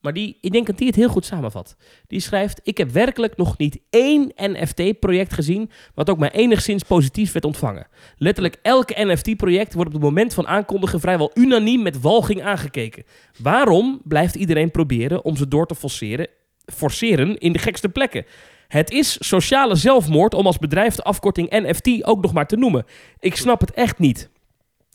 Maar 0.07 0.15
die, 0.15 0.37
ik 0.41 0.51
denk 0.51 0.67
dat 0.67 0.77
die 0.77 0.87
het 0.87 0.95
heel 0.95 1.09
goed 1.09 1.25
samenvat. 1.25 1.75
Die 2.07 2.19
schrijft: 2.19 2.59
Ik 2.63 2.77
heb 2.77 2.89
werkelijk 2.91 3.37
nog 3.37 3.57
niet 3.57 3.79
één 3.89 4.31
NFT-project 4.35 5.33
gezien. 5.33 5.69
wat 5.93 6.09
ook 6.09 6.17
maar 6.17 6.31
enigszins 6.31 6.83
positief 6.83 7.31
werd 7.31 7.45
ontvangen. 7.45 7.87
Letterlijk 8.17 8.57
elke 8.61 9.05
NFT-project 9.05 9.73
wordt 9.73 9.89
op 9.89 9.95
het 9.95 10.03
moment 10.03 10.33
van 10.33 10.47
aankondigen 10.47 10.99
vrijwel 10.99 11.31
unaniem 11.33 11.81
met 11.81 12.01
walging 12.01 12.43
aangekeken. 12.43 13.03
Waarom 13.41 14.01
blijft 14.03 14.35
iedereen 14.35 14.71
proberen 14.71 15.25
om 15.25 15.35
ze 15.35 15.47
door 15.47 15.67
te 15.67 15.75
forceren, 15.75 16.27
forceren 16.73 17.37
in 17.37 17.51
de 17.51 17.59
gekste 17.59 17.89
plekken? 17.89 18.25
Het 18.67 18.91
is 18.91 19.17
sociale 19.19 19.75
zelfmoord 19.75 20.33
om 20.33 20.45
als 20.45 20.57
bedrijf 20.57 20.95
de 20.95 21.03
afkorting 21.03 21.49
NFT 21.49 22.03
ook 22.03 22.21
nog 22.21 22.33
maar 22.33 22.47
te 22.47 22.57
noemen. 22.57 22.85
Ik 23.19 23.35
snap 23.35 23.59
het 23.59 23.71
echt 23.71 23.99
niet. 23.99 24.29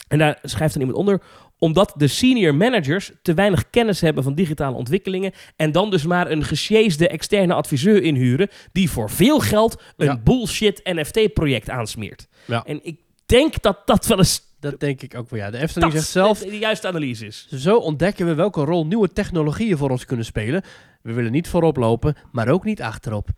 En 0.09 0.19
daar 0.19 0.39
schrijft 0.43 0.73
dan 0.75 0.83
iemand 0.83 1.01
onder 1.01 1.23
omdat 1.63 1.93
de 1.97 2.07
senior 2.07 2.55
managers 2.55 3.11
te 3.23 3.35
weinig 3.35 3.71
kennis 3.71 4.01
hebben 4.01 4.23
van 4.23 4.35
digitale 4.35 4.77
ontwikkelingen 4.77 5.33
en 5.57 5.73
dan 5.73 5.91
dus 5.91 6.05
maar 6.05 6.31
een 6.31 6.45
gesjeesde 6.45 7.09
externe 7.09 7.55
adviseur 7.55 8.03
inhuren 8.03 8.49
die 8.73 8.91
voor 8.91 9.11
veel 9.11 9.41
geld 9.41 9.83
een 9.97 10.07
Ja. 10.07 10.19
bullshit 10.19 10.81
NFT-project 10.85 11.71
aansmeert. 11.71 12.27
Ja. 12.47 12.65
En 12.65 12.81
ik 12.85 13.01
denk 13.27 13.63
dat 13.63 13.79
dat 13.85 14.07
wel 14.07 14.19
eens 14.19 14.43
Dat 14.61 14.81
denk 14.81 15.03
ik 15.03 15.15
ook 15.17 15.31
wel. 15.31 15.39
Ja, 15.41 15.51
de 15.51 15.59
Efteling 15.59 15.93
zegt 15.93 16.07
zelf, 16.07 16.39
de, 16.39 16.51
de 16.51 16.59
juiste 16.59 16.89
analyse 16.89 17.27
is. 17.27 17.47
Zo 17.49 17.77
ontdekken 17.77 18.27
we 18.27 18.35
welke 18.35 18.65
rol 18.65 18.87
nieuwe 18.87 19.13
technologieën 19.13 19.77
voor 19.77 19.91
ons 19.91 20.05
kunnen 20.05 20.25
spelen. 20.25 20.63
We 21.03 21.13
willen 21.13 21.33
niet 21.33 21.49
voorop 21.49 21.77
lopen, 21.77 22.17
maar 22.33 22.49
ook 22.49 22.65
niet 22.65 22.83
achterop. 22.83 23.29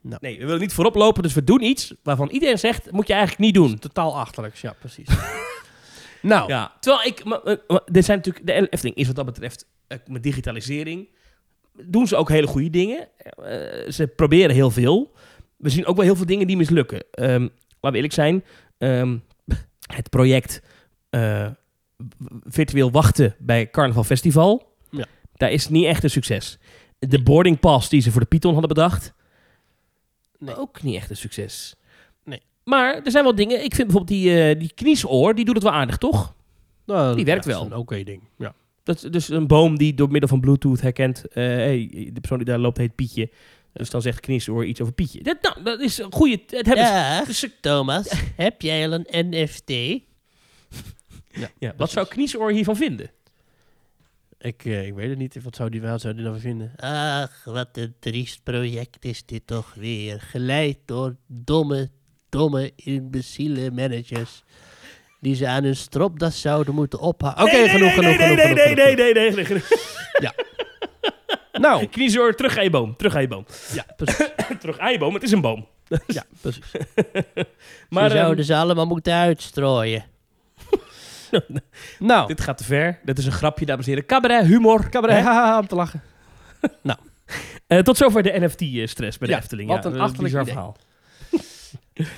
Nee, 0.00 0.38
we 0.38 0.44
willen 0.44 0.60
niet 0.60 0.72
voorop 0.72 0.94
lopen, 0.94 1.22
dus 1.22 1.34
we 1.34 1.44
doen 1.44 1.62
iets 1.62 1.94
waarvan 2.02 2.28
iedereen 2.30 2.58
zegt, 2.58 2.90
moet 2.90 3.06
je 3.06 3.12
eigenlijk 3.12 3.42
niet 3.42 3.54
doen. 3.54 3.78
Totaal 3.78 4.18
achterlijks, 4.18 4.60
ja, 4.60 4.74
precies. 4.80 5.08
nou, 6.22 6.48
Ja, 6.48 6.72
terwijl 6.80 7.06
ik, 7.08 7.24
maar, 7.24 7.40
maar, 7.44 7.58
maar 7.68 7.80
er 7.92 8.02
zijn 8.02 8.16
natuurlijk, 8.16 8.46
de 8.46 8.68
Efteling 8.70 8.96
is 8.96 9.06
wat 9.06 9.16
dat 9.16 9.24
betreft 9.24 9.66
eh, 9.86 9.98
met 10.06 10.22
digitalisering, 10.22 11.08
doen 11.82 12.06
ze 12.06 12.16
ook 12.16 12.28
hele 12.28 12.46
goede 12.46 12.70
dingen. 12.70 13.08
Eh, 13.18 13.90
ze 13.90 14.06
proberen 14.16 14.54
heel 14.54 14.70
veel. 14.70 15.12
We 15.56 15.68
zien 15.68 15.86
ook 15.86 15.96
wel 15.96 16.04
heel 16.04 16.16
veel 16.16 16.26
dingen 16.26 16.46
die 16.46 16.56
mislukken. 16.56 17.04
Ehm 17.10 17.48
laten 17.80 17.90
we 17.90 17.94
eerlijk 17.96 18.12
zijn, 18.12 18.44
ehm, 18.78 19.18
het 19.86 20.10
project 20.10 20.62
eh, 21.10 21.46
virtueel 22.44 22.90
wachten 22.90 23.34
bij 23.38 23.70
Carnaval 23.70 24.04
Festival, 24.04 24.74
Ja. 24.90 25.04
daar 25.34 25.50
is 25.50 25.68
niet 25.68 25.84
echt 25.84 26.02
een 26.04 26.10
succes. 26.10 26.58
De 26.98 27.22
boarding 27.22 27.60
pass 27.60 27.88
die 27.88 28.00
ze 28.00 28.10
voor 28.10 28.20
de 28.20 28.26
Python 28.26 28.52
hadden 28.52 28.68
bedacht, 28.68 29.12
Nee. 30.38 30.56
ook 30.56 30.82
niet 30.82 30.96
echt 30.96 31.10
een 31.10 31.16
succes. 31.16 31.74
Maar 32.64 32.94
er 33.04 33.10
zijn 33.10 33.24
wel 33.24 33.34
dingen, 33.34 33.64
ik 33.64 33.74
vind 33.74 33.88
bijvoorbeeld 33.88 34.20
die, 34.20 34.42
eh, 34.50 34.58
die 34.58 34.72
kniesoor, 34.74 35.34
die 35.34 35.44
doet 35.44 35.54
het 35.54 35.64
wel 35.64 35.72
aardig, 35.72 35.98
toch? 35.98 36.34
nou, 36.86 37.16
die 37.16 37.24
werkt 37.24 37.44
ja, 37.44 37.50
wel. 37.50 37.58
dat 37.58 37.68
is 37.68 37.74
een 37.74 37.80
oké 37.80 38.02
ding. 38.04 38.22
Ja. 38.38 38.54
Dat 38.82 38.96
is 39.04 39.10
dus 39.10 39.28
een 39.28 39.46
boom 39.46 39.78
die 39.78 39.94
door 39.94 40.10
middel 40.10 40.28
van 40.28 40.40
Bluetooth 40.40 40.80
herkent. 40.80 41.28
eh, 41.28 41.44
hey, 41.44 42.10
de 42.12 42.20
persoon 42.20 42.38
die 42.38 42.46
daar 42.46 42.58
loopt 42.58 42.76
heet 42.78 42.94
Pietje. 42.94 43.30
Dus 43.72 43.90
dan 43.90 44.02
zegt 44.02 44.20
Kniesoor 44.20 44.64
iets 44.64 44.80
over 44.80 44.92
Pietje. 44.94 45.22
Dat, 45.22 45.38
nou, 45.42 45.62
dat 45.62 45.80
is 45.80 45.98
een 45.98 46.12
goede. 46.12 46.40
Het 46.46 46.66
hebben 46.66 46.84
Ja, 46.84 47.24
dus 47.24 47.38
ze- 47.38 47.60
Thomas, 47.60 48.12
heb 48.36 48.62
jij 48.62 48.86
al 48.86 48.92
een 48.92 49.06
NFT? 49.30 49.70
ja, 51.58 51.72
wat 51.76 51.90
zou 51.90 52.06
Kniesoor 52.08 52.50
hiervan 52.52 52.76
vinden? 52.76 53.10
Ik, 54.38 54.64
eh, 54.64 54.86
ik 54.86 54.94
weet 54.94 55.08
het 55.08 55.18
niet. 55.18 55.42
Wat 55.42 55.56
zou 55.56 55.70
die, 55.70 55.80
wat 55.82 56.00
zou 56.00 56.14
die 56.14 56.24
nou 56.24 56.40
vinden? 56.40 56.72
Ach, 56.76 57.44
wat 57.44 57.68
een 57.72 57.94
triest 58.00 58.42
project 58.42 59.04
is 59.04 59.24
dit 59.26 59.46
toch 59.46 59.74
weer. 59.74 60.20
Geleid 60.20 60.78
door 60.84 61.16
domme, 61.26 61.90
domme, 62.32 62.72
imbeciele 62.76 63.70
managers. 63.70 64.42
Die 65.20 65.34
ze 65.34 65.48
aan 65.48 65.64
hun 65.64 65.76
stropdas 65.76 66.40
zouden 66.40 66.74
moeten 66.74 66.98
ophouden. 66.98 67.44
Oké, 67.44 67.52
Nee, 67.52 67.60
nee, 67.60 67.70
genoeg, 67.70 67.96
nee, 67.96 68.14
genoeg, 68.14 68.18
nee, 68.18 68.36
genoeg, 68.36 68.54
nee, 68.54 68.66
genoeg, 68.66 68.74
nee, 68.74 68.86
genoeg, 68.86 69.14
nee, 69.14 69.14
nee, 69.14 69.30
nee, 69.30 69.44
nee, 69.44 69.62
nee. 70.20 70.30
Nou, 71.62 71.86
Kniesoor, 71.86 72.34
terug 72.34 72.56
aan 72.58 72.64
je 72.64 72.70
boom. 72.70 72.96
Terug 72.96 73.14
aan 73.14 73.20
je 73.20 73.28
boom. 73.28 73.44
ja, 73.74 73.86
precies. 73.96 74.28
terug 74.60 74.78
aan 74.78 74.92
je 74.92 74.98
boom. 74.98 75.14
Het 75.14 75.22
is 75.22 75.32
een 75.32 75.40
boom. 75.40 75.66
Ja, 76.06 76.24
precies. 76.40 76.64
maar 77.34 77.44
Maar 77.88 78.10
ehm, 78.10 78.16
zouden 78.16 78.44
ze 78.44 78.56
allemaal 78.56 78.86
moeten 78.86 79.12
uitstrooien. 79.12 80.04
Nou, 81.98 82.26
dit 82.26 82.40
gaat 82.40 82.58
te 82.58 82.64
ver. 82.64 83.00
Dit 83.04 83.18
is 83.18 83.26
een 83.26 83.32
grapje, 83.32 83.66
dames 83.66 83.84
en 83.84 83.90
heren. 83.90 84.06
Cabaret, 84.06 84.46
humor. 84.46 84.88
cabaret, 84.88 85.24
haha, 85.24 85.58
om 85.58 85.66
te 85.66 85.74
lachen. 85.74 86.02
Eh, 87.66 87.78
tot 87.78 87.96
zover 87.96 88.22
de 88.22 88.40
NFT-stress 88.40 89.18
bij 89.18 89.28
de 89.28 89.34
Ja, 89.34 89.40
Efteling. 89.40 89.68
wat 89.68 89.84
ja, 89.84 89.90
een 89.90 89.96
eh, 89.96 90.02
achterlijk 90.02 90.34
verhaal. 90.34 90.76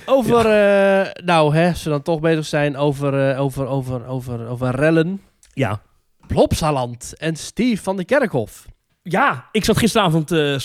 Over, 0.05 0.37
eh, 0.37 1.23
nou 1.25 1.55
hè, 1.55 1.71
we 1.71 1.89
dan 1.89 2.01
toch 2.01 2.19
bezig 2.19 2.45
zijn 2.45 2.77
over, 2.77 3.29
eh, 3.29 3.41
over, 3.41 3.67
over, 3.67 4.07
over, 4.07 4.47
over 4.47 4.75
rellen. 4.75 5.21
Ja. 5.53 5.81
Plopsaland 6.27 7.13
en 7.17 7.35
Steve 7.35 7.83
van 7.83 7.97
de 7.97 8.05
Kerkhof. 8.05 8.65
Ja, 9.03 9.45
ik 9.51 9.65
zat 9.65 9.77
gisteravond 9.77 10.31
eh, 10.31 10.53
eh, 10.55 10.61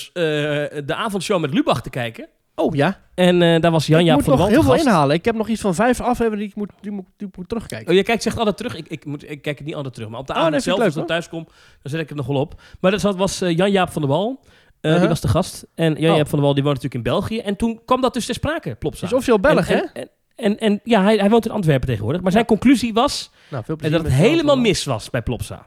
de 0.87 0.95
avondshow 0.95 1.41
met 1.41 1.55
Lubach 1.55 1.83
te 1.83 1.91
kijken. 1.91 2.29
Oh 2.55 2.75
ja, 2.75 3.01
En 3.15 3.43
eh, 3.43 3.61
daar 3.61 3.71
was 3.71 3.83
ik 3.83 3.89
Jan-Jaap 3.89 4.17
moet 4.17 4.25
van 4.25 4.33
der 4.37 4.43
nog 4.43 4.51
Wal 4.55 4.65
heel 4.65 4.75
te 4.75 4.79
veel 4.79 4.87
inhalen. 4.87 5.17
Ik 5.17 5.25
heb 5.25 5.35
nog 5.35 5.49
iets 5.49 5.61
van 5.61 5.75
vijf 5.75 6.01
afleveringen 6.01 6.39
die 6.39 6.49
ik 6.49 6.55
moet, 6.55 6.71
die 6.81 6.91
moet, 6.91 7.07
die 7.17 7.29
moet 7.37 7.49
terugkijken. 7.49 7.89
Oh, 7.89 7.95
je 7.95 8.03
kijkt 8.03 8.23
zegt 8.23 8.39
altijd 8.39 8.57
terug. 8.57 8.77
Ik, 8.77 8.89
ik, 8.89 9.05
moet, 9.05 9.31
ik 9.31 9.43
kijk 9.43 9.59
het 9.59 9.67
niet 9.67 9.75
altijd 9.75 9.95
terug. 9.95 10.09
Maar 10.09 10.21
op 10.21 10.27
de 10.27 10.33
Oh, 10.33 10.39
avond 10.39 10.55
ik 10.55 10.61
zelf, 10.61 10.79
leuk, 10.79 10.87
als 10.87 10.97
ik 10.97 11.07
thuis 11.07 11.29
kom, 11.29 11.45
dan 11.83 11.91
zet 11.91 12.01
ik 12.01 12.09
het 12.09 12.17
nog 12.17 12.27
wel 12.27 12.37
op. 12.37 12.61
Maar 12.81 12.91
dat 12.91 13.17
was 13.17 13.41
eh, 13.41 13.57
Jan-Jaap 13.57 13.91
van 13.91 14.03
der 14.03 14.11
Wal. 14.11 14.41
Uh-huh. 14.81 15.01
Die 15.01 15.09
was 15.09 15.21
de 15.21 15.29
gast. 15.29 15.67
En 15.75 15.95
Jan-Jaap 15.95 16.25
Oh. 16.25 16.29
van 16.29 16.39
der 16.39 16.41
Wal 16.41 16.55
die 16.55 16.63
woont 16.63 16.75
natuurlijk 16.83 17.07
in 17.07 17.13
België. 17.13 17.39
En 17.39 17.57
toen 17.57 17.81
kwam 17.85 18.01
dat 18.01 18.15
dus 18.15 18.27
ter 18.27 18.35
sprake, 18.35 18.75
Plopsa. 18.75 19.07
is 19.07 19.13
officieel 19.13 19.41
Belg, 19.41 19.69
en, 19.69 19.77
hè? 19.77 19.83
En, 19.83 19.93
en, 19.95 20.09
en, 20.37 20.59
en 20.59 20.81
ja, 20.85 21.03
hij, 21.03 21.17
hij 21.17 21.31
woont 21.31 21.45
in 21.47 21.51
Antwerpen 21.53 21.87
tegenwoordig. 21.89 22.23
Maar 22.23 22.33
zijn 22.33 22.45
conclusie 22.45 22.93
was 22.93 23.31
Nou, 23.51 23.65
veel 23.65 23.77
plezier 23.77 23.97
dat 23.97 24.07
het 24.07 24.17
Jan 24.17 24.27
helemaal 24.29 24.57
mis 24.59 24.85
was 24.85 25.11
bij 25.11 25.23
Plopsa. 25.23 25.67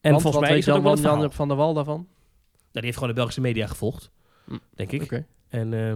En. 0.00 0.10
Want, 0.10 0.22
volgens 0.22 0.34
wat 0.34 0.50
mij 0.50 0.58
is 0.58 0.64
dat 0.64 0.76
ook 0.76 0.84
Jan. 0.98 1.20
Jan 1.20 1.32
van 1.32 1.48
der 1.48 1.56
Wal 1.56 1.74
daarvan? 1.74 1.94
Nou, 1.96 2.06
die 2.72 2.82
heeft 2.82 2.94
gewoon 2.94 3.08
de 3.08 3.14
Belgische 3.14 3.40
media 3.40 3.66
gevolgd, 3.66 4.10
Hm. 4.46 4.56
denk 4.74 4.92
ik. 4.92 5.22
En 5.48 5.74
eh, 5.74 5.94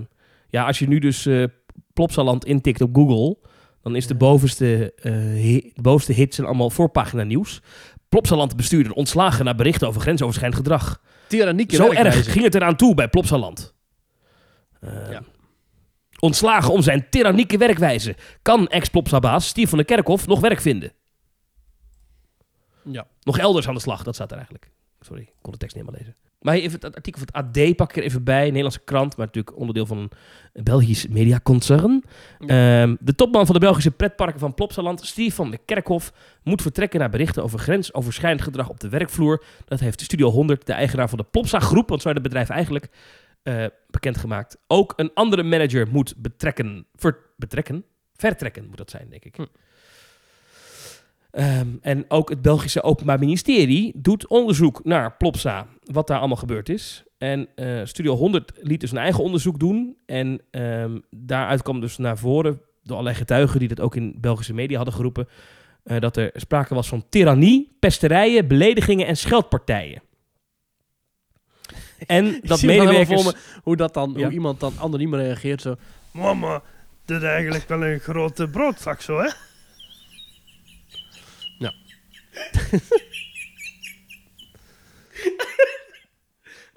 ja, 0.49 0.67
als 0.67 0.79
je 0.79 0.89
nu 0.89 0.99
dus 0.99 1.27
eh 1.27 1.45
Plopsaland 1.93 2.45
intikt 2.45 2.81
op 2.81 2.95
Google, 2.95 3.37
dan 3.83 3.97
is 3.97 4.07
de 4.07 4.15
bovenste, 4.15 4.93
de 5.03 5.73
bovenste 5.75 6.13
hits 6.13 6.37
zijn 6.37 6.47
allemaal 6.49 6.71
voorpagina 6.71 7.23
nieuws. 7.23 7.61
Plopsaland 8.09 8.57
bestuurder 8.57 8.93
ontslagen 8.93 9.45
na 9.45 9.55
berichten 9.55 9.89
over 9.89 10.01
grensoverschrijdend 10.01 10.63
gedrag. 10.63 11.01
Tyrannieke 11.39 11.75
Zo 11.77 11.83
werkwijze. 11.89 12.17
erg 12.19 12.33
ging 12.33 12.45
het 12.45 12.55
eraan 12.55 12.77
toe 12.77 12.95
bij 12.95 13.09
Plopsaland. 13.09 13.75
Eh, 14.81 15.11
Ja. 15.11 15.23
Ontslagen 16.19 16.73
om 16.73 16.83
zijn 16.83 17.07
tyrannieke 17.11 17.57
werkwijze. 17.59 18.17
Kan 18.43 18.67
ex-Plopsa-baas 18.69 19.47
Steve 19.47 19.69
van 19.69 19.79
der 19.79 19.87
Kerkhof 19.87 20.27
nog 20.27 20.41
werk 20.41 20.61
vinden? 20.61 20.93
Ja. 22.85 23.07
Nog 23.23 23.39
elders 23.39 23.69
aan 23.69 23.75
de 23.75 23.81
slag, 23.81 24.03
dat 24.03 24.15
staat 24.15 24.29
er 24.31 24.37
eigenlijk. 24.37 24.71
Sorry, 25.01 25.23
ik 25.23 25.33
kon 25.43 25.53
de 25.53 25.59
tekst 25.59 25.77
niet 25.77 25.85
helemaal 25.85 26.07
lezen. 26.07 26.21
Maar 26.43 26.55
even 26.55 26.81
het 26.81 26.95
artikel 26.97 27.23
van 27.27 27.29
het 27.33 27.57
AD 27.57 27.77
pak 27.77 27.91
ik 27.91 27.97
er 27.97 28.03
even 28.03 28.25
bij. 28.25 28.45
Nederlandse 28.45 28.85
krant, 28.85 29.17
maar 29.17 29.27
natuurlijk 29.27 29.57
onderdeel 29.57 29.87
van 29.87 29.99
een 29.99 30.65
Belgisch 30.65 31.09
mediaconcern. 31.09 32.05
Ehm, 32.47 32.97
de 33.01 33.15
topman 33.15 33.47
van 33.47 33.55
de 33.55 33.61
Belgische 33.61 33.91
pretparken 33.91 34.41
van 34.41 34.55
Plopsaland, 34.55 35.07
Steve 35.07 35.35
van 35.35 35.51
de 35.51 35.59
Kerkhof, 35.65 36.13
moet 36.43 36.63
vertrekken 36.63 37.01
naar 37.01 37.11
berichten 37.11 37.43
over 37.43 37.59
grensoverschrijdend 37.59 38.43
gedrag 38.43 38.69
op 38.69 38.81
de 38.81 38.89
werkvloer. 38.89 39.45
Dat 39.65 39.81
heeft 39.81 40.01
Studio 40.01 40.31
100, 40.31 40.67
de 40.67 40.73
eigenaar 40.73 41.09
van 41.09 41.19
de 41.19 41.25
Plopsa 41.31 41.61
Groep, 41.61 41.89
want 41.89 42.03
zo 42.03 42.09
heet 42.09 42.17
het 42.17 42.27
bedrijf 42.27 42.49
eigenlijk, 42.49 42.89
eh, 43.43 43.65
bekendgemaakt. 43.91 44.57
Ook 44.67 44.93
een 44.97 45.11
andere 45.15 45.43
manager 45.43 45.89
moet 45.91 46.15
betrekken, 46.17 46.87
ver- 46.95 47.19
betrekken? 47.37 47.85
Vertrekken 48.17 48.67
moet 48.67 48.77
dat 48.77 48.91
zijn, 48.91 49.07
denk 49.11 49.25
ik. 49.25 49.37
Hm. 49.37 49.45
Ehm, 51.33 51.69
en 51.81 52.05
ook 52.09 52.29
het 52.31 52.43
Belgische 52.43 52.83
Openbaar 52.83 53.19
Ministerie 53.19 53.93
doet 53.97 54.27
onderzoek 54.27 54.85
naar 54.85 55.17
Plopsa, 55.17 55.67
wat 55.85 56.07
daar 56.07 56.19
allemaal 56.19 56.37
gebeurd 56.37 56.69
is. 56.69 57.05
En 57.19 57.49
eh, 57.55 57.81
Studio 57.85 58.15
100 58.15 58.53
liet 58.57 58.81
dus 58.81 58.91
een 58.91 58.99
eigen 58.99 59.25
onderzoek 59.25 59.59
doen. 59.59 59.97
En 60.07 60.41
ehm, 60.51 60.99
daaruit 61.11 61.63
kwam 61.63 61.81
dus 61.81 61.97
naar 61.99 62.19
voren, 62.19 62.61
door 62.83 62.93
allerlei 62.93 63.17
getuigen 63.17 63.59
die 63.59 63.69
dat 63.69 63.81
ook 63.81 63.97
in 63.97 64.15
Belgische 64.21 64.55
media 64.55 64.77
hadden 64.77 64.95
geroepen, 64.95 65.29
eh, 65.85 66.01
dat 66.01 66.17
er 66.17 66.31
sprake 66.35 66.75
was 66.75 66.89
van 66.89 67.05
tirannie, 67.09 67.77
pesterijen, 67.81 68.49
beledigingen 68.49 69.07
en 69.07 69.17
scheldpartijen. 69.17 70.03
En 72.07 72.41
dat 72.43 72.63
medewerkers... 72.63 73.25
me 73.25 73.35
hoe, 73.63 73.77
dat 73.77 73.95
dan, 73.95 74.13
Ja. 74.17 74.23
hoe 74.23 74.33
iemand 74.33 74.61
dan 74.61 74.73
anoniem 74.79 75.15
reageert. 75.15 75.61
Zo. 75.61 75.75
Mama, 76.11 76.63
dit 77.05 77.17
is 77.17 77.29
eigenlijk 77.29 77.69
wel 77.69 77.85
een 77.85 78.01
grote 78.01 78.49
broodzak 78.49 79.01
zo, 79.01 79.19
hè? 79.19 79.29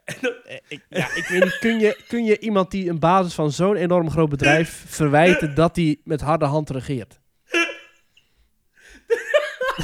Eh, 0.06 0.58
ik, 0.68 0.86
ja, 0.90 1.16
ik 1.16 1.26
weet 1.28 1.44
niet, 1.44 1.58
kun 1.60 1.80
je, 1.80 2.04
kun 2.08 2.26
je 2.26 2.40
iemand 2.40 2.72
die 2.72 2.90
een 2.90 3.00
basis 3.00 3.34
van 3.34 3.52
zo'n 3.52 3.76
enorm 3.76 4.12
groot 4.12 4.30
bedrijf 4.30 4.84
verwijten 4.88 5.56
dat 5.56 5.76
hij 5.76 6.00
met 6.04 6.22
harde 6.22 6.46
hand 6.46 6.70
regeert? 6.70 7.20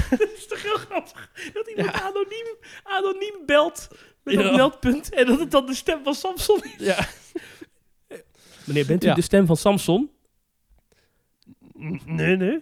Het 0.09 0.29
is 0.35 0.47
toch 0.47 0.61
heel 0.61 0.77
grappig 0.77 1.29
dat 1.53 1.67
iemand 1.67 1.93
anoniem, 2.01 2.55
anoniem 2.83 3.45
belt 3.45 3.87
met 4.23 4.33
Ja. 4.33 4.39
een 4.41 4.55
meldpunt 4.55 5.13
en 5.13 5.25
dat 5.25 5.39
het 5.39 5.51
dan 5.51 5.65
de 5.65 5.75
stem 5.75 6.03
van 6.03 6.13
Samson 6.15 6.63
is. 6.63 6.85
Ja. 6.85 7.07
Meneer, 8.65 8.85
bent 8.85 9.03
u 9.03 9.07
Ja. 9.07 9.13
de 9.13 9.21
stem 9.21 9.45
van 9.45 9.57
Samson? 9.57 10.11
Nee, 12.05 12.35
nee. 12.35 12.59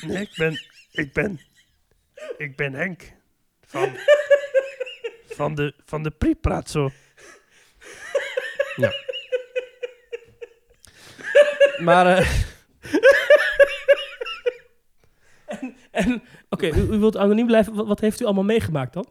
Nee, 0.00 0.22
ik 0.22 0.32
ben... 0.36 0.60
Ik 0.92 1.12
ben... 1.12 1.40
Ik 2.36 2.56
ben 2.56 2.72
Henk. 2.72 3.12
Van... 3.66 3.96
Van 5.28 5.54
de... 5.54 5.74
Van 5.84 6.02
de 6.02 6.10
Pripraat 6.10 6.70
zo. 6.70 6.90
Maar 11.78 12.16
eh, 12.16 12.30
En, 15.90 16.22
oké, 16.48 16.66
u, 16.66 16.80
u 16.80 16.98
wilt 16.98 17.16
anoniem 17.16 17.46
blijven. 17.46 17.74
Wat, 17.74 17.86
wat 17.86 18.00
heeft 18.00 18.20
u 18.20 18.24
allemaal 18.24 18.44
meegemaakt 18.44 18.92
dan? 18.92 19.06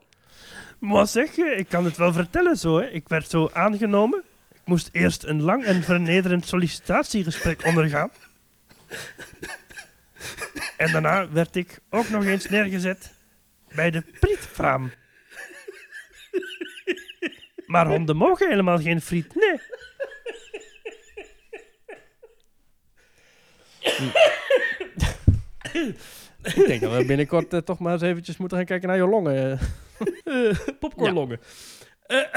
Maar 0.79 1.07
zeg 1.07 1.35
je, 1.35 1.55
ik 1.55 1.69
kan 1.69 1.85
het 1.85 1.97
wel 1.97 2.13
vertellen 2.13 2.57
zo, 2.57 2.77
hè. 2.77 2.85
Ik 2.89 3.07
werd 3.07 3.29
zo 3.29 3.49
aangenomen. 3.53 4.23
Ik 4.53 4.61
moest 4.65 4.89
eerst 4.91 5.23
een 5.23 5.41
lang 5.41 5.63
en 5.63 5.83
vernederend 5.83 6.47
sollicitatiegesprek 6.47 7.65
ondergaan. 7.65 8.09
En 10.85 10.91
daarna 10.91 11.29
werd 11.31 11.55
ik 11.55 11.79
ook 11.89 12.09
nog 12.09 12.25
eens 12.25 12.49
neergezet 12.49 13.13
bij 13.75 13.91
de 13.91 14.01
Prietvraam. 14.19 14.91
Maar 17.65 17.87
honden 17.87 18.15
mogen 18.15 18.49
helemaal 18.49 18.79
geen 18.79 19.01
friet, 19.01 19.35
nee. 19.35 19.59
ik 26.43 26.67
denk 26.67 26.81
dat 26.81 26.95
we 26.95 27.05
binnenkort 27.05 27.53
eh, 27.53 27.59
toch 27.59 27.79
maar 27.79 27.93
eens 27.93 28.01
eventjes 28.01 28.37
moeten 28.37 28.57
gaan 28.57 28.65
kijken 28.65 28.87
naar 28.87 28.97
je 28.97 29.07
longen. 29.07 29.59
eh. 30.23 30.55
Popcornlongen. 30.79 31.39
Eh, 32.07 32.19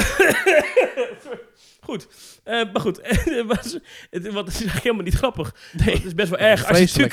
goed. 1.81 2.09
Eh, 2.45 2.73
maar 2.73 2.81
goed. 2.81 3.01
Het 3.25 3.47
was- 3.47 3.79
het, 4.11 4.33
wat, 4.33 4.49
is 4.49 4.55
eigenlijk 4.55 4.83
helemaal 4.83 5.05
niet 5.05 5.15
grappig. 5.15 5.55
Nee. 5.73 5.95
Het 5.95 6.05
is 6.05 6.15
best 6.15 6.29
wel 6.31 6.39
erg. 6.39 6.67
Als 6.69 6.79
je 6.95 7.11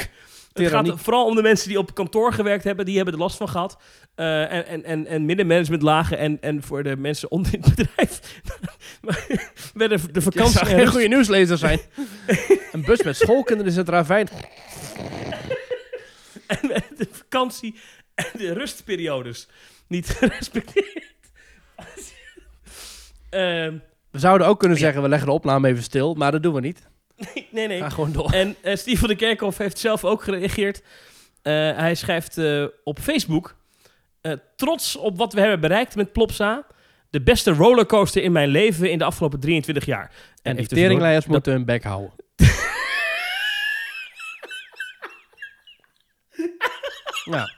het 0.64 0.72
gaat 0.72 0.93
vooral 0.95 1.26
om 1.26 1.36
de 1.36 1.41
mensen 1.41 1.68
die 1.68 1.78
op 1.78 1.93
kantoor 1.93 2.34
gewerkt 2.34 2.64
hebben. 2.64 2.86
Die 2.86 2.95
hebben 2.95 3.14
er 3.14 3.20
last 3.20 3.38
van 3.38 3.49
gehad. 3.49 3.78
Eh, 4.16 4.51
en, 4.51 4.66
en, 4.66 4.84
en, 4.84 5.08
en 5.08 5.26
middenmanagement 5.26 5.82
lagen. 5.82 6.18
En, 6.18 6.38
en 6.41 6.64
voor 6.64 6.84
de 6.84 6.97
mensen 6.97 7.32
onder 7.32 7.53
in 7.53 7.62
het 7.62 7.76
bedrijf. 7.76 8.41
werden 9.74 10.14
de 10.14 10.22
vakantie... 10.22 10.66
zou 10.66 10.82
een 10.82 10.88
goede 10.88 11.08
nieuwslezer 11.08 11.58
zijn. 11.58 11.80
een 12.72 12.82
bus 12.82 13.03
met 13.03 13.16
schoolkinderen 13.16 13.72
is 13.72 13.78
het 13.78 13.89
ravijn. 13.89 14.28
en 16.47 16.60
de 16.97 17.08
vakantie 17.12 17.76
en 18.14 18.30
de 18.38 18.53
rustperiodes 18.53 19.47
niet 19.88 20.08
gerespecteerd. 20.08 21.14
Ehm, 23.30 23.78
We 24.12 24.20
zouden 24.20 24.47
ook 24.47 24.60
kunnen 24.60 24.78
zeggen, 24.78 25.01
we 25.01 25.10
leggen 25.10 25.28
de 25.28 25.34
opname 25.34 25.68
even 25.68 25.84
stil. 25.84 26.14
Maar 26.14 26.32
dat 26.32 26.43
doen 26.43 26.53
we 26.53 26.62
niet. 26.62 26.88
Nee, 27.51 27.68
nee. 27.68 27.80
Ga 27.80 27.89
gewoon 27.89 28.11
door. 28.11 28.32
En 28.32 28.55
eh 28.61 28.76
Steve 28.76 28.97
van 28.97 29.07
der 29.07 29.18
Kerkhoff 29.18 29.57
heeft 29.57 29.80
zelf 29.80 30.03
ook 30.05 30.24
gereageerd. 30.24 30.82
Eh, 31.41 31.53
hij 31.53 31.95
schrijft 31.95 32.38
eh, 32.38 32.66
op 32.84 32.99
Facebook... 32.99 33.55
trots 34.55 34.95
op 34.95 35.18
wat 35.18 35.34
we 35.34 35.39
hebben 35.39 35.59
bereikt 35.59 35.95
met 35.95 36.11
Plopsa... 36.11 36.66
de 37.09 37.22
beste 37.22 37.51
rollercoaster 37.51 38.24
in 38.24 38.32
mijn 38.32 38.49
leven 38.49 38.91
in 38.91 38.97
de 38.97 39.03
afgelopen 39.03 39.39
23 39.39 39.86
jaar. 39.86 40.01
En 40.01 40.11
even 40.41 40.55
tussendoor, 40.55 40.78
teringleiders 40.78 41.26
moeten 41.26 41.51
hun 41.51 41.66
bek 41.66 41.84
houden. 41.84 42.13
ja. 47.32 47.49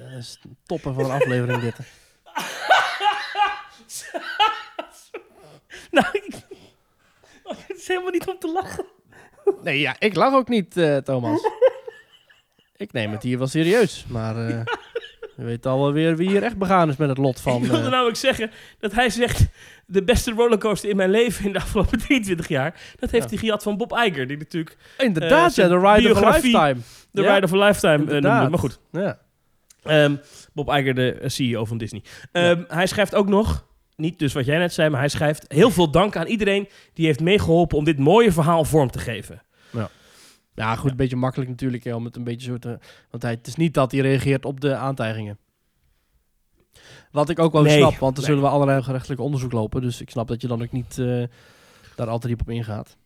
Een 0.00 0.56
topper 0.66 0.94
van 0.94 1.04
een 1.04 1.10
aflevering 1.10 1.60
dit. 1.60 1.76
Nou, 5.90 6.06
ik- 6.12 6.34
het 7.66 7.76
is 7.76 7.88
helemaal 7.88 8.10
niet 8.10 8.28
om 8.28 8.38
te 8.38 8.48
lachen. 8.52 8.84
Nee, 9.62 9.80
ja, 9.80 9.96
ik 9.98 10.14
lach 10.14 10.34
ook 10.34 10.48
niet, 10.48 10.76
eh, 10.76 10.96
Thomas. 10.96 11.40
Ik 12.76 12.92
neem 12.92 13.10
het 13.12 13.22
hier 13.22 13.38
wel 13.38 13.46
serieus, 13.46 14.04
maar 14.08 14.48
eh 14.48 14.60
we 15.36 15.44
weten 15.44 15.70
al 15.70 15.80
wel 15.82 15.92
weer 15.92 16.16
wie 16.16 16.28
hier 16.28 16.42
echt 16.42 16.56
begaan 16.56 16.88
is 16.88 16.96
met 16.96 17.08
het 17.08 17.18
lot 17.18 17.40
van... 17.40 17.62
ik 17.62 17.70
wilde 17.70 17.84
eh, 17.84 17.90
namelijk 17.90 18.16
zeggen 18.16 18.50
dat 18.78 18.92
hij 18.92 19.10
zegt... 19.10 19.46
de 19.86 20.02
beste 20.04 20.30
rollercoaster 20.32 20.90
in 20.90 20.96
mijn 20.96 21.10
leven 21.10 21.44
in 21.44 21.52
de 21.52 21.58
afgelopen 21.58 21.98
23 21.98 22.48
jaar... 22.48 22.80
dat 22.98 23.10
heeft 23.10 23.24
Ja. 23.24 23.30
hij 23.36 23.38
gehad 23.38 23.62
van 23.62 23.76
Bob 23.76 23.92
Iger. 23.92 24.26
Die 24.26 24.36
natuurlijk 24.36 24.76
inderdaad, 24.98 25.50
eh, 25.50 25.56
ja, 25.56 25.68
de 25.68 25.78
Ride 25.92 26.10
of 26.10 26.22
a. 26.22 26.30
Lifetime. 26.30 26.76
de 27.10 27.22
Ja, 27.22 27.34
Ride 27.34 27.46
of 27.46 27.52
a 27.52 27.66
Lifetime 27.66 28.04
eh, 28.04 28.20
noemde. 28.22 28.48
Maar 28.48 28.58
goed, 28.58 28.78
Ja. 28.92 29.18
Ehm, 29.82 30.16
Bob 30.52 30.68
Iger, 30.68 30.94
de 30.94 31.12
eh, 31.12 31.28
CEO 31.28 31.64
van 31.64 31.78
Disney. 31.78 32.02
Ehm, 32.32 32.62
Hij 32.68 32.86
schrijft 32.86 33.14
ook 33.14 33.28
nog, 33.28 33.66
niet 33.96 34.18
dus 34.18 34.32
wat 34.32 34.44
jij 34.44 34.58
net 34.58 34.72
zei, 34.72 34.88
maar 34.90 35.00
hij 35.00 35.08
schrijft 35.08 35.44
heel 35.52 35.70
veel 35.70 35.90
dank 35.90 36.16
aan 36.16 36.26
iedereen 36.26 36.68
die 36.94 37.06
heeft 37.06 37.20
meegeholpen 37.20 37.78
om 37.78 37.84
dit 37.84 37.98
mooie 37.98 38.32
verhaal 38.32 38.64
vorm 38.64 38.90
te 38.90 38.98
geven. 38.98 39.42
Ja, 40.54 40.76
goed, 40.76 40.90
een 40.90 40.96
beetje 40.96 41.16
makkelijk 41.16 41.50
natuurlijk 41.50 41.84
hè, 41.84 41.94
om 41.94 42.04
het 42.04 42.16
een 42.16 42.24
beetje 42.24 42.50
zo 42.50 42.58
te... 42.58 42.78
Want 43.10 43.22
hij, 43.22 43.32
het 43.32 43.46
is 43.46 43.56
niet 43.56 43.74
dat 43.74 43.92
hij 43.92 44.00
reageert 44.00 44.44
op 44.44 44.60
de 44.60 44.74
aantijgingen. 44.74 45.38
Wat 47.10 47.28
ik 47.28 47.38
ook 47.38 47.52
wel 47.52 47.62
Nee, 47.62 47.78
snap, 47.78 47.96
want 47.96 48.12
er 48.12 48.22
nee. 48.22 48.30
zullen 48.30 48.42
we 48.48 48.54
allerlei 48.54 48.82
gerechtelijke 48.82 49.22
onderzoek 49.22 49.52
lopen. 49.52 49.80
Dus 49.82 50.00
ik 50.00 50.10
snap 50.10 50.28
dat 50.28 50.40
je 50.40 50.48
dan 50.48 50.62
ook 50.62 50.72
niet 50.72 50.98
eh, 50.98 51.22
daar 51.96 52.08
al 52.08 52.18
te 52.18 52.26
diep 52.26 52.40
op 52.40 52.50
ingaat. 52.50 52.96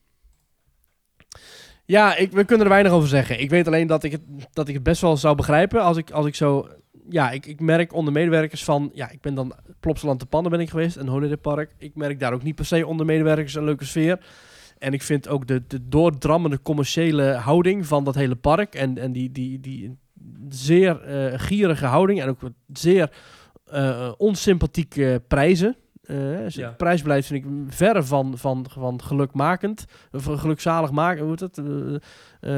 Ja, 1.87 2.17
ik, 2.17 2.33
we 2.33 2.45
kunnen 2.45 2.67
er 2.67 2.73
weinig 2.73 2.93
over 2.93 3.09
zeggen. 3.09 3.41
Ik 3.41 3.51
weet 3.51 3.67
alleen 3.67 3.87
dat 3.87 4.05
ik 4.05 4.13
het, 4.13 4.21
dat 4.53 4.69
ik 4.69 4.75
het 4.75 4.83
best 4.83 5.01
wel 5.01 5.17
zou 5.17 5.37
begrijpen 5.37 5.83
als 5.83 5.97
ik, 5.97 6.11
als 6.11 6.27
ik 6.27 6.35
zo... 6.35 6.69
Ja, 7.09 7.31
ik, 7.31 7.47
ik 7.47 7.61
merk 7.61 7.93
onder 7.93 8.13
medewerkers 8.13 8.65
van... 8.65 8.91
Ja, 8.95 9.11
ik 9.11 9.21
ben 9.21 9.35
dan 9.35 9.55
Plopsaland 9.81 10.19
te 10.19 10.27
Pannen 10.27 10.51
ben 10.51 10.61
ik 10.61 10.71
geweest, 10.71 10.97
een 10.97 11.09
Holiday 11.09 11.37
Park. 11.37 11.75
Ik 11.79 11.95
merk 11.95 12.21
daar 12.21 12.33
ook 12.33 12.43
niet 12.43 12.55
per 12.55 12.65
se 12.65 12.87
onder 12.87 13.07
medewerkers 13.07 13.55
een 13.55 13.65
leuke 13.65 13.85
sfeer. 13.85 14.19
En 14.79 14.93
ik 14.93 15.03
vind 15.03 15.29
ook 15.29 15.47
de, 15.47 15.63
de 15.67 15.89
doordrammende 15.89 16.63
commerciële 16.63 17.33
houding 17.33 17.87
van 17.87 18.05
dat 18.05 18.15
hele 18.15 18.37
park... 18.37 18.75
en, 18.75 18.99
en 18.99 19.13
die, 19.13 19.33
die, 19.33 19.61
die 19.61 19.99
zeer 20.49 21.03
eh, 21.03 21.39
gierige 21.39 21.87
houding 21.87 22.21
en 22.21 22.29
ook 22.29 22.41
zeer 22.73 23.11
eh, 23.65 24.13
onsympathieke 24.17 25.23
prijzen... 25.29 25.77
Dus 26.07 26.55
Ja. 26.55 26.75
Vind 27.23 27.31
ik 27.31 27.45
verre 27.69 28.03
van, 28.03 28.39
van, 28.39 28.67
van 28.71 29.03
gelukmakend. 29.03 29.85
Of 30.13 30.25
gelukzalig 30.25 30.91
maken, 30.91 31.23
hoe 31.25 31.37
het? 31.41 31.59
Eh, 31.59 32.53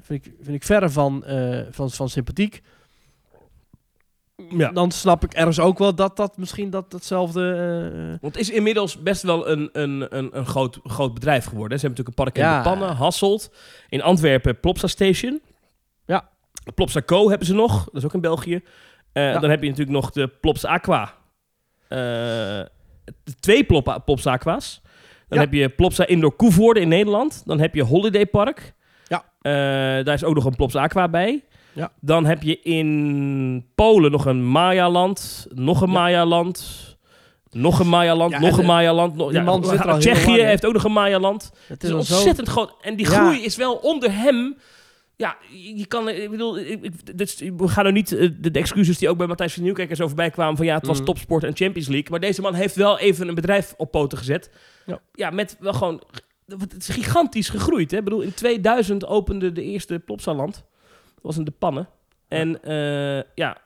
vind, 0.00 0.26
ik, 0.26 0.32
vind 0.42 0.56
ik 0.56 0.64
verre 0.64 0.90
van, 0.90 1.24
van, 1.70 1.90
van 1.90 2.08
sympathiek. 2.08 2.62
Ja. 4.48 4.70
Dan 4.72 4.90
snap 4.90 5.24
ik 5.24 5.32
ergens 5.32 5.60
ook 5.60 5.78
wel 5.78 5.94
dat 5.94 6.16
dat 6.16 6.36
misschien 6.36 6.70
dat, 6.70 6.90
datzelfde... 6.90 7.52
eh, 8.02 8.08
Want 8.20 8.34
het 8.34 8.36
is 8.42 8.50
inmiddels 8.50 9.02
best 9.02 9.22
wel 9.22 9.48
een, 9.48 9.68
een, 9.72 10.16
een, 10.16 10.36
een 10.38 10.46
groot, 10.46 10.78
groot 10.84 11.14
bedrijf 11.14 11.44
geworden. 11.44 11.78
Ze 11.78 11.86
hebben 11.86 12.04
natuurlijk 12.04 12.34
een 12.34 12.42
park 12.42 12.46
in 12.46 12.52
Ja. 12.54 12.62
de 12.62 12.68
Pannen, 12.68 12.96
Hasselt. 12.96 13.52
In 13.88 14.02
Antwerpen 14.02 14.60
Plopsa 14.60 14.86
Station. 14.86 15.40
Ja. 16.06 16.28
Plopsa 16.74 17.02
Co 17.02 17.28
hebben 17.28 17.46
ze 17.46 17.54
nog, 17.54 17.84
dat 17.84 17.94
is 17.94 18.04
ook 18.04 18.14
in 18.14 18.20
België. 18.20 18.60
Ja. 19.12 19.38
Dan 19.38 19.50
heb 19.50 19.62
je 19.62 19.68
natuurlijk 19.68 19.96
nog 19.96 20.10
de 20.10 20.28
Plops 20.28 20.64
Aqua. 20.64 21.14
Twee 23.40 23.64
Ploppa, 23.64 23.98
Plops 23.98 24.26
Aqua's. 24.26 24.80
Dan 25.28 25.38
Ja. 25.38 25.44
heb 25.44 25.52
je 25.52 25.68
Plopsa 25.68 26.06
Indoor 26.06 26.32
Koevoorde 26.36 26.80
in 26.80 26.88
Nederland. 26.88 27.42
Dan 27.46 27.60
heb 27.60 27.74
je 27.74 27.82
Holiday 27.82 28.26
Park. 28.26 28.74
Ja. 29.06 29.24
Eh, 29.40 29.52
daar 30.04 30.14
is 30.14 30.24
ook 30.24 30.34
nog 30.34 30.44
een 30.44 30.56
Plops 30.56 30.74
Aqua 30.76 31.08
bij. 31.08 31.44
Ja. 31.72 31.92
Dan 32.00 32.24
heb 32.26 32.42
je 32.42 32.60
in 32.60 33.66
Polen 33.74 34.10
nog 34.10 34.26
een 34.26 34.46
Maya-land. 34.50 35.46
Nog 35.54 35.80
een. 35.80 35.90
Maya-land. 35.90 36.88
Nog 37.50 37.78
een 37.78 37.88
Maya-land. 37.88 38.32
Ja, 38.32 38.38
nog 38.40 38.52
en 38.52 38.58
een 38.58 38.66
Maya-land. 38.66 39.16
nog- 39.16 39.98
Tsjechië 39.98 40.42
heeft 40.42 40.66
ook 40.66 40.72
nog 40.72 40.84
een 40.84 40.92
Maya-land. 40.92 41.42
het 41.52 41.68
Het 41.68 41.82
is 41.82 41.92
ontzettend 41.92 42.48
groot. 42.48 42.74
En 42.80 42.96
die 42.96 43.06
Ja. 43.10 43.12
groei 43.12 43.44
is 43.44 43.56
wel 43.56 43.74
onder 43.74 44.12
hem. 44.12 44.56
Ja, 45.20 45.36
je 45.76 45.86
kan, 45.86 46.08
ik 46.08 46.30
bedoel, 46.30 46.58
ik, 46.58 46.82
ik- 46.82 47.16
dit 47.16 47.20
is- 47.28 47.50
we 47.56 47.68
gaan 47.68 47.86
er 47.86 47.92
niet 47.92 48.12
eh, 48.12 48.30
de, 48.38 48.50
de 48.50 48.58
excuses 48.58 48.98
die 48.98 49.08
ook 49.08 49.18
bij 49.18 49.26
Matthijs 49.26 49.54
van 49.54 49.62
Nieuwkerk 49.62 49.96
zo 49.96 50.06
voorbij 50.06 50.30
kwamen 50.30 50.56
van 50.56 50.66
ja, 50.66 50.74
het 50.76 50.86
was 50.86 50.96
Mhm. 50.96 51.06
topsport 51.06 51.44
en 51.44 51.56
Champions 51.56 51.88
League. 51.88 52.10
Maar 52.10 52.20
deze 52.20 52.40
man 52.40 52.54
heeft 52.54 52.74
wel 52.76 52.98
even 52.98 53.28
een 53.28 53.34
bedrijf 53.34 53.74
op 53.76 53.90
poten 53.90 54.18
gezet. 54.18 54.50
Ja. 54.86 55.00
Ja, 55.12 55.30
met 55.30 55.56
wel 55.60 55.72
gewoon, 55.72 56.02
het 56.46 56.76
is 56.76 56.88
gigantisch 56.88 57.48
gegroeid. 57.48 57.90
Hè? 57.90 57.96
Ik 57.98 58.04
bedoel, 58.04 58.20
in 58.20 58.34
2000 58.34 59.06
opende 59.06 59.52
de 59.52 59.62
eerste 59.62 59.98
Plopsaland. 59.98 60.54
Dat 61.14 61.22
was 61.22 61.36
in 61.38 61.44
de 61.44 61.50
pannen. 61.58 61.88
En 62.28 62.62
eh, 62.62 63.22
ja, 63.34 63.56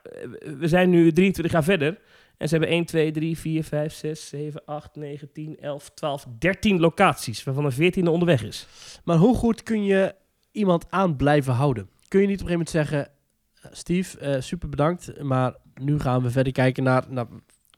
we 0.59 0.69
zijn 0.69 0.91
nu 0.91 1.13
23 1.13 1.53
jaar 1.53 1.65
verder. 1.65 1.99
En 2.37 2.49
ze 2.49 2.57
hebben 2.57 2.73
1, 2.75 2.85
2, 2.85 3.11
3, 3.11 3.39
4, 3.39 3.65
5, 3.65 3.93
6, 3.95 4.29
7, 4.29 4.63
8, 4.65 4.97
9, 4.97 5.33
10, 5.33 5.57
11, 5.61 5.91
12, 5.95 6.27
13 6.39 6.81
locaties. 6.81 7.45
Waarvan 7.45 7.65
er 7.65 7.73
14e 7.73 8.09
onderweg 8.11 8.43
is. 8.45 8.67
Maar 9.05 9.17
hoe 9.17 9.37
goed 9.37 9.63
kun 9.63 9.85
je 9.85 10.15
iemand 10.55 10.91
aan 10.91 11.17
blijven 11.17 11.53
houden? 11.53 11.89
Kun 12.09 12.21
je 12.21 12.27
niet 12.27 12.41
op 12.43 12.49
een 12.49 12.53
gegeven 12.53 12.81
moment 12.81 12.91
zeggen... 12.91 13.13
"Eh, 13.63 13.71
Steve, 13.73 14.19
eh, 14.19 14.41
super 14.41 14.69
bedankt, 14.69 15.23
maar 15.23 15.55
nu 15.75 16.01
gaan 16.01 16.23
we 16.23 16.31
verder 16.31 16.53
kijken 16.53 16.83
naar, 16.83 17.05
naar 17.09 17.27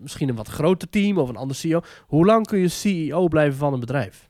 misschien 0.01 0.29
een 0.29 0.35
wat 0.35 0.49
groter 0.49 0.89
team 0.89 1.19
of 1.19 1.29
een 1.29 1.37
ander 1.37 1.57
CEO. 1.57 1.81
Hoe 2.07 2.27
lang 2.27 2.47
kun 2.47 2.59
je 2.59 2.69
CEO 2.69 3.29
blijven 3.29 3.59
van 3.59 3.73
een 3.73 3.81
bedrijf? 3.81 4.29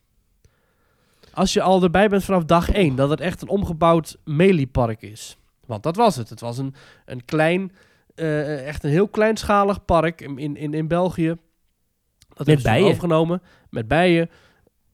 Als 1.33 1.53
je 1.53 1.63
al 1.63 1.83
erbij 1.83 2.09
bent 2.09 2.25
vanaf 2.25 2.45
dag 2.45 2.71
één, 2.71 2.97
dat 2.97 3.11
het 3.11 3.21
echt 3.21 3.43
een 3.43 3.49
omgebouwd 3.49 4.17
meliepark 4.25 5.03
is. 5.03 5.37
Want 5.67 5.83
dat 5.83 5.97
was 5.97 6.17
het. 6.17 6.29
Het 6.29 6.41
was 6.41 6.59
een, 6.59 6.75
een 7.05 7.25
klein, 7.25 7.73
eh, 8.15 8.67
echt 8.67 8.85
een 8.85 8.91
heel 8.91 9.09
kleinschalig 9.09 9.85
park 9.85 10.21
in, 10.21 10.57
in, 10.57 10.75
in, 10.75 10.89
België. 10.89 11.37
Dat 12.29 12.47
hebben 12.47 12.65
ze 12.65 12.71
bijen. 12.71 12.87
overgenomen. 12.87 13.43
Met 13.71 13.89
bijen. 13.89 14.31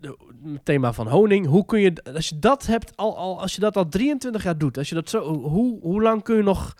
Het 0.03 0.65
thema 0.65 0.93
van 0.93 1.09
honing. 1.09 1.47
Hoe 1.47 1.65
kun 1.65 1.81
je, 1.81 1.93
als 2.15 2.29
je 2.29 2.39
dat 2.39 2.67
hebt, 2.67 2.97
al, 2.97 3.17
al, 3.17 3.41
als 3.41 3.55
je 3.55 3.61
dat 3.61 3.77
al 3.77 3.89
23 3.89 4.43
jaar 4.43 4.59
doet, 4.59 4.79
als 4.79 4.89
je 4.89 4.95
dat 4.95 5.09
zo, 5.09 5.23
hoe, 5.35 5.81
hoe 5.81 6.03
lang 6.03 6.23
kun 6.23 6.37
je 6.37 6.43
nog 6.43 6.75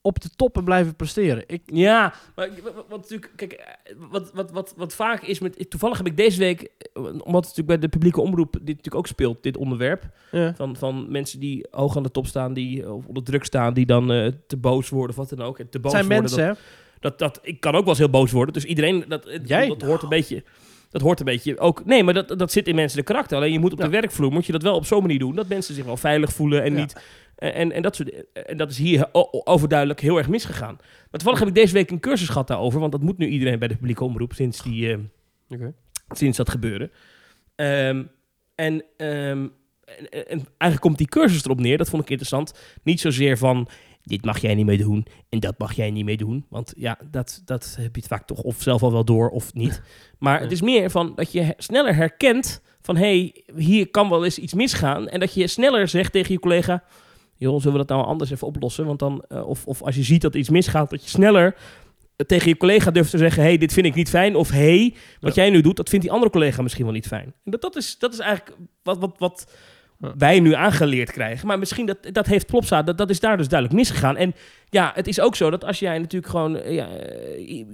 op 0.00 0.20
de 0.20 0.30
toppen 0.36 0.64
blijven 0.64 0.96
presteren? 0.96 1.44
Ik, 1.46 1.62
Ja, 1.64 2.14
maar 2.34 2.48
wat, 2.88 3.00
natuurlijk, 3.00 3.32
kijk, 3.36 3.52
eh, 3.52 3.94
wat, 4.10 4.30
wat, 4.32 4.50
wat, 4.50 4.74
wat 4.76 4.94
vaak 4.94 5.22
is 5.22 5.40
met. 5.40 5.70
Toevallig 5.70 5.96
heb 5.96 6.06
ik 6.06 6.16
deze 6.16 6.38
week, 6.38 6.62
eh, 6.62 7.02
omdat 7.04 7.24
het 7.24 7.32
natuurlijk 7.32 7.66
bij 7.66 7.78
de 7.78 7.88
publieke 7.88 8.20
omroep 8.20 8.52
dit 8.52 8.66
natuurlijk 8.66 8.94
ook 8.94 9.06
speelt, 9.06 9.42
dit 9.42 9.56
onderwerp. 9.56 10.04
ja. 10.30 10.54
Van, 10.54 10.76
van 10.76 11.10
mensen 11.10 11.40
die 11.40 11.66
hoog 11.70 11.96
aan 11.96 12.02
de 12.02 12.10
top 12.10 12.26
staan, 12.26 12.52
die 12.52 12.92
of 12.92 13.06
onder 13.06 13.22
druk 13.22 13.44
staan, 13.44 13.74
die 13.74 13.86
dan 13.86 14.12
eh, 14.12 14.32
te 14.46 14.56
boos 14.56 14.88
worden 14.88 15.10
of 15.10 15.28
wat 15.28 15.38
dan 15.38 15.46
ook. 15.46 15.58
En 15.58 15.68
te 15.68 15.78
boos 15.78 15.92
zijn 15.92 16.04
worden, 16.06 16.22
mensen, 16.22 16.46
hè? 16.46 16.52
Dat, 17.00 17.18
dat, 17.18 17.38
ik 17.42 17.60
kan 17.60 17.74
ook 17.74 17.80
wel 17.80 17.88
eens 17.88 17.98
heel 17.98 18.10
boos 18.10 18.32
worden. 18.32 18.54
Dus 18.54 18.64
iedereen, 18.64 19.04
dat, 19.08 19.38
Jij? 19.44 19.68
dat 19.68 19.82
hoort 19.82 20.02
een 20.02 20.08
beetje. 20.08 20.44
Dat 20.96 21.04
hoort 21.04 21.18
een 21.18 21.24
beetje 21.26 21.58
ook. 21.58 21.84
Nee, 21.84 22.02
maar 22.04 22.14
dat, 22.14 22.38
dat 22.38 22.52
zit 22.52 22.68
in 22.68 22.74
mensen 22.74 22.98
de 22.98 23.04
karakter. 23.04 23.36
Alleen 23.36 23.52
je 23.52 23.58
moet 23.58 23.72
op 23.72 23.78
Ja. 23.78 23.84
de 23.84 23.90
werkvloer 23.90 24.32
moet 24.32 24.46
je 24.46 24.52
dat 24.52 24.62
wel 24.62 24.74
op 24.74 24.84
zo'n 24.86 25.00
manier 25.02 25.18
doen 25.18 25.34
dat 25.34 25.48
mensen 25.48 25.74
zich 25.74 25.84
wel 25.84 25.96
veilig 25.96 26.32
voelen 26.32 26.62
en 26.62 26.72
Ja. 26.74 26.80
niet. 26.80 27.00
En, 27.36 27.72
en, 27.72 27.82
dat 27.82 27.96
soort, 27.96 28.32
en 28.32 28.56
dat 28.56 28.70
is 28.70 28.78
hier 28.78 29.08
overduidelijk 29.44 30.00
heel 30.00 30.16
erg 30.18 30.28
misgegaan. 30.28 30.74
Maar 30.80 31.08
toevallig 31.10 31.38
heb 31.38 31.48
ik 31.48 31.54
deze 31.54 31.72
week 31.72 31.90
een 31.90 32.00
cursus 32.00 32.28
gehad 32.28 32.48
daarover, 32.48 32.80
want 32.80 32.92
dat 32.92 33.00
moet 33.02 33.18
nu 33.18 33.26
iedereen 33.26 33.58
bij 33.58 33.68
de 33.68 33.76
publieke 33.76 34.04
omroep 34.04 34.32
sinds, 34.32 34.62
die, 34.62 34.90
eh, 34.92 34.98
Oké. 35.48 35.72
sinds 36.08 36.36
dat 36.36 36.50
gebeurde. 36.50 36.90
Ehm, 37.54 38.02
en, 38.54 38.84
ehm, 38.96 39.46
en, 39.84 40.10
en 40.10 40.46
eigenlijk 40.58 40.80
komt 40.80 40.98
die 40.98 41.08
cursus 41.08 41.44
erop 41.44 41.60
neer, 41.60 41.78
dat 41.78 41.88
vond 41.88 42.02
ik 42.02 42.10
interessant. 42.10 42.58
Niet 42.82 43.00
zozeer 43.00 43.38
van 43.38 43.68
dit 44.06 44.24
mag 44.24 44.38
jij 44.38 44.54
niet 44.54 44.66
meer 44.66 44.78
doen 44.78 45.06
en 45.28 45.40
dat 45.40 45.58
mag 45.58 45.72
jij 45.72 45.90
niet 45.90 46.04
meer 46.04 46.16
doen. 46.16 46.46
Want 46.48 46.72
ja, 46.76 46.98
dat, 47.10 47.42
dat 47.44 47.76
heb 47.80 47.94
je 47.94 48.00
het 48.00 48.10
vaak 48.10 48.26
toch 48.26 48.40
of 48.40 48.62
zelf 48.62 48.82
al 48.82 48.92
wel 48.92 49.04
door 49.04 49.28
of 49.28 49.54
niet. 49.54 49.82
Maar 50.18 50.40
het 50.40 50.52
is 50.52 50.60
meer 50.60 50.90
van 50.90 51.12
dat 51.14 51.32
je 51.32 51.54
sneller 51.56 51.94
herkent 51.94 52.62
van 52.80 52.96
hé, 52.96 53.02
hey, 53.02 53.44
hier 53.64 53.90
kan 53.90 54.08
wel 54.08 54.24
eens 54.24 54.38
iets 54.38 54.54
misgaan. 54.54 55.08
En 55.08 55.20
dat 55.20 55.34
je 55.34 55.46
sneller 55.46 55.88
zegt 55.88 56.12
tegen 56.12 56.32
je 56.32 56.40
collega, 56.40 56.84
joh, 57.36 57.56
zullen 57.56 57.72
we 57.72 57.84
dat 57.84 57.96
nou 57.96 58.04
anders 58.04 58.30
even 58.30 58.46
oplossen? 58.46 58.86
Want 58.86 58.98
dan, 58.98 59.24
eh, 59.28 59.48
of, 59.48 59.66
of 59.66 59.82
als 59.82 59.94
je 59.94 60.02
ziet 60.02 60.22
dat 60.22 60.34
iets 60.34 60.50
misgaat, 60.50 60.90
dat 60.90 61.02
je 61.02 61.08
sneller 61.08 61.56
tegen 62.26 62.48
je 62.48 62.56
collega 62.56 62.90
durft 62.90 63.10
te 63.10 63.18
zeggen, 63.18 63.42
hey, 63.42 63.58
dit 63.58 63.72
vind 63.72 63.86
ik 63.86 63.94
niet 63.94 64.08
fijn. 64.08 64.36
Of 64.36 64.50
hey, 64.50 64.94
wat 65.20 65.34
jij 65.34 65.50
nu 65.50 65.60
doet, 65.60 65.76
dat 65.76 65.88
vindt 65.88 66.04
die 66.04 66.14
andere 66.14 66.32
collega 66.32 66.62
misschien 66.62 66.84
wel 66.84 66.94
niet 66.94 67.06
fijn. 67.06 67.34
En 67.44 67.50
dat, 67.50 67.60
dat, 67.60 67.76
is, 67.76 67.98
dat 67.98 68.12
is 68.12 68.18
eigenlijk 68.18 68.56
wat, 68.82 68.98
wat, 68.98 69.14
wat. 69.18 69.52
Wij 69.98 70.40
nu 70.40 70.54
aangeleerd 70.54 71.12
krijgen. 71.12 71.46
Maar 71.46 71.58
misschien 71.58 71.86
dat, 71.86 71.98
dat 72.12 72.26
heeft 72.26 72.46
Plopsa, 72.46 72.82
dat, 72.82 72.98
dat 72.98 73.10
is 73.10 73.20
daar 73.20 73.36
dus 73.36 73.48
duidelijk 73.48 73.80
misgegaan. 73.80 74.16
En 74.16 74.34
ja, 74.68 74.92
het 74.94 75.06
is 75.06 75.20
ook 75.20 75.36
zo 75.36 75.50
dat 75.50 75.64
als 75.64 75.78
jij 75.78 75.98
natuurlijk 75.98 76.30
gewoon 76.32 76.56
eh, 76.56 76.74
ja, 76.74 76.88
eh, 76.88 77.64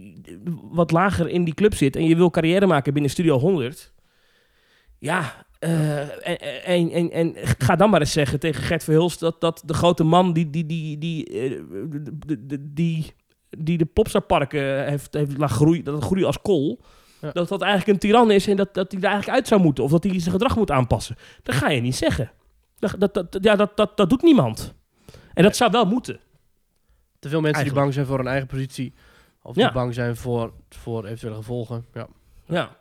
wat 0.70 0.90
lager 0.90 1.28
in 1.28 1.44
die 1.44 1.54
club 1.54 1.74
zit 1.74 1.96
en 1.96 2.04
je 2.04 2.16
wil 2.16 2.30
carrière 2.30 2.66
maken 2.66 2.92
binnen 2.92 3.10
Studio 3.10 3.38
100, 3.38 3.92
ja, 4.98 5.46
eh, 5.58 6.68
en, 6.68 6.90
en, 6.90 7.10
en, 7.10 7.34
ga 7.58 7.76
dan 7.76 7.90
maar 7.90 8.00
eens 8.00 8.12
zeggen 8.12 8.40
tegen 8.40 8.62
Gert 8.62 8.84
Verhulst 8.84 9.20
dat, 9.20 9.40
dat 9.40 9.62
de 9.66 9.74
grote 9.74 10.04
man 10.04 10.32
die, 10.32 10.50
die, 10.50 10.66
die, 10.66 10.98
die, 10.98 11.28
die, 12.60 13.12
die 13.58 13.78
de 13.78 13.84
Plopsa-parken 13.84 14.88
heeft, 14.88 15.14
heeft 15.14 15.38
laten 15.38 15.56
groeien, 15.56 15.84
dat 15.84 16.04
groeit 16.04 16.24
als 16.24 16.42
kool, 16.42 16.80
Ja. 17.22 17.30
dat 17.32 17.48
dat 17.48 17.60
eigenlijk 17.62 17.92
een 17.92 17.98
tiran 18.08 18.30
is 18.30 18.46
en 18.46 18.56
dat, 18.56 18.74
dat 18.74 18.92
hij 18.92 19.00
er 19.00 19.06
eigenlijk 19.06 19.36
uit 19.38 19.48
zou 19.48 19.60
moeten 19.60 19.84
of 19.84 19.90
dat 19.90 20.04
hij 20.04 20.20
zijn 20.20 20.32
gedrag 20.32 20.56
moet 20.56 20.70
aanpassen. 20.70 21.16
Dat 21.42 21.54
ga 21.54 21.68
je 21.68 21.80
niet 21.80 21.96
zeggen. 21.96 22.30
Dat, 22.78 22.94
dat, 22.98 23.14
dat, 23.14 23.38
ja, 23.40 23.56
dat, 23.56 23.76
dat, 23.76 23.96
dat 23.96 24.10
doet 24.10 24.22
niemand. 24.22 24.74
En 25.34 25.42
dat 25.42 25.56
zou 25.56 25.70
wel 25.70 25.84
moeten. 25.84 26.20
Te 27.18 27.28
veel 27.28 27.40
mensen 27.40 27.64
die 27.64 27.72
bang 27.72 27.92
zijn 27.94 28.06
voor 28.06 28.16
hun 28.18 28.26
eigen 28.26 28.46
positie. 28.48 28.94
Of 29.42 29.54
die 29.54 29.62
Ja. 29.64 29.72
bang 29.72 29.94
zijn 29.94 30.16
voor, 30.16 30.52
voor 30.68 31.04
eventuele 31.04 31.36
gevolgen. 31.36 31.84
Ja. 31.94 32.06
Ja. 32.44 32.76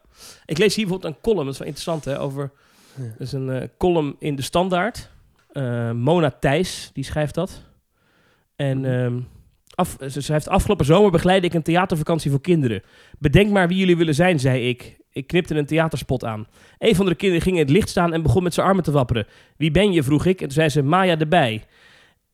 Ik 0.45 0.57
lees 0.57 0.75
hier 0.75 0.85
bijvoorbeeld 0.85 1.15
een 1.15 1.21
column, 1.21 1.43
dat 1.45 1.53
is 1.53 1.59
wel 1.59 1.67
interessant, 1.67 2.05
hè, 2.05 2.19
over... 2.19 2.51
Ja. 2.95 3.03
Dat 3.03 3.19
is 3.19 3.31
een 3.31 3.49
eh, 3.49 3.67
column 3.77 4.15
in 4.19 4.35
De 4.35 4.41
Standaard. 4.41 5.09
Eh, 5.51 5.91
Mona 5.91 6.31
Thijs, 6.31 6.89
die 6.93 7.03
schrijft 7.03 7.35
dat. 7.35 7.61
En 8.55 8.85
ehm, 8.85 9.19
ze, 10.09 10.33
heeft 10.33 10.47
afgelopen 10.47 10.85
zomer 10.85 11.11
begeleid 11.11 11.43
ik 11.43 11.53
een 11.53 11.61
theatervakantie 11.61 12.31
voor 12.31 12.41
kinderen. 12.41 12.81
Bedenk 13.19 13.49
maar 13.49 13.67
wie 13.67 13.77
jullie 13.77 13.97
willen 13.97 14.15
zijn, 14.15 14.39
zei 14.39 14.69
ik. 14.69 14.99
Ik 15.11 15.27
knipte 15.27 15.55
een 15.55 15.65
theaterspot 15.65 16.25
aan. 16.25 16.47
Een 16.77 16.95
van 16.95 17.05
de 17.05 17.15
kinderen 17.15 17.43
ging 17.43 17.55
in 17.55 17.61
het 17.61 17.71
licht 17.71 17.89
staan 17.89 18.13
en 18.13 18.21
begon 18.21 18.43
met 18.43 18.53
zijn 18.53 18.67
armen 18.67 18.83
te 18.83 18.91
wapperen. 18.91 19.27
Wie 19.57 19.71
ben 19.71 19.91
je, 19.91 20.03
vroeg 20.03 20.25
ik. 20.25 20.41
En 20.41 20.45
toen 20.45 20.51
zei 20.51 20.69
ze, 20.69 20.83
Maya 20.83 21.15
de 21.15 21.27
Bij. 21.27 21.63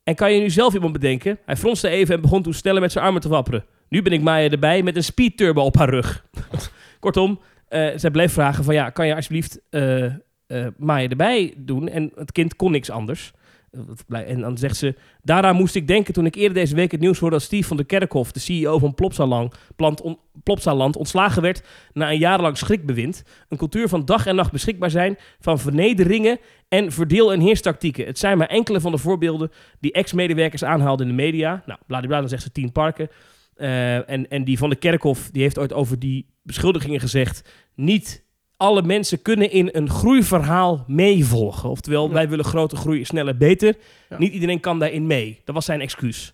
En 0.04 0.16
kan 0.16 0.34
je 0.34 0.42
nu 0.42 0.50
zelf 0.50 0.74
iemand 0.74 0.94
bedenken? 0.94 1.40
Hij 1.46 1.58
fronste 1.58 1.90
even 1.90 2.16
en 2.16 2.22
begon 2.22 2.44
toen 2.44 2.54
sneller 2.54 2.82
met 2.82 2.92
zijn 2.92 3.06
armen 3.06 3.22
te 3.22 3.30
wapperen. 3.30 3.66
Nu 3.90 4.02
ben 4.02 4.14
ik 4.14 4.22
Maya 4.22 4.50
de 4.50 4.58
Bij 4.58 4.84
met 4.84 4.96
een 4.96 5.04
speedturbo 5.04 5.62
op 5.62 5.78
haar 5.78 5.90
rug. 5.90 6.26
Kortom, 7.00 7.40
eh, 7.68 7.88
zij 7.96 8.12
bleef 8.12 8.34
vragen 8.34 8.64
van 8.64 8.74
ja, 8.74 8.90
kan 8.90 9.08
je 9.08 9.16
alsjeblieft 9.16 9.60
eh 9.70 10.06
eh 10.48 10.68
Maya 10.78 11.08
erbij 11.08 11.54
doen? 11.58 11.88
En 11.88 12.12
het 12.16 12.32
kind 12.32 12.56
kon 12.56 12.72
niks 12.72 12.90
anders. 12.90 13.34
Eh, 13.72 14.30
En 14.30 14.42
dan 14.42 14.58
zegt 14.58 14.78
ze, 14.78 14.96
daaraan 15.22 15.56
moest 15.56 15.76
ik 15.76 15.88
denken 15.88 16.14
toen 16.14 16.26
ik 16.26 16.36
eerder 16.36 16.54
deze 16.54 16.76
week 16.76 16.92
het 16.92 17.00
nieuws 17.00 17.20
hoorde 17.20 17.36
dat 17.36 17.46
Steve 17.46 17.68
van 17.68 17.78
der 17.78 17.86
Kerkhof, 17.86 18.32
de 18.32 18.40
CEO 18.40 18.80
van 18.80 18.94
Plopsaland, 18.94 19.56
on, 20.02 20.18
Plopsaland, 20.44 20.96
ontslagen 20.96 21.42
werd 21.42 21.64
na 21.94 22.12
een 22.12 22.18
jarenlang 22.18 22.58
schrikbewind. 22.58 23.24
Een 23.50 23.58
cultuur 23.58 23.88
van 23.88 24.06
dag 24.06 24.26
en 24.26 24.36
nacht 24.36 24.52
beschikbaar 24.52 24.90
zijn, 24.90 25.18
van 25.40 25.60
vernederingen 25.60 26.40
en 26.68 26.92
verdeel- 26.92 27.34
en 27.34 27.40
heerstactieken. 27.40 28.06
Het 28.06 28.20
zijn 28.20 28.38
maar 28.38 28.48
enkele 28.48 28.80
van 28.80 28.92
de 28.92 28.98
voorbeelden 28.98 29.52
die 29.80 29.92
ex-medewerkers 29.92 30.64
aanhaalden 30.64 31.10
in 31.10 31.16
de 31.16 31.22
media. 31.22 31.64
Nou, 31.66 31.80
bladibla, 31.88 32.20
dan 32.20 32.30
zegt 32.30 32.44
ze 32.44 32.52
tien 32.52 32.72
parken. 32.72 33.10
Eh, 33.56 34.10
en, 34.10 34.30
en 34.30 34.44
die 34.44 34.58
van 34.58 34.70
de 34.70 34.76
Kerkhof, 34.76 35.30
die 35.32 35.42
heeft 35.42 35.60
ooit 35.60 35.74
over 35.74 36.00
die 36.00 36.26
beschuldigingen 36.44 37.00
gezegd, 37.00 37.50
niet 37.76 38.26
alle 38.58 38.82
mensen 38.82 39.22
kunnen 39.22 39.52
in 39.52 39.70
een 39.72 39.90
groeiverhaal 39.90 40.84
meevolgen. 40.88 41.70
Oftewel, 41.70 42.08
Ja. 42.08 42.14
wij 42.14 42.30
willen 42.30 42.46
grote 42.46 42.76
groei, 42.76 43.06
sneller, 43.06 43.38
beter. 43.38 43.76
Ja. 44.10 44.18
Niet 44.18 44.34
iedereen 44.34 44.60
kan 44.60 44.80
daarin 44.80 45.08
mee. 45.08 45.42
Dat 45.46 45.56
was 45.56 45.66
zijn 45.66 45.82
excuus. 45.82 46.34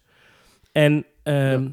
En 0.71 1.05
ehm, 1.23 1.67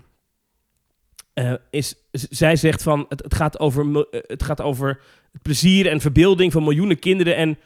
eh, 1.34 1.52
is, 1.70 1.94
zij 2.12 2.56
zegt 2.56 2.82
van, 2.82 3.06
het, 3.08 3.22
het, 3.22 3.34
gaat 3.34 3.58
over, 3.60 4.06
eh, 4.10 4.20
het 4.26 4.42
gaat 4.42 4.60
over 4.60 5.00
het 5.32 5.42
plezier 5.42 5.86
en 5.86 6.00
verbeelding 6.00 6.52
van 6.52 6.62
miljoenen 6.62 6.98
kinderen. 6.98 7.36
En 7.36 7.58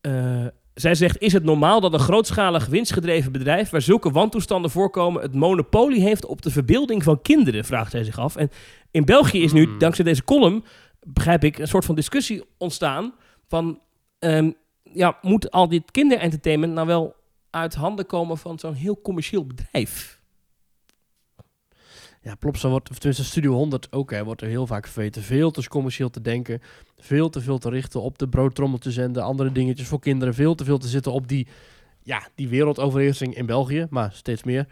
eh, 0.00 0.46
zij 0.74 0.94
zegt, 0.94 1.20
is 1.20 1.32
het 1.32 1.44
normaal 1.44 1.80
dat 1.80 1.92
een 1.92 1.98
grootschalig 1.98 2.66
winstgedreven 2.66 3.32
bedrijf... 3.32 3.70
waar 3.70 3.82
zulke 3.82 4.10
wantoestanden 4.10 4.70
voorkomen... 4.70 5.22
het 5.22 5.34
monopolie 5.34 6.02
heeft 6.02 6.26
op 6.26 6.42
de 6.42 6.50
verbeelding 6.50 7.02
van 7.02 7.22
kinderen, 7.22 7.64
vraagt 7.64 7.90
zij 7.90 8.04
zich 8.04 8.18
af. 8.18 8.36
En 8.36 8.50
in 8.90 9.04
België 9.04 9.42
is 9.42 9.52
nu, 9.52 9.64
Hmm. 9.64 9.78
dankzij 9.78 10.04
deze 10.04 10.24
column, 10.24 10.64
begrijp 11.06 11.44
ik... 11.44 11.58
een 11.58 11.68
soort 11.68 11.84
van 11.84 11.94
discussie 11.94 12.44
ontstaan 12.58 13.14
van... 13.46 13.80
ehm, 14.18 14.50
ja, 14.82 15.18
moet 15.22 15.50
al 15.50 15.68
dit 15.68 15.90
kinderentertainment 15.90 16.72
nou 16.72 16.86
wel 16.86 17.14
uit 17.50 17.74
handen 17.74 18.06
komen 18.06 18.38
van 18.38 18.58
zo'n 18.58 18.74
heel 18.74 19.00
commercieel 19.00 19.46
bedrijf? 19.46 20.20
Ja, 22.22 22.34
Plopsa 22.34 22.68
wordt, 22.68 22.90
of 22.90 22.98
tenminste 22.98 23.24
Studio 23.24 23.52
100 23.52 23.92
ook, 23.92 24.10
hè, 24.10 24.24
wordt 24.24 24.42
er 24.42 24.48
heel 24.48 24.66
vaak 24.66 24.86
verweten. 24.86 25.22
Veel 25.22 25.50
te 25.50 25.68
commercieel 25.68 26.10
te 26.10 26.20
denken. 26.20 26.60
Veel 26.98 27.30
te 27.30 27.40
veel 27.40 27.58
te 27.58 27.70
richten 27.70 28.02
op 28.02 28.18
de 28.18 28.28
broodtrommeltjes 28.28 28.96
en 28.96 29.12
de 29.12 29.20
andere 29.20 29.52
dingetjes 29.52 29.88
voor 29.88 30.00
kinderen. 30.00 30.34
Veel 30.34 30.54
te 30.54 30.64
veel 30.64 30.78
te 30.78 30.88
zitten 30.88 31.12
op 31.12 31.28
die, 31.28 31.46
ja, 32.02 32.28
die 32.34 32.48
wereldoverheersing 32.48 33.34
in 33.34 33.46
België, 33.46 33.86
maar 33.90 34.12
steeds 34.12 34.42
meer. 34.42 34.66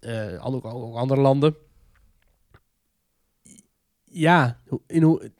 Eh, 0.00 0.46
ook, 0.46 0.64
ook 0.64 0.96
andere 0.96 1.20
landen. 1.20 1.56
Ja, 4.04 4.60
in 4.86 5.02
hoe, 5.02 5.30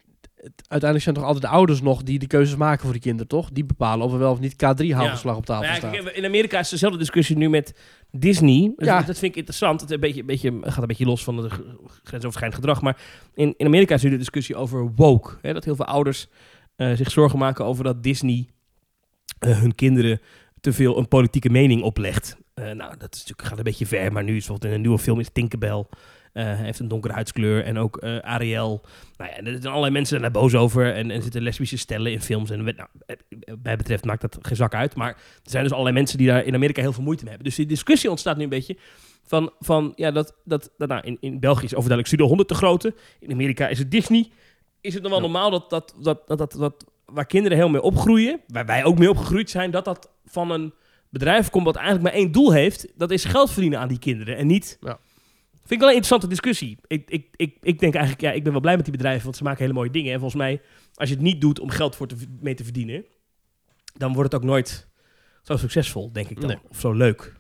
uiteindelijk 0.57 1.03
zijn 1.03 1.15
toch 1.15 1.25
altijd 1.25 1.43
de 1.43 1.49
ouders 1.49 1.81
nog 1.81 2.03
die 2.03 2.19
de 2.19 2.27
keuzes 2.27 2.57
maken 2.57 2.83
voor 2.83 2.93
die 2.93 3.01
kinderen, 3.01 3.29
toch? 3.29 3.51
Die 3.51 3.65
bepalen 3.65 4.07
of 4.07 4.13
er 4.13 4.19
wel 4.19 4.33
of 4.33 4.41
niet 4.41 4.53
K3-hagelslag 4.53 5.37
op 5.37 5.47
tafel 5.47 5.65
ja, 5.65 5.75
staat. 5.75 5.95
in 5.95 6.25
Amerika 6.25 6.59
is 6.59 6.69
dezelfde 6.69 6.99
discussie 6.99 7.37
nu 7.37 7.49
met 7.49 7.75
Disney. 8.11 8.73
Dat, 8.77 8.87
Ja. 8.87 8.97
dat 9.03 9.19
vind 9.19 9.31
ik 9.31 9.37
interessant. 9.37 9.81
Het 9.81 9.91
een 9.91 10.01
beetje, 10.01 10.21
een 10.21 10.27
beetje, 10.27 10.59
gaat 10.63 10.79
een 10.81 10.87
beetje 10.87 11.05
los 11.05 11.25
van 11.25 11.37
het 11.37 11.53
grensoverschrijdend 12.03 12.55
gedrag. 12.55 12.81
Maar 12.83 12.97
in, 13.35 13.55
in 13.57 13.67
Amerika 13.67 13.95
is 13.95 14.03
nu 14.03 14.11
de 14.11 14.17
discussie 14.17 14.57
over 14.57 14.93
woke. 14.95 15.31
Hè, 15.43 15.53
dat 15.53 15.65
heel 15.65 15.77
veel 15.77 15.85
ouders 15.85 16.27
eh, 16.77 16.93
zich 16.93 17.11
zorgen 17.11 17.39
maken 17.39 17.65
over 17.65 17.85
dat 17.85 18.03
Disney 18.03 18.47
eh, 19.39 19.59
hun 19.61 19.75
kinderen 19.75 20.21
te 20.61 20.73
veel 20.73 20.99
een 20.99 21.09
politieke 21.09 21.51
mening 21.51 21.83
oplegt. 21.83 22.37
Eh, 22.55 22.65
nou, 22.65 22.97
dat 22.99 23.15
is 23.15 23.19
natuurlijk, 23.19 23.49
gaat 23.49 23.59
een 23.59 23.65
beetje 23.65 23.87
ver. 23.87 24.13
Maar 24.13 24.25
nu 24.25 24.31
is 24.37 24.39
bijvoorbeeld 24.39 24.71
in 24.71 24.77
een 24.77 24.81
nieuwe 24.81 24.99
film 24.99 25.21
is 25.21 25.29
Tinkerbell. 25.33 25.85
Eh, 26.35 26.59
heeft 26.61 26.79
een 26.79 26.89
donkere 26.89 27.15
huidskleur. 27.15 27.65
En 27.65 27.79
ook 27.79 27.97
eh, 27.97 28.19
Ariel. 28.19 28.85
Nou 29.17 29.31
ja, 29.31 29.37
er 29.37 29.53
zijn 29.53 29.67
allerlei 29.67 29.93
mensen 29.93 30.21
daar 30.21 30.31
boos 30.31 30.55
over. 30.55 30.95
En, 30.95 31.11
en 31.11 31.17
er 31.17 31.23
zitten 31.23 31.43
lesbische 31.43 31.77
stellen 31.77 32.13
in 32.13 32.21
films. 32.21 32.51
En 32.51 32.65
nou, 32.65 32.89
eh, 33.07 33.17
mij 33.63 33.77
betreft 33.77 34.05
maakt 34.05 34.21
dat 34.21 34.39
geen 34.43 34.57
zak 34.57 34.75
uit. 34.75 34.95
Maar 34.95 35.09
er 35.45 35.51
zijn 35.51 35.63
dus 35.63 35.73
allerlei 35.73 35.97
mensen 35.97 36.19
die 36.19 36.27
daar 36.27 36.45
in 36.45 36.55
Amerika 36.55 36.81
heel 36.81 36.93
veel 36.93 37.03
moeite 37.03 37.23
mee 37.23 37.33
hebben. 37.33 37.51
Dus 37.51 37.59
die 37.59 37.69
discussie 37.69 38.11
ontstaat 38.11 38.37
nu 38.37 38.43
een 38.43 38.49
beetje 38.49 38.77
van, 39.23 39.53
van 39.61 39.93
ja, 39.97 40.11
dat, 40.11 40.37
dat, 40.45 40.71
dat 40.77 40.89
nou, 40.89 41.03
in, 41.05 41.17
in 41.21 41.41
België 41.41 41.65
is 41.65 41.75
overduidelijk 41.75 42.07
Studio 42.07 42.27
100 42.27 42.49
de 42.49 42.55
grote. 42.55 42.95
In 43.21 43.33
Amerika 43.33 43.69
is 43.69 43.79
het 43.79 43.91
Disney. 43.91 44.31
Is 44.81 44.95
het 44.95 45.03
nog 45.03 45.13
wel 45.13 45.21
Ja. 45.21 45.27
normaal 45.27 45.51
dat, 45.51 45.71
dat, 45.71 45.95
dat, 46.01 46.27
dat, 46.27 46.39
dat, 46.39 46.53
dat 46.53 46.85
waar 47.05 47.27
kinderen 47.27 47.59
heel 47.59 47.69
mee 47.69 47.83
opgroeien, 47.83 48.41
waar 48.47 48.67
wij 48.67 48.85
ook 48.85 48.99
mee 48.99 49.11
opgegroeid 49.11 49.51
zijn, 49.51 49.71
dat 49.71 49.85
dat 49.85 50.11
van 50.25 50.51
een 50.51 50.75
bedrijf 51.09 51.51
komt 51.51 51.65
dat 51.65 51.77
eigenlijk 51.77 52.05
maar 52.05 52.15
één 52.15 52.33
doel 52.33 52.53
heeft. 52.53 52.93
Dat 52.97 53.11
is 53.11 53.25
geld 53.25 53.51
verdienen 53.51 53.79
aan 53.79 53.89
die 53.89 53.99
kinderen 53.99 54.37
en 54.37 54.47
niet... 54.47 54.79
Ja. 54.81 54.99
Vind 55.67 55.71
ik 55.73 55.79
wel 55.79 55.89
een 55.89 55.95
interessante 55.95 56.29
discussie. 56.29 56.79
Ik, 56.87 57.11
ik, 57.11 57.27
ik, 57.37 57.57
ik 57.61 57.79
denk 57.79 57.95
eigenlijk, 57.95 58.25
ja, 58.25 58.33
ik 58.33 58.43
ben 58.43 58.53
wel 58.53 58.61
blij 58.61 58.77
met 58.77 58.85
die 58.85 58.93
bedrijven, 58.97 59.25
want 59.25 59.37
ze 59.37 59.43
maken 59.43 59.61
hele 59.63 59.73
mooie 59.73 59.91
dingen. 59.91 60.13
En 60.13 60.19
volgens 60.21 60.41
mij, 60.43 60.61
als 60.95 61.09
je 61.09 61.15
het 61.15 61.25
niet 61.25 61.41
doet 61.41 61.61
om 61.61 61.69
geld 61.71 61.97
voor 61.97 62.07
te, 62.07 62.17
mee 62.41 62.55
te 62.55 62.65
verdienen, 62.65 63.05
dan 63.97 64.13
wordt 64.13 64.33
het 64.33 64.41
ook 64.43 64.49
nooit 64.49 64.89
zo 65.43 65.57
succesvol, 65.57 66.13
denk 66.13 66.29
ik 66.29 66.41
dan. 66.41 66.49
Nee. 66.49 66.59
Of 66.69 66.81
zo 66.81 66.93
leuk. 66.93 67.35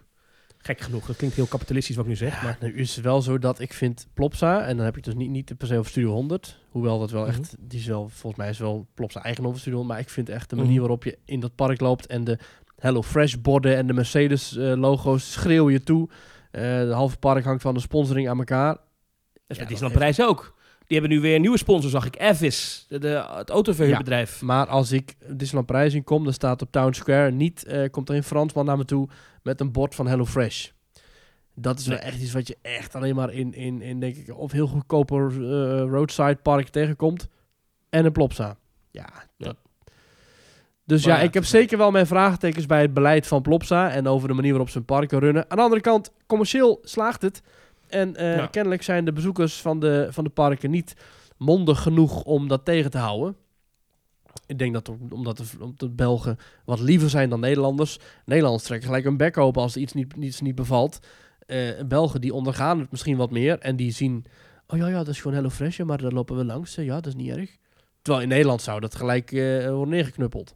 Gek 0.59 0.81
genoeg. 0.81 1.07
Dat 1.07 1.17
klinkt 1.17 1.37
heel 1.37 1.47
kapitalistisch 1.47 1.97
wat 1.97 2.05
ik 2.05 2.11
nu 2.11 2.17
zeg. 2.17 2.43
Maar 2.43 2.57
Maar 2.61 2.69
nu 2.71 2.77
is 2.77 2.95
het 2.97 3.05
wel 3.05 3.23
zo 3.23 3.39
dat 3.39 3.61
ik 3.61 3.73
vind 3.73 4.07
Plopsa, 4.15 4.67
en 4.67 4.77
dan 4.77 4.85
heb 4.85 4.97
ik 4.97 5.05
dus 5.05 5.15
niet, 5.15 5.31
niet 5.31 5.57
per 5.59 5.67
se 5.67 5.79
over 5.79 5.91
Studio 5.91 6.11
100, 6.13 6.59
hoewel 6.69 6.99
dat 6.99 7.11
wel 7.11 7.27
echt, 7.27 7.55
die 7.59 7.79
is 7.79 7.87
wel, 7.87 8.09
volgens 8.09 8.37
mij 8.37 8.49
is 8.51 8.59
wel 8.59 8.87
Plopsa 8.95 9.23
eigen 9.23 9.47
over 9.47 9.59
Studio 9.61 9.79
100, 9.79 9.97
maar 9.99 10.07
ik 10.07 10.13
vind 10.13 10.29
echt 10.29 10.51
de 10.51 10.57
manier 10.57 10.71
Mhm. 10.71 10.81
waarop 10.81 11.05
je 11.05 11.19
in 11.25 11.41
dat 11.41 11.55
park 11.55 11.81
loopt 11.81 12.07
en 12.07 12.25
de 12.25 12.39
Hello 12.79 13.03
Fresh 13.03 13.35
borden 13.35 13.77
en 13.77 13.87
de 13.87 13.93
Mercedes 13.93 14.57
eh, 14.57 14.73
logo's 14.73 15.33
schreeuw 15.33 15.71
je 15.71 15.83
toe. 15.83 16.09
Eh 16.55 16.61
de 16.81 16.93
halve 16.93 17.19
park 17.19 17.45
hangt 17.45 17.63
van 17.63 17.75
de 17.75 17.81
sponsoring 17.81 18.29
aan 18.29 18.39
elkaar. 18.39 18.73
is 18.73 18.79
Ja, 19.33 19.43
met 19.47 19.59
Disneyland 19.69 19.93
Parijs 19.93 20.21
ook. 20.23 20.55
Die 20.87 20.99
hebben 20.99 21.17
nu 21.17 21.23
weer 21.23 21.35
een 21.35 21.41
nieuwe 21.41 21.59
sponsor, 21.59 21.91
zag 21.91 22.07
ik. 22.07 22.19
Avis, 22.21 22.87
de, 22.89 22.99
de- 22.99 23.25
het 23.35 23.51
autoverhuurbedrijf. 23.51 24.43
Maar 24.43 24.67
als 24.67 24.93
ik 24.93 25.15
Disneyland 25.29 25.67
Parijs 25.67 25.95
in 25.95 26.05
kom, 26.05 26.25
dan 26.25 26.33
staat 26.33 26.63
op 26.63 26.71
Town 26.71 26.93
Square 26.93 27.31
niet, 27.31 27.65
eh, 27.65 27.91
komt 27.91 28.09
er 28.09 28.15
een 28.15 28.23
Fransman 28.23 28.65
naar 28.65 28.77
me 28.77 28.85
toe 28.85 29.09
met 29.43 29.61
een 29.61 29.73
bord 29.73 29.95
van 29.95 30.07
Hello 30.07 30.25
Fresh. 30.25 30.69
Dat 31.55 31.79
is 31.79 31.87
wel 31.87 31.99
echt 31.99 32.21
iets 32.21 32.33
wat 32.33 32.47
je 32.49 32.57
echt 32.63 32.95
alleen 32.95 33.15
maar 33.15 33.33
in, 33.33 33.53
in, 33.55 33.83
in 33.83 34.01
denk 34.01 34.17
ik, 34.17 34.37
of 34.37 34.53
heel 34.53 34.67
goedkope 34.67 35.15
eh, 35.15 35.91
roadside 35.91 36.37
park 36.43 36.69
tegenkomt. 36.69 37.29
En 37.91 38.05
een 38.05 38.13
Plopsa. 38.13 38.57
Ja, 38.91 39.09
Ja. 39.37 39.47
dat... 39.47 39.57
Dus 40.87 41.07
Maar 41.07 41.17
ja, 41.19 41.23
ik 41.23 41.35
heb 41.35 41.45
zeker 41.45 41.79
wel 41.79 41.91
mijn 41.91 42.07
vraagtekens 42.07 42.67
bij 42.67 42.81
het 42.81 42.95
beleid 42.95 43.27
van 43.27 43.43
Plopsa 43.43 43.91
en 43.91 44.07
over 44.07 44.29
de 44.29 44.35
manier 44.35 44.51
waarop 44.51 44.69
ze 44.69 44.77
hun 44.77 44.87
parken 44.87 45.19
runnen. 45.19 45.51
Aan 45.51 45.57
de 45.57 45.63
andere 45.63 45.81
kant, 45.81 46.13
commercieel 46.27 46.79
slaagt 46.83 47.23
het. 47.23 47.43
En 47.89 48.17
eh, 48.17 48.37
Ja. 48.37 48.47
kennelijk 48.47 48.83
zijn 48.83 49.05
de 49.05 49.13
bezoekers 49.13 49.61
van 49.61 49.81
de, 49.81 50.07
van 50.11 50.25
de 50.25 50.31
parken 50.31 50.71
niet 50.71 50.95
mondig 51.39 51.83
genoeg 51.83 52.23
om 52.23 52.49
dat 52.49 52.65
tegen 52.65 52.91
te 52.91 52.99
houden. 52.99 53.37
Ik 54.47 54.59
denk 54.59 54.73
dat 54.73 54.89
om- 54.89 54.99
omdat 55.11 55.37
de, 55.37 55.45
omdat 55.61 55.79
de 55.79 55.91
Belgen 55.91 56.37
wat 56.65 56.81
liever 56.81 57.11
zijn 57.11 57.31
dan 57.31 57.41
Nederlanders. 57.41 57.99
Nederlanders 58.25 58.65
trekken 58.65 58.89
gelijk 58.89 59.05
een 59.05 59.17
bek 59.17 59.37
open 59.39 59.63
als 59.63 59.75
er 59.75 59.81
iets 59.81 59.93
niet, 59.93 60.15
iets 60.21 60.41
niet 60.41 60.55
bevalt. 60.55 60.99
Eh, 61.47 61.59
Belgen 61.87 62.21
die 62.21 62.35
ondergaan 62.35 62.79
het 62.79 62.91
misschien 62.91 63.17
wat 63.17 63.31
meer 63.31 63.59
en 63.59 63.77
die 63.77 63.91
zien... 63.91 64.25
Oh 64.67 64.79
ja, 64.79 64.87
ja, 64.89 64.97
dat 64.99 65.09
is 65.09 65.19
gewoon 65.21 65.37
Hello 65.37 65.51
Fresh, 65.51 65.79
maar 65.81 65.99
daar 66.03 66.13
lopen 66.13 66.37
we 66.37 66.45
langs. 66.45 66.75
Ja, 66.75 66.95
dat 66.95 67.07
is 67.07 67.15
niet 67.15 67.31
erg. 67.37 67.57
Terwijl 68.03 68.25
in 68.25 68.31
Nederland 68.31 68.63
zou 68.63 68.81
dat 68.81 68.95
gelijk 68.95 69.33
eh, 69.33 69.67
worden 69.69 69.89
neergeknuppeld. 69.89 70.55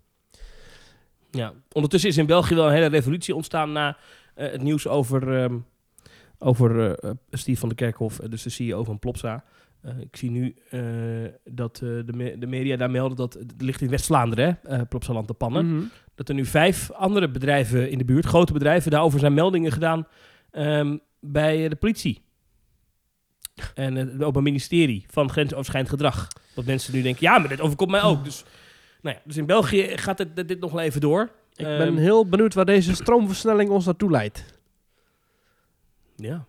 Ja. 1.30 1.52
Ondertussen 1.72 2.10
is 2.10 2.16
in 2.16 2.26
België 2.26 2.54
wel 2.54 2.66
een 2.66 2.72
hele 2.72 2.86
revolutie 2.86 3.34
ontstaan 3.34 3.72
na 3.72 3.96
eh, 4.34 4.50
het 4.50 4.62
nieuws 4.62 4.86
over, 4.86 5.42
ehm, 5.42 5.56
over 6.38 6.80
eh, 6.80 7.10
eh, 7.10 7.16
Steve 7.30 7.58
van 7.58 7.68
der 7.68 7.78
Kerkhof, 7.78 8.16
dus 8.16 8.42
de 8.42 8.50
CEO 8.50 8.84
van 8.84 8.98
Plopsa. 8.98 9.44
Eh, 9.80 9.98
ik 10.00 10.16
zie 10.16 10.30
nu 10.30 10.54
dat 11.44 11.76
de, 11.76 12.12
me- 12.16 12.38
de 12.38 12.46
media 12.46 12.76
daar 12.76 12.90
melden 12.90 13.16
dat 13.16 13.34
het 13.34 13.54
ligt 13.58 13.80
in 13.80 13.88
West-Vlaanderen, 13.88 14.58
hè, 14.62 14.86
Plopsaland 14.86 15.28
de 15.28 15.34
Pannen. 15.34 15.74
Mhm. 15.74 15.84
Dat 16.14 16.28
er 16.28 16.34
nu 16.34 16.44
vijf 16.44 16.90
andere 16.90 17.30
bedrijven 17.30 17.90
in 17.90 17.98
de 17.98 18.04
buurt, 18.04 18.24
grote 18.26 18.52
bedrijven, 18.52 18.90
daarover 18.90 19.18
zijn 19.18 19.34
meldingen 19.34 19.72
gedaan 19.72 20.06
ehm, 20.50 20.96
bij 21.20 21.68
de 21.68 21.76
politie. 21.76 22.22
En 23.74 23.94
het 23.94 24.12
Openbaar 24.12 24.42
Ministerie 24.42 25.04
van 25.10 25.30
grensoverschrijdend 25.30 25.92
gedrag. 25.94 26.28
Dat 26.54 26.64
mensen 26.64 26.94
nu 26.94 27.02
denken, 27.02 27.22
ja, 27.22 27.38
maar 27.38 27.48
dit 27.48 27.60
overkomt 27.60 27.90
mij 27.90 28.02
ook. 28.02 28.24
Dus, 28.24 28.44
nou 29.00 29.16
ja, 29.16 29.22
dus 29.24 29.36
in 29.36 29.46
België 29.46 29.82
gaat 29.98 30.18
het, 30.18 30.48
dit 30.48 30.60
nog 30.60 30.72
wel 30.72 30.80
even 30.80 31.00
door. 31.00 31.30
Ik 31.54 31.66
Ehm, 31.66 31.78
ben 31.78 31.96
heel 31.96 32.28
benieuwd 32.28 32.54
waar 32.54 32.64
deze 32.64 32.94
stroomversnelling 32.94 33.70
ons 33.70 33.84
naartoe 33.84 34.10
leidt. 34.10 34.44
Ja. 36.16 36.46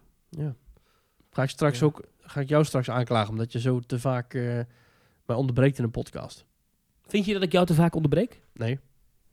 Ga 1.32 1.44
ik, 1.44 1.50
straks 1.50 1.80
Ja. 1.80 1.86
ook, 1.86 2.04
ga 2.22 2.40
ik 2.42 2.50
jou 2.50 2.66
straks 2.66 2.90
aanklagen 2.90 3.30
omdat 3.30 3.52
je 3.52 3.60
zo 3.60 3.80
te 3.80 4.00
vaak 4.00 4.34
eh, 4.34 4.60
mij 5.26 5.36
onderbreekt 5.36 5.78
in 5.78 5.84
een 5.84 5.92
podcast. 5.92 6.46
Vind 7.08 7.26
je 7.26 7.34
dat 7.34 7.42
ik 7.44 7.52
jou 7.52 7.66
te 7.66 7.74
vaak 7.74 7.96
onderbreek? 7.96 8.42
Nee. 8.54 8.80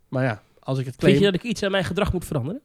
Maar 0.08 0.24
ja, 0.24 0.42
als 0.58 0.78
ik 0.78 0.84
het 0.86 0.94
Vind 0.94 1.06
claim... 1.06 1.16
je 1.18 1.24
dat 1.24 1.34
ik 1.34 1.42
iets 1.50 1.62
aan 1.62 1.70
mijn 1.70 1.84
gedrag 1.84 2.12
moet 2.12 2.24
veranderen? 2.24 2.60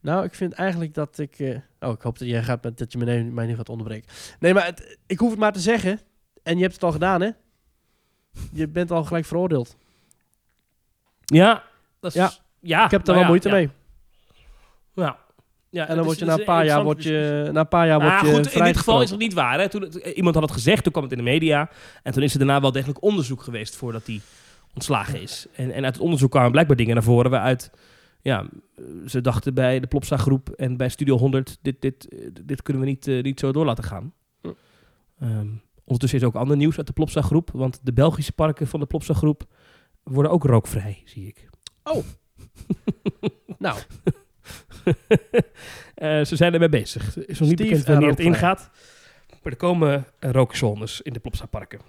Nou, 0.00 0.24
ik 0.24 0.34
vind 0.34 0.52
eigenlijk 0.52 0.94
dat 0.94 1.18
ik... 1.18 1.38
eh, 1.38 1.58
oh, 1.80 1.92
ik 1.92 2.00
hoop 2.02 2.18
dat, 2.18 2.28
jij 2.28 2.42
gaat, 2.42 2.62
met- 2.62 2.78
dat 2.78 2.92
je 2.92 2.98
mij, 2.98 3.24
mij 3.24 3.46
nu 3.46 3.56
gaat 3.56 3.68
onderbreken. 3.68 4.10
Nee, 4.40 4.54
maar 4.54 4.64
het- 4.64 4.98
ik 5.06 5.18
hoef 5.18 5.30
het 5.30 5.38
maar 5.38 5.52
te 5.52 5.60
zeggen. 5.60 6.00
En 6.42 6.56
je 6.56 6.62
hebt 6.62 6.74
het 6.74 6.82
al 6.84 6.92
gedaan, 6.92 7.20
hè? 7.20 7.30
Je 8.52 8.68
bent 8.68 8.90
al 8.90 9.04
gelijk 9.04 9.24
veroordeeld. 9.24 9.76
Ja, 11.24 11.62
dat 12.00 12.14
is, 12.14 12.16
Ja. 12.16 12.30
ja. 12.60 12.84
ik 12.84 12.90
heb 12.90 13.00
er 13.00 13.06
nou 13.06 13.16
wel 13.16 13.22
ja, 13.24 13.28
moeite 13.28 13.48
ja. 13.48 13.54
mee. 13.54 13.70
Ja. 14.94 15.18
ja 15.70 15.88
En 15.88 15.96
dan 15.96 16.04
word 16.04 16.18
je 16.18 16.24
na 16.24 16.38
een 16.38 16.44
paar 16.44 16.64
jaar, 16.64 16.78
interessante 16.78 17.12
word 17.34 17.44
je, 17.46 17.52
na 17.52 17.60
een 17.60 17.68
paar 17.68 17.86
jaar 17.86 18.00
word 18.00 18.20
je 18.20 18.34
goed, 18.34 18.52
in 18.52 18.64
dit 18.64 18.76
geval 18.76 19.02
is 19.02 19.10
het 19.10 19.18
niet 19.18 19.34
waar. 19.34 19.58
Hè? 19.58 19.68
Toen 19.68 19.82
het- 19.82 19.94
iemand 19.94 20.34
had 20.34 20.44
het 20.44 20.52
gezegd, 20.52 20.82
toen 20.82 20.92
kwam 20.92 21.04
het 21.04 21.12
in 21.12 21.18
de 21.18 21.24
media. 21.24 21.70
En 22.02 22.12
toen 22.12 22.22
is 22.22 22.32
er 22.32 22.38
daarna 22.38 22.60
wel 22.60 22.72
degelijk 22.72 23.02
onderzoek 23.02 23.42
geweest 23.42 23.76
voordat 23.76 24.06
hij 24.06 24.20
ontslagen 24.74 25.20
is. 25.22 25.46
En, 25.52 25.70
en 25.70 25.84
uit 25.84 25.94
het 25.94 26.02
onderzoek 26.04 26.30
kwamen 26.30 26.50
blijkbaar 26.50 26.76
dingen 26.76 26.94
naar 26.94 27.02
voren 27.02 27.30
waaruit... 27.30 27.70
Ja, 28.22 28.46
ze 29.06 29.20
dachten 29.20 29.54
bij 29.54 29.80
de 29.80 29.86
Plopsa 29.86 30.16
groep 30.16 30.48
en 30.50 30.76
bij 30.76 30.88
Studio 30.88 31.18
100... 31.18 31.58
dit, 31.62 31.80
dit, 31.80 32.08
dit 32.44 32.62
kunnen 32.62 32.82
we 32.82 32.88
niet, 32.88 33.06
eh, 33.08 33.22
niet 33.22 33.40
zo 33.40 33.52
door 33.52 33.64
laten 33.64 33.84
gaan. 33.84 34.12
Hm. 35.18 35.46
Ondertussen 35.88 36.18
is 36.18 36.24
ook 36.24 36.34
ander 36.34 36.56
nieuws 36.56 36.76
uit 36.76 36.86
de 36.86 36.92
Plopsa 36.92 37.22
groep. 37.22 37.50
Want 37.52 37.80
de 37.82 37.92
Belgische 37.92 38.32
parken 38.32 38.66
van 38.66 38.80
de 38.80 38.86
Plopsa 38.86 39.14
groep 39.14 39.44
worden 40.02 40.32
ook 40.32 40.44
rookvrij, 40.44 41.02
zie 41.04 41.26
ik. 41.26 41.48
Nou, 43.58 43.78
Eh, 45.94 46.24
ze 46.24 46.36
zijn 46.36 46.52
ermee 46.52 46.68
bezig. 46.68 47.16
Is 47.16 47.38
nog 47.38 47.48
niet 47.48 47.58
bekend 47.58 47.84
en 47.84 47.92
wanneer 47.92 48.10
het 48.10 48.20
ingaat. 48.20 48.70
Maar 49.42 49.52
er 49.52 49.56
komen 49.56 50.06
rookzones 50.20 51.00
in 51.00 51.12
de 51.12 51.18
Plopsa 51.18 51.46
parken. 51.46 51.80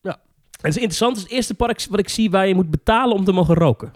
Ja. 0.00 0.12
En 0.12 0.20
het 0.50 0.66
is 0.66 0.76
interessant. 0.76 1.10
Het 1.10 1.18
is 1.18 1.22
het 1.22 1.32
eerste 1.32 1.54
park 1.54 1.86
wat 1.90 1.98
ik 1.98 2.08
zie 2.08 2.30
waar 2.30 2.46
je 2.46 2.54
moet 2.54 2.70
betalen 2.70 3.16
om 3.16 3.24
te 3.24 3.32
mogen 3.32 3.54
roken. 3.54 3.92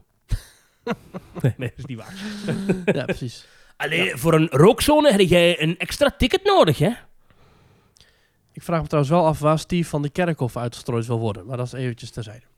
nee, 1.42 1.54
nee, 1.56 1.68
dat 1.68 1.78
is 1.78 1.84
niet 1.84 1.98
waar. 1.98 2.14
ja, 2.84 3.04
precies. 3.04 3.46
Alleen 3.76 4.18
voor 4.18 4.34
een 4.34 4.48
rookzone 4.50 5.10
heb 5.10 5.20
jij 5.20 5.62
een 5.62 5.78
extra 5.78 6.10
ticket 6.10 6.44
nodig, 6.44 6.78
hè? 6.78 6.92
Ik 8.59 8.64
vraag 8.64 8.80
me 8.80 8.86
trouwens 8.86 9.14
wel 9.14 9.26
af 9.26 9.39
waar 9.39 9.59
Steve 9.59 9.89
van 9.89 10.02
de 10.02 10.09
Kerkhof 10.10 10.56
uitgestrooid 10.56 11.06
wil 11.06 11.18
worden. 11.18 11.47
Maar 11.47 11.56
dat 11.56 11.66
is 11.66 11.72
eventjes 11.72 12.10
terzijde. 12.10 12.44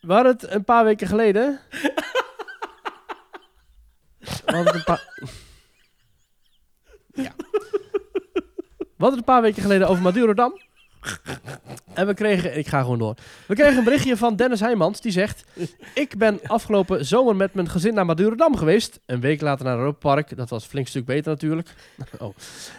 We 0.00 0.12
hadden 0.12 0.32
het 0.32 0.50
een 0.50 0.64
paar 0.64 0.84
weken 0.84 1.06
geleden. 1.06 1.60
We 4.18 4.28
hadden 4.44 4.66
het 4.66 4.74
een 4.74 4.84
paar... 4.84 5.30
Ja. 7.12 7.32
We 8.76 9.06
hadden 9.06 9.10
het 9.10 9.18
een 9.18 9.24
paar 9.24 9.42
weken 9.42 9.62
geleden 9.62 9.88
over 9.88 10.02
Madurodam. 10.02 10.60
En 11.94 12.06
we 12.06 12.14
kregen... 12.14 12.58
Ik 12.58 12.66
ga 12.66 12.80
gewoon 12.80 12.98
door. 12.98 13.14
We 13.46 13.54
kregen 13.54 13.78
een 13.78 13.84
berichtje 13.84 14.16
van 14.16 14.36
Dennis 14.36 14.60
Heijmans. 14.60 15.00
Die 15.00 15.12
zegt... 15.12 15.44
Ik 15.94 16.18
ben 16.18 16.40
afgelopen 16.46 17.06
zomer 17.06 17.36
met 17.36 17.54
mijn 17.54 17.68
gezin 17.68 17.94
naar 17.94 18.06
Madurodam 18.06 18.56
geweest. 18.56 19.00
Een 19.06 19.20
week 19.20 19.40
later 19.40 19.64
naar 19.64 19.78
Europa 19.78 19.98
Park. 19.98 20.36
Dat 20.36 20.50
was 20.50 20.62
een 20.62 20.68
flink 20.68 20.86
stuk 20.86 21.04
beter 21.04 21.30
natuurlijk. 21.30 21.74
Oh. 22.18 22.34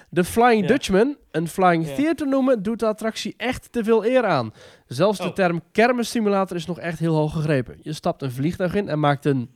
De 0.10 0.24
Flying 0.24 0.62
Ja. 0.62 0.68
Dutchman, 0.68 1.18
een 1.32 1.48
Flying 1.48 1.88
Ja. 1.88 1.96
Theater 1.96 2.28
noemen, 2.28 2.64
doet 2.64 2.80
de 2.80 2.86
attractie 2.86 3.34
echt 3.38 3.72
te 3.72 3.84
veel 3.84 4.06
eer 4.06 4.26
aan. 4.26 4.54
Zelfs 4.88 5.18
de 5.18 5.28
Oh. 5.28 5.34
term 5.34 5.62
kermissimulator 5.72 6.58
is 6.58 6.66
nog 6.66 6.80
echt 6.80 7.00
heel 7.00 7.16
hoog 7.16 7.34
gegrepen. 7.34 7.78
Je 7.82 7.94
stapt 7.94 8.22
een 8.22 8.32
vliegtuig 8.32 8.74
in 8.76 8.90
en 8.90 9.00
maakt 9.00 9.26
een, 9.26 9.50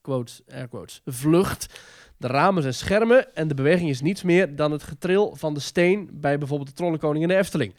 quotes, 0.00 0.40
air 0.52 0.68
quotes, 0.68 1.02
vlucht. 1.04 1.80
De 2.18 2.26
ramen 2.26 2.62
zijn 2.62 2.74
schermen 2.74 3.34
en 3.34 3.48
de 3.48 3.54
beweging 3.54 3.90
is 3.90 4.00
niets 4.00 4.22
meer 4.22 4.56
dan 4.56 4.72
het 4.72 4.82
getril 4.82 5.34
van 5.36 5.54
de 5.54 5.60
steen 5.60 6.08
bij 6.12 6.38
bijvoorbeeld 6.38 6.68
de 6.68 6.74
Trollenkoning 6.74 7.22
in 7.22 7.28
de 7.28 7.36
Efteling. 7.36 7.74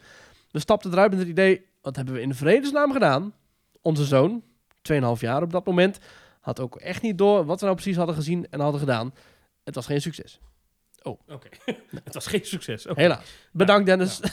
We 0.50 0.58
stapten 0.58 0.90
eruit 0.92 1.10
met 1.10 1.18
het 1.20 1.28
idee, 1.28 1.66
wat 1.82 1.96
hebben 1.96 2.14
we 2.14 2.20
in 2.20 2.28
de 2.28 2.34
vredesnaam 2.34 2.92
gedaan? 2.92 3.32
Onze 3.82 4.04
zoon, 4.04 4.42
2,5 4.92 4.98
jaar 5.20 5.42
op 5.42 5.50
dat 5.52 5.66
moment, 5.66 5.98
had 6.40 6.60
ook 6.60 6.76
echt 6.76 7.02
niet 7.02 7.18
door 7.18 7.44
wat 7.44 7.58
we 7.58 7.64
nou 7.64 7.76
precies 7.76 7.96
hadden 7.96 8.14
gezien 8.14 8.46
en 8.50 8.60
hadden 8.60 8.80
gedaan. 8.80 9.14
Het 9.64 9.74
was 9.74 9.86
geen 9.86 10.00
succes. 10.00 10.40
Oké. 11.02 11.48
het 12.04 12.14
was 12.14 12.26
geen 12.26 12.44
succes. 12.44 12.86
Helaas. 12.94 13.24
Bedankt 13.52 13.86
Dennis. 13.86 14.20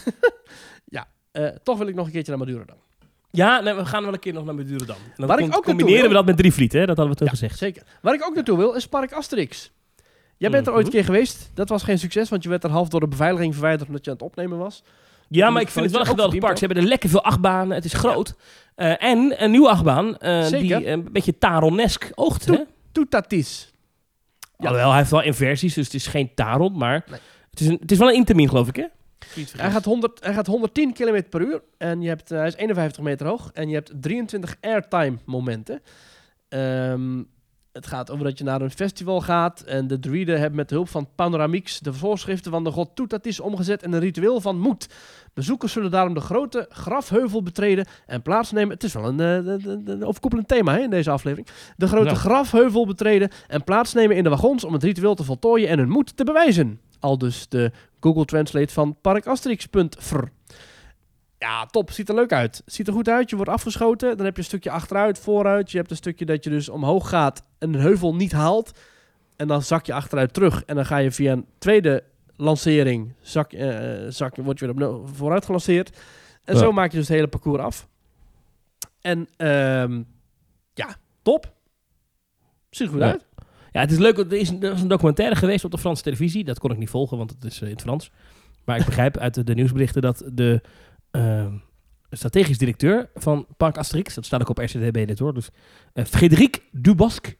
Ja, 0.85 1.07
eh, 1.31 1.47
toch 1.47 1.77
wil 1.77 1.87
ik 1.87 1.95
nog 1.95 2.05
een 2.05 2.11
keertje 2.11 2.31
naar 2.35 2.39
Madurodam. 2.45 2.77
Ja, 3.31 3.59
nee, 3.59 3.73
we 3.73 3.85
gaan 3.85 4.03
wel 4.03 4.13
een 4.13 4.19
keer 4.19 4.33
nog 4.33 4.45
naar 4.45 4.55
Madurodam. 4.55 4.97
Dan 5.15 5.27
Waar 5.27 5.39
ik 5.39 5.55
ook 5.55 5.63
combineren 5.63 5.99
wil- 5.99 6.07
we 6.09 6.13
dat 6.15 6.25
met 6.25 6.37
Drievliet, 6.37 6.73
hè? 6.73 6.79
Dat 6.85 6.97
hadden 6.97 7.09
we 7.09 7.15
toen 7.19 7.29
gezegd. 7.29 7.57
Zeker. 7.57 7.83
Waar 8.01 8.13
ik 8.13 8.25
ook 8.25 8.35
naartoe 8.35 8.57
wil 8.57 8.73
is 8.73 8.87
Park 8.87 9.11
Asterix. 9.13 9.71
Jij 10.37 10.49
bent 10.49 10.65
er 10.65 10.71
Mhm. 10.71 10.75
ooit 10.77 10.85
een 10.85 10.91
keer 10.93 11.03
geweest. 11.03 11.51
Dat 11.53 11.69
was 11.69 11.83
geen 11.83 11.99
succes, 11.99 12.29
want 12.29 12.43
je 12.43 12.49
werd 12.49 12.63
er 12.63 12.69
half 12.69 12.89
door 12.89 12.99
de 12.99 13.07
beveiliging 13.07 13.53
verwijderd 13.53 13.87
omdat 13.87 14.05
je 14.05 14.11
aan 14.11 14.17
het 14.17 14.25
opnemen 14.25 14.57
was. 14.57 14.83
Ja, 15.27 15.49
maar 15.49 15.61
ik 15.61 15.69
vind 15.69 15.84
het 15.85 15.93
wel 15.93 16.02
een 16.02 16.07
geweldig 16.07 16.39
park. 16.39 16.57
Ze 16.57 16.65
hebben 16.65 16.84
er 16.84 16.89
lekker 16.89 17.10
veel 17.10 17.23
achtbanen. 17.23 17.76
Het 17.76 17.85
is 17.85 17.93
groot. 17.93 18.35
Eh, 18.76 19.03
en 19.03 19.43
een 19.43 19.52
nieuwe 19.52 19.69
achtbaan 19.69 20.18
eh, 20.18 20.47
die 20.49 20.88
een 20.88 21.11
beetje 21.11 21.38
Taron-esk 21.38 22.11
oogt. 22.15 22.47
Toetatis. 22.91 23.72
Ja. 24.57 24.68
Alhoewel, 24.68 24.89
hij 24.89 24.97
heeft 24.97 25.11
wel 25.11 25.22
inversies, 25.22 25.73
dus 25.73 25.85
het 25.85 25.93
is 25.93 26.07
geen 26.07 26.34
Taron. 26.35 26.77
Maar 26.77 27.03
Nee. 27.10 27.19
het, 27.49 27.60
is 27.60 27.68
een, 27.68 27.77
het 27.81 27.91
is 27.91 27.97
wel 27.97 28.07
een 28.10 28.15
intermin, 28.15 28.49
geloof 28.49 28.68
ik, 28.68 28.76
hè? 28.76 28.85
Hij 29.57 29.72
gaat, 29.72 29.85
100, 29.85 30.23
hij 30.23 30.34
gaat 30.34 30.47
110 30.47 30.93
km 30.93 31.22
per 31.30 31.41
uur 31.41 31.61
en 31.77 32.02
je 32.02 32.07
hebt, 32.07 32.31
eh, 32.31 32.38
hij 32.38 32.47
is 32.47 32.56
51 32.56 33.03
meter 33.03 33.27
hoog 33.27 33.49
en 33.53 33.68
je 33.69 33.73
hebt 33.76 33.91
23 34.02 34.56
airtime 34.61 35.18
momenten. 35.26 35.81
Ehm, 36.49 37.22
het 37.76 37.88
gaat 37.88 38.11
over 38.11 38.23
dat 38.26 38.38
je 38.38 38.43
naar 38.43 38.61
een 38.61 38.72
festival 38.72 39.22
gaat 39.22 39.61
en 39.61 39.88
de 39.88 39.99
druiden 39.99 40.39
hebben 40.39 40.56
met 40.56 40.69
de 40.69 40.76
hulp 40.76 40.89
van 40.89 41.07
Panoramix 41.15 41.80
de 41.80 41.93
voorschriften 41.93 42.52
van 42.52 42.64
de 42.64 42.72
god 42.72 42.89
Toetatis 42.93 43.39
omgezet 43.39 43.84
in 43.84 43.93
een 43.93 43.99
ritueel 43.99 44.41
van 44.41 44.60
moed. 44.60 44.88
Bezoekers 45.34 45.72
zullen 45.72 45.91
daarom 45.91 46.14
de 46.14 46.19
grote 46.19 46.65
grafheuvel 46.69 47.43
betreden 47.43 47.85
en 48.06 48.22
plaatsnemen. 48.22 48.73
Het 48.73 48.84
is 48.84 48.93
wel 48.93 49.06
een, 49.06 49.19
eh, 49.19 49.34
een- 49.35 49.69
een- 49.69 49.89
een 49.89 50.06
overkoepelend 50.06 50.47
thema 50.47 50.73
hè, 50.73 50.80
in 50.80 50.89
deze 50.89 51.11
aflevering. 51.11 51.47
De 51.77 51.88
grote 51.88 52.10
grafheuvel 52.15 52.85
betreden 52.85 53.30
en 53.47 53.64
plaatsnemen 53.64 54.15
in 54.15 54.23
de 54.23 54.30
wagons 54.30 54.64
om 54.64 54.73
het 54.73 54.84
ritueel 54.84 55.15
te 55.15 55.23
voltooien 55.23 55.69
en 55.69 55.77
hun 55.80 55.89
moed 55.89 56.18
te 56.18 56.23
bewijzen. 56.23 56.80
Al 56.99 57.18
dus 57.18 57.47
de 57.49 57.72
Google 57.99 58.26
Translate 58.26 58.73
van 58.73 58.95
parkasterix.fr. 59.02 60.23
Ja, 61.37 61.65
top. 61.65 61.91
Ziet 61.91 62.09
er 62.09 62.15
leuk 62.15 62.33
uit. 62.33 62.61
Ziet 62.65 62.87
er 62.87 62.93
goed 62.93 63.09
uit. 63.09 63.29
Je 63.29 63.35
wordt 63.35 63.51
afgeschoten. 63.51 64.17
Dan 64.17 64.25
heb 64.25 64.35
je 64.35 64.41
een 64.41 64.47
stukje 64.47 64.69
achteruit, 64.69 65.19
vooruit. 65.19 65.71
Je 65.71 65.77
hebt 65.77 65.91
een 65.91 65.95
stukje 65.97 66.25
dat 66.25 66.43
je 66.43 66.49
dus 66.49 66.69
omhoog 66.69 67.09
gaat 67.09 67.43
en 67.57 67.73
een 67.73 67.79
heuvel 67.81 68.15
niet 68.15 68.31
haalt. 68.31 68.79
En 69.35 69.47
dan 69.47 69.61
zak 69.61 69.85
je 69.85 69.93
achteruit 69.93 70.33
terug. 70.33 70.63
En 70.65 70.75
dan 70.75 70.85
ga 70.85 70.97
je 70.97 71.11
via 71.11 71.31
een 71.31 71.45
tweede 71.57 72.03
lancering, 72.35 73.13
zak, 73.21 73.53
eh, 73.53 73.93
zak, 74.09 74.35
word 74.35 74.59
je 74.59 74.65
weer 74.65 74.73
opnieuw 74.73 75.05
vooruit 75.13 75.45
gelanceerd. 75.45 75.97
En 76.43 76.53
Ja. 76.53 76.59
zo 76.59 76.71
maak 76.71 76.91
je 76.91 76.97
dus 76.97 77.07
het 77.07 77.15
hele 77.15 77.27
parcours 77.27 77.61
af. 77.61 77.87
En 79.01 79.27
ehm, 79.37 80.01
ja, 80.73 80.95
top. 81.21 81.53
Ziet 82.69 82.87
er 82.87 82.93
goed 82.93 83.01
Ja. 83.01 83.07
uit. 83.11 83.25
Ja, 83.71 83.81
het 83.81 83.91
is 83.91 83.97
leuk. 83.97 84.17
Er 84.17 84.33
is, 84.33 84.49
er 84.49 84.71
is 84.73 84.81
een 84.81 84.87
documentaire 84.87 85.35
geweest 85.35 85.65
op 85.65 85.71
de 85.71 85.77
Franse 85.77 86.03
televisie. 86.03 86.43
Dat 86.43 86.59
kon 86.59 86.71
ik 86.71 86.77
niet 86.77 86.89
volgen, 86.89 87.17
want 87.17 87.29
het 87.31 87.43
is 87.43 87.55
eh, 87.61 87.67
in 87.67 87.73
het 87.73 87.81
Frans. 87.81 88.11
Maar 88.65 88.79
ik 88.79 88.85
begrijp 88.85 89.17
uit 89.17 89.33
de, 89.33 89.43
de 89.43 89.53
nieuwsberichten 89.53 90.01
dat 90.01 90.23
de 90.33 90.61
strategisch 92.09 92.57
directeur 92.57 93.09
van 93.15 93.45
Park 93.57 93.77
Asterix, 93.77 94.13
dat 94.13 94.25
staat 94.25 94.41
ook 94.41 94.49
op 94.49 94.57
RCTB 94.57 94.93
dit 95.07 95.19
hoor, 95.19 95.33
dus 95.33 95.49
eh 95.93 96.05
Frederik 96.05 96.63
Dubosc, 96.71 97.33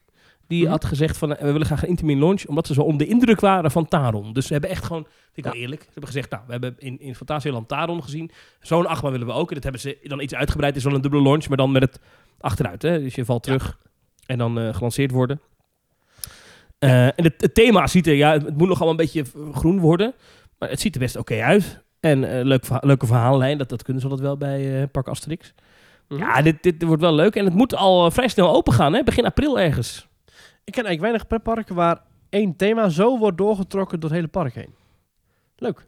die 0.46 0.62
Mhm. 0.62 0.70
had 0.70 0.84
gezegd 0.84 1.16
van, 1.16 1.36
eh, 1.36 1.44
we 1.44 1.52
willen 1.52 1.66
graag 1.66 1.82
een 1.82 1.88
intermin 1.88 2.18
launch, 2.18 2.44
omdat 2.46 2.66
ze 2.66 2.74
zo 2.74 2.80
onder 2.80 3.06
de 3.06 3.12
indruk 3.12 3.40
waren 3.40 3.70
van 3.70 3.88
Taron. 3.88 4.32
Dus 4.32 4.46
ze 4.46 4.52
hebben 4.52 4.70
echt 4.70 4.84
gewoon, 4.84 5.02
vind 5.04 5.36
ik 5.36 5.44
wel 5.44 5.54
eerlijk, 5.54 5.80
ze 5.80 5.88
hebben 5.88 6.06
gezegd, 6.06 6.30
nou, 6.30 6.42
we 6.46 6.52
hebben 6.52 6.74
in, 6.78 7.00
in 7.00 7.14
Fantasieland 7.14 7.68
Taron 7.68 8.02
gezien, 8.02 8.30
zo'n 8.60 8.86
achtbaan 8.86 9.12
willen 9.12 9.26
we 9.26 9.32
ook. 9.32 9.48
En 9.48 9.54
dat 9.54 9.62
hebben 9.62 9.80
ze 9.80 9.98
dan 10.02 10.20
iets 10.20 10.34
uitgebreid, 10.34 10.74
het 10.74 10.78
is 10.84 10.88
wel 10.88 10.96
een 10.96 11.02
dubbele 11.02 11.22
launch, 11.22 11.48
maar 11.48 11.56
dan 11.56 11.72
met 11.72 11.82
het 11.82 12.00
achteruit. 12.40 12.82
Hè? 12.82 12.98
Dus 13.02 13.14
je 13.14 13.24
valt 13.24 13.42
terug 13.42 13.78
en 14.26 14.38
dan 14.38 14.58
eh, 14.58 14.74
gelanceerd 14.74 15.10
worden. 15.10 15.40
En 16.78 17.12
het, 17.24 17.34
het 17.40 17.54
thema 17.54 17.86
ziet 17.86 18.06
er, 18.06 18.14
ja, 18.14 18.32
het, 18.32 18.56
moet 18.56 18.68
nog 18.68 18.80
allemaal 18.80 18.90
een 18.90 18.96
beetje 18.96 19.24
groen 19.52 19.78
worden. 19.78 20.14
Maar 20.58 20.68
het 20.70 20.80
ziet 20.80 20.94
er 20.94 21.00
best 21.00 21.16
oké 21.16 21.42
uit. 21.42 21.84
En 22.10 22.38
eh, 22.38 22.44
leuk, 22.44 22.64
verha- 22.64 22.80
leuke 22.86 23.06
verhaallijn, 23.06 23.58
dat, 23.58 23.68
dat 23.68 23.82
kunnen 23.82 24.02
ze 24.02 24.08
altijd 24.08 24.26
wel 24.26 24.36
bij 24.36 24.80
eh, 24.82 24.88
Park 24.92 25.08
Asterix. 25.08 25.54
Mhm. 26.08 26.20
Ja, 26.20 26.42
dit, 26.42 26.62
dit 26.62 26.82
wordt 26.82 27.02
wel 27.02 27.14
leuk. 27.14 27.36
En 27.36 27.44
het 27.44 27.54
moet 27.54 27.74
al 27.74 28.06
eh, 28.06 28.12
vrij 28.12 28.28
snel 28.28 28.54
open 28.54 28.72
gaan, 28.72 28.92
hè? 28.94 29.02
begin 29.02 29.24
april 29.24 29.58
ergens. 29.60 30.08
Ik 30.64 30.72
ken 30.72 30.84
eigenlijk 30.84 31.00
weinig 31.00 31.26
pretparken 31.26 31.74
waar 31.74 32.02
één 32.28 32.56
thema 32.56 32.88
zo 32.88 33.18
wordt 33.18 33.38
doorgetrokken 33.38 34.00
door 34.00 34.10
het 34.10 34.18
hele 34.18 34.30
park 34.30 34.54
heen. 34.54 34.74
Leuk. 35.56 35.86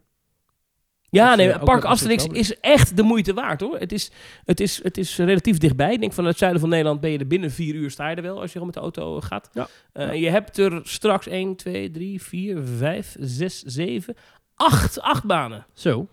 Ja, 1.11 1.35
nee, 1.35 1.59
Park 1.59 1.83
Asterix 1.83 2.25
is 2.25 2.59
echt 2.59 2.97
de 2.97 3.03
moeite 3.03 3.33
waard 3.33 3.61
hoor. 3.61 3.77
Het 3.79 3.91
is, 3.91 4.11
het 4.45 4.59
is, 4.59 4.83
het 4.83 4.97
is 4.97 5.17
relatief 5.17 5.57
dichtbij. 5.57 5.93
Ik 5.93 5.99
denk 5.99 6.11
vanuit 6.13 6.29
het 6.29 6.37
zuiden 6.39 6.61
van 6.61 6.69
Nederland 6.69 6.99
ben 7.01 7.09
je 7.11 7.17
er 7.17 7.27
binnen 7.27 7.51
vier 7.51 7.75
uur 7.75 7.91
sta 7.91 8.09
je 8.09 8.15
er 8.15 8.21
wel 8.21 8.35
als 8.41 8.45
je 8.53 8.59
gewoon 8.59 8.65
met 8.65 8.75
de 8.75 8.81
auto 8.81 9.21
gaat. 9.21 9.49
Ja. 9.53 9.67
Eh, 9.93 10.13
Je 10.21 10.29
hebt 10.29 10.57
er 10.57 10.81
straks 10.83 11.27
1, 11.27 11.55
2, 11.55 11.91
3, 11.91 12.21
4, 12.23 12.57
5, 12.77 13.15
6, 13.19 13.61
7, 13.63 14.15
8 14.59 15.01
achtbanen. 15.01 15.65
Zo. 15.73 16.07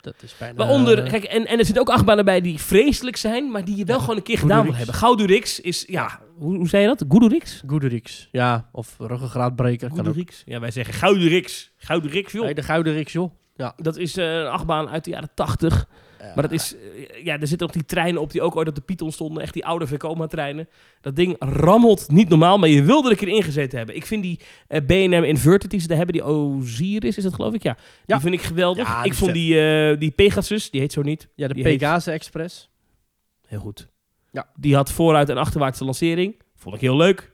Dat 0.00 0.14
is 0.22 0.34
bijna... 0.38 0.54
Waaronder, 0.54 1.02
kijk, 1.02 1.24
en, 1.24 1.46
en 1.46 1.58
er 1.58 1.64
zitten 1.64 1.82
ook 1.82 1.90
achtbanen 1.90 2.24
bij 2.24 2.40
die 2.40 2.58
vreselijk 2.58 3.16
zijn, 3.16 3.50
maar 3.50 3.64
die 3.64 3.76
je 3.76 3.84
wel 3.84 4.00
gewoon 4.00 4.16
een 4.16 4.22
keer 4.22 4.38
gedaan 4.38 4.64
wil 4.64 4.74
hebben. 4.74 4.94
Goudurix 4.94 5.60
is, 5.60 5.84
ja, 5.86 6.20
hoe, 6.38 6.56
hoe 6.56 6.68
zei 6.68 6.82
je 6.82 6.88
dat? 6.88 7.04
Goudurix? 7.08 7.62
Goederix. 7.66 8.28
Ja, 8.30 8.68
of 8.72 8.94
ruggengraatbreker. 8.98 9.90
Goudurix. 9.90 10.42
Ja, 10.46 10.60
wij 10.60 10.70
zeggen 10.70 10.94
Goudurix. 10.94 11.72
Goudurix, 11.76 12.32
joh. 12.32 12.44
Nee, 12.44 12.54
de 12.54 12.62
Gouden 12.62 12.92
Rix, 12.92 13.12
joh. 13.12 13.32
Ja. 13.56 13.72
Dat 13.76 13.96
is 13.96 14.16
eh, 14.16 14.34
een 14.34 14.46
achtbaan 14.46 14.88
uit 14.88 15.04
de 15.04 15.10
jaren 15.10 15.30
80. 15.34 15.86
Maar 16.34 16.42
dat 16.42 16.52
is, 16.52 16.74
eh, 16.76 17.24
ja, 17.24 17.32
er 17.40 17.46
zitten 17.46 17.66
nog 17.66 17.76
die 17.76 17.84
treinen 17.84 18.20
op 18.20 18.30
die 18.32 18.42
ook 18.42 18.56
ooit 18.56 18.68
op 18.68 18.74
de 18.74 18.80
Python 18.80 19.12
stonden. 19.12 19.42
Echt 19.42 19.52
die 19.52 19.66
oude 19.66 19.86
Vekoma-treinen. 19.86 20.68
Dat 21.00 21.16
ding 21.16 21.36
rammelt 21.38 22.10
niet 22.10 22.28
normaal, 22.28 22.58
maar 22.58 22.68
je 22.68 22.82
wilde 22.82 23.06
er 23.06 23.10
een 23.12 23.18
keer 23.26 23.36
ingezeten 23.36 23.76
hebben. 23.78 23.96
Ik 23.96 24.06
vind 24.06 24.22
die 24.22 24.40
eh, 24.68 24.80
B&M 24.86 25.12
Inverted 25.24 25.70
die 25.70 25.80
ze 25.80 25.86
daar 25.88 25.96
hebben, 25.96 26.14
die 26.14 26.24
Osiris 26.24 27.16
is 27.16 27.22
dat 27.24 27.34
geloof 27.34 27.54
ik, 27.54 27.62
ja. 27.62 27.76
Ja. 28.06 28.14
Die 28.14 28.22
vind 28.22 28.34
ik 28.34 28.42
geweldig. 28.42 28.86
Ja, 28.88 29.02
ik 29.04 29.14
vond 29.14 29.32
die, 29.32 29.60
eh, 29.60 29.98
die 29.98 30.10
Pegasus, 30.10 30.70
die 30.70 30.80
heet 30.80 30.92
zo 30.92 31.02
niet. 31.02 31.28
Ja, 31.34 31.48
de 31.48 31.54
heet- 31.54 31.62
Pegase 31.78 32.10
Express. 32.10 32.70
Heel 33.46 33.60
goed. 33.60 33.88
Ja. 34.30 34.50
Die 34.56 34.74
had 34.74 34.92
vooruit 34.92 35.28
en 35.28 35.36
achterwaartse 35.36 35.84
lancering. 35.84 36.40
Vond 36.56 36.74
ik 36.74 36.80
heel 36.80 36.96
leuk. 36.96 37.30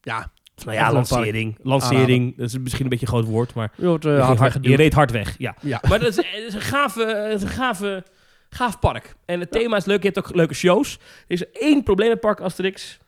Ja, 0.00 0.32
Nou 0.64 0.76
ja, 0.76 0.92
lancering. 0.92 1.58
Lancering, 1.62 2.36
dat 2.36 2.46
is 2.48 2.58
misschien 2.58 2.84
een 2.84 2.90
beetje 2.90 3.06
een 3.06 3.12
groot 3.12 3.24
woord, 3.26 3.54
maar 3.54 3.72
je 3.76 3.86
wordt 3.86 4.04
uh, 4.04 4.12
ging 4.12 4.24
hard 4.24 4.38
hard- 4.38 4.52
je 4.52 4.58
weggeduwd. 4.60 4.78
reed 4.78 4.92
hard 4.92 5.10
weg. 5.10 5.34
Ja. 5.38 5.56
Ja. 5.60 5.80
Maar 5.88 5.98
dat 5.98 6.08
is, 6.08 6.16
het 6.16 6.44
is 6.46 6.54
een 6.54 6.60
gave, 6.60 7.30
is 7.34 7.42
een 7.42 7.48
gave, 7.48 8.04
gaaf 8.50 8.78
park. 8.78 9.14
En 9.24 9.40
het 9.40 9.50
thema 9.50 9.76
is 9.76 9.84
leuk. 9.84 10.02
Je 10.02 10.10
hebt 10.10 10.18
ook 10.18 10.34
leuke 10.34 10.54
shows. 10.54 10.94
Er 10.94 11.00
is 11.26 11.50
één 11.50 11.82
probleem 11.82 12.08
met 12.08 12.20
Park 12.20 12.40
Asterix. 12.40 12.98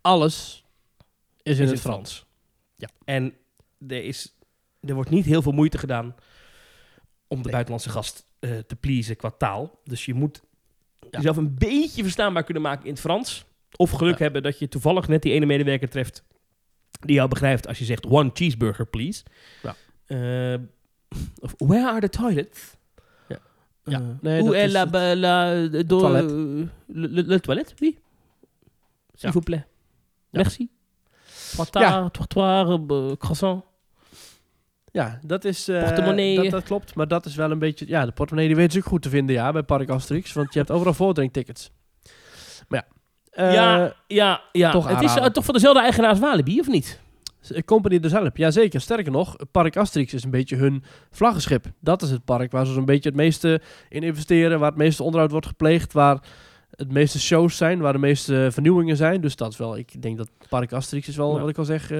Alles 0.00 0.64
is 1.42 1.58
in 1.58 1.64
is 1.64 1.70
het 1.70 1.80
Frans. 1.80 2.26
Ja. 2.76 2.88
En 3.04 3.34
er, 3.88 4.04
is, 4.04 4.34
er 4.80 4.94
wordt 4.94 5.10
niet 5.10 5.24
heel 5.24 5.42
veel 5.42 5.52
moeite 5.52 5.78
gedaan 5.78 6.04
om 7.28 7.36
de 7.36 7.42
Nee. 7.42 7.52
buitenlandse 7.52 7.90
gast 7.90 8.26
eh, 8.38 8.50
te 8.66 8.76
pleasen 8.76 9.16
qua 9.16 9.30
taal. 9.30 9.80
Dus 9.84 10.04
je 10.04 10.14
moet 10.14 10.42
Ja. 11.00 11.08
jezelf 11.10 11.36
een 11.36 11.54
beetje 11.58 12.02
verstaanbaar 12.02 12.42
kunnen 12.44 12.62
maken 12.62 12.84
in 12.84 12.90
het 12.90 13.00
Frans. 13.00 13.44
Of 13.76 13.90
geluk 13.90 14.18
Ja. 14.18 14.22
hebben 14.22 14.42
dat 14.42 14.58
je 14.58 14.68
toevallig 14.68 15.08
net 15.08 15.22
die 15.22 15.32
ene 15.32 15.46
medewerker 15.46 15.88
treft 15.88 16.24
die 17.06 17.14
jou 17.16 17.28
begrijpt 17.28 17.66
als 17.66 17.78
je 17.78 17.84
zegt 17.84 18.06
one 18.06 18.30
cheeseburger, 18.34 18.86
please. 18.86 19.22
Ja. 19.62 19.74
Eh, 20.06 20.58
of 21.40 21.54
where 21.58 21.86
are 21.88 22.00
the 22.00 22.08
toilets? 22.08 22.76
Ja. 23.28 23.34
Eh, 23.84 23.92
Ja. 23.92 24.00
Nee, 24.20 24.40
où 24.42 24.46
dat 24.46 24.54
est 24.54 24.66
is 24.66 24.72
la, 24.72 25.14
la, 25.16 25.68
de- 25.68 25.84
toilet. 25.86 26.30
le, 26.30 26.68
le, 26.86 27.22
le 27.22 27.40
toilet, 27.40 27.74
oui. 27.78 27.98
S'il 29.14 29.28
Ja. 29.28 29.30
vous 29.32 29.42
plaît. 29.44 29.64
Merci. 30.30 30.70
Trottoir, 31.52 32.10
trottoir, 32.10 32.68
eh, 32.88 33.16
croissant. 33.18 33.64
Ja, 34.92 35.18
dat 35.26 35.44
is... 35.44 35.68
eh, 35.68 35.82
Portemonnee. 35.84 36.36
Dat, 36.36 36.50
dat 36.50 36.62
klopt, 36.62 36.94
maar 36.94 37.08
dat 37.08 37.26
is 37.26 37.34
wel 37.34 37.50
een 37.50 37.58
beetje... 37.58 37.88
Ja, 37.88 38.04
de 38.04 38.12
portemonnee 38.12 38.46
die 38.48 38.56
weten 38.56 38.72
ze 38.72 38.78
ook 38.78 38.84
goed 38.84 39.02
te 39.02 39.08
vinden, 39.08 39.34
ja, 39.34 39.52
bij 39.52 39.62
Park 39.62 39.88
Asterix. 39.88 40.32
Want 40.32 40.52
je 40.52 40.58
hebt 40.58 40.70
overal 40.70 40.94
voordringtickets. 41.04 41.70
Ja. 43.36 43.44
eh, 43.50 43.52
ja, 43.80 43.92
ja, 44.06 44.40
ja. 44.52 44.70
toch 44.70 44.84
het 44.88 44.96
is 44.96 45.02
aanraden. 45.02 45.24
eh, 45.24 45.30
toch 45.30 45.44
van 45.44 45.54
dezelfde 45.54 45.80
eigenaar 45.80 46.10
als 46.10 46.18
Walibi, 46.18 46.60
of 46.60 46.66
niet? 46.68 47.00
Company 47.64 48.00
de 48.00 48.08
Zelp, 48.08 48.36
jazeker. 48.36 48.80
Sterker 48.80 49.12
nog, 49.12 49.36
Park 49.50 49.76
Asterix 49.76 50.14
is 50.14 50.24
een 50.24 50.30
beetje 50.30 50.56
hun 50.56 50.84
vlaggenschip. 51.10 51.66
Dat 51.80 52.02
is 52.02 52.10
het 52.10 52.24
park 52.24 52.52
waar 52.52 52.66
ze 52.66 52.72
zo'n 52.72 52.84
beetje 52.84 53.08
het 53.08 53.18
meeste 53.18 53.60
in 53.88 54.02
investeren, 54.02 54.58
waar 54.58 54.68
het 54.68 54.78
meeste 54.78 55.02
onderhoud 55.02 55.30
wordt 55.30 55.46
gepleegd, 55.46 55.92
waar 55.92 56.18
het 56.70 56.92
meeste 56.92 57.20
shows 57.20 57.56
zijn, 57.56 57.80
waar 57.80 57.92
de 57.92 57.98
meeste 57.98 58.48
vernieuwingen 58.52 58.96
zijn. 58.96 59.20
Dus 59.20 59.36
dat 59.36 59.52
is 59.52 59.58
wel, 59.58 59.76
ik 59.76 60.02
denk 60.02 60.16
dat 60.16 60.28
Park 60.48 60.72
Asterix 60.72 61.08
is 61.08 61.16
wel, 61.16 61.34
Ja. 61.34 61.40
wat 61.40 61.48
ik 61.48 61.58
al 61.58 61.64
zeg, 61.64 61.90
eh 61.90 61.98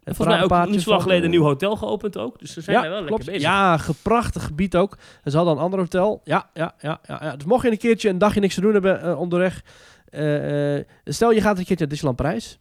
het 0.00 0.08
En 0.08 0.14
volgens 0.14 0.50
mij 0.50 0.58
ook 0.62 0.68
niet 0.70 0.82
zo 0.82 0.90
lang 0.90 1.02
geleden 1.02 1.24
een 1.24 1.30
eh, 1.32 1.38
nieuw 1.38 1.46
hotel 1.48 1.76
geopend 1.76 2.18
ook. 2.18 2.38
Dus 2.38 2.52
ze 2.52 2.60
zijn 2.60 2.76
ja, 2.76 2.82
daar 2.82 2.90
wel 2.90 3.04
klopt. 3.04 3.24
lekker 3.24 3.32
bezig. 3.34 3.50
Ja, 3.50 3.76
geprachtig 3.76 4.44
gebied 4.44 4.76
ook. 4.76 4.96
En 5.22 5.30
ze 5.30 5.36
hadden 5.36 5.54
een 5.56 5.60
ander 5.62 5.78
hotel. 5.78 6.20
Ja, 6.24 6.50
ja, 6.54 6.74
ja, 6.80 7.00
ja, 7.06 7.18
ja. 7.22 7.36
Dus 7.36 7.44
mocht 7.46 7.64
je 7.64 7.70
een 7.70 7.78
keertje 7.78 8.08
een 8.08 8.18
dagje 8.18 8.40
niks 8.40 8.54
te 8.54 8.60
doen 8.60 8.72
hebben 8.72 9.02
eh, 9.02 9.18
onderweg. 9.20 9.62
Eh, 10.10 10.76
eh, 10.78 10.84
stel 11.04 11.30
je 11.30 11.40
gaat 11.40 11.50
een 11.58 11.64
keertje 11.64 11.76
naar 11.78 11.88
Disneyland 11.88 12.16
Parijs. 12.22 12.58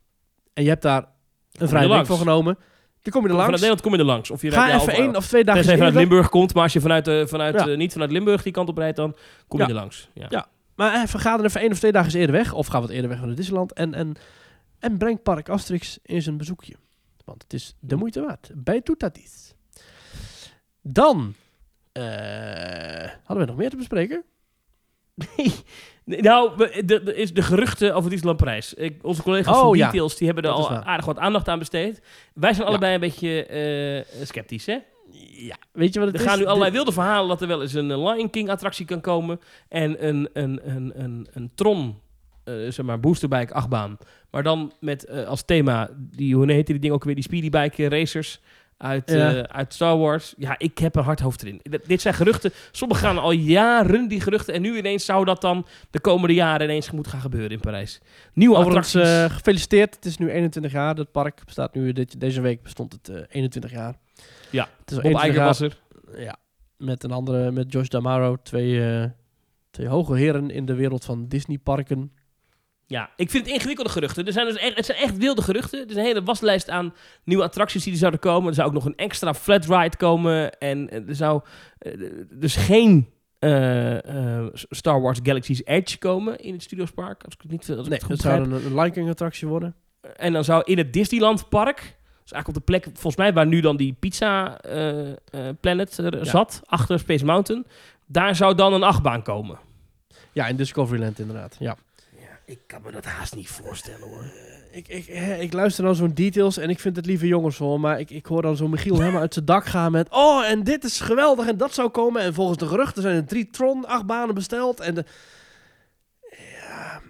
En 0.53 0.63
je 0.63 0.69
hebt 0.69 0.81
daar 0.81 1.05
een 1.51 1.67
vrije 1.67 1.87
week 1.87 2.05
voor 2.05 2.17
genomen. 2.17 2.57
Dan 3.01 3.13
kom 3.13 3.21
je 3.21 3.27
er 3.29 3.33
Vanuit 3.33 3.49
langs. 3.49 3.51
Nederland 3.51 3.81
kom 3.81 3.91
je 3.93 3.99
er 3.99 4.05
langs. 4.05 4.31
Of 4.31 4.41
je 4.41 4.51
Ga 4.51 4.75
even 4.75 4.93
één 4.93 5.15
of 5.15 5.27
twee 5.27 5.43
dagen 5.43 5.61
Tenzij 5.61 5.77
je 5.79 5.83
vanuit. 5.83 6.07
Limburg 6.07 6.29
komt, 6.29 6.53
maar 6.53 6.63
als 6.63 6.73
je 6.73 6.81
vanuit, 6.81 7.07
eh, 7.07 7.25
vanuit, 7.25 7.55
Ja. 7.55 7.65
niet 7.75 7.91
vanuit 7.91 8.11
Limburg 8.11 8.43
die 8.43 8.51
kant 8.53 8.69
op 8.69 8.77
rijdt, 8.77 8.95
dan 8.95 9.15
kom 9.47 9.59
je 9.59 9.65
Ja. 9.65 9.69
er 9.69 9.75
langs. 9.75 10.09
Ja. 10.13 10.25
Ja. 10.29 10.47
Maar 10.75 11.01
even, 11.03 11.19
ga 11.19 11.37
er 11.39 11.45
even 11.45 11.61
één 11.61 11.71
of 11.71 11.77
twee 11.79 11.91
dagen 11.91 12.19
eerder 12.19 12.35
weg. 12.35 12.53
Of 12.53 12.67
ga 12.67 12.79
wat 12.81 12.89
eerder 12.89 13.09
weg 13.09 13.19
van 13.19 13.35
Disneyland. 13.35 13.73
En, 13.73 13.93
en, 13.93 14.15
en 14.79 14.97
breng 14.97 15.21
Park 15.21 15.49
Asterix 15.49 15.99
in 16.03 16.21
zijn 16.21 16.37
bezoekje. 16.37 16.73
Want 17.25 17.43
het 17.43 17.53
is 17.53 17.75
de 17.79 17.95
moeite 17.95 18.21
waard. 18.21 18.51
Bij 18.55 18.81
Toetatis. 18.81 19.53
Dan 20.81 21.33
eh, 21.91 22.03
hadden 23.23 23.45
we 23.45 23.51
nog 23.51 23.55
meer 23.55 23.69
te 23.69 23.77
bespreken. 23.77 24.23
Nee, 25.37 25.53
Nou, 26.17 26.67
de, 26.85 27.15
is 27.15 27.33
de 27.33 27.41
geruchten 27.41 27.95
over 27.95 28.35
Parijs. 28.35 28.73
Ik, 28.73 28.99
onze 29.05 29.23
collega's 29.23 29.55
Oh, 29.55 29.61
van 29.61 29.77
ja. 29.77 29.91
Details 29.91 30.15
die 30.17 30.27
hebben 30.27 30.45
er 30.45 30.51
al 30.51 30.69
waar. 30.69 30.83
aardig 30.83 31.05
wat 31.05 31.17
aandacht 31.17 31.47
aan 31.47 31.59
besteed. 31.59 32.01
Wij 32.33 32.53
zijn 32.53 32.63
Ja. 32.63 32.69
allebei 32.69 32.93
een 32.93 32.99
beetje 32.99 33.45
eh, 33.45 34.23
sceptisch, 34.25 34.65
hè? 34.65 34.77
Ja, 35.31 35.55
weet 35.71 35.93
je 35.93 35.99
wat 35.99 36.07
het 36.07 36.17
Er 36.17 36.23
is? 36.23 36.27
gaan 36.31 36.39
nu 36.39 36.45
allerlei 36.45 36.71
wilde 36.71 36.91
verhalen 36.91 37.27
dat 37.27 37.41
er 37.41 37.47
wel 37.47 37.61
eens 37.61 37.73
een 37.73 37.91
eh, 37.91 37.97
Lion 38.13 38.29
King 38.29 38.49
attractie 38.49 38.85
kan 38.85 39.01
komen. 39.01 39.39
En 39.69 40.07
een, 40.07 40.29
een, 40.33 40.59
een, 40.63 40.91
een, 41.03 41.27
een 41.33 41.51
Tron, 41.55 41.99
eh, 42.43 42.53
zeg 42.69 42.85
maar, 42.85 42.99
boosterbike 42.99 43.53
achtbaan. 43.53 43.97
Maar 44.31 44.43
dan 44.43 44.71
met 44.79 45.25
als 45.25 45.43
thema, 45.45 45.89
die, 45.97 46.35
hoe 46.35 46.51
heet 46.51 46.67
die 46.67 46.79
ding 46.79 46.93
ook 46.93 47.03
weer, 47.03 47.15
die 47.15 47.23
speedybike 47.23 47.89
racers 47.89 48.39
uit, 48.79 49.11
Ja. 49.11 49.33
eh, 49.35 49.39
uit 49.41 49.73
Star 49.73 49.97
Wars. 49.97 50.33
Ja, 50.37 50.55
ik 50.57 50.77
heb 50.77 50.95
een 50.95 51.03
hard 51.03 51.19
hoofd 51.19 51.41
erin. 51.41 51.61
D- 51.69 51.87
dit 51.87 52.01
zijn 52.01 52.13
geruchten. 52.13 52.51
Sommigen 52.71 53.03
gaan 53.07 53.17
al 53.17 53.31
jaren 53.31 54.07
die 54.07 54.21
geruchten. 54.21 54.53
En 54.53 54.61
nu 54.61 54.77
ineens 54.77 55.05
zou 55.05 55.25
dat 55.25 55.41
dan 55.41 55.65
de 55.89 55.99
komende 55.99 56.33
jaren 56.33 56.65
ineens 56.67 56.91
moeten 56.91 57.11
gaan 57.11 57.21
gebeuren 57.21 57.49
in 57.51 57.59
Parijs. 57.59 57.99
Nieuwe 58.33 58.57
Overigens, 58.57 58.93
eh, 58.93 59.25
gefeliciteerd. 59.25 59.95
Het 59.95 60.05
is 60.05 60.17
nu 60.17 60.29
21 60.31 60.71
jaar. 60.71 60.95
Het 60.95 61.11
park 61.11 61.41
bestaat 61.45 61.73
nu, 61.73 61.91
dit, 61.91 62.19
deze 62.19 62.41
week 62.41 62.63
bestond 62.63 62.93
het 62.93 63.09
eh, 63.09 63.21
21 63.29 63.71
jaar. 63.71 63.95
Ja, 64.49 64.67
het 64.79 64.91
is 64.91 64.95
Bob 64.95 65.05
21 65.05 65.31
Iger 65.33 65.43
was 65.43 65.59
er. 65.59 65.77
Ja, 66.23 66.35
met 66.77 67.03
een 67.03 67.11
andere, 67.11 67.51
met 67.51 67.71
Josh 67.71 67.87
Damaro. 67.87 68.35
Twee, 68.43 68.87
eh, 69.01 69.03
twee 69.71 69.87
hoge 69.87 70.15
heren 70.17 70.49
in 70.51 70.65
de 70.65 70.73
wereld 70.73 71.05
van 71.05 71.27
Disney-parken. 71.27 72.11
Ja, 72.89 73.09
ik 73.15 73.29
vind 73.29 73.45
het 73.45 73.53
ingewikkelde 73.53 73.89
geruchten. 73.89 74.25
Er 74.25 74.31
zijn 74.33 74.45
dus 74.45 74.55
echt, 74.55 74.75
het 74.75 74.85
zijn 74.85 74.97
echt 74.97 75.17
wilde 75.17 75.41
geruchten. 75.41 75.79
Er 75.79 75.89
is 75.89 75.95
een 75.95 76.03
hele 76.03 76.23
waslijst 76.23 76.69
aan 76.69 76.93
nieuwe 77.23 77.43
attracties 77.43 77.83
die 77.83 77.93
er 77.93 77.99
zouden 77.99 78.19
komen. 78.19 78.49
Er 78.49 78.55
zou 78.55 78.67
ook 78.67 78.73
nog 78.73 78.85
een 78.85 78.95
extra 78.95 79.33
flat 79.33 79.65
ride 79.65 79.97
komen. 79.97 80.57
En 80.59 80.89
eh, 80.89 81.07
er 81.07 81.15
zou 81.15 81.41
eh, 81.77 81.93
dus 82.29 82.55
geen 82.55 83.09
eh, 83.39 84.45
Star 84.53 85.01
Wars 85.01 85.19
Galaxy's 85.23 85.61
Edge 85.65 85.97
komen 85.97 86.39
in 86.39 86.53
het 86.53 86.63
Studios 86.63 86.91
Park. 86.91 87.23
Als 87.23 87.33
ik 87.33 87.41
het 87.41 87.51
niet 87.51 87.69
als 87.69 87.87
ik 87.87 87.89
Nee, 87.89 87.99
het 88.07 88.21
zou 88.21 88.41
een, 88.41 88.51
een 88.51 88.75
Lion 88.75 88.91
King 88.91 89.09
attractie 89.09 89.47
worden. 89.47 89.75
En 90.15 90.33
dan 90.33 90.43
zou 90.43 90.61
in 90.65 90.77
het 90.77 90.93
Disneyland 90.93 91.49
Park, 91.49 91.77
dus 92.23 92.31
eigenlijk 92.31 92.47
op 92.47 92.53
de 92.53 92.61
plek 92.61 92.83
volgens 92.83 93.15
mij 93.15 93.33
waar 93.33 93.47
nu 93.47 93.61
dan 93.61 93.77
die 93.77 93.95
Pizza 93.99 94.59
Planet 95.59 95.95
Ja. 95.95 96.23
zat, 96.23 96.61
achter 96.65 96.99
Space 96.99 97.25
Mountain, 97.25 97.65
daar 98.05 98.35
zou 98.35 98.55
dan 98.55 98.73
een 98.73 98.83
achtbaan 98.83 99.21
komen. 99.21 99.59
Ja, 100.31 100.47
in 100.47 100.55
Discoveryland 100.55 101.19
inderdaad. 101.19 101.55
Ja. 101.59 101.77
Ik 102.49 102.59
kan 102.67 102.81
me 102.83 102.91
dat 102.91 103.05
haast 103.05 103.35
niet 103.35 103.47
voorstellen 103.47 104.07
hoor. 104.07 104.23
Ik, 104.71 104.87
ik, 104.87 105.07
eh, 105.07 105.41
ik 105.41 105.53
luister 105.53 105.83
dan 105.83 105.95
zo'n 105.95 106.13
details 106.13 106.57
en 106.57 106.69
ik 106.69 106.79
vind 106.79 106.95
het 106.95 107.05
lieve 107.05 107.27
jongens 107.27 107.57
hoor. 107.57 107.79
Maar 107.79 107.99
ik, 107.99 108.09
ik 108.09 108.25
hoor 108.25 108.41
dan 108.41 108.55
zo 108.55 108.67
Michiel 108.67 108.99
helemaal 108.99 109.21
uit 109.21 109.33
zijn 109.33 109.45
dak 109.45 109.65
gaan 109.65 109.91
met... 109.91 110.07
Oh, 110.09 110.45
en 110.45 110.63
dit 110.63 110.83
is 110.83 110.99
geweldig 110.99 111.47
en 111.47 111.57
dat 111.57 111.73
zou 111.73 111.89
komen. 111.89 112.21
En 112.21 112.33
volgens 112.33 112.57
de 112.57 112.67
geruchten 112.67 113.01
zijn 113.01 113.15
er 113.15 113.25
drie 113.25 113.49
Tron 113.49 113.87
achtbanen 113.87 114.35
besteld. 114.35 114.79
En 114.79 114.93
de... 114.93 115.05
Ja... 116.29 117.01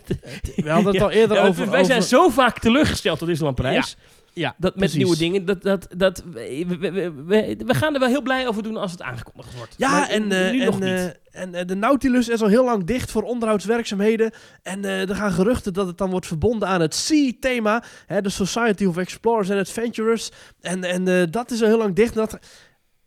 We 0.55 0.69
hadden 0.69 0.93
het 0.93 1.01
al 1.01 1.11
eerder 1.11 1.37
Ja, 1.37 1.47
over... 1.47 1.69
wij 1.69 1.83
zijn 1.83 2.03
zo 2.03 2.29
vaak 2.29 2.59
teleurgesteld 2.59 3.19
door 3.19 3.27
Disneyland 3.27 3.61
Parijs. 3.61 3.95
Ja, 3.97 4.22
Dat 4.57 4.75
met 4.75 4.93
nieuwe 4.93 5.17
dingen, 5.17 5.45
dat, 5.45 5.61
dat, 5.61 5.87
dat, 5.97 6.23
we, 6.33 6.65
we, 6.67 6.77
we, 6.91 7.11
we- 7.11 7.55
we 7.65 7.73
gaan 7.73 7.93
er 7.93 7.99
wel 7.99 8.09
heel 8.09 8.21
blij 8.21 8.47
over 8.47 8.63
doen 8.63 8.77
als 8.77 8.91
het 8.91 9.01
aangekondigd 9.01 9.55
wordt. 9.57 9.73
Ja, 9.77 9.91
Maar 9.91 10.09
en, 10.09 10.31
eh, 10.31 10.51
nu 10.51 10.59
en, 10.59 10.65
nog 10.65 10.79
eh, 10.79 11.03
niet. 11.03 11.19
en 11.31 11.55
eh, 11.55 11.65
de 11.65 11.75
Nautilus 11.75 12.29
is 12.29 12.41
al 12.41 12.47
heel 12.47 12.63
lang 12.65 12.83
dicht 12.83 13.11
voor 13.11 13.23
onderhoudswerkzaamheden. 13.23 14.31
En 14.61 14.85
eh, 14.85 15.09
er 15.09 15.15
gaan 15.15 15.31
geruchten 15.31 15.73
dat 15.73 15.87
het 15.87 15.97
dan 15.97 16.09
wordt 16.09 16.27
verbonden 16.27 16.67
aan 16.67 16.81
het 16.81 16.95
Sea-thema. 16.95 17.83
hè, 18.05 18.21
De 18.21 18.29
Society 18.29 18.85
of 18.85 18.97
Explorers 18.97 19.49
and 19.49 19.59
Adventurers. 19.59 20.29
En, 20.61 20.83
en 20.83 21.07
eh, 21.07 21.23
dat 21.29 21.51
is 21.51 21.61
al 21.61 21.67
heel 21.67 21.77
lang 21.77 21.95
dicht. 21.95 22.13
Dat... 22.13 22.39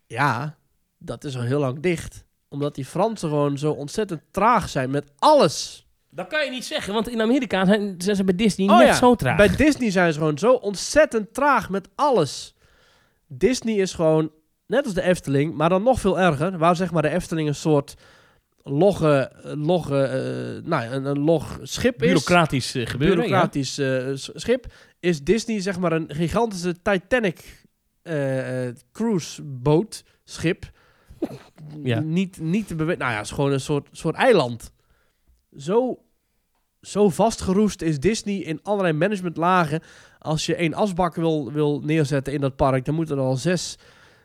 Ja, 0.07 0.57
dat 0.97 1.23
is 1.23 1.35
al 1.35 1.41
heel 1.41 1.59
lang 1.59 1.79
dicht. 1.79 2.25
Omdat 2.49 2.75
die 2.75 2.85
Fransen 2.85 3.29
gewoon 3.29 3.57
zo 3.57 3.71
ontzettend 3.71 4.21
traag 4.31 4.69
zijn 4.69 4.89
met 4.89 5.11
alles. 5.19 5.86
Dat 6.17 6.27
kan 6.27 6.45
je 6.45 6.51
niet 6.51 6.65
zeggen, 6.65 6.93
want 6.93 7.09
in 7.09 7.21
Amerika 7.21 7.65
zijn, 7.65 7.95
zijn 7.97 8.15
ze 8.15 8.23
bij 8.23 8.35
Disney 8.35 8.69
Oh 8.69 8.77
net 8.77 8.87
ja, 8.87 8.93
zo 8.93 9.15
traag. 9.15 9.37
Bij 9.37 9.55
Disney 9.55 9.91
zijn 9.91 10.13
ze 10.13 10.19
gewoon 10.19 10.37
zo 10.37 10.53
ontzettend 10.53 11.33
traag 11.33 11.69
met 11.69 11.89
alles. 11.95 12.55
Disney 13.27 13.75
is 13.75 13.93
gewoon, 13.93 14.31
net 14.67 14.85
als 14.85 14.93
de 14.93 15.01
Efteling, 15.01 15.53
maar 15.53 15.69
dan 15.69 15.83
nog 15.83 15.99
veel 15.99 16.19
erger. 16.19 16.57
Waar 16.57 16.75
zeg 16.75 16.91
maar 16.91 17.01
de 17.01 17.09
Efteling 17.09 17.47
een 17.47 17.55
soort 17.55 17.95
logge, 18.63 19.31
logge 19.43 20.01
eh, 20.01 20.69
nou, 20.69 20.85
een, 20.93 21.05
een 21.05 21.19
log 21.19 21.59
schip 21.61 21.93
is. 21.93 21.99
Bureaucratisch 21.99 22.75
eh, 22.75 22.85
gebeuren, 22.85 23.17
Bureaucratisch 23.17 23.77
eh, 23.77 24.11
schip. 24.13 24.65
Is 24.99 25.23
Disney 25.23 25.61
zeg 25.61 25.79
maar 25.79 25.91
een 25.91 26.09
gigantische 26.13 26.81
Titanic 26.81 27.65
eh, 28.01 28.67
cruiseboot 28.91 30.03
schip. 30.23 30.71
Ja. 31.83 31.99
Niet, 31.99 32.39
niet 32.39 32.67
te 32.67 32.75
bewegen. 32.75 32.99
Nou 32.99 33.11
ja, 33.11 33.17
het 33.17 33.27
is 33.27 33.33
gewoon 33.33 33.51
een 33.51 33.59
soort, 33.59 33.87
soort 33.91 34.15
eiland. 34.15 34.71
Zo 35.57 36.01
zo 36.87 37.09
vastgeroest 37.09 37.81
is 37.81 37.99
Disney 37.99 38.35
in 38.35 38.59
allerlei 38.63 38.93
managementlagen. 38.93 39.81
Als 40.19 40.45
je 40.45 40.55
één 40.55 40.73
asbak 40.73 41.15
wil, 41.15 41.51
wil 41.51 41.81
neerzetten 41.83 42.33
in 42.33 42.41
dat 42.41 42.55
park, 42.55 42.85
dan 42.85 42.95
moeten 42.95 43.17
er 43.17 43.23
al 43.23 43.35
zes, 43.35 43.77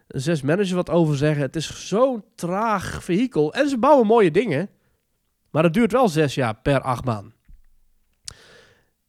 zes 0.07 0.43
managers 0.43 0.71
wat 0.71 0.91
over 0.91 1.17
zeggen. 1.17 1.43
Het 1.43 1.57
is 1.57 1.89
zo'n 1.89 2.25
traag 2.35 3.05
vehikel. 3.05 3.55
En 3.55 3.69
ze 3.69 3.79
bouwen 3.79 4.07
mooie 4.07 4.31
dingen. 4.31 4.69
Maar 5.51 5.63
het 5.65 5.75
duurt 5.75 5.93
wel 5.93 6.09
zes 6.09 6.35
jaar 6.35 6.55
per 6.55 6.81
achtbaan. 6.81 7.32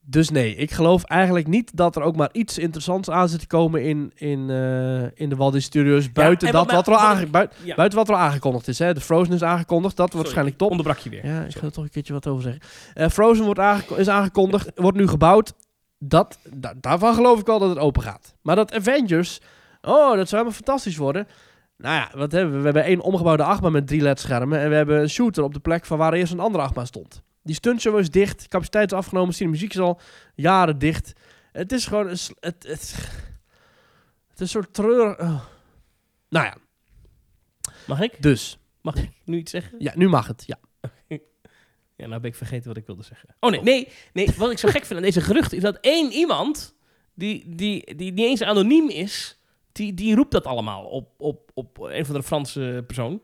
Dus 0.06 0.30
nee, 0.30 0.56
ik 0.56 0.70
geloof 0.70 1.04
eigenlijk 1.04 1.46
niet 1.46 1.76
dat 1.76 1.96
er 1.96 2.02
ook 2.02 2.16
maar 2.16 2.28
iets 2.32 2.58
interessants 2.58 3.10
aan 3.10 3.28
zit 3.28 3.40
te 3.40 3.46
komen 3.46 3.82
in, 3.82 4.12
in, 4.14 4.50
eh, 4.50 5.02
in 5.02 5.28
de 5.28 5.36
Walt 5.36 5.52
Disney 5.52 5.60
Studios. 5.60 6.12
Buiten, 6.12 6.46
en 6.46 6.52
dat 6.52 6.64
wat 6.66 6.74
wat, 6.74 6.86
er 6.86 6.92
al 6.94 6.98
aange- 7.08 7.22
ik- 7.22 7.30
buiten, 7.30 7.56
Ja. 7.64 7.74
buiten 7.74 7.98
wat 7.98 8.08
er 8.08 8.14
al 8.14 8.20
aangekondigd 8.20 8.68
is. 8.68 8.78
Hè. 8.78 8.94
De 8.94 9.00
Frozen 9.00 9.34
is 9.34 9.42
aangekondigd, 9.42 9.96
dat 9.96 10.06
wordt 10.06 10.22
waarschijnlijk 10.22 10.56
top. 10.58 10.70
Onderbrak 10.70 10.98
je 10.98 11.10
weer. 11.10 11.26
Ja, 11.26 11.42
ik 11.44 11.56
ga 11.56 11.66
er 11.66 11.72
toch 11.72 11.84
een 11.84 11.90
keertje 11.90 12.12
wat 12.12 12.26
over 12.26 12.42
zeggen. 12.42 12.62
Eh, 12.94 13.08
Frozen 13.08 13.44
wordt 13.44 13.60
is 13.96 14.08
aangekondigd, 14.08 14.70
wordt 14.74 14.96
nu 14.96 15.08
gebouwd. 15.08 15.52
Dat, 15.98 16.38
da- 16.54 16.74
daarvan 16.80 17.14
geloof 17.14 17.40
ik 17.40 17.46
wel 17.46 17.58
dat 17.58 17.68
het 17.68 17.78
open 17.78 18.02
gaat. 18.02 18.34
Maar 18.42 18.56
dat 18.56 18.72
Avengers, 18.74 19.40
oh, 19.82 20.08
dat 20.08 20.28
zou 20.28 20.30
helemaal 20.30 20.52
fantastisch 20.52 20.96
worden. 20.96 21.26
Nou 21.76 21.94
ja, 21.96 22.10
wat 22.18 22.32
hebben 22.32 22.52
we? 22.52 22.58
We 22.58 22.64
hebben 22.64 22.84
één 22.84 23.00
omgebouwde 23.00 23.42
achtbaan 23.42 23.72
met 23.72 23.86
drie 23.86 24.00
LED-schermen. 24.00 24.60
En 24.60 24.68
we 24.68 24.74
hebben 24.74 25.00
een 25.00 25.08
shooter 25.10 25.42
op 25.44 25.54
de 25.54 25.60
plek 25.60 25.84
van 25.86 25.98
waar 25.98 26.12
eerst 26.12 26.32
een 26.32 26.40
andere 26.40 26.64
achtbaan 26.64 26.86
stond. 26.86 27.22
Die 27.44 27.54
stuntshow 27.54 27.98
is 27.98 28.10
dicht, 28.10 28.48
capaciteit 28.48 28.92
is 28.92 28.98
afgenomen, 28.98 29.50
muziek 29.50 29.70
is 29.70 29.78
al 29.78 30.00
jaren 30.34 30.78
dicht. 30.78 31.12
Het 31.52 31.72
is 31.72 31.86
gewoon 31.86 32.08
een... 32.08 32.18
sl- 32.18 32.32
Het, 32.40 32.62
het, 32.68 32.94
het 34.28 34.34
is 34.34 34.40
een 34.40 34.48
soort 34.48 34.74
treur... 34.74 35.18
oh. 35.20 35.44
Nou 36.28 36.44
ja, 36.46 36.56
Mag 37.86 38.00
ik? 38.00 38.22
dus. 38.22 38.58
Mag 38.80 38.96
ik 38.96 39.10
nu 39.24 39.36
iets 39.38 39.50
zeggen? 39.50 39.74
Ja, 39.78 39.92
nu 39.96 40.08
mag 40.08 40.26
het. 40.26 40.44
Ja. 40.46 40.58
Ja, 41.96 42.06
nou 42.06 42.20
ben 42.20 42.30
ik 42.30 42.36
vergeten 42.36 42.68
wat 42.68 42.76
ik 42.76 42.86
wilde 42.86 43.02
zeggen. 43.02 43.28
Oh 43.40 43.50
nee, 43.50 43.62
nee, 43.62 43.88
nee. 44.12 44.28
Wat 44.36 44.50
ik 44.50 44.58
zo 44.58 44.68
gek 44.68 44.84
vind 44.84 44.98
aan 44.98 45.04
deze 45.04 45.20
geruchten 45.20 45.56
is 45.56 45.62
dat 45.62 45.78
één 45.80 46.12
iemand, 46.12 46.74
die, 47.14 47.54
die, 47.54 47.94
die 47.96 48.12
niet 48.12 48.26
eens 48.26 48.42
anoniem 48.42 48.88
is, 48.88 49.38
die, 49.72 49.94
die 49.94 50.14
roept 50.14 50.32
dat 50.32 50.44
allemaal 50.44 50.84
op, 50.84 51.14
op, 51.20 51.50
op 51.54 51.78
een 51.78 52.06
van 52.06 52.14
de 52.14 52.22
Franse 52.22 52.84
persoon 52.86 53.22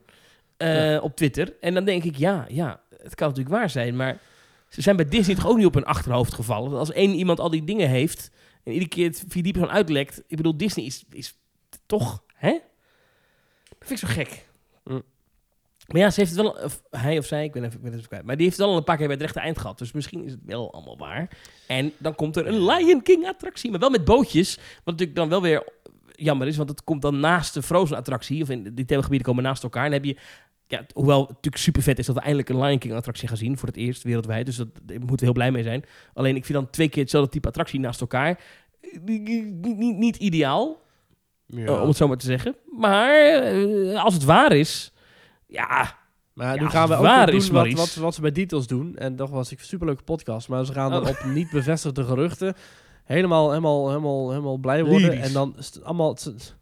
eh, 0.57 0.99
op 1.03 1.17
Twitter. 1.17 1.57
En 1.61 1.75
dan 1.75 1.85
denk 1.85 2.05
ik, 2.05 2.17
ja, 2.17 2.47
ja, 2.49 2.81
het 3.03 3.15
kan 3.15 3.29
natuurlijk 3.29 3.57
waar 3.57 3.71
zijn, 3.71 3.97
maar 3.97 4.19
ze 4.69 4.83
zijn 4.83 4.97
bij 4.97 5.09
Disney 5.09 5.37
toch 5.37 5.47
ook 5.47 5.57
niet 5.57 5.67
op 5.67 5.75
hun 5.75 5.85
achterhoofd 5.85 6.35
gevallen. 6.35 6.79
Als 6.79 6.93
één 6.93 7.15
iemand 7.15 7.41
al 7.41 7.51
die 7.51 7.65
dingen 7.65 7.89
heeft 7.89 8.31
en 8.65 8.73
iedere 8.73 8.91
keer 8.91 9.07
het 9.07 9.25
via 9.29 9.43
die 9.43 9.53
persoon 9.53 9.71
uitlekt, 9.71 10.23
ik 10.27 10.37
bedoel, 10.37 10.57
Disney 10.57 10.85
is, 10.85 11.05
is 11.11 11.39
toch, 11.87 12.25
hè? 12.35 12.59
Dat 13.79 13.89
vind 13.89 14.03
ik 14.03 14.09
zo 14.09 14.15
gek. 14.15 14.47
Mm. 14.85 15.03
Maar 15.87 16.01
ja, 16.01 16.11
ze 16.11 16.21
heeft 16.21 16.33
het 16.33 16.41
wel, 16.41 16.51
of 16.51 16.83
hij 16.91 17.19
of 17.19 17.27
zij, 17.27 17.45
ik 17.45 17.53
ben 17.53 17.65
even, 17.65 17.77
ik 17.77 17.83
ben 17.83 17.93
even 17.93 18.09
kwijt. 18.09 18.25
Maar 18.25 18.37
die 18.37 18.45
heeft 18.45 18.59
het 18.59 18.67
al 18.67 18.77
een 18.77 18.85
paar 18.85 18.97
keer 18.97 19.07
bij 19.07 19.15
het 19.15 19.25
rechte 19.25 19.41
eind 19.41 19.59
gehad. 19.59 19.79
Dus 19.79 19.93
misschien 19.93 20.25
is 20.25 20.31
het 20.31 20.41
wel 20.45 20.73
allemaal 20.73 20.99
waar. 20.99 21.29
En 21.67 21.93
dan 21.99 22.15
komt 22.15 22.37
er 22.37 22.47
een 22.47 22.65
Lion 22.65 23.03
King 23.03 23.27
attractie, 23.27 23.71
maar 23.71 23.81
wel 23.81 23.91
met 23.91 24.05
bootjes. 24.05 24.57
Wat 24.57 24.65
natuurlijk 24.85 25.19
dan 25.19 25.29
wel 25.29 25.43
weer 25.43 25.69
jammer 26.13 26.47
is, 26.47 26.57
want 26.57 26.69
het 26.69 26.85
komt 26.85 27.03
dan 27.03 27.21
naast 27.21 27.55
de 27.55 27.63
Frozen 27.63 27.97
attractie. 27.97 28.43
Of 28.43 28.51
in 28.51 28.75
die 28.75 28.85
themagebieden 28.85 29.27
komen 29.27 29.43
naast 29.43 29.63
elkaar. 29.63 29.85
En 29.85 29.91
dan 29.91 30.01
heb 30.01 30.09
je, 30.09 30.23
ja, 30.71 30.85
hoewel 30.93 31.19
het 31.21 31.29
natuurlijk 31.29 31.57
super 31.63 31.83
vet 31.83 31.99
is 31.99 32.07
dat 32.07 32.15
we 32.15 32.21
eindelijk 32.21 32.49
een 32.49 32.61
Lion 32.61 32.79
King 32.79 32.95
attractie 32.95 33.29
gaan 33.29 33.37
zien. 33.37 33.59
Voor 33.59 33.69
het 33.69 33.77
eerst 33.77 34.03
wereldwijd. 34.03 34.47
Dus 34.47 34.57
dat, 34.57 34.69
daar 34.83 34.99
moeten 34.99 35.17
we 35.19 35.25
heel 35.25 35.33
blij 35.33 35.51
mee 35.51 35.63
zijn. 35.63 35.85
Alleen 36.15 36.37
ik 36.37 36.45
vind 36.45 36.59
dan 36.59 36.71
twee 36.71 36.89
keer 36.89 37.03
hetzelfde 37.03 37.31
type 37.31 37.49
attractie 37.49 37.81
naast 37.81 38.01
elkaar. 38.01 38.41
eh, 38.81 38.99
Niet, 39.05 39.77
niet, 39.79 39.97
niet 39.97 40.17
ideaal. 40.17 40.83
Uh, 41.47 41.81
om 41.83 41.89
het 41.89 41.97
zo 41.97 42.09
maar 42.09 42.17
te 42.17 42.27
zeggen. 42.27 42.57
Maar 42.79 43.15
eh, 43.43 44.05
als 44.05 44.15
het 44.15 44.25
waar 44.25 44.53
is, 44.53 44.93
ja, 45.47 45.99
Maar 46.33 46.55
Ja, 46.55 46.61
nu 46.63 46.69
gaan 46.69 46.89
we 46.89 46.95
ook 46.95 47.03
waar 47.03 47.27
nog 47.27 47.35
is, 47.35 47.47
doen 47.47 47.55
wat, 47.55 47.73
wat, 47.73 47.95
wat 47.95 48.15
ze 48.15 48.21
bij 48.21 48.33
Details 48.33 48.67
doen. 48.67 48.97
En 48.97 49.17
dat 49.17 49.31
was 49.31 49.51
een 49.51 49.57
superleuke 49.61 50.03
podcast. 50.03 50.49
Maar 50.49 50.65
ze 50.67 50.73
gaan 50.73 50.91
dan 50.91 51.03
Oh. 51.03 51.09
op 51.09 51.25
niet 51.25 51.51
bevestigde 51.51 52.05
geruchten 52.05 52.55
helemaal, 53.05 53.49
helemaal, 53.49 53.89
helemaal, 53.89 54.31
helemaal 54.31 54.57
blij 54.59 54.85
worden. 54.85 55.09
Lyrisch. 55.11 55.27
En 55.27 55.33
dan 55.33 55.55
allemaal... 55.83 56.11
het- 56.11 56.25
het- 56.25 56.35
er 56.35 56.45
is 56.45 56.55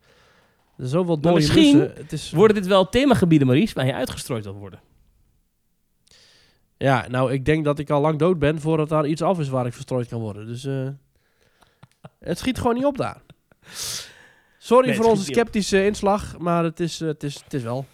zoveel 0.86 1.20
dode 1.20 1.34
misschien 1.34 1.78
lussen. 1.78 2.02
Het 2.02 2.12
is, 2.12 2.30
worden 2.30 2.56
dit 2.56 2.66
wel 2.66 2.88
themagebieden, 2.88 3.46
Maurice, 3.46 3.74
waar 3.74 3.86
je 3.86 3.94
uitgestrooid 3.94 4.44
wil 4.44 4.54
worden. 4.54 4.80
Ja, 6.76 7.08
nou, 7.08 7.32
ik 7.32 7.44
denk 7.44 7.64
dat 7.64 7.78
ik 7.78 7.90
al 7.90 8.00
lang 8.00 8.18
dood 8.18 8.38
ben 8.38 8.60
voordat 8.60 8.88
daar 8.88 9.06
iets 9.06 9.22
af 9.22 9.38
is 9.38 9.48
waar 9.48 9.66
ik 9.66 9.72
verstrooid 9.72 10.08
kan 10.08 10.20
worden. 10.20 10.46
Dus 10.46 10.64
eh, 10.64 10.88
het 12.18 12.38
schiet 12.38 12.58
gewoon 12.58 12.74
niet 12.74 12.84
op 12.84 12.96
daar. 12.96 13.22
Sorry 14.58 14.88
Nee, 14.88 14.96
voor 14.96 15.04
onze 15.04 15.24
sceptische 15.24 15.84
inslag, 15.84 16.38
maar 16.38 16.64
het 16.64 16.80
is, 16.80 17.00
eh, 17.00 17.08
het 17.08 17.22
is, 17.22 17.34
het 17.44 17.54
is 17.54 17.62
wel. 17.62 17.86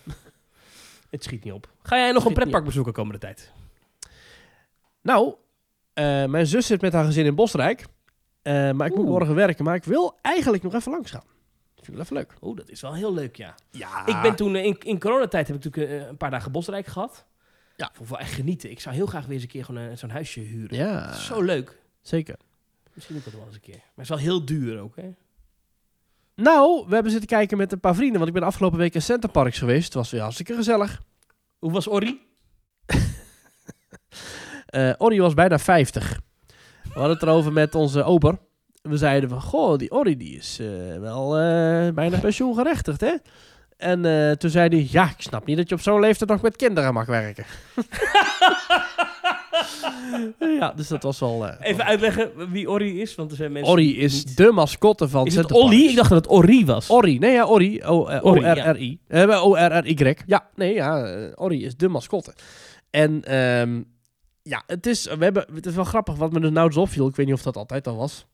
Het 1.10 1.24
schiet 1.24 1.44
niet 1.44 1.52
op. 1.52 1.68
Ga 1.82 1.96
jij 1.96 2.12
nog 2.12 2.24
een 2.24 2.32
pretpark 2.32 2.64
bezoeken 2.64 2.92
komende 2.92 3.18
tijd? 3.18 3.52
Nou, 5.02 5.34
eh, 5.92 6.24
mijn 6.24 6.46
zus 6.46 6.66
zit 6.66 6.80
met 6.80 6.92
haar 6.92 7.04
gezin 7.04 7.24
in 7.24 7.34
Bosrijk. 7.34 7.86
Eh, 8.42 8.70
maar 8.70 8.86
ik 8.86 8.94
moet 8.94 9.04
morgen 9.06 9.34
werken. 9.34 9.64
Maar 9.64 9.74
ik 9.74 9.84
wil 9.84 10.18
eigenlijk 10.22 10.62
nog 10.62 10.74
even 10.74 10.92
langs 10.92 11.10
gaan. 11.10 11.24
Vind 11.84 11.98
ik 11.98 12.08
wel 12.08 12.18
even 12.18 12.28
leuk. 12.36 12.42
Oeh, 12.42 12.56
dat 12.56 12.68
is 12.68 12.80
wel 12.80 12.94
heel 12.94 13.14
leuk, 13.14 13.36
ja. 13.36 13.54
Ja. 13.70 14.06
Ik 14.06 14.22
ben 14.22 14.36
toen, 14.36 14.54
eh, 14.54 14.64
in, 14.64 14.78
in 14.80 14.98
coronatijd 15.00 15.46
heb 15.48 15.56
ik 15.56 15.64
natuurlijk 15.64 15.92
eh, 16.02 16.08
een 16.08 16.16
paar 16.16 16.30
dagen 16.30 16.52
Bosrijk 16.52 16.86
gehad. 16.86 17.24
Ja. 17.76 17.90
Vond 17.92 18.08
wel 18.08 18.18
echt 18.18 18.32
genieten. 18.32 18.70
Ik 18.70 18.80
zou 18.80 18.94
heel 18.94 19.06
graag 19.06 19.24
weer 19.24 19.34
eens 19.34 19.42
een 19.42 19.48
keer 19.48 19.64
gewoon 19.64 19.90
eh, 19.90 19.96
zo'n 19.96 20.10
huisje 20.10 20.40
huren. 20.40 20.76
Ja, 20.76 21.12
Zo 21.12 21.42
leuk. 21.42 21.78
zeker. 22.02 22.36
Misschien 22.92 23.16
ook 23.16 23.24
dat 23.24 23.32
wel 23.32 23.44
eens 23.46 23.54
een 23.54 23.60
keer. 23.60 23.74
Maar 23.76 23.84
het 23.94 24.02
is 24.04 24.08
wel 24.08 24.18
heel 24.18 24.44
duur 24.44 24.80
ook, 24.80 24.96
hè? 24.96 25.10
Nou, 26.34 26.84
we 26.88 26.94
hebben 26.94 27.12
zitten 27.12 27.30
kijken 27.30 27.56
met 27.56 27.72
een 27.72 27.80
paar 27.80 27.94
vrienden. 27.94 28.16
Want 28.16 28.28
ik 28.28 28.34
ben 28.34 28.42
afgelopen 28.42 28.78
week 28.78 28.94
in 28.94 29.02
Centerparks 29.02 29.58
geweest. 29.58 29.84
Het 29.84 29.94
was 29.94 30.10
weer 30.10 30.20
hartstikke 30.20 30.54
gezellig. 30.54 31.02
Hoe 31.58 31.72
was 31.72 31.88
Orrie? 31.88 32.26
Eh 34.66 34.92
Orrie 34.98 35.20
was 35.20 35.34
bijna 35.34 35.58
50. 35.58 36.20
We 36.82 36.90
hadden 36.92 37.12
het 37.12 37.22
erover 37.22 37.52
met 37.52 37.74
onze 37.74 38.02
ober. 38.02 38.38
We 38.88 38.96
zeiden 38.96 39.28
van, 39.28 39.40
goh, 39.40 39.78
die 39.78 39.90
Orrie 39.90 40.16
die 40.16 40.36
is 40.36 40.58
eh, 40.60 40.66
wel 41.00 41.38
eh, 41.38 41.92
bijna 41.94 42.18
pensioengerechtigd, 42.28 43.00
hè? 43.00 43.14
En 43.76 44.04
eh, 44.04 44.30
toen 44.30 44.50
zei 44.50 44.68
hij, 44.68 44.88
ja, 44.90 45.04
ik 45.04 45.14
snap 45.22 45.46
niet 45.46 45.56
dat 45.56 45.68
je 45.68 45.74
op 45.74 45.80
zo'n 45.80 46.00
leeftijd 46.00 46.30
nog 46.30 46.42
met 46.42 46.56
kinderen 46.56 46.94
mag 46.94 47.06
werken. 47.06 47.44
ja, 50.60 50.72
dus 50.76 50.88
dat 50.88 51.02
was 51.02 51.20
wel... 51.20 51.48
Even 51.48 51.84
uitleggen 51.84 52.50
wie 52.50 52.70
Orrie 52.70 53.00
is, 53.00 53.14
want 53.14 53.30
er 53.30 53.36
zijn 53.36 53.52
mensen... 53.52 53.72
Orrie 53.72 53.92
die 53.92 54.02
is 54.02 54.24
niet- 54.24 54.36
de 54.36 54.52
mascotte 54.52 55.08
van 55.08 55.26
Is 55.26 55.34
het? 55.34 55.50
Ik 55.70 55.96
dacht 55.96 56.10
dat 56.10 56.24
het 56.24 56.30
Orrie 56.32 56.66
was. 56.66 56.90
Orrie, 56.90 57.18
nee 57.18 57.32
ja, 57.32 57.42
eh. 57.42 57.90
O-R-R-I. 58.24 58.98
Eh, 59.08 59.44
O-R-R-Y. 59.44 60.16
Ja, 60.26 60.48
nee 60.54 60.74
ja, 60.74 61.16
Orrie 61.34 61.62
is 61.62 61.76
de 61.76 61.88
mascotte. 61.88 62.34
En 62.90 63.22
ehm, 63.24 63.82
ja, 64.42 64.62
het 64.66 64.86
is, 64.86 65.04
we 65.04 65.24
hebben, 65.24 65.46
het 65.54 65.66
is 65.66 65.74
wel 65.74 65.84
grappig 65.84 66.14
wat 66.14 66.32
me 66.32 66.40
dus 66.40 66.50
nou 66.50 66.66
eens 66.66 66.76
opviel. 66.76 67.08
Ik 67.08 67.16
weet 67.16 67.26
niet 67.26 67.34
of 67.34 67.42
dat 67.42 67.56
altijd 67.56 67.86
al 67.86 67.96
was. 67.96 68.26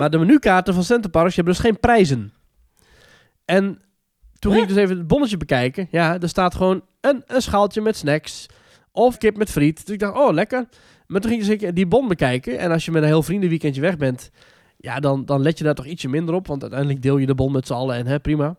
Maar 0.00 0.10
de 0.10 0.18
menukaarten 0.18 0.74
van 0.74 0.84
Centerparks 0.84 1.36
hebben 1.36 1.54
dus 1.54 1.62
geen 1.62 1.80
prijzen. 1.80 2.32
En 3.44 3.82
toen 4.38 4.52
ging 4.52 4.62
ik 4.62 4.68
dus 4.68 4.78
even 4.78 4.98
het 4.98 5.06
bonnetje 5.06 5.36
bekijken. 5.36 5.88
Ja, 5.90 6.20
er 6.20 6.28
staat 6.28 6.54
gewoon 6.54 6.82
een, 7.00 7.22
een 7.26 7.42
schaaltje 7.42 7.80
met 7.80 7.96
snacks. 7.96 8.46
Of 8.92 9.18
kip 9.18 9.36
met 9.36 9.50
friet. 9.50 9.86
Dus 9.86 9.94
ik 9.94 10.00
dacht, 10.00 10.16
oh, 10.16 10.32
lekker. 10.32 10.68
Maar 11.06 11.20
toen 11.20 11.30
ging 11.30 11.46
ik 11.46 11.60
dus 11.60 11.72
die 11.72 11.86
bon 11.86 12.08
bekijken. 12.08 12.58
En 12.58 12.70
als 12.70 12.84
je 12.84 12.90
met 12.90 13.02
een 13.02 13.08
heel 13.08 13.22
vriendenweekendje 13.22 13.80
weg 13.80 13.96
bent... 13.96 14.30
Ja, 14.76 15.00
dan, 15.00 15.24
dan 15.24 15.42
let 15.42 15.58
je 15.58 15.64
daar 15.64 15.74
toch 15.74 15.86
ietsje 15.86 16.08
minder 16.08 16.34
op. 16.34 16.46
Want 16.46 16.62
uiteindelijk 16.62 17.02
deel 17.02 17.16
je 17.16 17.26
de 17.26 17.34
bon 17.34 17.52
met 17.52 17.66
z'n 17.66 17.72
allen 17.72 17.96
en 17.96 18.06
hè, 18.06 18.20
prima. 18.20 18.56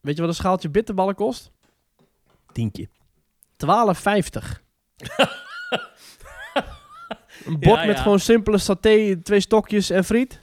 Weet 0.00 0.14
je 0.14 0.20
wat 0.20 0.30
een 0.30 0.36
schaaltje 0.36 0.70
bitterballen 0.70 1.14
kost? 1.14 1.50
Tientje. 2.52 2.88
12,50. 2.88 3.68
een 7.46 7.58
bord 7.58 7.80
Ja, 7.80 7.86
met 7.86 7.96
ja. 7.96 8.02
gewoon 8.02 8.20
simpele 8.20 8.58
saté, 8.58 9.16
twee 9.22 9.40
stokjes 9.40 9.90
en 9.90 10.04
friet. 10.04 10.40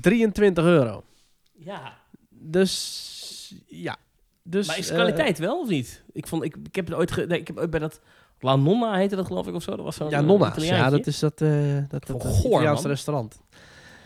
23 0.00 0.64
euro. 0.64 1.04
Ja. 1.52 1.98
Dus 2.28 3.54
ja. 3.66 3.96
Dus, 4.42 4.66
maar 4.66 4.78
is 4.78 4.86
de 4.86 4.92
eh, 4.92 4.98
kwaliteit 4.98 5.38
wel 5.38 5.60
of 5.60 5.68
niet? 5.68 6.02
Ik, 6.12 6.26
vond, 6.26 6.44
ik, 6.44 6.56
ik 6.62 6.74
heb 6.74 6.86
het 6.86 6.96
ooit... 6.96 7.12
Ge, 7.12 7.26
nee, 7.26 7.40
ik 7.40 7.46
heb 7.46 7.58
ooit 7.58 7.70
bij 7.70 7.80
dat... 7.80 8.00
La 8.38 8.56
Nonna 8.56 8.94
heette 8.94 9.16
dat 9.16 9.26
geloof 9.26 9.46
ik 9.46 9.54
of 9.54 9.62
zo. 9.62 9.76
Dat 9.76 9.84
was 9.84 9.96
zo'n 9.96 10.10
ja, 10.10 10.18
eh. 10.18 10.24
Italiaantje. 10.24 10.66
Ja, 10.66 10.90
dat 10.90 11.06
is 11.06 11.18
dat, 11.18 11.40
eh 11.40 11.50
dat, 11.88 12.06
dat, 12.06 12.24
goor, 12.24 12.62
restaurant. 12.82 13.40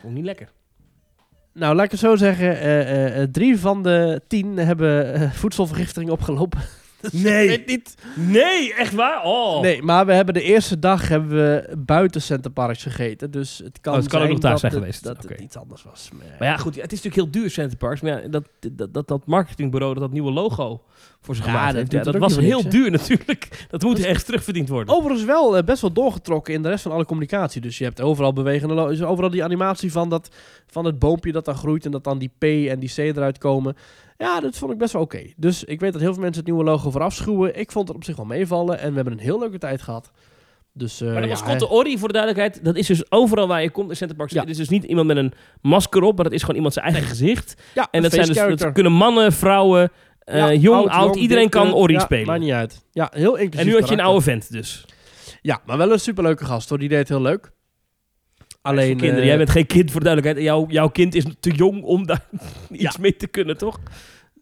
Vond 0.01 0.15
niet 0.15 0.25
lekker. 0.25 0.53
Nou, 1.53 1.75
laat 1.75 1.85
ik 1.85 1.91
het 1.91 2.01
zo 2.01 2.17
zeggen. 2.17 3.33
drie 3.33 3.59
van 3.59 3.83
de 3.83 4.23
tien 4.27 4.57
hebben 4.57 5.31
voedselvergiftiging 5.33 6.11
opgelopen. 6.11 6.61
Nee. 7.23 7.47
Weet 7.49 7.67
niet. 7.67 7.95
Nee, 8.17 8.75
echt 8.75 8.95
waar? 8.95 9.23
Oh. 9.25 9.61
Nee, 9.61 9.83
maar 9.83 10.07
we 10.07 10.13
hebben 10.13 10.35
de 10.35 10.43
eerste 10.43 10.79
dag 10.79 11.09
hebben 11.09 11.29
we 11.29 11.75
buiten 11.79 12.23
Center 12.23 12.51
Parks 12.51 12.83
gegeten. 12.83 13.31
Dus 13.31 13.61
het 13.65 13.81
kan, 13.81 13.93
Oh, 13.95 13.99
het 13.99 14.09
kan 14.09 14.19
ook 14.21 14.25
zijn 14.27 14.33
nog 14.33 14.39
daar 14.43 14.51
dat 14.51 14.61
zijn 14.61 14.73
het- 14.73 14.81
geweest. 14.81 15.05
Dat 15.05 15.25
Oké. 15.25 15.33
het 15.33 15.43
iets 15.43 15.57
anders 15.57 15.83
was. 15.83 16.09
Maar, 16.13 16.27
Maar 16.39 16.49
ja, 16.49 16.57
goed, 16.57 16.75
het 16.81 16.93
is 16.93 17.03
natuurlijk 17.03 17.15
heel 17.33 17.43
duur, 17.43 17.51
Center 17.51 17.77
Parks. 17.79 18.01
Maar 18.01 18.23
ja, 18.23 18.29
dat, 18.29 18.45
dat, 18.73 18.95
dat, 18.95 19.09
dat 19.09 19.27
marketingbureau 19.27 19.93
dat 19.95 20.03
dat 20.03 20.13
nieuwe 20.13 20.33
logo 20.33 20.83
voor 21.21 21.35
zich 21.35 21.45
Ja, 21.45 21.51
gemaakt 21.51 21.67
dat 21.69 21.77
heeft, 21.79 21.91
doet 21.91 21.99
ja, 21.99 22.05
dat 22.07 22.15
ook 22.15 22.29
was 22.29 22.37
heel 22.37 22.59
niks, 22.63 22.71
duur 22.75 22.91
natuurlijk. 22.91 23.49
Dat 23.71 23.83
moet 23.83 24.05
ergens 24.05 24.25
terugverdiend 24.25 24.69
worden. 24.69 24.95
Overigens 24.95 25.25
wel 25.27 25.57
eh, 25.57 25.65
best 25.65 25.81
wel 25.81 25.93
doorgetrokken 25.93 26.55
in 26.55 26.63
de 26.63 26.69
rest 26.69 26.83
van 26.83 26.93
alle 26.93 27.05
communicatie. 27.05 27.61
Dus 27.61 27.79
je 27.79 27.85
hebt 27.85 28.01
overal 28.01 28.33
bewegende... 28.33 28.75
lo- 28.75 28.89
dus 28.89 29.03
overal 29.03 29.31
die 29.31 29.45
animatie 29.45 29.93
van, 29.93 30.09
dat, 30.09 30.29
van 30.67 30.85
het 30.85 30.99
boompje 30.99 31.33
dat 31.33 31.45
dan 31.45 31.55
groeit... 31.55 31.85
en 31.85 31.91
dat 31.91 32.05
dan 32.05 32.19
die 32.19 32.31
P 32.39 32.43
en 32.45 32.79
die 32.79 32.93
C 32.95 32.99
eruit 32.99 33.39
komen. 33.39 33.77
Ja, 34.25 34.41
dat 34.41 34.57
vond 34.57 34.73
ik 34.73 34.79
best 34.79 34.93
wel 34.93 35.03
oké. 35.03 35.23
Dus 35.37 35.65
ik 35.65 35.81
weet 35.81 35.93
dat 35.93 36.01
heel 36.01 36.13
veel 36.13 36.23
mensen 36.23 36.43
het 36.43 36.51
nieuwe 36.51 36.65
logo 36.71 36.91
verafschuwen. 36.91 37.59
Ik 37.59 37.73
vond 37.73 37.89
het 37.89 37.97
op 37.97 38.05
zich 38.05 38.17
wel 38.17 38.25
meevallen. 38.27 38.79
En 38.79 38.89
we 38.89 38.95
hebben 38.95 39.13
een 39.13 39.19
heel 39.19 39.39
leuke 39.39 39.59
tijd 39.59 39.83
gehad. 39.83 40.11
Dus, 40.73 41.01
eh, 41.01 41.13
Maar 41.13 41.23
ja, 41.23 41.29
mascotte 41.29 41.65
hè. 41.65 41.71
Ori, 41.71 41.99
voor 41.99 42.09
de 42.09 42.15
duidelijkheid, 42.15 42.65
dat 42.65 42.77
is 42.77 42.87
dus 42.87 43.11
overal 43.11 43.47
waar 43.47 43.63
je 43.63 43.71
komt 43.71 43.91
in 43.91 43.97
Center 43.97 44.17
Park. 44.17 44.31
Ja. 44.31 44.41
Het 44.41 44.51
is 44.51 44.57
dus 44.57 44.69
niet 44.69 44.85
iemand 44.85 45.07
met 45.07 45.17
een 45.17 45.33
masker 45.61 46.03
op, 46.03 46.15
maar 46.15 46.25
dat 46.25 46.33
is 46.33 46.41
gewoon 46.41 46.57
iemand 46.57 46.75
zijn 46.75 46.87
eigen 46.87 47.05
gezicht. 47.05 47.63
ja, 47.75 47.89
En 47.91 48.03
dat, 48.03 48.13
zijn 48.13 48.27
dus, 48.27 48.37
dat 48.61 48.73
kunnen 48.73 48.93
mannen, 48.93 49.33
vrouwen, 49.33 49.91
eh, 50.19 50.37
Ja, 50.39 50.53
jong, 50.53 50.89
oud, 50.89 51.17
iedereen 51.17 51.49
kan 51.49 51.75
Ori 51.75 51.93
ja, 51.93 52.01
spelen. 52.01 52.27
Maakt 52.27 52.41
niet 52.41 52.53
uit. 52.53 52.85
Ja, 52.93 53.11
heel 53.15 53.37
inclusief 53.37 53.61
en 53.61 53.67
nu 53.67 53.81
had 53.81 53.89
je 53.89 53.95
een 53.95 54.01
oude 54.01 54.21
vent 54.23 54.53
dus. 54.53 54.85
Ja, 55.43 55.61
maar 55.67 55.77
wel 55.79 55.93
een 55.93 56.01
superleuke 56.01 56.45
gast 56.45 56.69
hoor. 56.69 56.79
Die 56.79 56.89
deed 56.89 56.99
het 56.99 57.09
heel 57.09 57.23
leuk. 57.23 57.53
Alleen... 58.63 58.97
Kinderen. 58.97 59.21
eh, 59.21 59.27
Jij 59.27 59.37
bent 59.37 59.51
geen 59.51 59.67
kind 59.67 59.91
voor 59.91 60.01
de 60.01 60.07
duidelijkheid. 60.07 60.47
Jouw, 60.47 60.67
jouw 60.69 60.89
kind 60.89 61.15
is 61.15 61.25
te 61.41 61.51
jong 61.51 61.83
om 61.83 62.07
daar 62.07 62.25
iets 62.71 62.99
mee 62.99 63.17
te 63.17 63.27
kunnen, 63.27 63.57
toch? 63.57 63.81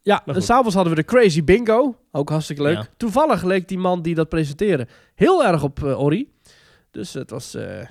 Ja, 0.03 0.23
en 0.27 0.43
s'avonds 0.43 0.74
hadden 0.74 0.95
we 0.95 1.01
de 1.01 1.07
Crazy 1.07 1.45
Bingo. 1.45 1.97
Ook 2.11 2.29
hartstikke 2.29 2.62
leuk. 2.62 2.77
Ja. 2.77 2.87
Toevallig 2.97 3.43
leek 3.43 3.69
die 3.69 3.79
man 3.79 4.03
die 4.03 4.15
dat 4.15 4.29
presenteerde 4.29 4.87
heel 5.15 5.45
erg 5.45 5.62
op 5.62 5.83
Ori. 5.83 6.33
Dus 6.91 7.12
het 7.12 7.31
was... 7.31 7.53
ja. 7.59 7.87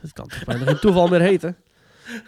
Het 0.00 0.12
kan 0.12 0.28
toch 0.28 0.44
bijna 0.44 0.64
geen 0.64 0.78
toeval 0.78 1.08
meer 1.08 1.20
heten. 1.20 1.56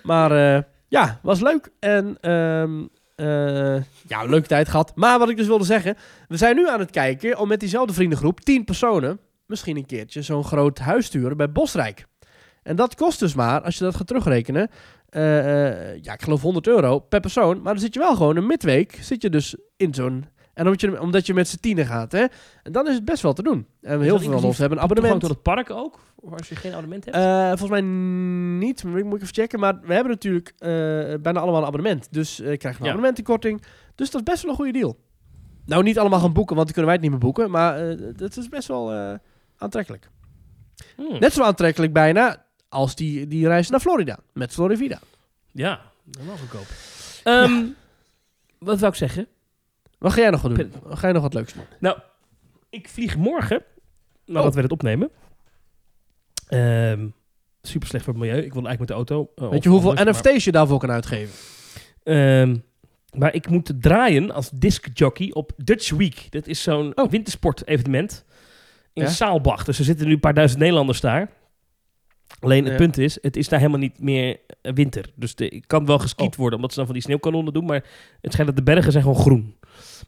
Maar 0.03 0.57
eh, 0.57 0.63
ja, 0.89 1.19
was 1.23 1.41
leuk. 1.41 1.71
En 1.79 2.17
ehm, 2.21 2.87
eh, 3.15 3.83
ja, 4.07 4.23
een 4.23 4.31
leuke 4.31 4.47
tijd 4.47 4.69
gehad. 4.69 4.93
Maar 4.95 5.19
wat 5.19 5.29
ik 5.29 5.37
dus 5.37 5.47
wilde 5.47 5.65
zeggen... 5.65 5.97
We 6.29 6.37
zijn 6.37 6.57
nu 6.57 6.69
aan 6.69 6.81
het 6.81 6.91
kijken 6.91 7.39
om 7.39 7.49
met 7.49 7.61
diezelfde 7.61 7.93
vriendengroep, 7.93 8.41
10 8.41 8.65
personen... 8.65 9.19
misschien 9.47 9.77
een 9.77 9.87
keertje 9.87 10.23
zo'n 10.23 10.45
groot 10.45 10.79
huis 10.79 11.07
sturen 11.07 11.37
bij 11.37 11.53
Bosrijk. 11.53 12.07
En 12.63 12.77
dat 12.77 12.95
kost 12.95 13.19
dus 13.19 13.35
maar, 13.35 13.61
als 13.61 13.79
je 13.79 13.85
dat 13.85 13.97
gaat 13.97 14.07
terugrekenen... 14.07 14.71
eh, 15.09 15.93
eh, 15.93 16.03
ja, 16.03 16.13
ik 16.13 16.23
geloof 16.23 16.43
100 16.43 16.67
euro 16.67 16.99
per 16.99 17.21
persoon. 17.21 17.63
Maar 17.63 17.73
dan 17.73 17.83
zit 17.83 17.95
je 17.95 18.01
wel 18.01 18.17
gewoon 18.17 18.37
een 18.37 18.47
midweek, 18.47 18.99
zit 19.01 19.23
je 19.23 19.31
dus 19.31 19.57
in 19.77 19.95
zo'n... 19.95 20.25
En 20.55 20.65
omdat 20.65 20.81
je, 20.81 21.01
omdat 21.01 21.27
je 21.27 21.35
met 21.35 21.49
z'n 21.49 21.61
tienen 21.61 21.87
gaat, 21.87 22.13
hè. 22.13 22.25
En 22.63 22.73
dan 22.73 22.89
is 22.89 22.95
het 22.95 23.05
best 23.05 23.23
wel 23.23 23.33
te 23.33 23.43
doen. 23.43 23.67
En 23.83 24.01
heel 24.01 24.19
veel 24.19 24.33
van 24.33 24.45
ons 24.45 24.59
hebben 24.59 24.79
een 24.79 24.85
abonnement. 24.85 25.21
tot 25.21 25.31
het 25.31 25.43
park 25.43 25.71
ook? 25.71 25.99
Of 26.17 26.33
als 26.33 26.49
je 26.49 26.57
geen 26.57 26.71
abonnement 26.73 27.05
hebt? 27.05 27.17
Eh, 27.17 27.47
volgens 27.47 27.71
mij 27.71 27.81
niet, 28.59 28.85
maar 28.85 28.99
ik 28.99 29.05
moet 29.05 29.15
ik 29.17 29.23
even 29.23 29.35
checken. 29.35 29.61
Maar 29.61 29.81
we 29.83 29.95
hebben 29.95 30.13
natuurlijk 30.13 30.55
bijna 31.23 31.41
allemaal 31.41 31.61
een 31.61 31.67
abonnement. 31.67 32.09
Dus 32.13 32.35
krijg 32.37 32.61
je 32.61 32.67
een 32.69 32.75
Ja. 32.75 32.81
abonnementenkorting. 32.81 33.63
Dus 33.95 34.11
dat 34.11 34.21
is 34.21 34.33
best 34.33 34.43
wel 34.43 34.51
een 34.51 34.57
goede 34.57 34.73
deal. 34.73 34.99
Nou, 35.67 35.83
niet 35.83 35.99
allemaal 35.99 36.21
gaan 36.21 36.33
boeken, 36.33 36.57
want 36.57 36.67
dan 36.67 36.75
kunnen 36.77 36.93
wij 36.93 36.95
het 36.95 37.03
niet 37.03 37.11
meer 37.11 37.33
boeken. 37.33 37.51
Maar 37.51 37.97
dat 38.17 38.37
is 38.37 38.49
best 38.49 38.69
wel 38.69 39.19
aantrekkelijk. 39.57 40.09
Hmm. 40.97 41.19
Net 41.19 41.33
zo 41.33 41.43
aantrekkelijk 41.43 41.93
bijna 41.93 42.47
als 42.69 42.95
die, 42.95 43.27
die 43.27 43.47
reis 43.47 43.69
naar 43.71 43.81
Florida. 43.81 44.19
Met 44.33 44.53
Florivida. 44.53 44.99
Ja, 45.53 45.81
dat 46.05 46.23
goedkoop. 46.39 46.67
Ehm, 47.25 47.65
Wat 48.59 48.79
wil 48.79 48.89
ik 48.89 48.95
zeggen? 48.95 49.27
Wat 49.99 50.13
ga 50.13 50.21
jij 50.21 50.31
nog 50.31 50.43
wat 50.43 50.55
doen? 50.55 50.73
Wat 50.83 50.99
ga 50.99 51.07
je 51.07 51.13
nog 51.13 51.23
wat 51.23 51.35
leuks 51.35 51.53
doen? 51.53 51.65
Nou, 51.81 51.99
ik 52.71 52.89
vlieg 52.89 53.17
morgen, 53.17 53.63
nadat 54.27 54.49
Oh. 54.49 54.55
we 54.55 54.61
dit 54.63 54.71
opnemen. 54.73 55.11
Ehm, 56.49 57.07
super 57.63 57.89
slecht 57.89 58.05
voor 58.05 58.13
het 58.15 58.23
milieu. 58.23 58.37
Ik 58.43 58.53
wil 58.53 58.67
eigenlijk 58.67 58.79
met 58.79 58.89
de 58.89 58.95
auto. 59.15 59.31
eh, 59.37 59.49
Weet 59.51 59.63
je 59.63 59.69
hoeveel 59.69 59.97
anders, 59.97 60.23
maar- 60.23 60.33
NFT's 60.33 60.45
je 60.45 60.53
daarvoor 60.53 60.79
kan 60.79 60.91
uitgeven? 60.91 61.35
Ehm, 62.03 62.57
maar 63.19 63.35
ik 63.35 63.49
moet 63.49 63.73
draaien 63.81 64.31
als 64.31 64.51
discjockey 64.51 65.31
op 65.33 65.53
Dutch 65.57 65.91
Week. 65.91 66.27
Dat 66.31 66.47
is 66.47 66.63
zo'n 66.63 66.93
Oh. 66.97 67.11
wintersport-evenement 67.11 68.25
in 68.93 69.03
Ja? 69.03 69.09
Saalbach. 69.09 69.65
Dus 69.65 69.79
er 69.79 69.85
zitten 69.85 70.07
nu 70.07 70.13
een 70.13 70.21
paar 70.21 70.35
duizend 70.35 70.61
Nederlanders 70.61 71.01
daar. 71.01 71.31
Alleen 72.41 72.63
het 72.65 72.73
Ja. 72.73 72.79
punt 72.79 72.99
is, 72.99 73.19
het 73.21 73.37
is 73.37 73.49
daar 73.49 73.59
helemaal 73.59 73.81
niet 73.81 74.01
meer 74.01 74.37
eh, 74.63 74.73
winter. 74.73 75.05
Dus 75.15 75.35
de, 75.35 75.49
ik 75.49 75.65
kan 75.67 75.87
wel 75.87 75.99
geskiet 75.99 76.33
Oh. 76.33 76.39
worden, 76.39 76.55
omdat 76.55 76.71
ze 76.71 76.77
dan 76.77 76.87
van 76.87 76.95
die 76.95 77.05
sneeuwkanonnen 77.05 77.53
doen. 77.53 77.65
Maar 77.65 77.85
het 78.21 78.33
schijnt 78.33 78.49
dat 78.55 78.65
de 78.67 78.73
bergen 78.73 78.93
zijn 78.93 79.05
gewoon 79.05 79.21
groen. 79.21 79.57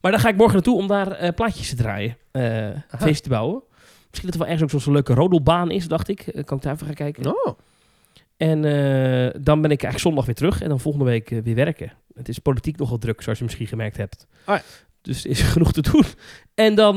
Maar 0.01 0.11
daar 0.11 0.21
ga 0.21 0.29
ik 0.29 0.37
morgen 0.37 0.55
naartoe 0.55 0.77
om 0.77 0.87
daar 0.87 1.11
eh, 1.13 1.35
plaatjes 1.35 1.69
te 1.69 1.77
draaien. 1.77 2.17
eh 2.31 2.69
feest 2.99 3.23
te 3.23 3.29
bouwen. 3.29 3.63
Misschien 4.09 4.31
dat 4.31 4.41
er 4.41 4.45
wel 4.47 4.55
ergens 4.55 4.75
ook 4.75 4.81
zo'n 4.81 4.93
leuke 4.93 5.15
rodelbaan 5.15 5.71
is, 5.71 5.89
dacht 5.89 6.09
ik. 6.09 6.21
Eh, 6.21 6.45
kan 6.45 6.57
ik 6.57 6.63
daar 6.63 6.75
even 6.75 6.87
gaan 6.87 6.95
kijken. 6.95 7.27
Oh, 7.27 7.59
En 8.37 8.61
dan 9.43 9.61
ben 9.61 9.71
ik 9.71 9.83
eigenlijk 9.83 9.99
zondag 9.99 10.25
weer 10.27 10.35
terug. 10.35 10.63
En 10.63 10.69
dan 10.69 10.81
volgende 10.81 11.07
week 11.07 11.29
weer 11.29 11.55
werken. 11.55 11.93
Het 12.15 12.29
is 12.29 12.39
politiek 12.39 12.77
nogal 12.79 12.99
druk, 12.99 13.23
zoals 13.23 13.39
je 13.39 13.45
misschien 13.45 13.67
gemerkt 13.67 13.97
hebt. 13.97 14.27
Ja. 14.47 14.63
Dus 15.03 15.25
er 15.25 15.31
is 15.31 15.41
genoeg 15.43 15.73
te 15.73 15.81
doen. 15.83 16.05
En 16.55 16.75
dan 16.75 16.95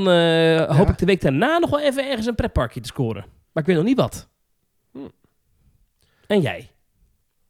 hoop 0.76 0.90
ik 0.90 0.98
de 0.98 1.06
week 1.06 1.22
daarna 1.22 1.58
nog 1.58 1.70
wel 1.70 1.80
even 1.82 2.10
ergens 2.10 2.26
een 2.28 2.36
pretparkje 2.36 2.80
te 2.82 2.88
scoren. 2.88 3.26
Maar 3.52 3.64
ik 3.64 3.70
weet 3.70 3.76
nog 3.78 3.86
niet 3.86 3.98
wat. 3.98 4.28
En 6.28 6.42
jij? 6.42 6.60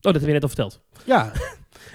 Oh, 0.01 0.11
dat 0.11 0.13
heb 0.13 0.23
je 0.25 0.31
net 0.31 0.41
al 0.43 0.47
verteld. 0.47 0.81
ja. 1.05 1.31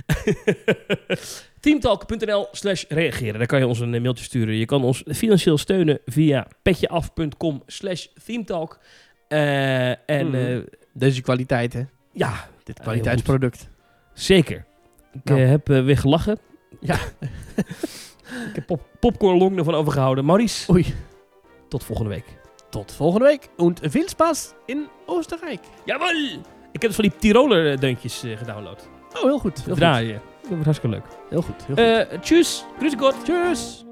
Teamtalk.nl 1.61 2.49
slash 2.53 2.85
reageren. 2.89 3.39
Daar 3.39 3.47
kan 3.47 3.59
je 3.59 3.67
ons 3.67 3.81
een 3.81 3.95
eh, 3.95 4.01
mailtje 4.01 4.25
sturen. 4.25 4.55
Je 4.55 4.65
kan 4.65 4.83
ons 4.85 5.03
financieel 5.07 5.59
steunen 5.59 5.99
via 6.07 6.47
petjeaf.com 6.63 7.63
slash 7.67 8.07
teamtalk. 8.25 8.79
Eh, 9.29 9.89
en 10.11 10.27
Mhm. 10.27 10.35
eh, 10.35 10.59
Deze 10.93 11.21
kwaliteit, 11.21 11.73
hè? 11.73 11.83
ja, 12.13 12.49
Dit 12.65 12.81
kwaliteitsproduct. 12.81 13.69
Zeker. 14.15 14.65
Ik 15.13 15.25
Nou. 15.25 15.41
heb 15.41 15.67
weer 15.69 15.99
gelachen. 15.99 16.39
Ja. 16.81 16.99
ik 18.49 18.55
heb 18.55 18.67
pop 18.67 18.83
popcorn 19.01 19.39
long 19.39 19.59
ervan 19.59 19.75
overgehouden. 19.75 20.25
Maurice, 20.25 20.73
Oei. 20.73 20.95
tot 21.69 21.85
volgende 21.85 22.11
week. 22.11 22.25
Tot 22.71 22.93
volgende 22.93 23.27
week. 23.27 23.49
Und 23.57 23.81
veel 23.83 24.09
spaß 24.09 24.53
in 24.67 24.89
Oostenrijk. 25.07 25.61
Jawel! 25.85 26.41
Ik 26.73 26.83
heb 26.83 26.91
dus 26.91 26.95
van 26.95 27.05
die 27.05 27.17
Tiroler 27.19 27.73
eh, 27.73 27.79
deuntjes 27.79 28.23
eh, 28.23 28.37
gedownload. 28.37 28.89
Oh, 29.17 29.23
heel 29.23 29.39
goed. 29.39 29.57
Heel 29.57 29.65
goed. 29.65 29.77
Draaien. 29.77 30.21
Dat 30.41 30.49
wordt 30.49 30.65
hartstikke 30.65 30.97
leuk. 30.97 31.07
Heel 31.31 31.43
goed. 31.43 31.65
Heel 31.67 31.97
goed. 31.97 32.13
Eh 32.13 32.19
tjus. 32.21 32.65
Grüß 32.81 32.99
Gott. 32.99 33.25
Tjus. 33.25 33.85